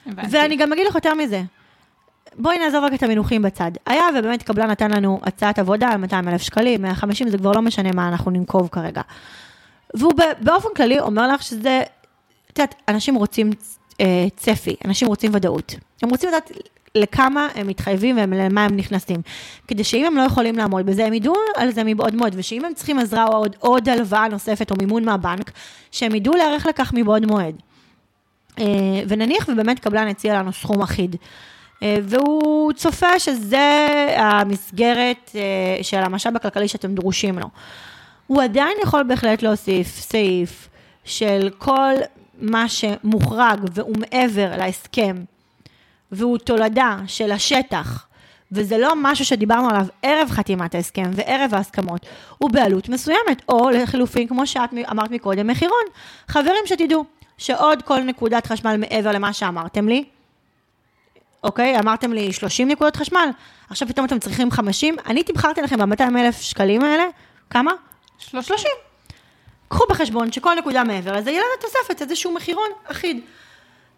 הבנתי. 0.07 0.29
ואני 0.31 0.57
גם 0.57 0.73
אגיד 0.73 0.87
לך 0.87 0.95
יותר 0.95 1.15
מזה. 1.15 1.43
בואי 2.39 2.59
נעזוב 2.59 2.85
רגע 2.85 2.97
את 2.97 3.03
המינוחים 3.03 3.43
בצד. 3.43 3.71
היה 3.87 4.05
ובאמת 4.19 4.43
קבלן 4.43 4.71
נתן 4.71 4.91
לנו 4.91 5.21
הצעת 5.23 5.59
עבודה 5.59 5.89
על 5.89 5.97
200 5.97 6.29
אלף 6.29 6.43
שקלים, 6.43 6.83
150, 6.83 7.29
זה 7.29 7.39
כבר 7.39 7.53
לא 7.53 7.63
משנה 7.63 7.93
מה 7.93 8.09
אנחנו 8.09 8.31
ננקוב 8.31 8.69
כרגע. 8.73 9.03
והוא 9.95 10.13
באופן 10.41 10.69
כללי 10.77 11.01
אומר 11.01 11.33
לך 11.33 11.43
שזה, 11.43 11.83
את 12.53 12.59
יודעת, 12.59 12.75
אנשים 12.89 13.15
רוצים 13.15 13.51
אה, 14.01 14.27
צפי, 14.37 14.77
אנשים 14.85 15.09
רוצים 15.09 15.31
ודאות. 15.35 15.75
הם 16.03 16.09
רוצים 16.11 16.29
לדעת 16.29 16.51
לכמה 16.95 17.49
הם 17.55 17.67
מתחייבים 17.67 18.17
ולמה 18.19 18.65
הם 18.65 18.77
נכנסים. 18.77 19.21
כדי 19.69 19.85
שאם 19.85 20.07
הם 20.07 20.17
לא 20.17 20.23
יכולים 20.23 20.57
לעמוד 20.57 20.87
בזה, 20.87 21.07
הם 21.07 21.13
ידעו 21.13 21.35
על 21.57 21.71
זה 21.71 21.85
מבעוד 21.85 22.15
מועד, 22.15 22.35
ושאם 22.37 22.65
הם 22.65 22.75
צריכים 22.75 22.99
עזרה 22.99 23.25
או 23.27 23.33
עוד, 23.33 23.57
עוד 23.59 23.89
הלוואה 23.89 24.29
נוספת 24.29 24.71
או 24.71 24.77
מימון 24.77 25.05
מהבנק, 25.05 25.51
שהם 25.91 26.15
ידעו 26.15 26.35
להיערך 26.35 26.67
לכך 26.67 26.93
מבעוד 26.95 27.27
מועד. 27.27 27.55
אה, 28.59 28.65
ונניח 29.09 29.49
ובאמת 29.49 29.79
קבלן 29.79 30.09
הציע 30.09 30.39
לנו 30.39 30.53
סכום 30.53 30.83
אחיד. 30.83 31.17
אה, 31.83 31.97
והוא 32.03 32.73
צופה 32.73 33.19
שזה 33.19 33.87
המסגרת 34.17 35.31
אה, 35.35 35.83
של 35.83 35.99
המשאב 35.99 36.37
הכלכלי 36.37 36.69
שאתם 36.69 36.95
דרושים 36.95 37.39
לו. 37.39 37.47
הוא 38.27 38.43
עדיין 38.43 38.77
יכול 38.83 39.03
בהחלט 39.03 39.43
להוסיף 39.43 40.01
סעיף 40.01 40.69
של 41.05 41.51
כל 41.59 41.95
מה 42.39 42.69
שמוחרג 42.69 43.61
והוא 43.75 43.97
מעבר 43.99 44.57
להסכם, 44.57 45.17
והוא 46.15 46.39
תולדה 46.39 46.97
של 47.07 47.33
השטח, 47.33 48.07
וזה 48.53 48.79
לא 48.79 48.93
משהו 48.97 49.25
שדיברנו 49.25 49.71
עליו 49.71 49.87
ערב 50.03 50.31
חתימת 50.31 50.75
ההסכם 50.75 51.11
וערב 51.13 51.55
ההסכמות, 51.55 52.07
הוא 52.39 52.51
בעלות 52.51 52.89
מסוימת, 52.89 53.43
או 53.49 53.71
לחילופין, 53.71 54.29
כמו 54.29 54.47
שאת 54.47 54.71
אמרת 54.91 55.11
מקודם, 55.11 55.47
מחירון. 55.47 55.85
חברים, 56.29 56.67
שתדעו 56.67 57.05
שעוד 57.39 57.83
כל 57.83 58.01
נקודת 58.01 58.47
חשמל 58.47 58.77
מעבר 58.77 59.13
למה 59.13 59.33
שאמרתם 59.33 59.89
לי, 59.89 60.05
אוקיי? 61.45 61.79
אמרתם 61.79 62.13
לי 62.13 62.33
30 62.33 62.69
נקודות 62.69 62.97
חשמל, 62.97 63.29
עכשיו 63.71 63.89
פתאום 63.89 64.07
אתם 64.07 64.19
צריכים 64.19 64.51
50, 64.51 64.97
אני 65.07 65.23
תמכרתי 65.23 65.63
לכם 65.63 65.91
ב-200 65.91 66.19
אלף 66.19 66.41
שקלים 66.41 66.83
האלה, 66.85 67.05
כמה? 67.51 67.73
30. 68.19 68.71
קחו 69.69 69.85
בחשבון 69.91 70.33
שכל 70.33 70.55
נקודה 70.59 70.85
מעבר 70.85 71.13
לזה 71.13 71.31
יהיה 71.31 71.41
לזה 71.41 71.69
תוספת, 71.69 72.03
איזשהו 72.03 72.35
מחירון 72.35 72.69
אחיד. 72.85 73.21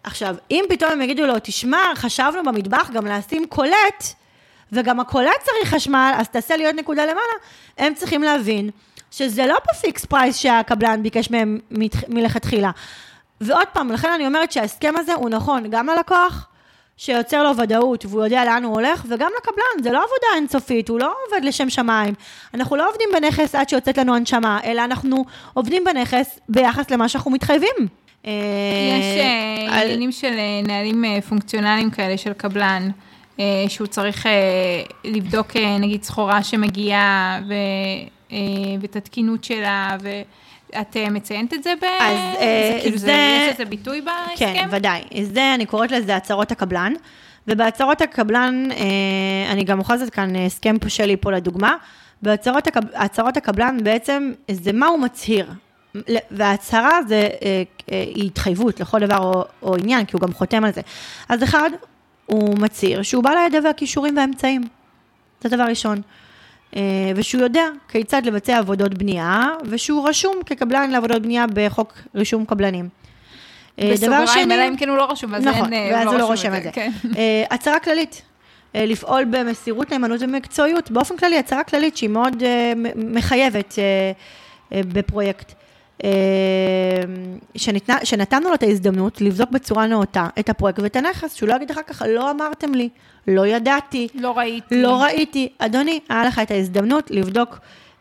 עכשיו, 0.07 0.35
אם 0.51 0.65
פתאום 0.69 0.91
הם 0.91 1.01
יגידו 1.01 1.25
לו, 1.25 1.33
תשמע, 1.43 1.83
חשבנו 1.95 2.43
במטבח 2.43 2.89
גם 2.93 3.07
לשים 3.07 3.45
קולט, 3.45 4.03
וגם 4.71 4.99
הקולט 4.99 5.43
צריך 5.43 5.73
חשמל, 5.73 6.13
אז 6.17 6.29
תעשה 6.29 6.55
לי 6.55 6.65
עוד 6.65 6.75
נקודה 6.75 7.03
למעלה, 7.03 7.33
הם 7.77 7.93
צריכים 7.93 8.23
להבין 8.23 8.69
שזה 9.11 9.45
לא 9.45 9.57
פה 9.63 9.73
fix 9.73 10.05
price 10.05 10.37
שהקבלן 10.37 11.03
ביקש 11.03 11.31
מהם 11.31 11.59
מלכתחילה. 12.07 12.71
ועוד 13.41 13.67
פעם, 13.73 13.91
לכן 13.91 14.11
אני 14.11 14.27
אומרת 14.27 14.51
שההסכם 14.51 14.93
הזה 14.97 15.13
הוא 15.13 15.29
נכון 15.29 15.69
גם 15.69 15.87
ללקוח, 15.87 16.47
שיוצר 16.97 17.43
לו 17.43 17.57
ודאות 17.57 18.05
והוא 18.05 18.23
יודע 18.23 18.45
לאן 18.45 18.63
הוא 18.63 18.73
הולך, 18.73 19.05
וגם 19.09 19.31
לקבלן, 19.37 19.83
זה 19.83 19.91
לא 19.91 19.97
עבודה 19.97 20.27
אינסופית, 20.35 20.89
הוא 20.89 20.99
לא 20.99 21.13
עובד 21.27 21.45
לשם 21.45 21.69
שמיים. 21.69 22.13
אנחנו 22.53 22.75
לא 22.75 22.89
עובדים 22.89 23.09
בנכס 23.13 23.55
עד 23.55 23.69
שיוצאת 23.69 23.97
לנו 23.97 24.15
הנשמה, 24.15 24.59
אלא 24.63 24.83
אנחנו 24.83 25.25
עובדים 25.53 25.83
בנכס 25.83 26.39
ביחס 26.49 26.91
למה 26.91 27.09
שאנחנו 27.09 27.31
מתחייבים. 27.31 28.06
יש 28.31 29.17
אה, 29.19 29.65
על- 29.77 29.83
עניינים 29.83 30.11
של 30.11 30.33
אה, 30.37 30.61
נהלים 30.67 31.05
אה, 31.05 31.19
פונקציונליים 31.29 31.89
כאלה 31.91 32.17
של 32.17 32.33
קבלן, 32.33 32.89
אה, 33.39 33.45
שהוא 33.67 33.87
צריך 33.87 34.25
אה, 34.27 34.31
לבדוק 35.03 35.55
אה, 35.55 35.77
נגיד 35.77 36.03
סחורה 36.03 36.43
שמגיעה 36.43 37.39
ו- 37.47 37.53
אה, 38.31 38.37
ואת 38.81 38.95
התקינות 38.95 39.43
שלה, 39.43 39.97
ואת 40.01 40.97
אה, 40.97 41.09
מציינת 41.09 41.53
את 41.53 41.63
זה 41.63 41.73
ב... 41.81 41.83
אז, 41.99 42.17
אה, 42.39 42.69
זה 42.73 42.79
כאילו, 42.81 42.97
זה- 42.97 43.05
זה- 43.05 43.45
יש 43.49 43.55
לזה 43.55 43.65
ביטוי 43.65 44.01
בהסכם? 44.01 44.53
כן, 44.53 44.67
ודאי. 44.71 45.01
זה, 45.23 45.51
אני 45.55 45.65
קוראת 45.65 45.91
לזה 45.91 46.15
הצהרות 46.15 46.51
הקבלן, 46.51 46.93
ובהצהרות 47.47 48.01
הקבלן, 48.01 48.67
אה, 48.71 49.51
אני 49.51 49.63
גם 49.63 49.79
אוחזת 49.79 50.09
כאן 50.09 50.35
אה, 50.35 50.45
הסכם 50.45 50.75
שלי 50.87 51.17
פה 51.17 51.31
לדוגמה, 51.31 51.75
בהצהרות 52.21 52.67
הקב, 52.67 52.81
הקבלן 53.37 53.77
בעצם 53.83 54.31
זה 54.51 54.73
מה 54.73 54.87
הוא 54.87 54.99
מצהיר. 54.99 55.47
וההצהרה 56.31 56.99
זה 57.07 57.15
אה, 57.15 57.63
אה, 57.91 58.03
היא 58.15 58.25
התחייבות 58.25 58.79
לכל 58.79 58.99
דבר 58.99 59.17
או, 59.17 59.45
או 59.61 59.75
עניין, 59.75 60.05
כי 60.05 60.11
הוא 60.13 60.21
גם 60.21 60.33
חותם 60.33 60.63
על 60.63 60.73
זה. 60.73 60.81
אז 61.29 61.43
אחד, 61.43 61.69
הוא 62.25 62.59
מצהיר 62.59 63.01
שהוא 63.01 63.23
בעל 63.23 63.37
הידע 63.37 63.59
והכישורים 63.63 64.17
והאמצעים. 64.17 64.61
זה 65.41 65.49
דבר 65.49 65.63
ראשון. 65.63 66.01
אה, 66.75 66.81
ושהוא 67.15 67.41
יודע 67.41 67.65
כיצד 67.89 68.25
לבצע 68.25 68.57
עבודות 68.57 68.93
בנייה, 68.93 69.45
ושהוא 69.65 70.09
רשום 70.09 70.35
כקבלן 70.45 70.91
לעבודות 70.91 71.21
בנייה 71.21 71.45
בחוק 71.53 71.93
רישום 72.15 72.45
קבלנים. 72.45 72.89
אה, 73.79 73.89
בסוגריים, 73.93 74.51
אלא 74.51 74.67
אם 74.67 74.77
כן 74.77 74.89
הוא 74.89 74.97
לא 74.97 75.11
רשום, 75.11 75.35
אז 75.35 75.43
נכון, 75.43 75.73
אין, 75.73 75.93
אה, 75.93 75.97
ואז 75.97 76.07
הוא 76.07 76.13
לא 76.13 76.17
רשום 76.17 76.31
רושם 76.31 76.55
את 76.55 76.63
זה. 76.63 76.71
כן. 76.71 76.91
אה, 77.17 77.43
הצהרה 77.51 77.79
כללית, 77.79 78.21
לפעול 78.75 79.25
במסירות, 79.25 79.91
נאמנות 79.91 80.21
ומקצועיות, 80.21 80.91
באופן 80.91 81.17
כללי, 81.17 81.37
הצהרה 81.37 81.63
כללית 81.63 81.97
שהיא 81.97 82.09
מאוד 82.09 82.43
מחייבת 82.95 83.79
בפרויקט. 84.71 85.53
אה, 86.03 86.09
שניתנה, 87.55 87.97
שנתנו 88.03 88.49
לו 88.49 88.53
את 88.55 88.63
ההזדמנות 88.63 89.21
לבדוק 89.21 89.49
בצורה 89.51 89.87
נאותה 89.87 90.27
את 90.39 90.49
הפרויקט 90.49 90.79
ואת 90.79 90.95
הנכס, 90.95 91.33
שהוא 91.35 91.49
לא 91.49 91.55
יגיד 91.55 91.71
אחר 91.71 91.81
כך, 91.87 92.01
לא 92.09 92.31
אמרתם 92.31 92.73
לי, 92.73 92.89
לא 93.27 93.47
ידעתי, 93.47 94.07
לא 94.15 94.37
ראיתי. 94.37 94.75
לא 94.81 95.01
ראיתי. 95.03 95.49
אדוני, 95.57 95.99
היה 96.09 96.25
לך 96.25 96.39
את 96.39 96.51
ההזדמנות 96.51 97.11
לבדוק 97.11 97.59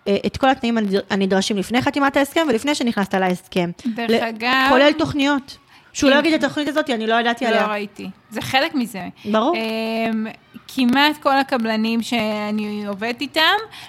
אה, 0.09 0.17
את 0.27 0.37
כל 0.37 0.49
התנאים 0.49 0.79
הנדר- 0.79 1.01
הנדרשים 1.11 1.57
לפני 1.57 1.83
חתימת 1.83 2.17
ההסכם 2.17 2.47
ולפני 2.51 2.75
שנכנסת 2.75 3.15
להסכם. 3.15 3.71
דרך 3.87 4.11
ל- 4.11 4.15
אגב- 4.15 4.67
כולל 4.69 4.93
תוכניות. 4.93 5.57
שהוא 5.93 6.11
לא. 6.11 6.17
יגיד 6.17 6.35
את 6.35 6.45
התוכנית 6.45 6.69
הזאת, 6.69 6.91
אני 6.91 7.07
לא 7.07 7.15
ידעתי 7.21 7.45
לא 7.45 7.49
עליה. 7.51 7.67
ראיתי. 7.67 8.11
זה 8.31 8.41
חלק 8.41 8.75
מזה. 8.75 9.03
ברור. 9.25 9.57
אמ, 9.57 10.27
כמעט 10.69 11.17
כל 11.23 11.37
הקבלנים 11.39 12.03
שאני 12.03 12.85
עובדת 12.87 13.21
איתם, 13.21 13.41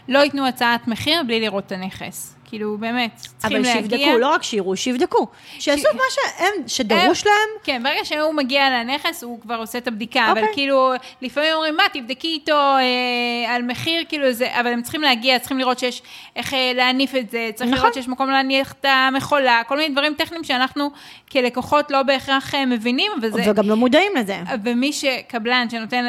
לא 0.08 0.20
ייתנו 0.20 0.48
הצעת 0.48 0.88
מחיר 0.88 1.24
בלי 1.24 1.40
לראות 1.40 1.66
את 1.66 1.72
הנכס. 1.72 2.34
כאילו, 2.48 2.78
באמת, 2.78 3.12
צריכים 3.38 3.58
אבל 3.58 3.66
להגיע. 3.66 3.98
שיבדקו, 3.98 4.18
לא 4.18 4.30
רק 4.34 4.44
שיראו, 4.44 4.76
שיבדקו. 4.78 5.28
שיעשו 5.60 5.88
את 5.92 5.96
מה 5.96 6.02
שהם, 6.10 6.68
שדרוש 6.68 7.24
הם- 7.24 7.32
להם. 7.32 7.50
כן, 7.64 7.84
ברגע 7.84 8.06
שהוא 8.06 8.34
מגיע 8.34 8.70
לנכס, 8.70 9.24
הוא 9.24 9.42
כבר 9.42 9.56
עושה 9.56 9.78
את 9.78 9.88
הבדיקה, 9.88 10.32
אבל 10.32 10.40
אוקיי. 10.42 10.54
כאילו, 10.54 10.92
לפעמים 11.22 11.50
אומרים, 11.54 11.76
מה, 11.76 11.84
תבדקי 11.94 12.28
איתו 12.28 12.54
אה, 12.54 13.56
על 13.56 13.62
מחיר, 13.62 14.04
כאילו 14.10 14.32
זה, 14.32 14.60
אבל 14.60 14.68
הם 14.68 14.82
צריכים 14.82 15.02
להגיע, 15.02 15.40
צריכים 15.40 15.60
לראות 15.60 15.80
שיש 15.80 16.02
איך 16.36 16.54
אה, 16.54 16.72
להניף 16.76 17.16
את 17.16 17.30
זה, 17.32 17.50
צריך 17.56 17.70
נכון. 17.70 17.82
לראות 17.82 17.94
שיש 17.94 18.08
מקום 18.08 18.30
להניח 18.30 18.72
את 18.72 18.86
המכולה, 18.86 19.62
כל 19.68 19.78
מיני 19.78 19.90
דברים 19.90 20.14
טכניים 20.14 20.44
שאנחנו 20.44 20.90
כלקוחות 21.32 21.92
לא 21.92 22.04
בהכרח 22.04 22.56
אה, 22.56 22.66
מבינים, 22.66 23.12
וזה... 23.22 23.42
וגם 23.52 23.70
לא 23.70 23.76
מודעים 23.76 24.12
לזה. 24.16 24.38
ומי 24.64 24.94
שקבלן 24.94 25.70
שנותן, 25.70 26.06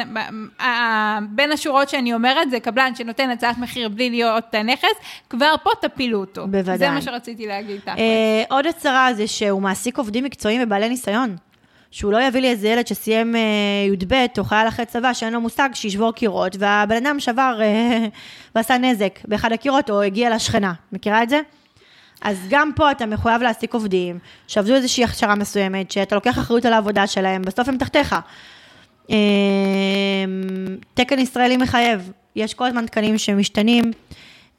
בין 1.29 1.51
השורות 1.51 1.89
שאני 1.89 2.13
אומרת, 2.13 2.49
זה 2.51 2.59
קבלן 2.59 2.95
שנותן 2.95 3.29
הצעת 3.29 3.57
מחיר 3.57 3.89
בלי 3.89 4.09
להיות 4.09 4.55
הנכס, 4.55 4.89
כבר 5.29 5.55
פה 5.63 5.69
תפילו 5.81 6.25
אותו. 6.29 6.47
בוודאי. 6.47 6.77
זה 6.77 6.89
מה 6.89 7.01
שרציתי 7.01 7.47
להגיד. 7.47 7.81
תכלס. 7.81 7.97
אה, 7.99 8.43
עוד 8.49 8.65
הצהרה 8.67 9.13
זה 9.13 9.27
שהוא 9.27 9.61
מעסיק 9.61 9.97
עובדים 9.97 10.23
מקצועיים 10.23 10.61
ובעלי 10.63 10.89
ניסיון. 10.89 11.35
שהוא 11.91 12.11
לא 12.11 12.27
יביא 12.27 12.41
לי 12.41 12.49
איזה 12.49 12.67
ילד 12.67 12.87
שסיים 12.87 13.35
אה, 13.35 13.41
י"ב 13.93 14.25
או 14.37 14.43
חייל 14.43 14.67
אחרי 14.67 14.85
צבא 14.85 15.13
שאין 15.13 15.33
לו 15.33 15.41
מושג, 15.41 15.69
שישבור 15.73 16.13
קירות, 16.13 16.55
והבן 16.59 17.05
אדם 17.05 17.19
שבר 17.19 17.59
אה, 17.61 18.05
ועשה 18.55 18.77
נזק 18.77 19.19
באחד 19.27 19.51
הקירות 19.51 19.89
או 19.89 20.01
הגיע 20.01 20.35
לשכנה. 20.35 20.73
מכירה 20.91 21.23
את 21.23 21.29
זה? 21.29 21.41
אז 22.21 22.37
גם 22.49 22.71
פה 22.75 22.91
אתה 22.91 23.05
מחויב 23.05 23.41
להעסיק 23.41 23.73
עובדים, 23.73 24.19
שעבדו 24.47 24.75
איזושהי 24.75 25.03
הכשרה 25.03 25.35
מסוימת, 25.35 25.91
שאתה 25.91 26.15
לוקח 26.15 26.39
אחריות 26.39 26.65
על 26.65 26.73
העבודה 26.73 27.07
שלהם, 27.07 27.41
בסוף 27.41 27.69
הם 27.69 27.77
תחתיך. 27.77 28.15
אה, 29.11 29.15
תקן 30.93 31.19
ישראלי 31.19 31.57
מחייב, 31.57 32.11
יש 32.35 32.53
כל 32.53 32.65
הזמן 32.65 32.85
תקנים 32.85 33.17
שמשתנים. 33.17 33.91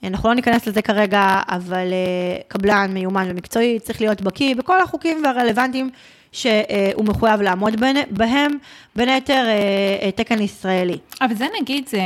אנחנו 0.05 0.29
לא 0.29 0.35
ניכנס 0.35 0.67
לזה 0.67 0.83
כרגע, 0.83 1.41
אבל 1.49 1.93
אה, 1.93 2.41
קבלן 2.49 2.91
מיומן 2.95 3.27
ומקצועי 3.31 3.79
צריך 3.79 4.01
להיות 4.01 4.21
בקיא 4.21 4.55
בכל 4.55 4.83
החוקים 4.83 5.23
והרלוונטיים 5.25 5.91
שהוא 6.33 7.05
מחויב 7.05 7.41
לעמוד 7.41 7.81
בהם, 8.11 8.53
בין 8.97 9.09
היתר 9.09 9.45
אה, 9.47 9.99
אה, 10.03 10.11
תקן 10.11 10.43
ישראלי. 10.43 10.99
אבל 11.21 11.35
זה 11.35 11.47
נגיד, 11.61 11.89
זה, 11.89 12.01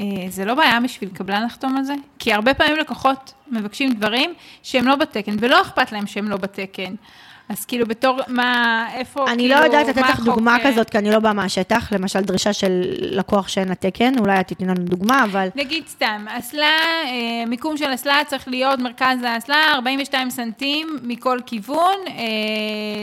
אה, 0.00 0.04
זה 0.28 0.44
לא 0.44 0.54
בעיה 0.54 0.80
בשביל 0.80 1.10
קבלן 1.10 1.44
לחתום 1.44 1.76
על 1.76 1.84
זה? 1.84 1.94
כי 2.18 2.32
הרבה 2.32 2.54
פעמים 2.54 2.76
לקוחות 2.76 3.32
מבקשים 3.48 3.94
דברים 3.94 4.34
שהם 4.62 4.86
לא 4.86 4.96
בתקן, 4.96 5.36
ולא 5.40 5.62
אכפת 5.62 5.92
להם 5.92 6.06
שהם 6.06 6.28
לא 6.28 6.36
בתקן. 6.36 6.94
אז 7.48 7.64
כאילו 7.64 7.86
בתור, 7.86 8.18
מה, 8.28 8.86
איפה, 8.94 9.24
אני 9.28 9.42
כאילו, 9.42 9.54
לא 9.54 9.64
יודעת 9.64 9.88
לתת 9.88 10.02
לך 10.02 10.20
דוגמה 10.20 10.56
אה, 10.56 10.64
כזאת, 10.64 10.90
כי 10.90 10.98
אני 10.98 11.10
לא 11.10 11.18
באה 11.18 11.32
מהשטח, 11.32 11.92
למשל 11.92 12.20
דרישה 12.20 12.52
של 12.52 12.82
לקוח 13.00 13.48
שאין 13.48 13.68
לה 13.68 13.74
תקן, 13.74 14.18
אולי 14.18 14.40
את 14.40 14.48
תתני 14.48 14.66
לנו 14.66 14.84
דוגמה, 14.84 15.24
אבל 15.24 15.48
נגיד 15.54 15.86
סתם, 15.88 16.26
אסלה, 16.28 16.78
אה, 17.04 17.46
מיקום 17.46 17.76
של 17.76 17.94
אסלה 17.94 18.18
צריך 18.26 18.48
להיות 18.48 18.78
מרכז 18.78 19.22
האסלה 19.22 19.56
42 19.74 20.30
סנטים 20.30 20.98
מכל 21.02 21.38
כיוון 21.46 21.96
אה, 22.08 22.14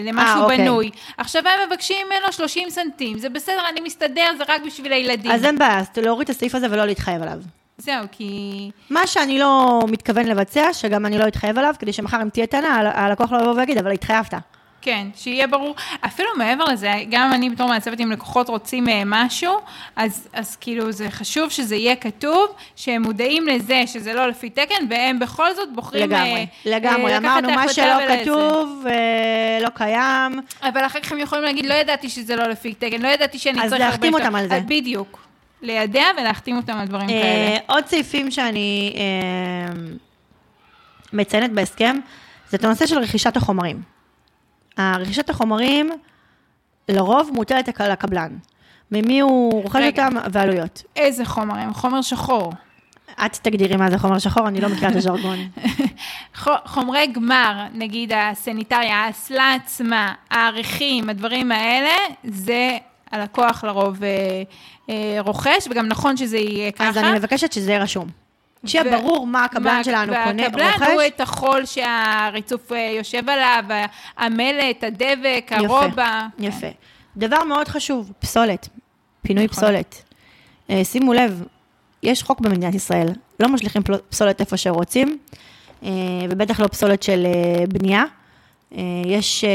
למשהו 0.03 0.37
אה, 0.37 0.43
אוקיי. 0.43 0.57
בנוי. 0.57 0.89
עכשיו 1.17 1.41
הם 1.45 1.69
מבקשים 1.69 2.07
ממנו 2.07 2.31
30 2.31 2.69
סנטים, 2.69 3.17
זה 3.17 3.29
בסדר, 3.29 3.61
אני 3.71 3.81
מסתדר, 3.81 4.31
זה 4.37 4.43
רק 4.47 4.61
בשביל 4.65 4.93
הילדים. 4.93 5.31
אז 5.31 5.45
אין 5.45 5.57
בעיה, 5.57 5.79
אז 5.79 5.87
להוריד 5.97 6.29
את 6.29 6.35
הסעיף 6.35 6.55
הזה 6.55 6.67
ולא 6.71 6.85
להתחייב 6.85 7.21
עליו. 7.21 7.39
זהו, 7.79 8.05
כי... 8.11 8.71
מה 8.89 9.07
שאני 9.07 9.39
לא 9.39 9.79
מתכוון 9.87 10.25
לבצע, 10.25 10.73
שגם 10.73 11.05
אני 11.05 11.17
לא 11.17 11.27
אתחייב 11.27 11.57
עליו, 11.57 11.73
כדי 11.79 11.93
שמחר 11.93 12.21
אם 12.21 12.29
תהיה 12.29 12.47
טענה, 12.47 12.91
הלקוח 12.93 13.31
לא 13.31 13.41
יבוא 13.41 13.53
ויגיד, 13.53 13.77
אבל 13.77 13.91
התחייבת. 13.91 14.33
כן, 14.81 15.07
שיהיה 15.15 15.47
ברור. 15.47 15.75
אפילו 16.05 16.29
מעבר 16.37 16.63
לזה, 16.63 16.93
גם 17.09 17.33
אני 17.33 17.49
בתור 17.49 17.67
מעצבת, 17.67 17.99
אם 17.99 18.11
לקוחות 18.11 18.49
רוצים 18.49 18.89
אה, 18.89 19.01
משהו, 19.05 19.53
אז, 19.95 20.27
אז 20.33 20.55
כאילו 20.55 20.91
זה 20.91 21.11
חשוב 21.11 21.49
שזה 21.49 21.75
יהיה 21.75 21.95
כתוב, 21.95 22.47
שהם 22.75 23.01
מודעים 23.01 23.47
לזה 23.47 23.83
שזה 23.85 24.13
לא 24.13 24.27
לפי 24.27 24.49
תקן, 24.49 24.85
והם 24.89 25.19
בכל 25.19 25.55
זאת 25.55 25.73
בוחרים 25.73 26.09
לגמרי, 26.09 26.31
אה, 26.31 26.45
לגמרי. 26.65 27.13
אה, 27.13 27.19
לקחת 27.19 27.43
אמרנו, 27.43 27.49
מה 27.49 27.73
שלא. 27.73 28.17
כתוב, 28.21 28.85
אה, 28.87 29.59
לא 29.61 29.69
קיים. 29.69 30.41
אבל 30.63 30.85
אחר 30.85 30.99
כך 30.99 31.11
הם 31.11 31.19
יכולים 31.19 31.43
להגיד, 31.43 31.65
לא 31.65 31.73
ידעתי 31.73 32.09
שזה 32.09 32.35
לא 32.35 32.43
לפי 32.43 32.73
תקן, 32.73 33.01
לא 33.01 33.07
ידעתי 33.07 33.39
שאני 33.39 33.61
אז 33.63 33.69
צריך... 33.69 33.81
להחתים 33.81 34.13
אותם 34.13 34.35
על 34.35 34.47
זה. 34.47 34.55
אז 34.55 34.63
בדיוק. 34.65 35.28
לידע 35.61 36.05
ולהחתים 36.17 36.57
אותם 36.57 36.73
על 36.73 36.87
דברים 36.87 37.09
אה, 37.09 37.21
כאלה. 37.21 37.57
עוד 37.67 37.85
סעיפים 37.85 38.31
שאני 38.31 38.93
אה, 38.97 39.73
מציינת 41.13 41.51
בהסכם, 41.51 41.95
זה 42.49 42.57
את 42.57 42.63
הנושא 42.63 42.87
של 42.87 42.99
רכישת 42.99 43.37
החומרים. 43.37 43.81
רכישת 44.79 45.29
החומרים 45.29 45.91
לרוב 46.89 47.29
מוטלת 47.33 47.81
על 47.81 47.91
הקבלן. 47.91 48.37
ממי 48.91 49.19
הוא 49.19 49.63
רוכש. 49.63 49.81
אותם 49.87 50.13
ועלויות. 50.31 50.83
איזה 50.95 51.25
חומרים? 51.25 51.73
חומר 51.73 52.01
שחור. 52.01 52.53
את 53.25 53.35
תגדירי 53.41 53.75
מה 53.75 53.89
זה 53.89 53.97
חומר 53.97 54.19
שחור, 54.19 54.47
אני 54.47 54.61
לא 54.61 54.69
מכירה 54.69 54.91
את 54.91 54.95
הז'רגון. 54.95 55.37
חומרי 56.73 57.07
גמר, 57.07 57.65
נגיד 57.73 58.11
הסניטריה, 58.15 58.95
האסלה 58.95 59.53
עצמה, 59.53 60.13
העריכים, 60.29 61.09
הדברים 61.09 61.51
האלה, 61.51 61.91
זה 62.23 62.77
הלקוח 63.11 63.63
לרוב 63.63 64.03
אה, 64.03 64.09
אה, 64.89 65.17
רוכש, 65.21 65.67
וגם 65.71 65.87
נכון 65.87 66.17
שזה 66.17 66.37
יהיה 66.37 66.71
ככה. 66.71 66.89
אז 66.89 66.97
אני 66.97 67.11
מבקשת 67.11 67.51
שזה 67.53 67.71
יהיה 67.71 67.83
רשום. 67.83 68.07
שיהיה 68.65 68.83
ו- 68.87 69.01
ברור 69.01 69.27
מה 69.27 69.43
הקבלן 69.45 69.75
מה- 69.77 69.83
שלנו 69.83 70.13
קונה, 70.23 70.43
והקבלן 70.43 70.71
רוכש. 70.73 70.87
הוא 70.93 71.01
את 71.07 71.21
החול 71.21 71.65
שהריצוף 71.65 72.71
אה, 72.71 72.93
יושב 72.97 73.29
עליו, 73.29 73.63
המלט, 74.17 74.83
הדבק, 74.83 75.51
יפה, 75.51 75.55
הרובה. 75.83 76.27
יפה. 76.39 76.67
דבר 77.17 77.43
מאוד 77.43 77.67
חשוב, 77.67 78.11
פסולת, 78.19 78.69
פינוי 79.21 79.45
נכון. 79.45 79.57
פסולת. 79.57 80.03
שימו 80.83 81.13
לב, 81.13 81.43
יש 82.03 82.23
חוק 82.23 82.39
במדינת 82.41 82.75
ישראל, 82.75 83.07
לא 83.39 83.49
משליכים 83.49 83.81
פסולת 84.09 84.41
איפה 84.41 84.57
שרוצים, 84.57 85.17
ובטח 86.29 86.59
לא 86.59 86.67
פסולת 86.67 87.03
של 87.03 87.27
בנייה. 87.69 88.03
יש 89.05 89.45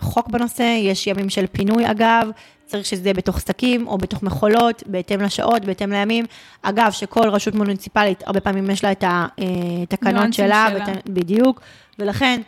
חוק 0.00 0.28
בנושא, 0.28 0.62
יש 0.82 1.06
ימים 1.06 1.30
של 1.30 1.46
פינוי 1.52 1.90
אגב, 1.90 2.30
צריך 2.70 2.86
שזה 2.86 3.02
יהיה 3.04 3.14
בתוך 3.14 3.40
שקים 3.40 3.86
או 3.86 3.98
בתוך 3.98 4.22
מכולות, 4.22 4.82
בהתאם 4.86 5.20
לשעות, 5.20 5.64
בהתאם 5.64 5.92
לימים. 5.92 6.24
אגב, 6.62 6.90
שכל 6.92 7.28
רשות 7.28 7.54
מוניציפלית, 7.54 8.22
הרבה 8.26 8.40
פעמים 8.40 8.70
יש 8.70 8.84
לה 8.84 8.92
את 8.92 9.04
התקנות 9.06 10.14
ניואנסים 10.14 10.32
שלה, 10.46 10.68
שלה. 10.70 10.84
ואת- 10.88 11.08
בדיוק, 11.08 11.60
ולכן, 11.98 12.40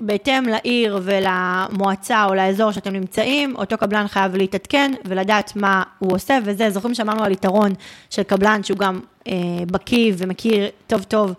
בהתאם 0.00 0.44
לעיר 0.44 0.98
ולמועצה 1.02 2.24
או 2.24 2.34
לאזור 2.34 2.72
שאתם 2.72 2.92
נמצאים, 2.92 3.56
אותו 3.56 3.78
קבלן 3.78 4.08
חייב 4.08 4.36
להתעדכן 4.36 4.92
ולדעת 5.04 5.52
מה 5.56 5.82
הוא 5.98 6.14
עושה, 6.14 6.38
וזה, 6.44 6.70
זוכרים 6.70 6.94
שאמרנו 6.94 7.24
על 7.24 7.32
יתרון 7.32 7.72
של 8.10 8.22
קבלן 8.22 8.62
שהוא 8.62 8.78
גם 8.78 9.00
אה, 9.28 9.32
בקיא 9.72 10.12
ומכיר 10.18 10.64
טוב 10.86 11.02
טוב 11.02 11.32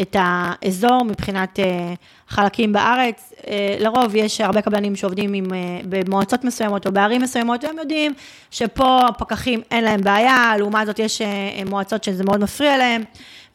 את 0.00 0.16
האזור 0.18 1.04
מבחינת 1.04 1.60
אה, 1.60 1.94
חלקים 2.28 2.72
בארץ. 2.72 3.32
אה, 3.46 3.76
לרוב 3.80 4.14
יש 4.14 4.40
הרבה 4.40 4.62
קבלנים 4.62 4.96
שעובדים 4.96 5.32
עם, 5.32 5.54
אה, 5.54 5.80
במועצות 5.88 6.44
מסוימות 6.44 6.86
או 6.86 6.92
בערים 6.92 7.22
מסוימות, 7.22 7.64
והם 7.64 7.78
יודעים 7.78 8.12
שפה 8.50 9.00
הפקחים 9.08 9.60
אין 9.70 9.84
להם 9.84 10.00
בעיה, 10.00 10.54
לעומת 10.58 10.86
זאת 10.86 10.98
יש 10.98 11.22
מועצות 11.66 12.04
שזה 12.04 12.24
מאוד 12.24 12.40
מפריע 12.40 12.76
להם, 12.76 13.02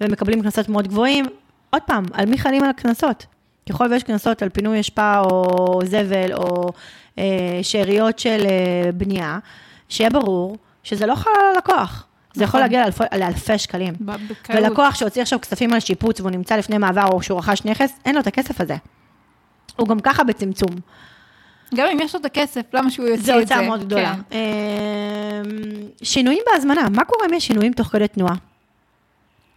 והם 0.01 0.11
מקבלים 0.11 0.41
קנסות 0.41 0.69
מאוד 0.69 0.87
גבוהים. 0.87 1.25
עוד 1.69 1.81
פעם, 1.81 2.03
על 2.13 2.25
מי 2.25 2.37
חלים 2.37 2.63
על 2.63 2.69
הקנסות? 2.69 3.25
ככל 3.69 3.87
ויש 3.91 4.03
קנסות 4.03 4.41
על 4.41 4.49
פינוי 4.49 4.79
אשפה 4.79 5.19
או 5.19 5.79
זבל 5.85 6.33
או 6.33 6.69
שאריות 7.61 8.19
של 8.19 8.45
בנייה, 8.93 9.39
שיהיה 9.89 10.09
ברור 10.09 10.57
שזה 10.83 11.05
לא 11.05 11.15
חל 11.15 11.29
על 11.39 11.55
הלקוח. 11.55 12.08
זה 12.39 12.43
יכול 12.43 12.59
נכון. 12.59 12.61
להגיע 12.61 12.81
לאלפי, 12.83 13.03
לאלפי 13.17 13.57
שקלים. 13.57 13.93
ב- 13.99 14.11
בקלות. 14.11 14.59
ולקוח 14.63 14.95
שהוציא 14.95 15.21
עכשיו 15.21 15.41
כספים 15.41 15.73
על 15.73 15.79
שיפוץ 15.79 16.19
והוא 16.19 16.31
נמצא 16.31 16.55
לפני 16.55 16.77
מעבר 16.77 17.05
או 17.07 17.21
שהוא 17.21 17.39
רכש 17.39 17.65
נכס, 17.65 17.91
אין 18.05 18.15
לו 18.15 18.21
את 18.21 18.27
הכסף 18.27 18.61
הזה. 18.61 18.75
הוא 19.75 19.87
גם 19.87 19.99
ככה 19.99 20.23
בצמצום. 20.23 20.69
גם 21.75 21.87
אם 21.93 21.99
יש 21.99 22.15
לו 22.15 22.21
את 22.21 22.25
הכסף, 22.25 22.61
למה 22.73 22.91
שהוא 22.91 23.07
יוציא 23.07 23.23
זו 23.23 23.39
את 23.39 23.47
זה? 23.47 23.55
הוצאה 23.55 23.67
מאוד 23.67 23.83
גדולה. 23.83 24.15
כן. 24.29 24.37
אמ, 24.37 25.87
שינויים 26.03 26.41
בהזמנה, 26.53 26.89
מה 26.89 27.05
קורה 27.05 27.25
אם 27.29 27.33
יש 27.33 27.47
שינויים 27.47 27.73
תוך 27.73 27.87
כדי 27.87 28.07
תנועה? 28.07 28.35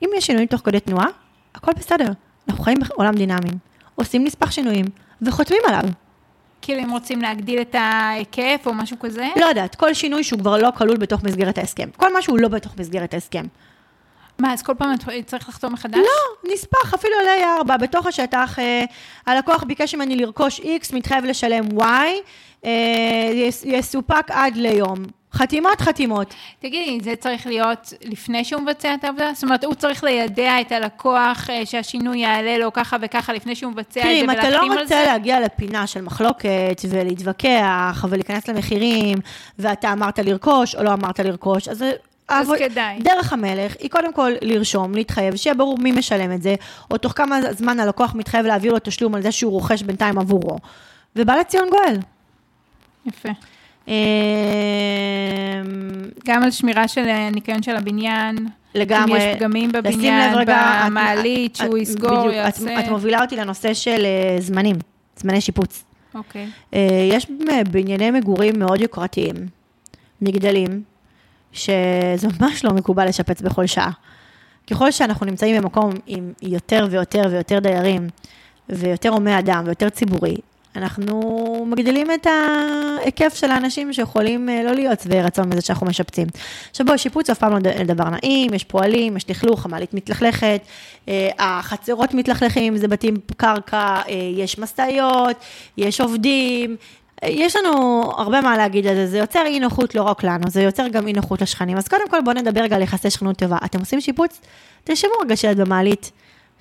אם 0.02 0.08
יש 0.16 0.26
שינויים 0.26 0.48
תוך 0.48 0.60
כדי 0.64 0.80
תנועה, 0.80 1.06
הכל 1.54 1.72
בסדר. 1.78 2.06
אנחנו 2.48 2.64
חיים 2.64 2.78
בעולם 2.88 3.14
דינמי. 3.14 3.50
עושים 3.94 4.24
נספח 4.24 4.50
שינויים 4.50 4.84
וחותמים 5.22 5.60
עליו. 5.68 5.82
כאילו 6.62 6.82
אם 6.82 6.90
רוצים 6.90 7.22
להגדיל 7.22 7.60
את 7.60 7.74
ההיקף 7.78 8.62
או 8.66 8.74
משהו 8.74 8.96
כזה? 9.00 9.28
לא 9.40 9.46
יודעת, 9.46 9.74
כל 9.74 9.94
שינוי 9.94 10.24
שהוא 10.24 10.40
כבר 10.40 10.56
לא 10.56 10.68
כלול 10.76 10.96
בתוך 10.96 11.22
מסגרת 11.22 11.58
ההסכם. 11.58 11.88
כל 11.96 12.12
מה 12.12 12.22
שהוא 12.22 12.38
לא 12.38 12.48
בתוך 12.48 12.72
מסגרת 12.78 13.14
ההסכם. 13.14 13.44
מה, 14.38 14.52
אז 14.52 14.62
כל 14.62 14.74
פעם 14.78 14.94
את- 14.94 15.26
צריך 15.26 15.48
לחתום 15.48 15.72
מחדש? 15.72 15.96
לא, 15.98 16.52
נספח, 16.52 16.94
אפילו 16.94 17.14
על 17.20 17.26
A4, 17.66 17.76
בתוך 17.76 18.06
השטח, 18.06 18.58
אה, 18.58 18.84
הלקוח 19.26 19.62
ביקש 19.64 19.94
ממני 19.94 20.16
לרכוש 20.16 20.60
X, 20.60 20.94
מתחייב 20.96 21.24
לשלם 21.24 21.64
Y, 21.78 21.82
אה, 22.64 22.70
יס- 23.34 23.64
יסופק 23.64 24.30
עד 24.30 24.56
ליום. 24.56 24.96
חתימות, 25.34 25.80
חתימות. 25.80 26.34
תגידי, 26.60 26.98
זה 27.02 27.16
צריך 27.16 27.46
להיות 27.46 27.92
לפני 28.04 28.44
שהוא 28.44 28.62
מבצע 28.62 28.94
את 28.94 29.04
העבודה? 29.04 29.30
זאת 29.34 29.44
אומרת, 29.44 29.64
הוא 29.64 29.74
צריך 29.74 30.04
לידע 30.04 30.60
את 30.60 30.72
הלקוח 30.72 31.50
אה, 31.50 31.66
שהשינוי 31.66 32.18
יעלה 32.18 32.58
לו 32.58 32.72
ככה 32.72 32.96
וככה 33.00 33.32
לפני 33.32 33.54
שהוא 33.56 33.72
מבצע 33.72 34.00
את 34.00 34.04
תראי, 34.04 34.18
זה 34.18 34.24
אם 34.24 34.30
אתה 34.30 34.40
ולהחתים 34.48 34.72
לא 34.72 34.80
על 34.80 34.86
זה? 34.86 34.94
רוצה 35.00 35.12
להגיע 35.12 35.40
לפינה 35.40 35.86
של 35.86 36.02
מחלוקת 36.02 36.82
ולהתווכח 36.88 38.04
ולהיכנס 38.08 38.48
למחירים, 38.48 39.18
ואתה 39.58 39.92
אמרת 39.92 40.18
לרכוש 40.18 40.74
או 40.74 40.82
לא 40.82 40.92
אמרת 40.92 41.20
לרכוש, 41.20 41.68
אז 41.68 41.84
אז 42.28 42.48
העבוד- 42.48 42.58
כדאי. 42.58 42.98
דרך 42.98 43.32
המלך 43.32 43.74
היא 43.78 43.90
קודם 43.90 44.12
כל 44.12 44.32
לרשום, 44.42 44.94
להתחייב, 44.94 45.36
שיהיה 45.36 45.54
ברור 45.54 45.78
מי 45.78 45.92
משלם 45.92 46.32
את 46.32 46.42
זה, 46.42 46.54
או 46.90 46.98
תוך 46.98 47.12
כמה 47.16 47.38
זמן 47.52 47.80
הלקוח 47.80 48.14
מתחייב 48.14 48.46
להעביר 48.46 48.72
לו 48.72 48.78
תשלום 48.82 49.14
על 49.14 49.22
זה 49.22 49.32
שהוא 49.32 49.52
רוכש 49.52 49.82
בינתיים 49.82 50.18
עבורו. 50.18 50.58
ובא 51.16 51.34
לציון 51.36 51.68
גואל. 51.70 51.96
יפה. 53.06 53.28
אמ, 53.88 53.94
גם 56.26 56.42
על 56.42 56.50
שמירה 56.50 56.88
של 56.88 57.08
הניקיון 57.08 57.62
של 57.62 57.76
הבניין. 57.76 58.36
לגמרי. 58.74 59.12
אם 59.12 59.30
יש 59.30 59.36
פגמים 59.36 59.72
בבניין, 59.72 60.42
את- 60.42 60.48
במעלית, 60.86 61.50
את- 61.52 61.56
שהוא 61.56 61.76
את- 61.76 61.82
יסגור, 61.82 62.10
בדיוק, 62.10 62.26
את- 62.28 62.32
יעשה. 62.34 62.80
את 62.80 62.88
מובילה 62.88 63.22
אותי 63.22 63.36
לנושא 63.36 63.74
של 63.74 64.04
אה, 64.04 64.36
זמנים, 64.40 64.76
זמני 65.16 65.40
שיפוץ. 65.40 65.84
אוקיי. 66.14 66.46
אה, 66.74 66.80
יש 67.12 67.26
אה, 67.50 67.64
בנייני 67.64 68.10
מגורים 68.10 68.58
מאוד 68.58 68.80
יוקרתיים, 68.80 69.34
מגדלים, 70.22 70.82
שזה 71.52 72.28
ממש 72.40 72.64
לא 72.64 72.70
מקובל 72.72 73.08
לשפץ 73.08 73.40
בכל 73.40 73.66
שעה. 73.66 73.90
ככל 74.70 74.90
שאנחנו 74.90 75.26
נמצאים 75.26 75.62
במקום 75.62 75.90
עם 76.06 76.32
יותר 76.42 76.86
ויותר 76.90 77.22
ויותר 77.30 77.58
דיירים, 77.58 78.08
ויותר 78.68 79.08
הומי 79.08 79.38
אדם 79.38 79.62
ויותר 79.66 79.88
ציבורי, 79.88 80.36
אנחנו 80.76 81.66
מגדילים 81.68 82.06
את 82.14 82.26
ההיקף 82.26 83.34
של 83.34 83.50
האנשים 83.50 83.92
שיכולים 83.92 84.48
אה, 84.48 84.62
לא 84.62 84.72
להיות 84.72 85.00
שבעי 85.00 85.22
רצון 85.22 85.48
מזה 85.48 85.60
שאנחנו 85.60 85.86
משפצים. 85.86 86.26
עכשיו 86.70 86.86
בואי, 86.86 86.98
שיפוץ 86.98 87.30
אף 87.30 87.38
פעם 87.38 87.52
לא 87.52 87.58
דבר 87.84 88.08
נעים, 88.08 88.54
יש 88.54 88.64
פועלים, 88.64 89.16
יש 89.16 89.30
לכלוך, 89.30 89.64
המעלית 89.64 89.94
מתלכלכת, 89.94 90.60
אה, 91.08 91.28
החצרות 91.38 92.14
מתלכלכים, 92.14 92.76
זה 92.76 92.88
בתים 92.88 93.14
קרקע, 93.36 94.00
אה, 94.08 94.14
יש 94.36 94.58
משאיות, 94.58 95.36
יש 95.76 96.00
עובדים. 96.00 96.76
יש 97.24 97.56
לנו 97.56 98.02
הרבה 98.16 98.40
מה 98.40 98.56
להגיד 98.56 98.86
על 98.86 98.94
זה, 98.94 99.06
זה 99.06 99.18
יוצר 99.18 99.42
אי 99.46 99.60
נוחות 99.60 99.94
לא 99.94 100.02
רק 100.02 100.24
לנו, 100.24 100.50
זה 100.50 100.62
יוצר 100.62 100.88
גם 100.88 101.06
אי 101.06 101.12
נוחות 101.12 101.42
לשכנים. 101.42 101.76
אז 101.76 101.88
קודם 101.88 102.08
כל 102.10 102.20
בואו 102.24 102.36
נדבר 102.36 102.60
רגע 102.60 102.76
על 102.76 102.82
יחסי 102.82 103.10
שכנות 103.10 103.36
טובה. 103.36 103.58
אתם 103.64 103.78
עושים 103.78 104.00
שיפוץ? 104.00 104.40
תרשמו 104.84 105.10
רגע 105.24 105.36
שלט 105.36 105.56
במעלית. 105.56 106.10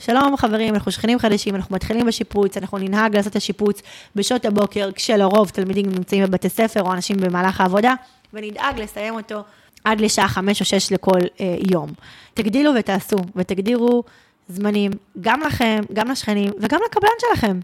שלום 0.05 0.37
חברים, 0.37 0.73
אנחנו 0.73 0.91
שכנים 0.91 1.19
חדשים, 1.19 1.55
אנחנו 1.55 1.75
מתחילים 1.75 2.05
בשיפוץ, 2.05 2.57
אנחנו 2.57 2.77
ננהג 2.77 3.15
לעשות 3.15 3.31
את 3.31 3.35
השיפוץ 3.35 3.81
בשעות 4.15 4.45
הבוקר, 4.45 4.89
כשלרוב 4.95 5.49
תלמידים 5.49 5.85
נמצאים 5.89 6.23
בבתי 6.23 6.49
ספר 6.49 6.81
או 6.81 6.93
אנשים 6.93 7.17
במהלך 7.17 7.61
העבודה, 7.61 7.93
ונדאג 8.33 8.79
לסיים 8.79 9.13
אותו 9.13 9.43
עד 9.83 10.01
לשעה 10.01 10.27
חמש 10.27 10.61
או 10.61 10.65
שש 10.65 10.91
לכל 10.91 11.19
אה, 11.39 11.55
יום. 11.71 11.89
תגדילו 12.33 12.71
ותעשו, 12.79 13.17
ותגדירו 13.35 14.03
זמנים, 14.49 14.91
גם 15.21 15.41
לכם, 15.41 15.81
גם 15.93 16.11
לשכנים, 16.11 16.51
וגם 16.59 16.79
לקבלן 16.89 17.11
שלכם, 17.19 17.59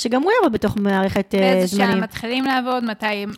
שגם 0.00 0.22
הוא 0.22 0.32
יבוא 0.38 0.48
בתוך 0.48 0.76
מערכת 0.76 1.34
אה, 1.34 1.40
באיזה 1.40 1.76
שעה 1.76 1.86
זמנים. 1.86 2.02
מתחילים 2.02 2.44
לעבוד, 2.44 2.84
מתי 2.84 3.06
הם 3.06 3.30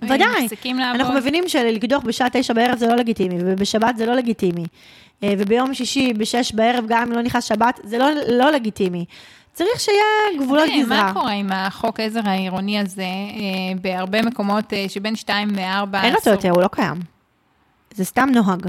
מפסיקים 0.43 0.79
לעבוד. 0.79 1.01
אנחנו 1.01 1.15
מבינים 1.15 1.49
שלקדוח 1.49 2.03
בשעה 2.03 2.29
תשע 2.33 2.53
בערב 2.53 2.79
זה 2.79 2.87
לא 2.87 2.95
לגיטימי, 2.97 3.39
ובשבת 3.41 3.97
זה 3.97 4.07
לא 4.07 4.15
לגיטימי. 4.15 4.65
אה, 5.23 5.35
וביום 5.39 5.75
שישי 5.75 6.13
בשש 6.13 6.53
בערב, 6.53 6.85
גם 6.89 7.03
אם 7.03 7.13
לא 7.13 7.23
נכנס 7.23 7.45
שבת, 7.45 7.81
זה 7.85 7.99
לא, 7.99 8.07
לא 8.29 8.51
לגיטימי. 8.51 9.05
צריך 9.53 9.81
שיהיה 9.81 10.45
גבולות 10.45 10.67
תראי, 10.67 10.83
גזרה. 10.83 11.03
מה 11.03 11.13
קורה 11.13 11.33
עם 11.33 11.53
החוק 11.53 12.01
עזר 12.01 12.21
העירוני 12.25 12.79
הזה, 12.79 13.03
אה, 13.03 13.79
בהרבה 13.81 14.23
מקומות 14.23 14.73
שבין 14.89 15.17
2 15.17 15.51
ל-4 15.51 15.97
אין 16.03 16.15
אותו 16.15 16.31
יותר, 16.31 16.51
הוא 16.51 16.63
לא 16.63 16.69
קיים. 16.69 16.97
זה 17.95 18.05
סתם 18.05 18.29
נוהג. 18.35 18.67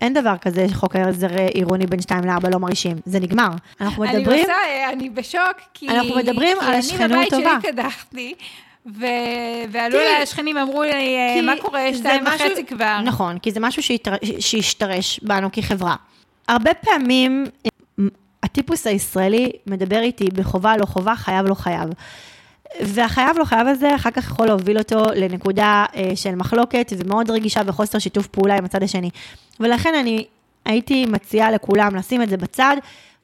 אין 0.00 0.14
דבר 0.14 0.34
כזה 0.40 0.68
שחוק 0.68 0.96
העזר 0.96 1.26
עירוני 1.54 1.86
בין 1.86 2.00
2 2.00 2.24
ל-4 2.24 2.50
לא 2.52 2.58
מרעישים. 2.58 2.96
זה 3.06 3.20
נגמר. 3.20 3.48
אנחנו 3.80 4.04
אני 4.04 4.18
מדברים... 4.18 4.40
רוצה, 4.40 4.52
אה, 4.52 4.90
אני 4.92 5.10
בשוק, 5.10 5.40
כי... 5.74 5.88
אנחנו 5.88 6.16
מדברים 6.16 6.56
כי 6.60 6.66
על 6.66 6.72
אני 6.72 6.82
שכנות 6.82 7.10
בבית 7.10 7.30
טובה. 7.30 7.58
שלי 7.62 7.72
קדחתי, 7.72 8.34
ו... 8.86 9.04
ועלו 9.70 9.92
תראי, 9.92 10.06
אליי 10.06 10.22
השכנים 10.22 10.56
ואמרו 10.56 10.82
לי, 10.82 10.90
אה, 10.92 11.34
כי 11.34 11.46
מה 11.46 11.52
קורה, 11.60 11.80
שתיים 11.94 12.24
משהו- 12.24 12.46
וחצי 12.50 12.64
כבר. 12.66 13.00
נכון, 13.04 13.38
כי 13.38 13.50
זה 13.52 13.60
משהו 13.60 13.82
שהתר- 13.82 14.16
שהשתרש 14.40 15.20
בנו 15.22 15.48
כחברה. 15.52 15.94
הרבה 16.48 16.74
פעמים 16.74 17.44
הטיפוס 18.42 18.86
הישראלי 18.86 19.50
מדבר 19.66 20.00
איתי 20.00 20.24
בחובה 20.34 20.76
לא 20.76 20.86
חובה, 20.86 21.14
חייב 21.16 21.46
לא 21.46 21.54
חייב. 21.54 21.88
והחייב 22.80 23.38
לא 23.38 23.44
חייב 23.44 23.66
הזה 23.66 23.94
אחר 23.94 24.10
כך 24.10 24.24
יכול 24.24 24.46
להוביל 24.46 24.78
אותו 24.78 25.04
לנקודה 25.14 25.84
אה, 25.96 26.10
של 26.14 26.34
מחלוקת 26.34 26.92
ומאוד 26.98 27.30
רגישה 27.30 27.60
וחוסר 27.66 27.98
שיתוף 27.98 28.26
פעולה 28.26 28.56
עם 28.56 28.64
הצד 28.64 28.82
השני. 28.82 29.10
ולכן 29.60 29.94
אני 29.94 30.24
הייתי 30.64 31.06
מציעה 31.06 31.50
לכולם 31.50 31.96
לשים 31.96 32.22
את 32.22 32.28
זה 32.28 32.36
בצד, 32.36 32.76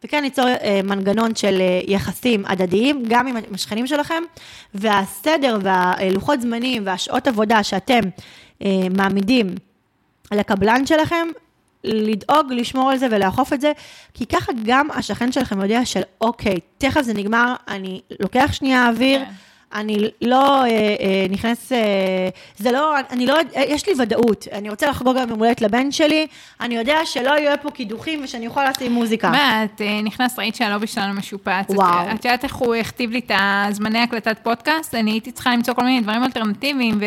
וכן 0.04 0.22
ליצור 0.22 0.48
אה, 0.48 0.80
מנגנון 0.84 1.34
של 1.34 1.60
אה, 1.60 1.80
יחסים 1.86 2.44
הדדיים, 2.46 3.02
גם 3.08 3.26
עם 3.26 3.36
השכנים 3.54 3.86
שלכם, 3.86 4.22
והסדר 4.74 5.58
והלוחות 5.62 6.40
זמנים 6.40 6.82
והשעות 6.86 7.28
עבודה 7.28 7.62
שאתם 7.62 8.00
מעמידים 8.96 9.54
לקבלן 10.32 10.86
שלכם, 10.86 11.26
לדאוג, 11.84 12.52
לשמור 12.52 12.90
על 12.90 12.98
זה 12.98 13.06
ולאכוף 13.10 13.52
את 13.52 13.60
זה, 13.60 13.72
כי 14.14 14.26
ככה 14.26 14.52
גם 14.64 14.90
השכן 14.90 15.32
שלכם 15.32 15.60
יודע 15.60 15.84
של 15.84 16.00
אוקיי, 16.20 16.56
תכף 16.78 17.02
זה 17.02 17.14
נגמר, 17.14 17.54
אני 17.68 18.00
לוקח 18.20 18.50
שנייה 18.52 18.88
אוויר, 18.88 19.24
כן. 19.24 19.30
אני 19.74 19.96
לא 20.22 20.62
אה, 20.64 20.66
אה, 20.68 20.96
נכנס, 21.30 21.72
אה, 21.72 21.78
זה 22.56 22.72
לא, 22.72 22.94
אני 23.10 23.26
לא, 23.26 23.36
אה, 23.56 23.62
יש 23.68 23.86
לי 23.88 23.92
ודאות, 23.98 24.48
אני 24.52 24.70
רוצה 24.70 24.86
לחגוג 24.90 25.16
גם 25.18 25.28
יום 25.30 25.38
הולדת 25.38 25.60
לבן 25.60 25.90
שלי, 25.92 26.26
אני 26.60 26.74
יודע 26.76 26.98
שלא 27.04 27.30
יהיו 27.38 27.56
פה 27.62 27.70
קידוחים 27.70 28.20
ושאני 28.24 28.46
יכולה 28.46 28.70
לשים 28.70 28.92
מוזיקה. 28.92 29.30
מה, 29.30 29.64
את 29.64 29.80
אה, 29.80 30.00
נכנסת, 30.02 30.38
ראית 30.38 30.54
שהלובי 30.54 30.86
שלנו 30.86 31.14
משופץ. 31.14 31.50
וואו. 31.70 32.06
את- 32.10 32.14
את 32.20 32.24
יודעת 32.24 32.44
איך 32.44 32.54
הוא 32.54 32.74
הכתיב 32.74 33.10
לי 33.10 33.18
את 33.18 33.30
הזמני 33.34 33.98
הקלטת 33.98 34.36
פודקאסט? 34.42 34.94
אני 34.94 35.10
הייתי 35.10 35.32
צריכה 35.32 35.52
למצוא 35.52 35.74
כל 35.74 35.84
מיני 35.84 36.00
דברים 36.00 36.24
אלטרנטיביים, 36.24 37.00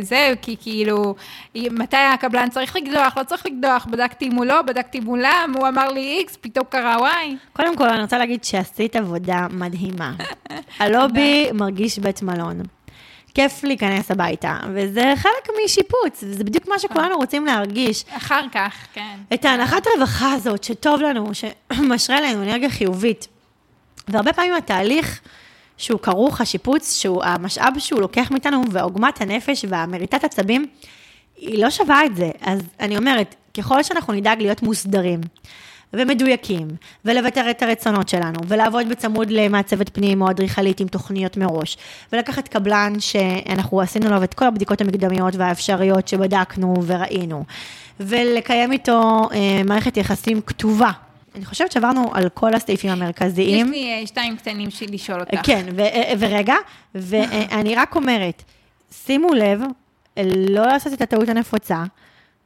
וזה, 0.00 0.32
כי 0.42 0.56
כאילו, 0.60 1.14
מתי 1.56 1.96
הקבלן 1.96 2.48
צריך 2.50 2.76
לקדוח, 2.76 3.16
לא 3.18 3.22
צריך 3.22 3.46
לקדוח, 3.46 3.86
בדקתי 3.90 4.28
מולו, 4.28 4.54
בדקתי 4.66 5.00
מולם, 5.00 5.52
הוא 5.58 5.68
אמר 5.68 5.88
לי 5.88 6.16
איקס, 6.18 6.36
פתאום 6.40 6.64
קרה 6.68 6.96
וואי. 7.00 7.36
קודם 7.52 7.76
כל, 7.76 7.88
אני 7.88 8.02
רוצה 8.02 8.18
להגיד 8.18 8.44
שעשית 8.44 8.96
עבודה 8.96 9.46
מדהימה. 9.50 10.12
הלובי 10.80 11.48
מרגיש 11.54 11.98
בית 12.02 12.22
מלון. 12.22 12.62
כיף 13.34 13.64
להיכנס 13.64 14.10
הביתה, 14.10 14.56
וזה 14.74 15.12
חלק 15.16 15.48
משיפוץ, 15.64 16.22
וזה 16.22 16.44
בדיוק 16.44 16.68
מה 16.68 16.78
שכולנו 16.78 17.16
רוצים 17.16 17.46
להרגיש. 17.46 18.04
אחר 18.08 18.44
כך, 18.52 18.86
כן. 18.92 19.18
את 19.34 19.44
ההנחת 19.44 19.86
רווחה 19.96 20.32
הזאת, 20.32 20.64
שטוב 20.64 21.00
לנו, 21.00 21.30
שמשרה 21.34 22.20
לנו 22.20 22.42
אנרגיה 22.42 22.70
חיובית. 22.70 23.28
והרבה 24.08 24.32
פעמים 24.32 24.54
התהליך 24.54 25.20
שהוא 25.76 26.00
כרוך, 26.00 26.40
השיפוץ, 26.40 26.94
שהוא 27.00 27.24
המשאב 27.24 27.78
שהוא 27.78 28.00
לוקח 28.00 28.30
מאיתנו, 28.30 28.62
ועוגמת 28.70 29.20
הנפש 29.20 29.64
והמריטת 29.68 30.24
עצבים, 30.24 30.66
היא 31.36 31.62
לא 31.62 31.70
שווה 31.70 32.04
את 32.04 32.16
זה. 32.16 32.30
אז 32.40 32.60
אני 32.80 32.96
אומרת, 32.96 33.34
ככל 33.56 33.82
שאנחנו 33.82 34.12
נדאג 34.12 34.42
להיות 34.42 34.62
מוסדרים, 34.62 35.20
ומדויקים, 35.92 36.68
ולבטר 37.04 37.50
את 37.50 37.62
הרצונות 37.62 38.08
שלנו, 38.08 38.38
ולעבוד 38.48 38.88
בצמוד 38.88 39.30
למעצבת 39.30 39.88
פנים 39.88 40.22
או 40.22 40.30
אדריכלית 40.30 40.80
עם 40.80 40.88
תוכניות 40.88 41.36
מראש, 41.36 41.76
ולקחת 42.12 42.48
קבלן 42.48 42.92
שאנחנו 42.98 43.80
עשינו 43.80 44.10
לו 44.10 44.24
את 44.24 44.34
כל 44.34 44.44
הבדיקות 44.44 44.80
המקדמיות 44.80 45.34
והאפשריות 45.36 46.08
שבדקנו 46.08 46.74
וראינו, 46.86 47.44
ולקיים 48.00 48.72
איתו 48.72 49.28
אה, 49.34 49.62
מערכת 49.64 49.96
יחסים 49.96 50.40
כתובה. 50.40 50.90
אני 51.34 51.44
חושבת 51.44 51.72
שעברנו 51.72 52.10
על 52.14 52.28
כל 52.28 52.54
הסעיפים 52.54 52.90
יש 52.90 52.96
המרכזיים. 52.96 53.70
לי 53.70 54.00
אה, 54.00 54.06
שתיים 54.06 54.36
קטנים 54.36 54.68
לשאול 54.90 55.20
אותך. 55.20 55.40
כן, 55.42 55.66
ו- 55.76 55.80
אה, 55.80 56.12
ורגע, 56.18 56.54
ואני 56.94 57.74
רק 57.74 57.96
אומרת, 57.96 58.42
שימו 59.06 59.34
לב, 59.34 59.60
לא 60.48 60.66
לעשות 60.66 60.92
את 60.92 61.02
הטעות 61.02 61.28
הנפוצה. 61.28 61.84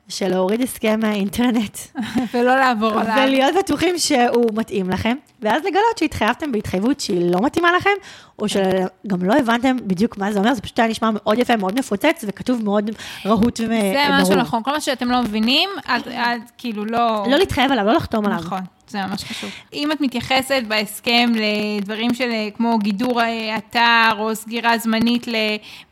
של 0.08 0.28
להוריד 0.28 0.60
הסכם 0.60 1.00
מהאינטרנט, 1.00 1.78
ולא 2.34 2.56
לעבור 2.56 2.90
עליו. 3.00 3.14
ולהיות 3.16 3.54
בטוחים 3.58 3.98
שהוא 3.98 4.50
מתאים 4.54 4.90
לכם, 4.90 5.16
ואז 5.42 5.64
לגלות 5.64 5.98
שהתחייבתם 5.98 6.52
בהתחייבות 6.52 7.00
שהיא 7.00 7.32
לא 7.32 7.40
מתאימה 7.40 7.68
לכם, 7.76 7.90
או 8.38 8.48
שגם 8.48 9.22
לא 9.22 9.34
הבנתם 9.34 9.76
בדיוק 9.86 10.18
מה 10.18 10.32
זה 10.32 10.38
אומר, 10.38 10.54
זה 10.54 10.60
פשוט 10.60 10.78
היה 10.78 10.88
נשמע 10.88 11.10
מאוד 11.12 11.38
יפה, 11.38 11.56
מאוד 11.56 11.78
מפוצץ, 11.78 12.24
וכתוב 12.26 12.64
מאוד 12.64 12.90
רהוט 13.26 13.60
וברור. 13.60 13.92
זה 13.92 14.22
משהו 14.22 14.34
נכון, 14.34 14.62
כל 14.62 14.70
מה 14.70 14.80
שאתם 14.80 15.10
לא 15.10 15.22
מבינים, 15.22 15.70
את 15.78 16.50
כאילו 16.58 16.84
לא... 16.84 17.24
לא 17.30 17.36
להתחייב 17.36 17.72
עליו, 17.72 17.84
לא 17.84 17.92
לחתום 17.92 18.26
עליו. 18.26 18.38
נכון, 18.38 18.60
זה 18.88 19.06
ממש 19.06 19.24
חשוב. 19.24 19.50
אם 19.72 19.92
את 19.92 20.00
מתייחסת 20.00 20.62
בהסכם 20.68 21.32
לדברים 21.34 22.14
של 22.14 22.30
אה, 22.30 22.48
כמו 22.56 22.78
גידור 22.78 23.20
אה, 23.20 23.56
אתר, 23.56 24.10
או 24.18 24.34
סגירה 24.34 24.78
זמנית 24.78 25.26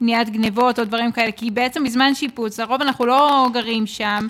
למניעת 0.00 0.30
גנבות, 0.30 0.78
או 0.78 0.84
דברים 0.84 1.12
כאלה, 1.12 1.32
כי 1.32 1.50
בעצם 1.50 1.84
בזמן 1.84 2.14
שיפוץ, 2.14 2.60
לרוב 2.60 2.82
אנחנו 2.82 3.06
לא 3.06 3.48
גרים 3.52 3.86
שם, 3.86 4.26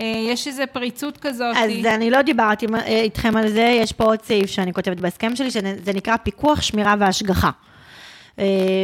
אה, 0.00 0.24
יש 0.28 0.46
איזו 0.46 0.62
פריצות 0.72 1.16
כזאת. 1.16 1.56
אז 1.56 1.86
אני 1.86 2.10
לא 2.10 2.22
דיברתי 2.22 2.66
איתכם 2.86 3.36
על 3.36 3.48
זה, 3.48 3.76
יש 3.80 3.92
פה 3.92 4.04
עוד 4.04 4.22
סעיף 4.22 4.50
שאני 4.50 4.72
כותבת 4.72 5.00
בהסכם 5.00 5.36
שלי, 5.36 5.50
שזה 5.50 5.92
נקרא 5.94 6.16
פיקוח, 6.16 6.62
שמירה 6.62 6.94
והשגחה. 6.98 7.50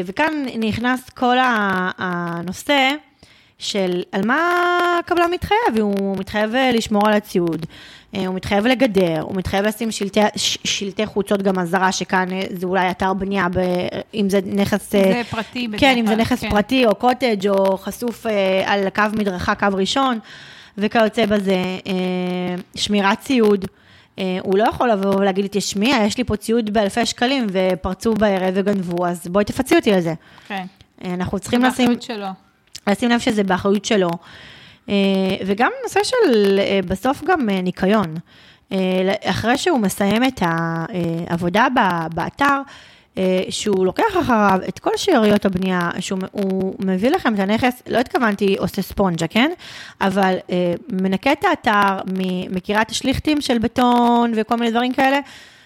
וכאן 0.04 0.44
נכנס 0.58 1.10
כל 1.10 1.36
הנושא 1.98 2.90
של 3.58 4.02
על 4.12 4.26
מה 4.26 4.52
הקבלן 5.00 5.30
מתחייב, 5.30 5.80
הוא 5.80 6.16
מתחייב 6.16 6.54
אה, 6.54 6.70
לשמור 6.72 7.08
על 7.08 7.14
הציוד, 7.14 7.66
אה, 8.14 8.26
הוא 8.26 8.34
מתחייב 8.34 8.66
לגדר, 8.66 9.20
הוא 9.20 9.36
מתחייב 9.36 9.66
לשים 9.66 9.90
שלטי, 9.90 10.20
שלטי 10.64 11.06
חוצות 11.06 11.42
גם 11.42 11.58
אזהרה, 11.58 11.92
שכאן 11.92 12.32
אה, 12.32 12.42
זה 12.50 12.66
אולי 12.66 12.90
אתר 12.90 13.14
בנייה, 13.14 13.46
ב, 13.48 13.58
אם 14.14 14.30
זה 14.30 14.40
נכס... 14.46 14.92
זה 14.92 15.22
פרטי 15.30 15.68
בדרך 15.68 15.80
כן, 15.80 15.96
אם 15.98 16.06
זה 16.06 16.12
כלל, 16.12 16.20
נכס 16.20 16.40
כן. 16.40 16.50
פרטי 16.50 16.86
או 16.86 16.94
קוטג' 16.94 17.48
או 17.48 17.78
חשוף 17.78 18.26
על 18.64 18.90
קו 18.94 19.02
מדרכה, 19.12 19.54
קו 19.54 19.66
ראשון. 19.72 20.18
וכיוצא 20.80 21.26
בזה, 21.26 21.56
שמירת 22.74 23.20
ציוד. 23.20 23.64
הוא 24.16 24.58
לא 24.58 24.64
יכול 24.68 24.90
לבוא 24.90 25.14
ולהגיד 25.14 25.44
לי, 25.44 25.48
תשמעי, 25.52 26.06
יש 26.06 26.18
לי 26.18 26.24
פה 26.24 26.36
ציוד 26.36 26.70
באלפי 26.70 27.06
שקלים 27.06 27.46
ופרצו 27.52 28.14
בערב 28.14 28.54
וגנבו, 28.54 29.06
אז 29.06 29.26
בואי 29.26 29.44
תפצי 29.44 29.76
אותי 29.76 29.92
על 29.92 30.00
זה. 30.00 30.14
כן. 30.48 30.64
אנחנו 31.04 31.38
צריכים 31.38 31.62
לשים, 31.62 31.86
באחריות 31.86 32.02
שלו. 32.02 32.47
לשים 32.90 33.10
לב 33.10 33.20
שזה 33.20 33.44
באחריות 33.44 33.84
שלו. 33.84 34.10
אה, 34.88 34.94
וגם 35.46 35.70
נושא 35.82 36.00
של 36.04 36.58
אה, 36.58 36.80
בסוף 36.86 37.22
גם 37.24 37.48
אה, 37.50 37.60
ניקיון. 37.60 38.14
אחרי 39.24 39.58
שהוא 39.58 39.78
מסיים 39.78 40.24
את 40.24 40.42
העבודה 40.42 41.66
באתר, 42.14 42.60
שהוא 43.50 43.86
לוקח 43.86 44.04
אחריו 44.20 44.58
את 44.68 44.78
כל 44.78 44.90
שאריות 44.96 45.44
הבנייה, 45.44 45.90
שהוא 46.00 46.18
הוא 46.32 46.74
מביא 46.84 47.10
לכם 47.10 47.34
את 47.34 47.38
הנכס, 47.38 47.82
לא 47.88 47.98
התכוונתי 47.98 48.56
עושה 48.58 48.82
ספונג'ה, 48.82 49.26
כן? 49.26 49.50
אבל 50.00 50.36
מנקה 50.88 51.32
את 51.32 51.44
האתר, 51.44 51.98
מכירה 52.50 52.82
את 52.82 52.90
השליכטים 52.90 53.40
של 53.40 53.58
בטון 53.58 54.32
וכל 54.36 54.56
מיני 54.56 54.70
דברים 54.70 54.92
כאלה, 54.92 55.18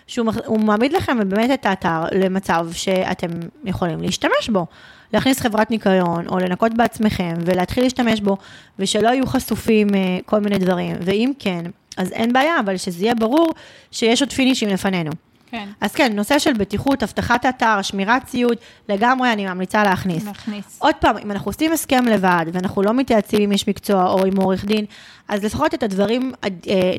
שהוא 0.06 0.60
מעמיד 0.60 0.92
לכם 0.92 1.28
באמת 1.28 1.50
את 1.50 1.66
האתר 1.66 2.04
למצב 2.12 2.66
שאתם 2.72 3.28
יכולים 3.64 4.02
להשתמש 4.02 4.48
בו. 4.52 4.66
להכניס 5.12 5.40
חברת 5.40 5.70
ניקיון, 5.70 6.28
או 6.28 6.38
לנקות 6.38 6.74
בעצמכם, 6.74 7.34
ולהתחיל 7.44 7.84
להשתמש 7.84 8.20
בו, 8.20 8.36
ושלא 8.78 9.08
יהיו 9.08 9.26
חשופים 9.26 9.94
אה, 9.94 10.18
כל 10.26 10.40
מיני 10.40 10.58
דברים. 10.58 10.96
ואם 11.00 11.32
כן, 11.38 11.64
אז 11.96 12.12
אין 12.12 12.32
בעיה, 12.32 12.60
אבל 12.60 12.76
שזה 12.76 13.04
יהיה 13.04 13.14
ברור 13.14 13.50
שיש 13.90 14.22
עוד 14.22 14.32
פינישים 14.32 14.68
לפנינו. 14.68 15.10
כן. 15.52 15.68
אז 15.80 15.92
כן, 15.92 16.12
נושא 16.14 16.38
של 16.38 16.52
בטיחות, 16.52 17.02
אבטחת 17.02 17.44
האתר, 17.44 17.82
שמירת 17.82 18.24
ציוד, 18.24 18.58
לגמרי 18.88 19.32
אני 19.32 19.46
ממליצה 19.46 19.84
להכניס. 19.84 20.24
נכניס. 20.26 20.78
עוד 20.78 20.94
פעם, 20.94 21.18
אם 21.18 21.30
אנחנו 21.30 21.48
עושים 21.48 21.72
הסכם 21.72 22.04
לבד, 22.04 22.46
ואנחנו 22.52 22.82
לא 22.82 22.94
מתייעצים 22.94 23.42
עם 23.42 23.52
איש 23.52 23.68
מקצוע 23.68 24.12
או 24.12 24.24
עם 24.24 24.36
עורך 24.36 24.64
דין, 24.64 24.84
אז 25.28 25.44
לפחות 25.44 25.74
את 25.74 25.82
הדברים, 25.82 26.32
אה, 26.44 26.48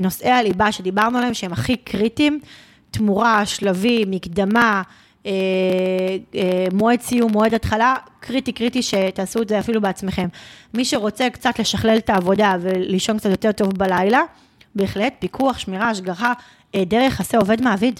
נושאי 0.02 0.32
הליבה 0.32 0.72
שדיברנו 0.72 1.18
עליהם, 1.18 1.34
שהם 1.34 1.54
הכי 1.54 1.76
קריטיים, 1.78 2.40
תמורה, 2.92 3.46
שלבים, 3.46 4.12
מקדמה, 4.12 4.62
אה, 4.62 4.78
אה, 4.78 4.82
מועד 6.74 7.02
סיום, 7.02 7.32
מועד 7.32 7.54
התחלה, 7.54 7.96
קריטי 8.20 8.52
קריטי 8.52 8.82
שתעשו 8.82 9.42
את 9.42 9.50
זה 9.50 9.60
אפילו 9.60 9.82
בעצמכם. 9.82 10.28
מי 10.74 10.86
שרוצה 10.86 11.30
קצת 11.30 11.60
לשכלל 11.60 11.98
את 11.98 12.10
העבודה 12.10 12.56
ולישון 12.62 13.18
קצת 13.18 13.30
יותר 13.30 13.52
טוב 13.52 13.74
בלילה, 13.78 14.22
בהחלט, 14.76 15.14
פיקוח, 15.20 15.58
שמירה, 15.60 15.90
השגחה, 15.90 16.34
אה, 16.76 16.86
דרך 16.86 17.14
יחסי 17.14 17.38
עובד 17.38 17.62
מעביד. 17.62 18.00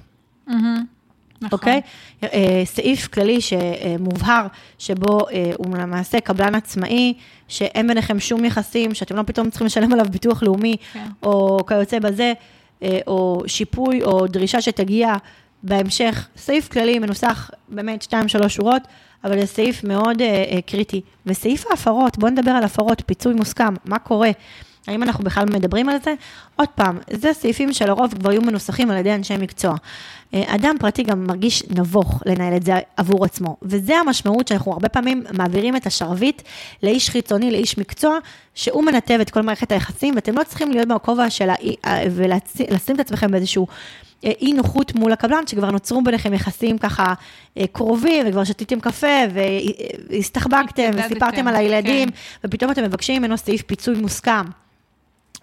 נכון. 1.44 1.60
אוקיי? 1.60 1.82
אה, 2.24 2.62
סעיף 2.66 3.08
כללי 3.08 3.40
שמובהר, 3.42 4.48
שבו 4.80 5.30
אה, 5.30 5.52
הוא 5.58 5.78
למעשה 5.78 6.20
קבלן 6.20 6.56
עצמאי, 6.56 7.14
שאין 7.48 7.88
ביניכם 7.88 8.20
שום 8.20 8.46
יחסים, 8.46 8.94
שאתם 8.94 9.16
לא 9.16 9.24
פתאום 9.24 9.50
צריכים 9.50 9.66
לשלם 9.68 9.94
עליו 9.94 10.06
ביטוח 10.10 10.44
לאומי, 10.44 10.78
כן. 10.94 11.08
או 11.24 11.60
כיוצא 11.68 12.00
בזה, 12.00 12.34
אה, 12.84 13.00
או 13.08 13.44
שיפוי, 13.48 14.04
או 14.04 14.28
דרישה 14.28 14.62
שתגיע 14.62 15.14
בהמשך. 15.64 16.28
סעיף 16.38 16.68
כללי 16.68 17.00
מנוסח 17.00 17.52
באמת 17.70 18.02
שתיים, 18.02 18.28
שלוש 18.28 18.56
שורות, 18.56 18.82
אבל 19.24 19.40
זה 19.40 19.46
סעיף 19.46 19.84
מאוד 19.84 20.22
אה, 20.22 20.28
אה, 20.28 20.62
קריטי. 20.62 21.02
וסעיף 21.26 21.66
ההפרות, 21.70 22.18
בואו 22.18 22.32
נדבר 22.32 22.52
על 22.52 22.64
הפרות, 22.64 23.04
פיצוי 23.06 23.34
מוסכם, 23.34 23.74
מה 23.86 24.00
קורה? 24.00 24.32
האם 24.88 25.04
אנחנו 25.04 25.24
בכלל 25.24 25.46
מדברים 25.46 25.90
על 25.90 25.98
זה? 26.04 26.14
עוד 26.56 26.70
פעם, 26.76 26.98
זה 27.10 27.34
סעיפים 27.34 27.74
שלרוב 27.74 28.14
כבר 28.20 28.32
יהיו 28.32 28.42
מנוסחים 28.42 28.92
על 28.92 28.98
ידי 28.98 29.14
אנשי 29.14 29.38
מקצוע. 29.38 29.76
אה, 30.34 30.56
אדם 30.56 30.76
פרטי 30.80 31.04
גם 31.04 31.28
מרגיש 31.28 31.64
נבוך 31.70 32.24
לנהל 32.26 32.56
את 32.56 32.64
זה 32.64 32.74
עבור 32.98 33.26
עצמו, 33.26 33.58
וזה 33.62 33.98
המשמעות 33.98 34.48
שאנחנו 34.48 34.72
הרבה 34.72 34.90
פעמים 34.90 35.24
מעבירים 35.32 35.76
את 35.76 35.86
השרביט 35.88 36.42
לאיש 36.84 37.10
חיצוני, 37.10 37.52
לאיש 37.52 37.78
מקצוע, 37.78 38.18
שהוא 38.56 38.84
מנתב 38.84 39.18
את 39.22 39.30
כל 39.30 39.42
מערכת 39.42 39.72
היחסים, 39.72 40.16
ואתם 40.16 40.38
לא 40.38 40.44
צריכים 40.44 40.72
להיות 40.72 40.88
בכובע 40.88 41.30
של 41.30 41.50
ה... 41.50 41.56
ולשים 42.12 42.96
את 42.96 43.00
עצמכם 43.00 43.32
באיזשהו 43.32 43.68
אי 44.24 44.54
נוחות 44.54 44.96
מול 44.96 45.12
הקבלן, 45.12 45.48
שכבר 45.48 45.72
נוצרו 45.72 46.02
ביניכם 46.04 46.34
יחסים 46.34 46.78
ככה 46.78 47.14
אה, 47.58 47.68
קרובים, 47.72 48.26
וכבר 48.28 48.44
שתיתם 48.44 48.80
קפה, 48.80 49.18
והסתחבקתם, 50.10 50.92
וסיפרתם 50.94 51.48
על 51.48 51.56
הילדים, 51.56 52.10
כן. 52.10 52.16
ופתאום 52.44 52.72
אתם 52.72 52.84
מבקשים 52.84 53.22
ממנו 53.22 53.38
סעיף 53.38 53.62
פיצוי 53.62 53.96
מוסכם. 53.96 54.44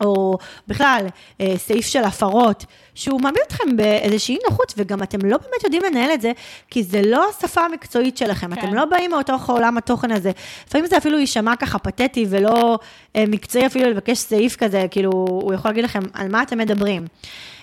או 0.00 0.38
בכלל, 0.68 1.06
אה, 1.40 1.54
סעיף 1.56 1.86
של 1.86 2.04
הפרות, 2.04 2.64
שהוא 2.94 3.20
מעמיד 3.20 3.40
אתכם 3.46 3.76
באיזושהי 3.76 4.38
נוחות, 4.50 4.74
וגם 4.76 5.02
אתם 5.02 5.18
לא 5.26 5.36
באמת 5.36 5.64
יודעים 5.64 5.82
לנהל 5.90 6.10
את 6.14 6.20
זה, 6.20 6.32
כי 6.70 6.82
זה 6.82 7.02
לא 7.02 7.26
השפה 7.28 7.60
המקצועית 7.60 8.16
שלכם, 8.16 8.54
כן. 8.54 8.60
אתם 8.60 8.74
לא 8.74 8.84
באים 8.84 9.10
מאותו 9.10 9.36
עולם 9.48 9.78
התוכן 9.78 10.10
הזה. 10.10 10.30
לפעמים 10.66 10.86
זה 10.86 10.96
אפילו 10.96 11.18
יישמע 11.18 11.56
ככה 11.56 11.78
פתטי 11.78 12.26
ולא 12.30 12.78
אה, 13.16 13.24
מקצועי 13.28 13.66
אפילו 13.66 13.90
לבקש 13.90 14.18
סעיף 14.18 14.56
כזה, 14.56 14.86
כאילו, 14.90 15.10
הוא 15.10 15.54
יכול 15.54 15.70
להגיד 15.70 15.84
לכם 15.84 16.00
על 16.12 16.28
מה 16.28 16.42
אתם 16.42 16.58
מדברים. 16.58 17.06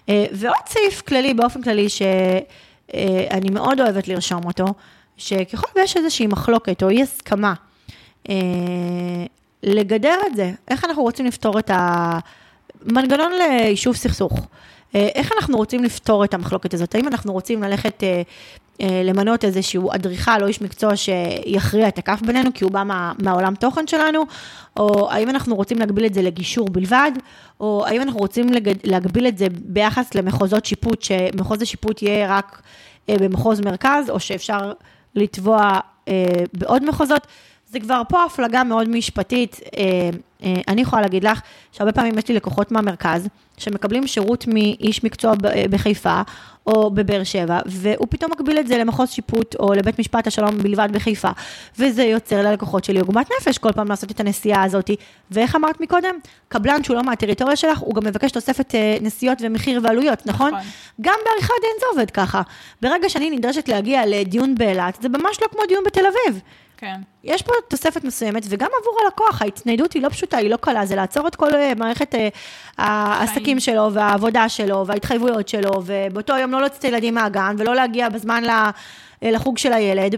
אה, 0.09 0.25
ועוד 0.31 0.67
סעיף 0.67 1.01
כללי, 1.01 1.33
באופן 1.33 1.61
כללי, 1.61 1.89
שאני 1.89 3.49
מאוד 3.51 3.81
אוהבת 3.81 4.07
לרשום 4.07 4.45
אותו, 4.45 4.65
שככל 5.17 5.67
ויש 5.75 5.97
איזושהי 5.97 6.27
מחלוקת 6.27 6.83
או 6.83 6.89
אי 6.89 7.01
הסכמה, 7.01 7.53
אה, 8.29 8.35
לגדר 9.63 10.15
את 10.27 10.35
זה, 10.35 10.51
איך 10.67 10.85
אנחנו 10.85 11.03
רוצים 11.03 11.25
לפתור 11.25 11.59
את 11.59 11.71
המנגנון 11.73 13.31
ליישוב 13.31 13.95
סכסוך. 13.95 14.47
אה, 14.95 15.07
איך 15.15 15.31
אנחנו 15.37 15.57
רוצים 15.57 15.83
לפתור 15.83 16.23
את 16.23 16.33
המחלוקת 16.33 16.73
הזאת? 16.73 16.95
האם 16.95 17.07
אנחנו 17.07 17.33
רוצים 17.33 17.63
ללכת 17.63 18.03
אה, 18.03 18.21
אה, 18.81 19.01
למנות 19.03 19.45
איזשהו 19.45 19.91
אדריכל 19.95 20.41
או 20.41 20.47
איש 20.47 20.61
מקצוע 20.61 20.95
שיכריע 20.95 21.87
את 21.87 21.97
הכף 21.97 22.19
בינינו, 22.25 22.49
כי 22.53 22.63
הוא 22.63 22.71
בא 22.71 22.83
מה, 22.83 23.13
מהעולם 23.19 23.55
תוכן 23.55 23.87
שלנו, 23.87 24.23
או 24.77 25.11
האם 25.11 25.29
אנחנו 25.29 25.55
רוצים 25.55 25.79
להגביל 25.79 26.05
את 26.05 26.13
זה 26.13 26.21
לגישור 26.21 26.69
בלבד, 26.69 27.11
או 27.59 27.85
האם 27.87 28.01
אנחנו 28.01 28.19
רוצים 28.19 28.53
לגד, 28.53 28.75
להגביל 28.83 29.27
את 29.27 29.37
זה 29.37 29.47
ביחס 29.51 30.15
למחוזות 30.15 30.65
שיפוט, 30.65 31.01
שמחוז 31.01 31.61
השיפוט 31.61 32.01
יהיה 32.01 32.37
רק 32.37 32.61
במחוז 33.07 33.61
מרכז, 33.61 34.09
או 34.09 34.19
שאפשר 34.19 34.73
לתבוע 35.15 35.79
בעוד 36.53 36.85
מחוזות. 36.85 37.27
זה 37.69 37.79
כבר 37.79 38.01
פה 38.09 38.23
הפלגה 38.23 38.63
מאוד 38.63 38.89
משפטית. 38.89 39.59
אה, 39.77 40.09
אה, 40.43 40.53
אני 40.67 40.81
יכולה 40.81 41.01
להגיד 41.01 41.23
לך 41.23 41.41
שהרבה 41.71 41.91
פעמים 41.91 42.17
יש 42.17 42.27
לי 42.27 42.35
לקוחות 42.35 42.71
מהמרכז, 42.71 43.27
שמקבלים 43.57 44.07
שירות 44.07 44.47
מאיש 44.47 45.03
מקצוע 45.03 45.33
אה, 45.45 45.65
בחיפה 45.69 46.21
או 46.67 46.91
בבאר 46.91 47.23
שבע, 47.23 47.59
והוא 47.65 48.07
פתאום 48.09 48.31
מקביל 48.31 48.59
את 48.59 48.67
זה 48.67 48.77
למחוז 48.77 49.09
שיפוט 49.09 49.55
או 49.55 49.73
לבית 49.73 49.99
משפט 49.99 50.27
השלום 50.27 50.57
בלבד 50.57 50.89
בחיפה, 50.91 51.29
וזה 51.79 52.03
יוצר 52.03 52.41
ללקוחות 52.41 52.83
שלי 52.83 52.99
עוגמת 52.99 53.29
נפש 53.39 53.57
כל 53.57 53.71
פעם 53.71 53.87
לעשות 53.87 54.11
את 54.11 54.19
הנסיעה 54.19 54.63
הזאת. 54.63 54.89
ואיך 55.31 55.55
אמרת 55.55 55.81
מקודם? 55.81 56.15
קבלן 56.47 56.83
שהוא 56.83 56.95
לא 56.95 57.03
מהטריטוריה 57.03 57.55
שלך, 57.55 57.79
הוא 57.79 57.95
גם 57.95 58.03
מבקש 58.03 58.31
תוספת 58.31 58.75
נסיעות 59.01 59.37
ומחיר 59.41 59.79
ועלויות, 59.83 60.25
נכון? 60.25 60.51
נכון. 60.51 60.67
גם 61.01 61.15
בעריכת 61.25 61.53
דין 61.61 61.71
זה 61.79 61.85
עובד 61.91 62.11
ככה. 62.11 62.41
ברגע 62.81 63.09
שאני 63.09 63.29
נדרשת 63.29 63.69
להגיע 63.69 64.01
לדיון 64.05 64.55
באילת, 64.55 64.97
זה 65.01 65.09
ממש 65.09 65.41
לא 65.41 65.47
כמו 65.51 65.61
דיון 65.67 65.83
בתל 65.85 66.03
אביב. 66.05 66.41
כן. 66.77 67.01
יש 67.23 67.41
פה 67.41 67.53
תוספת 67.67 68.03
מסוימת, 68.03 68.43
וגם 68.49 68.69
עבור 68.81 68.99
הלקוח, 69.05 69.41
ההתניידות 69.41 69.93
היא 69.93 70.01
לא 70.01 70.09
פשוטה, 70.09 70.37
היא 70.37 70.49
לא 70.49 70.57
קלה, 70.57 70.85
זה 70.85 70.95
לעצור 70.95 71.27
את 71.27 71.35
כל 71.35 71.55
אה, 71.55 71.73
מערכת 71.77 72.15
אה, 72.15 72.27
העסקים 72.77 73.59
שלו, 73.59 73.93
והעבודה 73.93 74.49
שלו, 74.49 74.87
וההתחייבויות 74.87 75.47
שלו, 75.47 75.81
ובאותו 75.85 76.37
יום 76.37 76.51
לא 76.51 76.61
להוציא 76.61 76.79
את 76.79 76.83
הילדים 76.83 77.15
מהגן, 77.15 77.55
ולא 77.57 77.75
להגיע 77.75 78.09
בזמן 78.09 78.43
אה, 78.49 78.71
לחוג 79.21 79.57
של 79.57 79.73
הילד. 79.73 80.15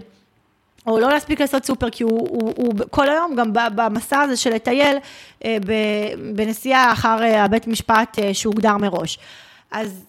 או 0.86 1.00
לא 1.00 1.08
להספיק 1.10 1.40
לעשות 1.40 1.64
סופר, 1.64 1.90
כי 1.90 2.02
הוא, 2.02 2.28
הוא, 2.30 2.52
הוא 2.56 2.74
כל 2.90 3.08
היום 3.08 3.36
גם 3.36 3.50
במסע 3.52 4.20
הזה 4.20 4.36
של 4.36 4.50
לטייל 4.50 4.96
אה, 5.44 5.56
בנסיעה 6.34 6.92
אחר 6.92 7.18
הבית 7.38 7.66
משפט 7.66 8.18
אה, 8.18 8.34
שהוגדר 8.34 8.76
מראש. 8.76 9.18
אז 9.70 10.04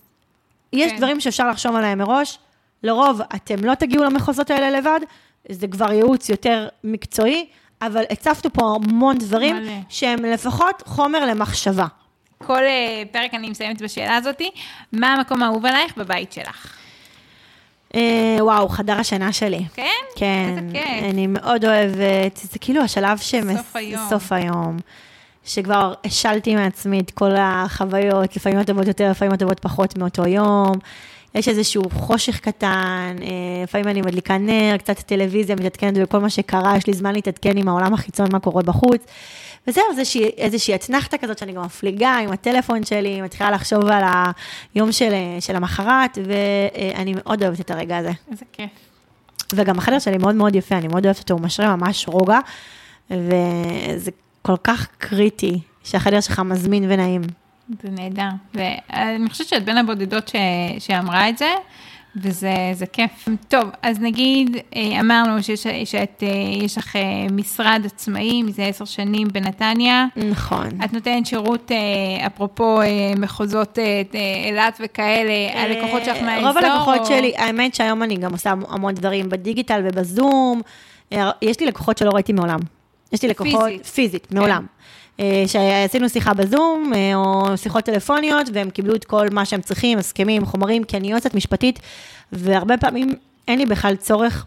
יש 0.73 0.91
כן. 0.91 0.97
דברים 0.97 1.19
שאפשר 1.19 1.49
לחשוב 1.49 1.75
עליהם 1.75 1.97
מראש. 1.97 2.39
לרוב 2.83 3.21
אתם 3.35 3.65
לא 3.65 3.75
תגיעו 3.75 4.03
למחוזות 4.03 4.51
האלה 4.51 4.79
לבד, 4.79 4.99
זה 5.49 5.67
כבר 5.67 5.91
ייעוץ 5.91 6.29
יותר 6.29 6.67
מקצועי, 6.83 7.45
אבל 7.81 8.03
הצפנו 8.09 8.53
פה 8.53 8.75
המון 8.75 9.17
דברים 9.17 9.55
מלא. 9.55 9.71
שהם 9.89 10.25
לפחות 10.25 10.83
חומר 10.85 11.25
למחשבה. 11.25 11.85
כל 12.37 12.63
אה, 12.63 13.03
פרק 13.11 13.33
אני 13.33 13.49
מסיימת 13.49 13.81
בשאלה 13.81 14.15
הזאתי, 14.15 14.51
מה 14.93 15.13
המקום 15.13 15.43
האהוב 15.43 15.65
עלייך 15.65 15.97
בבית 15.97 16.31
שלך? 16.31 16.77
אה, 17.95 18.37
וואו, 18.39 18.69
חדר 18.69 18.99
השינה 18.99 19.33
שלי. 19.33 19.65
כן? 19.73 19.89
כן, 20.15 20.55
איזה 20.57 20.71
כיף. 20.71 21.03
אני 21.09 21.27
מאוד 21.27 21.65
אוהבת, 21.65 22.37
זה 22.37 22.59
כאילו 22.59 22.81
השלב 22.81 23.17
שמס... 23.17 23.57
סוף 23.57 23.75
היום. 23.75 24.09
סוף 24.09 24.31
היום. 24.31 24.77
שכבר 25.45 25.93
השלתי 26.05 26.55
מעצמי 26.55 26.99
את 26.99 27.11
כל 27.11 27.31
החוויות, 27.37 28.35
לפעמים 28.35 28.59
הטובות 28.59 28.87
יותר, 28.87 29.11
לפעמים 29.11 29.33
הטובות 29.33 29.59
פחות 29.59 29.97
מאותו 29.97 30.27
יום. 30.27 30.71
יש 31.35 31.47
איזשהו 31.47 31.83
חושך 31.89 32.39
קטן, 32.39 33.15
אה, 33.21 33.27
לפעמים 33.63 33.87
אני 33.87 34.01
מדליקה 34.01 34.37
נר, 34.37 34.77
קצת 34.77 34.99
טלוויזיה, 34.99 35.55
מתעדכנת 35.55 35.97
בכל 35.97 36.19
מה 36.19 36.29
שקרה, 36.29 36.77
יש 36.77 36.87
לי 36.87 36.93
זמן 36.93 37.13
להתעדכן 37.13 37.57
עם 37.57 37.67
העולם 37.67 37.93
החיצון, 37.93 38.27
מה 38.31 38.39
קורה 38.39 38.63
בחוץ. 38.63 39.05
וזהו, 39.67 39.83
זה 39.95 39.99
איזושהי, 40.01 40.25
איזושהי 40.37 40.75
אתנחתה 40.75 41.17
כזאת 41.17 41.37
שאני 41.37 41.53
גם 41.53 41.63
מפליגה 41.63 42.17
עם 42.17 42.31
הטלפון 42.31 42.83
שלי, 42.83 43.21
מתחילה 43.21 43.51
לחשוב 43.51 43.85
על 43.85 44.03
היום 44.75 44.91
של, 44.91 45.13
של 45.39 45.55
המחרת, 45.55 46.17
ואני 46.27 47.13
מאוד 47.15 47.43
אוהבת 47.43 47.59
את 47.59 47.71
הרגע 47.71 47.97
הזה. 47.97 48.11
איזה 48.31 48.45
כיף. 48.53 48.69
וגם 49.53 49.77
החדר 49.77 49.99
שלי 49.99 50.17
מאוד 50.17 50.35
מאוד 50.35 50.55
יפה, 50.55 50.77
אני 50.77 50.87
מאוד 50.87 51.05
אוהבת 51.05 51.19
אותו, 51.19 51.33
הוא 51.33 51.41
משרה 51.41 51.75
ממש 51.75 52.07
רוגע, 52.07 52.39
וזה 53.11 54.11
כל 54.41 54.57
כך 54.63 54.87
קריטי 54.97 55.59
שהחדר 55.83 56.21
שלך 56.21 56.39
מזמין 56.39 56.85
ונעים. 56.89 57.21
זה 57.69 57.89
נהדר. 57.89 58.29
ואני 58.53 59.29
חושבת 59.29 59.47
שאת 59.47 59.65
בין 59.65 59.77
הבודדות 59.77 60.27
ש... 60.27 60.35
שאמרה 60.79 61.29
את 61.29 61.37
זה, 61.37 61.49
וזה 62.15 62.53
זה 62.73 62.85
כיף. 62.85 63.27
טוב, 63.47 63.69
אז 63.81 63.99
נגיד, 63.99 64.57
אה, 64.75 64.99
אמרנו 64.99 65.43
שיש, 65.43 65.67
שאת, 65.85 66.23
אה, 66.23 66.27
יש 66.65 66.77
לך 66.77 66.95
אה, 66.95 67.01
משרד 67.31 67.81
עצמאי 67.85 68.43
מזה 68.43 68.65
עשר 68.65 68.85
שנים 68.85 69.27
בנתניה. 69.27 70.05
נכון. 70.15 70.67
את 70.85 70.93
נותנת 70.93 71.25
שירות, 71.25 71.71
אפרופו 72.25 72.79
מחוזות 73.17 73.79
אילת 74.47 74.81
וכאלה, 74.83 75.33
הלקוחות 75.53 76.05
שלך 76.05 76.17
מהאזור. 76.21 76.47
רוב 76.47 76.57
הלקוחות 76.57 77.05
שלי, 77.05 77.33
האמת 77.37 77.75
שהיום 77.75 78.03
אני 78.03 78.17
גם 78.17 78.31
עושה 78.31 78.53
המון 78.69 78.93
דברים 78.93 79.29
בדיגיטל 79.29 79.81
ובזום. 79.85 80.61
יש 81.41 81.59
לי 81.59 81.65
לקוחות 81.65 81.97
שלא 81.97 82.11
ראיתי 82.11 82.33
מעולם. 82.33 82.59
יש 83.13 83.21
לי 83.21 83.29
לקוחות, 83.29 83.69
פיזית, 83.69 83.85
פיזית 83.85 84.25
כן. 84.25 84.35
מעולם. 85.19 85.47
שעשינו 85.47 86.09
שיחה 86.09 86.33
בזום, 86.33 86.91
או 87.15 87.57
שיחות 87.57 87.83
טלפוניות, 87.83 88.47
והם 88.53 88.69
קיבלו 88.69 88.95
את 88.95 89.05
כל 89.05 89.27
מה 89.31 89.45
שהם 89.45 89.61
צריכים, 89.61 89.97
הסכמים, 89.97 90.45
חומרים, 90.45 90.83
כי 90.83 90.97
אני 90.97 91.11
יועצת 91.11 91.33
משפטית, 91.33 91.79
והרבה 92.31 92.77
פעמים 92.77 93.15
אין 93.47 93.59
לי 93.59 93.65
בכלל 93.65 93.95
צורך 93.95 94.45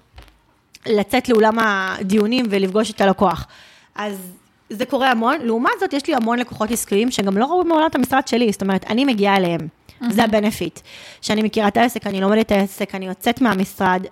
לצאת 0.87 1.29
לאולם 1.29 1.59
הדיונים 1.59 2.47
ולפגוש 2.51 2.91
את 2.91 3.01
הלקוח. 3.01 3.47
אז 3.95 4.33
זה 4.71 4.87
קורה 4.87 5.11
המון. 5.11 5.37
לעומת 5.43 5.73
זאת, 5.81 5.93
יש 5.93 6.07
לי 6.07 6.15
המון 6.15 6.39
לקוחות 6.39 6.71
עסקיים 6.71 7.11
שגם 7.11 7.39
לא 7.39 7.45
ראו 7.45 7.65
מעולם 7.65 7.87
את 7.87 7.95
המשרד 7.95 8.29
שלי, 8.29 8.53
זאת 8.53 8.63
אומרת, 8.63 8.85
אני 8.91 9.05
מגיעה 9.05 9.37
אליהם. 9.37 9.61
Mm-hmm. 9.61 10.13
זה 10.13 10.25
הבנפיט. 10.25 10.81
שאני 11.21 11.43
מכירה 11.43 11.69
את 11.69 11.77
העסק, 11.77 12.07
אני 12.07 12.21
לומדת 12.21 12.47
את 12.47 12.53
העסק, 12.53 12.95
אני 12.95 13.07
יוצאת 13.07 13.41
מהמשרד, 13.41 14.03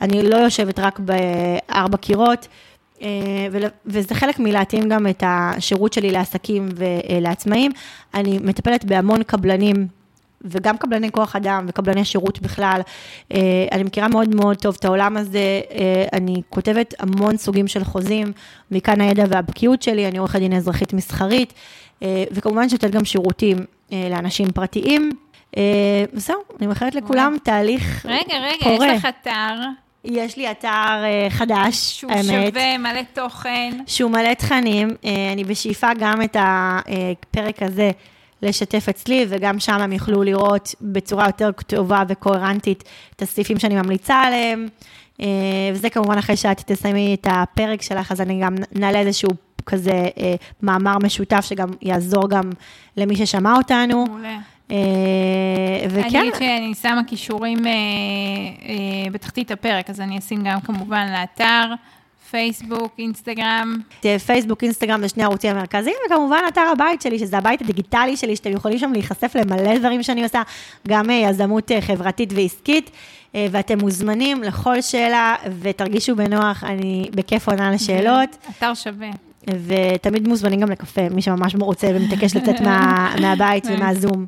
אני 0.00 0.22
לא 0.22 0.36
יושבת 0.36 0.78
רק 0.78 0.98
בארבע 0.98 1.96
קירות. 1.96 2.48
אה, 3.02 3.08
וזה 3.86 4.14
חלק 4.14 4.38
מלהתאים 4.38 4.88
גם 4.88 5.06
את 5.06 5.22
השירות 5.26 5.92
שלי 5.92 6.10
לעסקים 6.10 6.68
ולעצמאים. 6.74 7.72
אני 8.14 8.38
מטפלת 8.42 8.84
בהמון 8.84 9.22
קבלנים, 9.22 9.86
וגם 10.44 10.78
קבלני 10.78 11.10
כוח 11.10 11.36
אדם 11.36 11.66
וקבלני 11.68 12.04
שירות 12.04 12.40
בכלל. 12.42 12.80
אה, 13.34 13.66
אני 13.72 13.82
מכירה 13.82 14.08
מאוד 14.08 14.34
מאוד 14.34 14.56
טוב 14.56 14.76
את 14.78 14.84
העולם 14.84 15.16
הזה, 15.16 15.60
אה, 15.70 16.04
אני 16.12 16.42
כותבת 16.48 16.94
המון 16.98 17.36
סוגים 17.36 17.68
של 17.68 17.84
חוזים, 17.84 18.32
מכאן 18.70 19.00
הידע 19.00 19.24
והבקיאות 19.28 19.82
שלי, 19.82 20.08
אני 20.08 20.18
עורכת 20.18 20.38
דין 20.38 20.52
אזרחית 20.52 20.92
מסחרית, 20.92 21.54
וכמובן 22.30 22.68
שנותנת 22.68 22.90
גם 22.90 23.04
שירותים 23.04 23.58
לאנשים 23.92 24.52
פרטיים. 24.52 25.10
זהו, 26.12 26.40
אני 26.58 26.66
מאחלת 26.66 26.94
לכולם 26.94 27.36
תהליך 27.42 28.02
קורה. 28.02 28.14
רגע, 28.14 28.34
רגע, 28.38 28.84
יש 28.84 28.90
לך 28.98 29.08
אתר. 29.22 29.54
יש 30.04 30.36
לי 30.36 30.50
אתר 30.50 30.68
uh, 30.68 31.30
חדש, 31.30 31.98
שהוא 31.98 32.12
האמת. 32.12 32.24
שהוא 32.24 32.46
שווה, 32.46 32.78
מלא 32.78 33.00
תוכן. 33.12 33.70
שהוא 33.86 34.10
מלא 34.10 34.34
תכנים. 34.34 34.88
Uh, 34.88 35.06
אני 35.32 35.44
בשאיפה 35.44 35.86
גם 35.98 36.22
את 36.22 36.36
הפרק 36.40 37.62
הזה 37.62 37.90
לשתף 38.42 38.88
אצלי, 38.88 39.26
וגם 39.28 39.60
שם 39.60 39.80
הם 39.80 39.92
יוכלו 39.92 40.22
לראות 40.22 40.74
בצורה 40.80 41.26
יותר 41.26 41.50
טובה 41.66 42.02
וקוהרנטית 42.08 42.84
את 43.16 43.22
הסעיפים 43.22 43.58
שאני 43.58 43.74
ממליצה 43.74 44.14
עליהם. 44.14 44.68
Uh, 45.20 45.24
וזה 45.72 45.90
כמובן 45.90 46.18
אחרי 46.18 46.36
שאת 46.36 46.60
תסיימי 46.66 47.16
את 47.20 47.26
הפרק 47.30 47.82
שלך, 47.82 48.12
אז 48.12 48.20
אני 48.20 48.40
גם 48.42 48.54
נעלה 48.72 49.00
איזשהו 49.00 49.30
כזה 49.66 50.08
מאמר 50.62 50.98
משותף 51.02 51.40
שגם 51.40 51.68
יעזור 51.82 52.28
גם 52.28 52.50
למי 52.96 53.16
ששמע 53.16 53.56
אותנו. 53.56 54.06
מעולה. 54.06 54.38
אה, 54.70 54.76
וכן. 55.90 56.00
אני 56.00 56.20
אגיד 56.20 56.34
שאני 56.34 56.74
שמה 56.82 57.04
כישורים 57.06 57.66
אה, 57.66 57.72
אה, 57.72 59.10
בתחתית 59.12 59.50
הפרק, 59.50 59.90
אז 59.90 60.00
אני 60.00 60.18
אשים 60.18 60.42
גם 60.44 60.60
כמובן 60.60 61.06
לאתר. 61.12 61.74
פייסבוק, 62.30 62.94
אינסטגרם. 62.98 63.76
פייסבוק, 64.26 64.64
אינסטגרם 64.64 65.00
זה 65.00 65.08
שני 65.08 65.22
הערוצים 65.22 65.50
המרכזיים, 65.50 65.96
וכמובן 66.06 66.40
אתר 66.48 66.60
הבית 66.72 67.02
שלי, 67.02 67.18
שזה 67.18 67.38
הבית 67.38 67.62
הדיגיטלי 67.62 68.16
שלי, 68.16 68.36
שאתם 68.36 68.52
יכולים 68.52 68.78
שם 68.78 68.92
להיחשף 68.92 69.32
למלא 69.34 69.78
דברים 69.78 70.02
שאני 70.02 70.22
עושה, 70.22 70.42
גם 70.88 71.10
יזמות 71.10 71.70
חברתית 71.80 72.32
ועסקית, 72.32 72.90
ואתם 73.34 73.78
מוזמנים 73.78 74.42
לכל 74.42 74.80
שאלה, 74.80 75.34
ותרגישו 75.60 76.16
בנוח, 76.16 76.64
אני 76.64 77.08
בכיף 77.14 77.48
עונה 77.48 77.70
לשאלות. 77.70 78.36
אתר 78.58 78.74
שווה. 78.74 79.08
ותמיד 79.66 80.28
מוזמנים 80.28 80.60
גם 80.60 80.70
לקפה, 80.70 81.08
מי 81.08 81.22
שממש 81.22 81.54
רוצה 81.60 81.86
ומתעקש 81.94 82.36
לצאת 82.36 82.60
מה, 82.60 83.08
מהבית 83.22 83.66
ומהזום. 83.66 84.26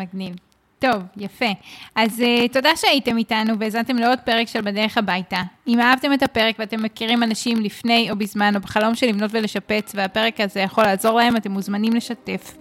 מגניב. 0.00 0.34
טוב, 0.80 1.02
יפה. 1.16 1.46
אז 1.94 2.20
uh, 2.20 2.52
תודה 2.52 2.70
שהייתם 2.76 3.18
איתנו 3.18 3.58
והאזנתם 3.58 3.96
לעוד 3.96 4.18
פרק 4.24 4.48
של 4.48 4.60
בדרך 4.60 4.98
הביתה. 4.98 5.42
אם 5.68 5.80
אהבתם 5.80 6.12
את 6.12 6.22
הפרק 6.22 6.56
ואתם 6.58 6.82
מכירים 6.82 7.22
אנשים 7.22 7.60
לפני 7.60 8.10
או 8.10 8.16
בזמן 8.16 8.56
או 8.56 8.60
בחלום 8.60 8.94
של 8.94 9.06
לבנות 9.06 9.30
ולשפץ 9.34 9.92
והפרק 9.94 10.40
הזה 10.40 10.60
יכול 10.60 10.84
לעזור 10.84 11.18
להם, 11.18 11.36
אתם 11.36 11.50
מוזמנים 11.50 11.92
לשתף. 11.92 12.54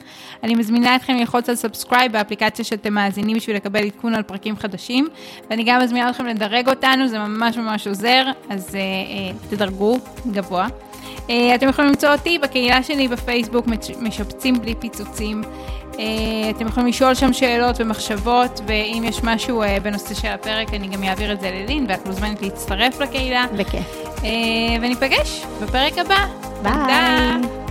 אני 0.44 0.56
מזמינה 0.56 0.96
אתכם 0.96 1.16
ללחוץ 1.16 1.50
על 1.50 1.56
subscribe 1.56 2.12
באפליקציה 2.12 2.66
שאתם 2.66 2.94
מאזינים 2.94 3.38
בשביל 3.38 3.56
לקבל 3.56 3.86
עדכון 3.86 4.14
על 4.14 4.24
פרקים 4.24 4.56
חדשים, 4.56 5.08
ואני 5.50 5.64
גם 5.64 5.82
מזמינה 5.82 6.10
אתכם 6.10 6.26
לדרג 6.26 6.70
אותנו, 6.70 7.08
זה 7.08 7.20
ממש 7.20 7.58
ממש 7.58 7.88
עוזר, 7.88 8.26
אז 8.50 8.70
אה, 8.70 8.72
אה, 8.72 9.50
תדרגו 9.50 9.98
גבוה. 10.32 10.68
אה, 11.28 11.32
אתם 11.56 11.70
יכולים 11.70 11.90
למצוא 11.90 12.10
אותי 12.10 12.40
בקהילה 12.40 12.84
שלי 12.84 13.08
בפייסבוק, 13.08 13.66
משפצים 14.02 14.62
בלי 14.62 14.76
פיצוצים. 14.80 15.42
אה, 16.00 16.50
אתם 16.50 16.68
יכולים 16.68 16.90
לשאול 16.90 17.14
שם 17.14 17.34
שאלות 17.34 17.76
ומחשבות, 17.80 18.62
ואם 18.68 19.04
יש 19.06 19.24
משהו 19.24 19.62
אה, 19.64 19.78
בנושא 19.84 20.14
של 20.14 20.28
הפרק, 20.28 20.74
אני 20.74 20.88
גם 20.88 21.04
אעביר 21.04 21.32
את 21.32 21.42
זה 21.42 21.52
ללין, 21.52 21.86
ואת 21.90 22.06
מוזמנת 22.06 22.42
להצטרף 22.42 23.00
לקהילה. 23.00 23.46
בכיף. 23.58 24.08
אה, 24.24 24.30
וניפגש 24.82 25.46
בפרק 25.62 25.98
הבא. 25.98 26.26
ביי. 26.64 26.74
תודה. 26.74 27.69